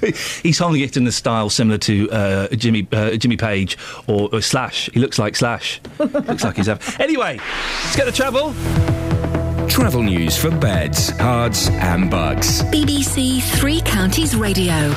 [0.42, 4.40] he's holding it in the style similar to uh, Jimmy uh, Jimmy Page or, or
[4.40, 4.90] Slash.
[4.92, 5.80] He looks like Slash.
[5.98, 7.00] looks like he's having.
[7.00, 7.38] Anyway,
[7.84, 8.54] let's get to travel.
[9.68, 12.62] Travel news for beds, cards, and Bucks.
[12.64, 14.92] BBC Three Counties Radio.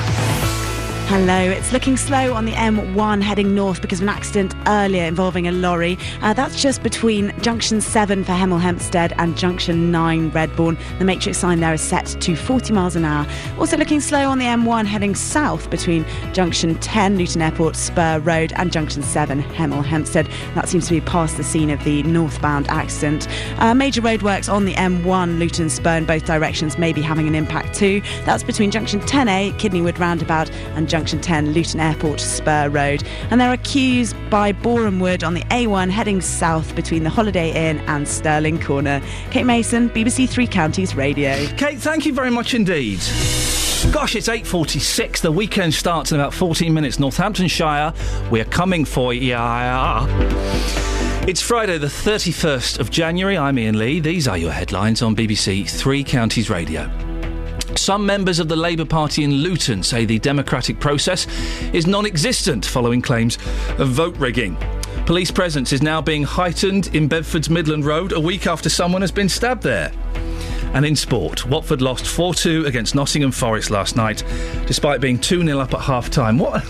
[1.06, 5.46] Hello, it's looking slow on the M1 heading north because of an accident earlier involving
[5.46, 5.98] a lorry.
[6.22, 10.78] Uh, that's just between junction 7 for Hemel Hempstead and junction 9 Redbourn.
[10.98, 13.26] The matrix sign there is set to 40 miles an hour.
[13.58, 18.54] Also looking slow on the M1 heading south between junction 10 Luton Airport Spur Road
[18.56, 20.26] and junction 7 Hemel Hempstead.
[20.54, 23.28] That seems to be past the scene of the northbound accident.
[23.58, 27.34] Uh, major roadworks on the M1 Luton Spur in both directions may be having an
[27.34, 28.00] impact too.
[28.24, 33.02] That's between junction 10A Kidney Wood Roundabout and junction 10 Luton Airport Spur Road.
[33.32, 37.50] And there are queues by Boreham Wood on the A1 heading south between the Holiday
[37.68, 39.02] Inn and Stirling Corner.
[39.32, 41.48] Kate Mason, BBC Three Counties Radio.
[41.56, 43.00] Kate, thank you very much indeed.
[43.90, 45.20] Gosh, it's 8.46.
[45.20, 47.00] The weekend starts in about 14 minutes.
[47.00, 47.92] Northamptonshire,
[48.30, 49.34] we're coming for you.
[51.26, 53.36] It's Friday, the 31st of January.
[53.36, 53.98] I'm Iain Lee.
[53.98, 56.88] These are your headlines on BBC Three Counties Radio.
[57.84, 61.26] Some members of the Labour Party in Luton say the democratic process
[61.74, 63.36] is non existent following claims
[63.76, 64.56] of vote rigging.
[65.04, 69.12] Police presence is now being heightened in Bedford's Midland Road a week after someone has
[69.12, 69.92] been stabbed there.
[70.72, 74.24] And in sport, Watford lost 4 2 against Nottingham Forest last night,
[74.66, 76.38] despite being 2 0 up at half time.
[76.38, 76.64] What?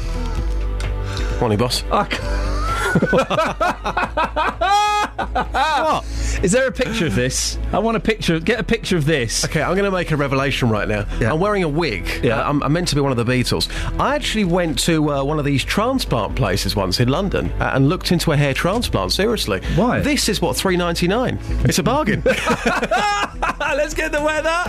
[1.38, 1.84] Morning, boss.
[5.16, 6.04] what?
[6.42, 7.58] Is there a picture of this?
[7.72, 8.38] I want a picture.
[8.40, 9.44] Get a picture of this.
[9.44, 11.06] Okay, I'm going to make a revelation right now.
[11.20, 12.06] I'm wearing a wig.
[12.22, 12.48] Yeah.
[12.48, 13.70] I'm, I'm meant to be one of the Beatles.
[14.00, 17.88] I actually went to uh, one of these transplant places once in London uh, and
[17.88, 19.12] looked into a hair transplant.
[19.12, 19.60] Seriously.
[19.76, 20.00] Why?
[20.00, 21.38] This is what three ninety nine.
[21.64, 22.22] It's a bargain.
[22.24, 24.64] Let's get the weather.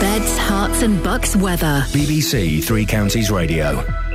[0.00, 1.84] Beds, Herts and Bucks weather.
[1.88, 4.09] BBC Three Counties Radio.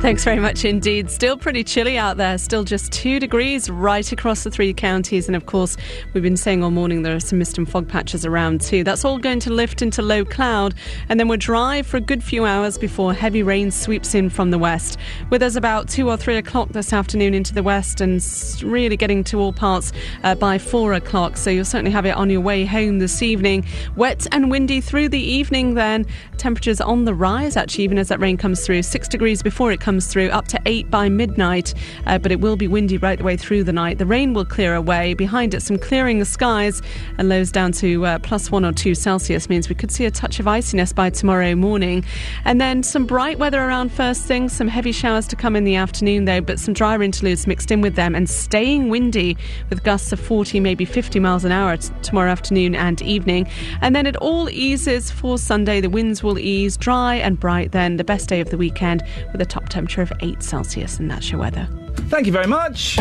[0.00, 1.10] Thanks very much indeed.
[1.10, 2.38] Still pretty chilly out there.
[2.38, 5.26] Still just two degrees right across the three counties.
[5.26, 5.76] And of course,
[6.14, 8.84] we've been saying all morning there are some mist and fog patches around too.
[8.84, 10.74] That's all going to lift into low cloud.
[11.08, 14.52] And then we're dry for a good few hours before heavy rain sweeps in from
[14.52, 14.98] the west.
[15.30, 18.24] With us about two or three o'clock this afternoon into the west and
[18.62, 21.36] really getting to all parts uh, by four o'clock.
[21.36, 23.66] So you'll certainly have it on your way home this evening.
[23.96, 26.06] Wet and windy through the evening then.
[26.36, 28.84] Temperatures on the rise actually, even as that rain comes through.
[28.84, 31.72] Six degrees before it comes through, up to eight by midnight.
[32.06, 33.98] Uh, but it will be windy right the way through the night.
[33.98, 35.14] The rain will clear away.
[35.14, 36.82] Behind it, some clearing the skies
[37.16, 40.10] and lows down to uh, plus one or two Celsius means we could see a
[40.10, 42.04] touch of iciness by tomorrow morning.
[42.44, 45.76] And then some bright weather around first thing, some heavy showers to come in the
[45.76, 49.36] afternoon though, but some drier interludes mixed in with them and staying windy
[49.70, 53.48] with gusts of 40, maybe 50 miles an hour t- tomorrow afternoon and evening.
[53.80, 55.80] And then it all eases for Sunday.
[55.80, 59.02] The winds will ease, dry and bright then, the best day of the weekend
[59.32, 61.68] with a top temperature of 8 Celsius, and that's your weather.
[62.08, 62.98] Thank you very much.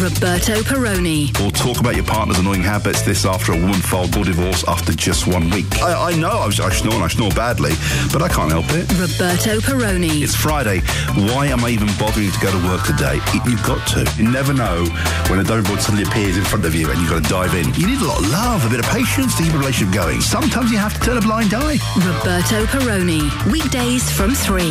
[0.00, 1.28] Roberto Perrone.
[1.44, 3.02] Or talk about your partner's annoying habits.
[3.02, 5.66] This after a woman filed for divorce after just one week.
[5.82, 7.72] I, I know I, was, I snore and I snore badly,
[8.12, 8.88] but I can't help it.
[8.96, 10.22] Roberto Perrone.
[10.22, 10.80] It's Friday.
[11.28, 13.20] Why am I even bothering to go to work today?
[13.34, 14.08] Y- You've got to.
[14.16, 14.84] You never know
[15.28, 17.68] when a board suddenly appears in front of you and you've got to dive in.
[17.74, 20.20] You need a lot of love, a bit of patience to keep a relationship going.
[20.20, 21.76] Sometimes you have to turn a blind eye.
[22.00, 23.28] Roberto Perrone.
[23.52, 24.62] Weekdays from 3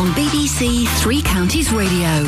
[0.00, 2.24] on BBC Three Counties Radio.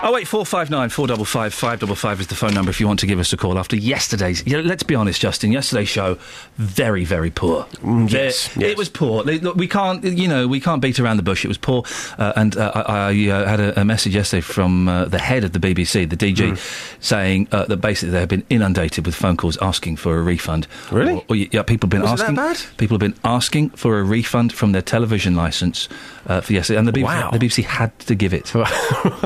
[0.00, 2.70] Oh wait, four five nine four double five five double five is the phone number
[2.70, 4.46] if you want to give us a call after yesterday's.
[4.46, 5.50] Yeah, let's be honest, Justin.
[5.50, 6.14] Yesterday's show
[6.56, 7.64] very very poor.
[7.82, 9.24] Mm, yes, Very- it was poor.
[9.24, 11.44] Look, we can't you know we can't beat around the bush.
[11.44, 11.82] It was poor,
[12.16, 15.42] uh, and uh, I, I uh, had a, a message yesterday from uh, the head
[15.42, 16.56] of the BBC, the DG,
[17.02, 20.68] saying uh, that basically they have been inundated with phone calls asking for a refund.
[20.92, 21.14] Really?
[21.14, 22.36] Or, or, yeah, people have been Was asking.
[22.36, 22.56] bad?
[22.76, 25.88] People have been asking for a refund from their television license
[26.28, 27.30] uh, for yesterday, and the BBC, Wow.
[27.32, 28.46] the BBC had to give it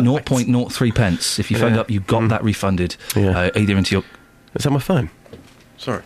[0.71, 1.39] 0.03 pence.
[1.39, 1.81] If you phoned Yeah.
[1.83, 4.05] up, you got that refunded uh, either into your.
[4.55, 5.11] Is that my phone?
[5.79, 6.03] Sorry.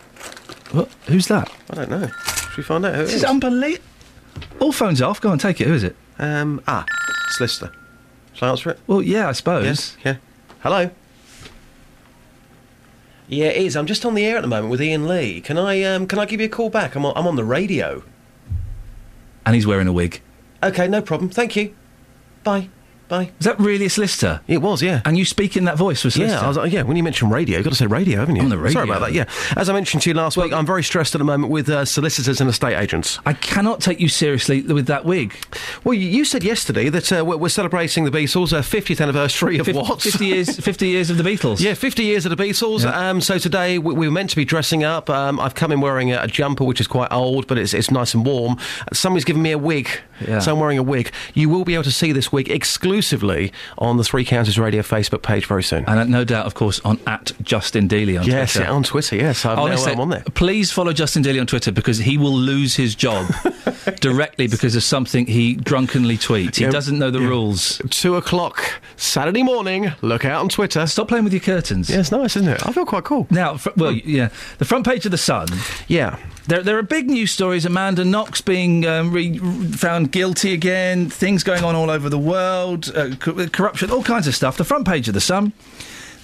[0.71, 0.89] What?
[1.07, 1.51] Who's that?
[1.69, 2.07] I don't know.
[2.07, 3.23] Should we find out who it This is?
[3.23, 3.83] is unbelievable.
[4.59, 5.19] All phones off.
[5.21, 5.67] Go and take it.
[5.67, 5.95] Who is it?
[6.19, 6.85] Um, ah,
[7.31, 7.71] solicitor.
[8.33, 8.79] Shall I answer it?
[8.87, 9.65] Well, yeah, I suppose.
[9.65, 10.15] Yes, yeah.
[10.61, 10.89] Hello.
[13.27, 13.75] Yeah, it is.
[13.75, 15.41] I'm just on the air at the moment with Iain Lee.
[15.41, 16.95] Can I um, can I give you a call back?
[16.95, 18.03] I'm on, I'm on the radio.
[19.45, 20.21] And he's wearing a wig.
[20.63, 21.29] Okay, no problem.
[21.29, 21.73] Thank you.
[22.43, 22.69] Bye.
[23.07, 23.31] Bye.
[23.39, 24.41] Is that really a solicitor?
[24.47, 25.01] It was, yeah.
[25.05, 26.39] And you speak in that voice for solicitor?
[26.39, 26.81] Yeah, I was, like, yeah.
[26.81, 28.41] When you mention radio, you've got to say radio, haven't you?
[28.41, 28.73] On the radio.
[28.81, 29.13] Sorry about that.
[29.13, 29.25] Yeah.
[29.55, 31.85] As I mentioned to you last week, I'm very stressed at the moment with uh,
[31.85, 33.19] solicitors and estate agents.
[33.25, 35.33] I cannot take you seriously with that wig.
[35.85, 39.67] Well, you, said yesterday that uh, we're, we're celebrating the Beatles' uh, 50th anniversary of
[39.67, 40.01] Fif- what?
[40.01, 41.61] 50 years, 50 years of the Beatles.
[41.61, 42.83] Yeah, 50 years of the Beatles.
[42.85, 45.09] Um, so today we, we were meant to be dressing up.
[45.09, 47.89] Um, I've come in wearing a, a jumper, which is quite old, but it's, it's
[47.89, 48.57] nice and warm.
[48.91, 49.87] Somebody's given me a wig,
[50.27, 50.39] Yeah.
[50.39, 51.13] so I'm wearing a wig.
[51.33, 52.96] You will be able to see this wig exclusively
[53.77, 55.83] on the Three Counties Radio Facebook page very soon.
[55.87, 58.67] And uh, no doubt, of course, on at Justin Dealey on yes, Twitter.
[58.67, 59.15] yeah, on Twitter.
[59.15, 60.23] Yes, I've I'm on there.
[60.33, 63.31] Please follow Justin Dealey on Twitter because he will lose his job
[63.99, 66.55] directly because of something he drunkenly tweets.
[66.55, 67.27] He Yeah, doesn't know the yeah.
[67.27, 67.81] rules.
[67.89, 69.91] Two o'clock Saturday morning.
[70.01, 70.85] Look out on Twitter.
[70.87, 71.89] Stop playing with your curtains.
[71.89, 72.65] Yeah, it's nice, isn't it?
[72.67, 73.27] I feel quite cool.
[73.29, 75.47] Now, fr- well, yeah, the front page of the Sun.
[75.87, 76.17] Yeah.
[76.47, 77.65] There, there are big news stories.
[77.65, 81.09] Amanda Knox being um, re- found guilty again.
[81.09, 82.89] Things going on all over the world.
[82.95, 84.55] Uh, co- corruption, all kinds of stuff.
[84.55, 85.51] The front page of the Sun.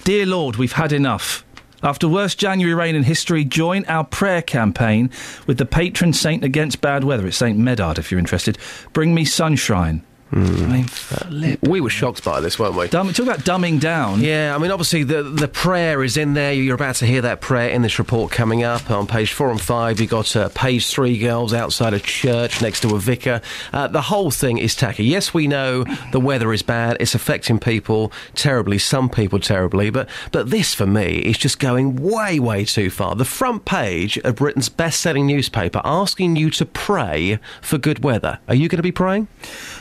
[0.04, 1.44] Dear Lord, we've had enough.
[1.82, 5.10] After worst January rain in history, join our prayer campaign
[5.46, 7.26] with the patron saint against bad weather.
[7.26, 8.56] It's Saint Medard, if you're interested.
[8.94, 10.02] Bring me sunshine.
[10.34, 11.60] I mean, flip.
[11.62, 12.88] We were shocked by this, weren't we?
[12.88, 14.20] Dumb, talk about dumbing down.
[14.20, 16.52] Yeah, I mean, obviously the the prayer is in there.
[16.52, 19.60] You're about to hear that prayer in this report coming up on page four and
[19.60, 20.00] five.
[20.00, 23.40] You got uh, page three girls outside a church next to a vicar.
[23.72, 25.04] Uh, the whole thing is tacky.
[25.04, 26.96] Yes, we know the weather is bad.
[26.98, 28.78] It's affecting people terribly.
[28.78, 33.14] Some people terribly, but but this for me is just going way way too far.
[33.14, 38.40] The front page of Britain's best-selling newspaper asking you to pray for good weather.
[38.48, 39.28] Are you going to be praying?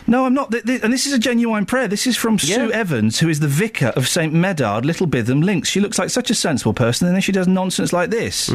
[0.07, 0.51] No, I'm not.
[0.51, 1.87] Th- th- and this is a genuine genuine prayer.
[1.87, 5.65] This is from Sue Evans, who is the vicar of St Medard, Little Bytham Lincs.
[5.65, 8.49] She looks like such a sensible person, and then she does nonsense like this.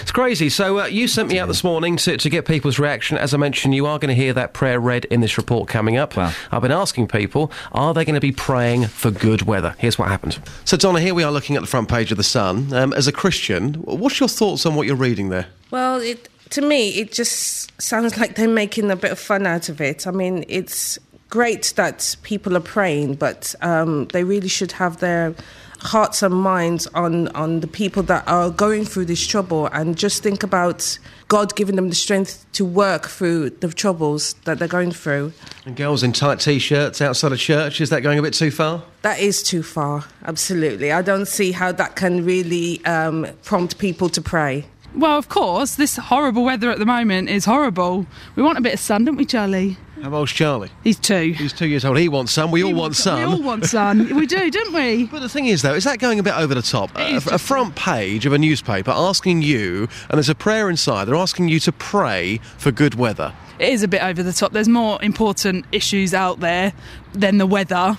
[0.00, 0.48] It's crazy.
[0.48, 3.18] So uh, you sent me out this morning to, to get people's reaction.
[3.18, 5.96] As I mentioned, you are going to hear that prayer read in this report coming
[5.96, 6.16] up.
[6.16, 9.74] I've been asking people, are they going to be praying for good weather?
[9.78, 10.38] Here's what happened.
[10.64, 12.72] So Donna, here we are looking at the front page of the Sun.
[12.72, 15.48] Um, as a Christian, what's your thoughts on what you're reading there?
[15.70, 19.68] Well, it, to me, it just sounds like they're making a bit of fun out
[19.68, 20.06] of it.
[20.06, 20.98] I mean, it's
[21.28, 25.34] great that people are praying, but um, they really should have their
[25.82, 30.22] hearts and minds on, on the people that are going through this trouble and just
[30.22, 30.98] think about
[31.28, 35.32] God giving them the strength to work through the troubles that they're going through.
[35.64, 38.82] And girls in tight t-shirts outside of church, is that going a bit too far?
[39.02, 40.92] That is too far, absolutely.
[40.92, 44.66] I don't see how that can really um, prompt people to pray.
[44.94, 48.06] Well, of course, this horrible weather at the moment is horrible.
[48.34, 49.76] We want a bit of sun, don't we, Charlie?
[50.02, 50.70] How old's Charlie?
[50.82, 51.32] He's two.
[51.32, 51.98] He's two years old.
[51.98, 52.50] He wants sun.
[52.50, 53.18] We all want sun.
[53.18, 54.14] We all want sun.
[54.16, 55.04] we do, don't we?
[55.06, 56.90] But the thing is, though, is that going a bit over the top?
[56.96, 61.14] A, a front page of a newspaper asking you, and there's a prayer inside, they're
[61.14, 63.32] asking you to pray for good weather.
[63.58, 64.52] It is a bit over the top.
[64.52, 66.72] There's more important issues out there
[67.12, 67.96] than the weather.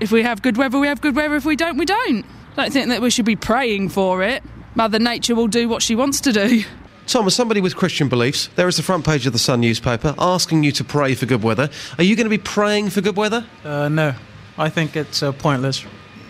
[0.00, 1.36] If we have good weather, we have good weather.
[1.36, 2.26] If we don't, we don't.
[2.56, 4.42] I don't think that we should be praying for it.
[4.74, 6.64] Mother Nature will do what she wants to do.
[7.06, 10.14] Tom, as somebody with Christian beliefs, there is the front page of the Sun newspaper
[10.18, 11.68] asking you to pray for good weather.
[11.98, 13.46] Are you going to be praying for good weather?
[13.62, 14.14] Uh, no,
[14.56, 15.84] I think it's uh, pointless.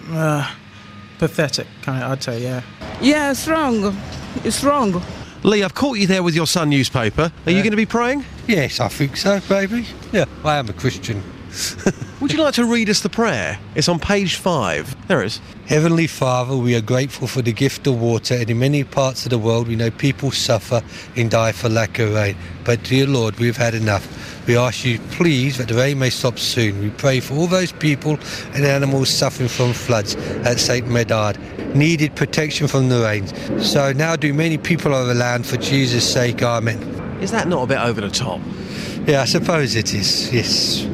[0.09, 0.53] Uh,
[1.19, 2.63] pathetic, kind of, I'd say, yeah.
[3.01, 3.97] Yeah, it's wrong.
[4.43, 5.01] It's wrong.
[5.45, 7.31] Lee, I've caught you there with your Sun newspaper.
[7.47, 8.25] Are you going to be praying?
[8.49, 9.87] Yes, I think so, baby.
[10.13, 11.23] Yeah, I am a Christian.
[12.21, 13.59] Would you like to read us the prayer?
[13.75, 14.97] It's on page five.
[15.09, 15.41] There it is.
[15.67, 19.31] Heavenly Father, we are grateful for the gift of water, and in many parts of
[19.31, 20.83] the world we know people suffer
[21.17, 22.37] and die for lack of rain.
[22.65, 24.07] But dear Lord, we've had enough.
[24.47, 26.81] We ask you, please, that the rain may stop soon.
[26.81, 28.19] We pray for all those people
[28.53, 30.87] and animals suffering from floods at St.
[30.87, 31.39] Medard,
[31.75, 33.33] needed protection from the rains.
[33.67, 36.43] So now do many people of the land for Jesus' sake.
[36.43, 36.83] Amen.
[37.23, 38.41] Is that not a bit over the top?
[39.07, 40.85] Yeah, I suppose it is, yes.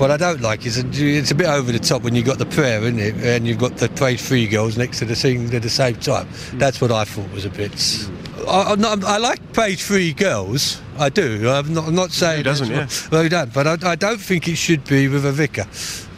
[0.00, 2.46] What I don't like is it's a bit over the top when you've got the
[2.46, 3.14] prayer, isn't it?
[3.16, 6.26] And you've got the page three girls next to the singing at the same time.
[6.28, 6.58] Mm.
[6.58, 7.72] That's what I thought was a bit.
[7.72, 8.48] Mm.
[8.48, 10.80] I, I'm not, I like page three girls.
[10.98, 11.48] I do.
[11.48, 12.38] I'm not, I'm not saying.
[12.38, 13.52] Who doesn't, that's what- Well, he don't.
[13.52, 15.64] But I, I don't think it should be with a vicar.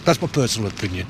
[0.04, 1.08] That's my personal opinion.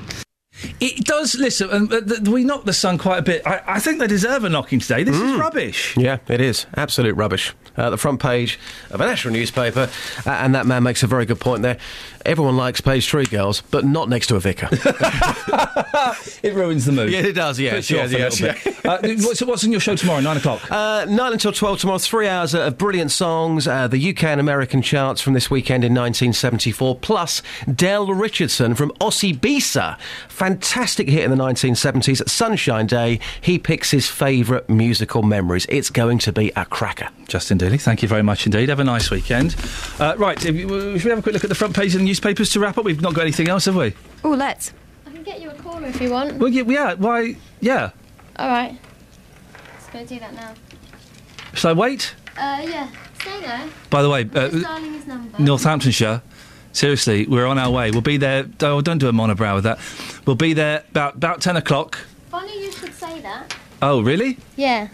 [0.79, 3.45] It does, listen, and uh, th- we knocked the sun quite a bit.
[3.45, 5.03] I, I think they deserve a knocking today.
[5.03, 5.39] This is mm.
[5.39, 5.95] rubbish.
[5.95, 6.65] Yeah, it is.
[6.75, 7.53] Absolute rubbish.
[7.77, 9.89] Uh, the front page of a national newspaper,
[10.25, 11.77] uh, and that man makes a very good point there.
[12.25, 14.67] Everyone likes page three girls, but not next to a vicar.
[16.43, 17.11] it ruins the mood.
[17.11, 19.95] Yeah, it does, yes, Puts you yes, off yes, uh, what's, what's on your show
[19.95, 20.71] tomorrow, nine o'clock?
[20.71, 24.81] Uh, 9 until 12 tomorrow, three hours of brilliant songs, uh, the UK and American
[24.81, 27.41] charts from this weekend in 1974, plus
[27.73, 29.97] Del Richardson from Osibisa.
[30.27, 33.19] Fantastic hit in the 1970s, Sunshine Day.
[33.41, 35.65] He picks his favourite musical memories.
[35.69, 37.09] It's going to be a cracker.
[37.27, 38.69] Justin Dealey, thank you very much indeed.
[38.69, 39.55] Have a nice weekend.
[39.99, 42.05] Uh, right, if should we have a quick look at the front page of the
[42.15, 42.85] newspapers to wrap up?
[42.85, 43.93] We've not got anything else, have we?
[44.23, 44.71] Oh, let's.
[45.05, 46.37] I can get you a caller if you want.
[46.37, 47.35] Well, yeah, yeah why?
[47.59, 47.91] Yeah.
[48.37, 48.79] All right.
[49.73, 50.53] Let's go do that now.
[51.53, 52.15] Shall I wait?
[52.37, 52.89] Uh, yeah.
[53.19, 53.67] Stay there.
[53.89, 54.47] By the way, uh,
[55.05, 55.37] number.
[55.39, 56.21] Northamptonshire.
[56.71, 57.91] Seriously, we're on our way.
[57.91, 58.45] We'll be there.
[58.61, 59.79] Oh, don't do a monobrow with that.
[60.25, 61.97] We'll be there about about ten o'clock.
[62.29, 63.53] Funny you should say that.
[63.81, 64.37] Oh, really?
[64.55, 64.87] Yeah.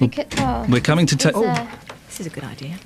[0.00, 1.66] Because, oh, We're coming to ta- it's, uh,
[2.06, 2.78] This is a good idea.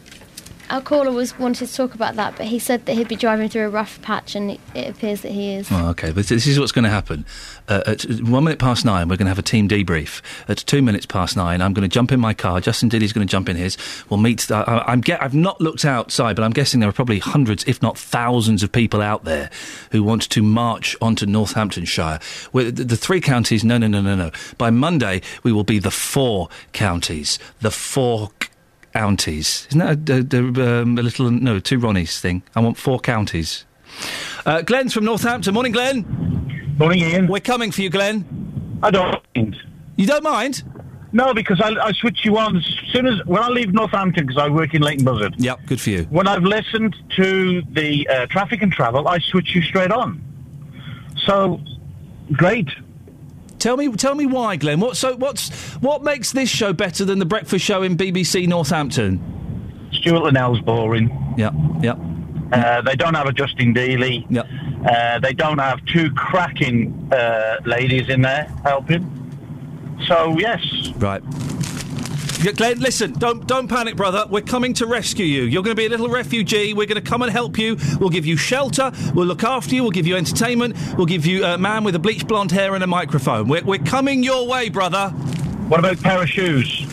[0.73, 3.51] Our caller was wanted to talk about that, but he said that he'd be driving
[3.51, 5.69] through a rough patch, and it, appears that he is.
[5.71, 7.27] Oh, okay, but this is what's going to happen.
[7.69, 10.23] Uh, at one minute past nine, we're going to have a team debrief.
[10.49, 12.59] At two minutes past nine, I'm going to jump in my car.
[12.59, 13.77] Justin Diddy's going to jump in his.
[14.09, 14.51] We'll meet.
[14.51, 17.83] I- I'm get, I've not looked outside, but I'm guessing there are probably hundreds, if
[17.83, 19.51] not thousands, of people out there
[19.91, 22.19] who want to march onto Northamptonshire.
[22.55, 24.31] We're, the, the three counties, no, no, no, no, no.
[24.57, 27.39] By Monday, we will be the four counties.
[27.61, 28.31] The four
[28.93, 29.67] counties.
[29.71, 32.43] Isn't that a, a- a- um, a little, no, two Ronnies thing?
[32.55, 33.65] I want four counties.
[34.47, 35.55] Uh, Glenn's from Northampton.
[35.55, 36.75] Morning, Glenn.
[36.79, 37.27] Morning, Iain.
[37.29, 38.79] We're coming for you, Glenn.
[38.83, 39.57] I don't mind.
[39.97, 40.63] You don't mind?
[41.13, 44.43] No, because I, I switch you on as soon as when I leave Northampton because
[44.43, 45.35] I work in Leighton Buzzard.
[45.37, 46.05] Yep, good for you.
[46.05, 50.23] When I've listened to the uh, traffic and travel, I switch you straight on.
[51.27, 51.61] So,
[52.33, 52.69] great.
[53.63, 54.81] Tell me, tell me why, Glenn.
[54.81, 55.15] What so?
[55.15, 59.21] What's what makes this show better than the breakfast show in BBC Northampton?
[59.93, 61.35] Stuart Linnell's boring.
[61.39, 61.97] Yep, yep.
[62.53, 64.27] Uh, they don't have a Justin Dealey.
[64.31, 64.49] Yep.
[64.85, 69.07] Uh, they don't have two cracking uh, ladies in there helping.
[70.09, 70.61] So yes,
[70.97, 71.23] Right.
[72.51, 74.27] Glenn, listen, don't don't panic, brother.
[74.29, 75.43] We're coming to rescue you.
[75.45, 76.75] You're going to be a little refugee.
[76.75, 77.77] We're going to come and help you.
[78.01, 78.91] We'll give you shelter.
[79.15, 79.83] We'll look after you.
[79.83, 80.77] We'll give you entertainment.
[80.97, 83.47] We'll give you a man with a bleached blonde hair and a microphone.
[83.47, 85.11] We're, we're coming your way, brother.
[85.69, 86.85] What about a pair of shoes?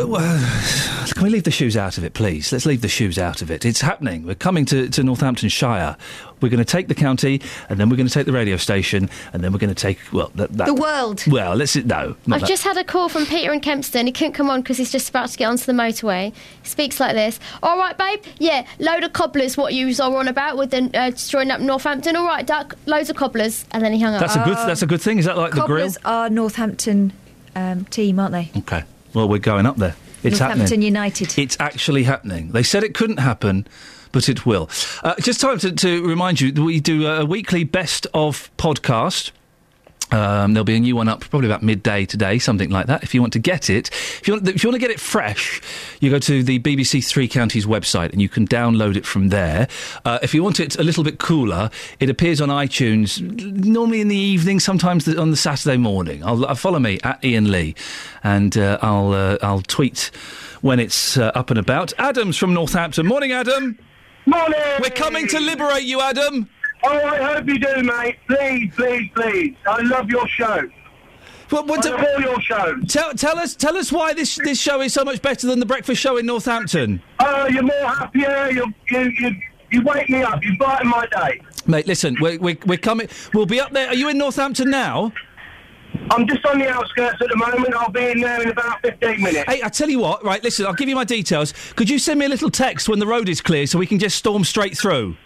[0.00, 0.87] Uh,
[1.18, 2.52] Can we leave the shoes out of it, please?
[2.52, 3.64] Let's leave the shoes out of it.
[3.64, 4.24] It's happening.
[4.24, 5.96] We're coming to, to Northamptonshire.
[6.40, 9.10] We're going to take the county, and then we're going to take the radio station,
[9.32, 11.24] and then we're going to take well that, that The world.
[11.26, 12.14] Well, let's no.
[12.24, 12.46] not I've that.
[12.46, 14.06] just had a call from Peter in Kempston.
[14.06, 16.32] He couldn't come on because he's just about to get onto the motorway.
[16.62, 17.40] He speaks like this.
[17.64, 18.22] All right, babe.
[18.38, 19.56] Yeah, load of cobblers.
[19.56, 22.14] What you are on about with the uh, destroying up Northampton?
[22.14, 22.76] All right, duck.
[22.86, 23.64] Loads of cobblers.
[23.72, 24.20] And then he hung up.
[24.20, 24.56] That's a good.
[24.56, 25.18] That's a good thing.
[25.18, 25.78] Is that like the grill?
[25.78, 27.12] Cobblers are Northampton
[27.56, 28.52] um, team, aren't they?
[28.58, 28.84] Okay.
[29.14, 29.96] Well, we're going up there.
[30.22, 30.82] It's Northampton happening.
[30.82, 31.38] United.
[31.38, 32.50] It's actually happening.
[32.52, 33.66] They said it couldn't happen,
[34.12, 34.68] but it will.
[35.02, 39.30] Uh, just time to, to remind you that we do a weekly best of podcast.
[40.10, 43.02] Um, there'll be a new one up probably about midday today, something like that.
[43.02, 45.00] If you want to get it, if you want, if you want to get it
[45.00, 45.60] fresh,
[46.00, 49.68] you go to the BBC Three Counties website and you can download it from there.
[50.04, 51.70] Uh, if you want it a little bit cooler,
[52.00, 56.24] it appears on iTunes normally in the evening, sometimes the, on the Saturday morning.
[56.24, 57.74] I'll, uh, follow me at Iain Lee,
[58.22, 60.10] and uh, I'll uh, I'll tweet
[60.60, 61.92] when it's uh, up and about.
[61.98, 63.06] Adam's from Northampton.
[63.06, 63.78] Morning, Adam.
[64.26, 64.60] Morning.
[64.80, 66.48] We're coming to liberate you, Adam.
[66.84, 68.16] Oh, I hope you do, mate.
[68.26, 69.54] Please, please, please.
[69.66, 70.68] I love your show.
[71.50, 72.92] What, what I love all your shows.
[72.92, 75.66] Tell, tell us, tell us why this, this show is so much better than the
[75.66, 77.02] breakfast show in Northampton.
[77.20, 78.50] Oh, you're more happier.
[78.50, 79.30] You, you, you,
[79.70, 80.44] you wake me up.
[80.44, 81.40] You brighten my day.
[81.66, 83.08] Mate, listen, we're, we're, we're coming.
[83.32, 83.88] We'll be up there.
[83.88, 85.12] Are you in Northampton now?
[86.10, 87.74] I'm just on the outskirts at the moment.
[87.74, 89.50] I'll be in there in about 15 minutes.
[89.50, 90.22] Hey, I tell you what.
[90.22, 90.66] Right, listen.
[90.66, 91.54] I'll give you my details.
[91.76, 93.98] Could you send me a little text when the road is clear so we can
[93.98, 95.16] just storm straight through?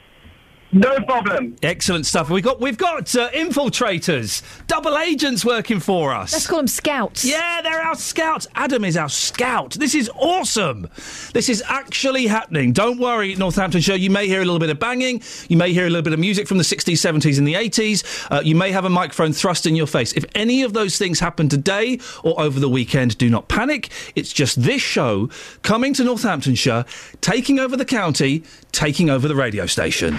[0.75, 1.57] No problem.
[1.63, 2.31] Excellent stuff.
[2.31, 6.33] We've got we've got uh, infiltrators, double agents working for us.
[6.33, 7.27] Let's call them scouts.
[7.27, 8.47] Yeah, they're our scouts.
[8.55, 9.73] Adam is our scout.
[9.73, 10.89] This is awesome.
[11.35, 12.73] This is actually happening.
[12.73, 13.97] Don't worry, Northamptonshire.
[13.97, 15.23] You may hear a little bit of banging.
[15.49, 18.29] You may hear a little bit of music from the 60s, 70s, and the 80s.
[18.31, 20.15] Uh, you may have a microphone thrust in your face.
[20.15, 23.91] If any of those things happen today or over the weekend, do not panic.
[24.15, 25.29] It's just this show
[25.61, 26.87] coming to Northamptonshire,
[27.21, 28.43] taking over the county,
[28.73, 30.19] taking over the radio station.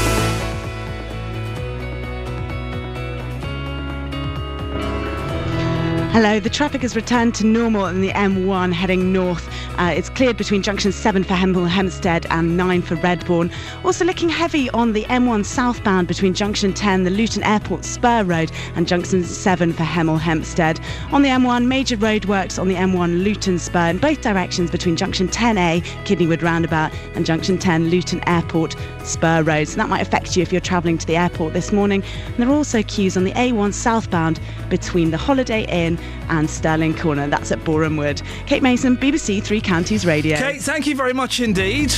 [6.11, 9.47] Hello, the traffic has returned to normal in the M1 heading north.
[9.79, 13.49] Uh, it's cleared between junction 7 for Hemel Hempstead and 9 for Redbourn.
[13.85, 18.51] Also looking heavy on the M1 southbound between junction 10, the Luton Airport Spur Road,
[18.75, 20.81] and junction 7 for Hemel Hempstead.
[21.13, 25.29] On the M1, major roadworks on the M1 Luton Spur in both directions between junction
[25.29, 28.75] 10A, Kidney Wood Roundabout, and junction 10, Luton Airport
[29.05, 29.69] Spur Road.
[29.69, 32.03] So that might affect you if you're travelling to the airport this morning.
[32.25, 35.99] And there are also queues on the A1 southbound between the Holiday Inn
[36.29, 37.27] and Stirling Corner.
[37.27, 38.21] That's at Boreham Wood.
[38.45, 40.37] Kate Mason, BBC Three Counties Radio.
[40.37, 41.93] Kate, thank you very much indeed.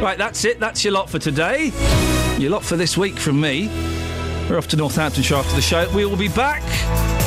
[0.00, 0.60] Right, that's it.
[0.60, 1.72] That's your lot for today.
[2.38, 3.68] Your lot for this week from me.
[4.48, 5.90] We're off to Northamptonshire after the show.
[5.94, 6.62] We will be back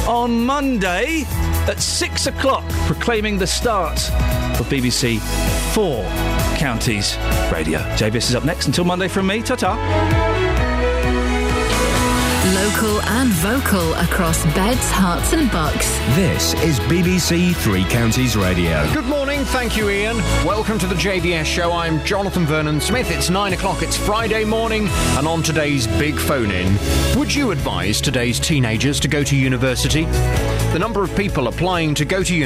[0.07, 1.23] on Monday
[1.67, 3.99] at six o'clock, proclaiming the start
[4.59, 5.19] of BBC
[5.73, 6.03] Four
[6.57, 7.17] Counties
[7.51, 7.79] Radio.
[7.97, 8.67] JVS is up next.
[8.67, 9.41] Until Monday from me.
[9.41, 10.50] Ta ta.
[12.71, 15.89] Local and vocal across beds, Herts, and bucks.
[16.15, 18.89] This is BBC Three Counties Radio.
[18.93, 20.15] Good morning, thank you, Iain.
[20.45, 21.73] Welcome to the JVS show.
[21.73, 23.11] I'm Jonathan Vernon Smith.
[23.11, 26.77] It's nine o'clock, it's Friday morning, and on today's big phone in,
[27.17, 30.05] would you advise today's teenagers to go to university?
[30.71, 32.41] The number of people applying to go to university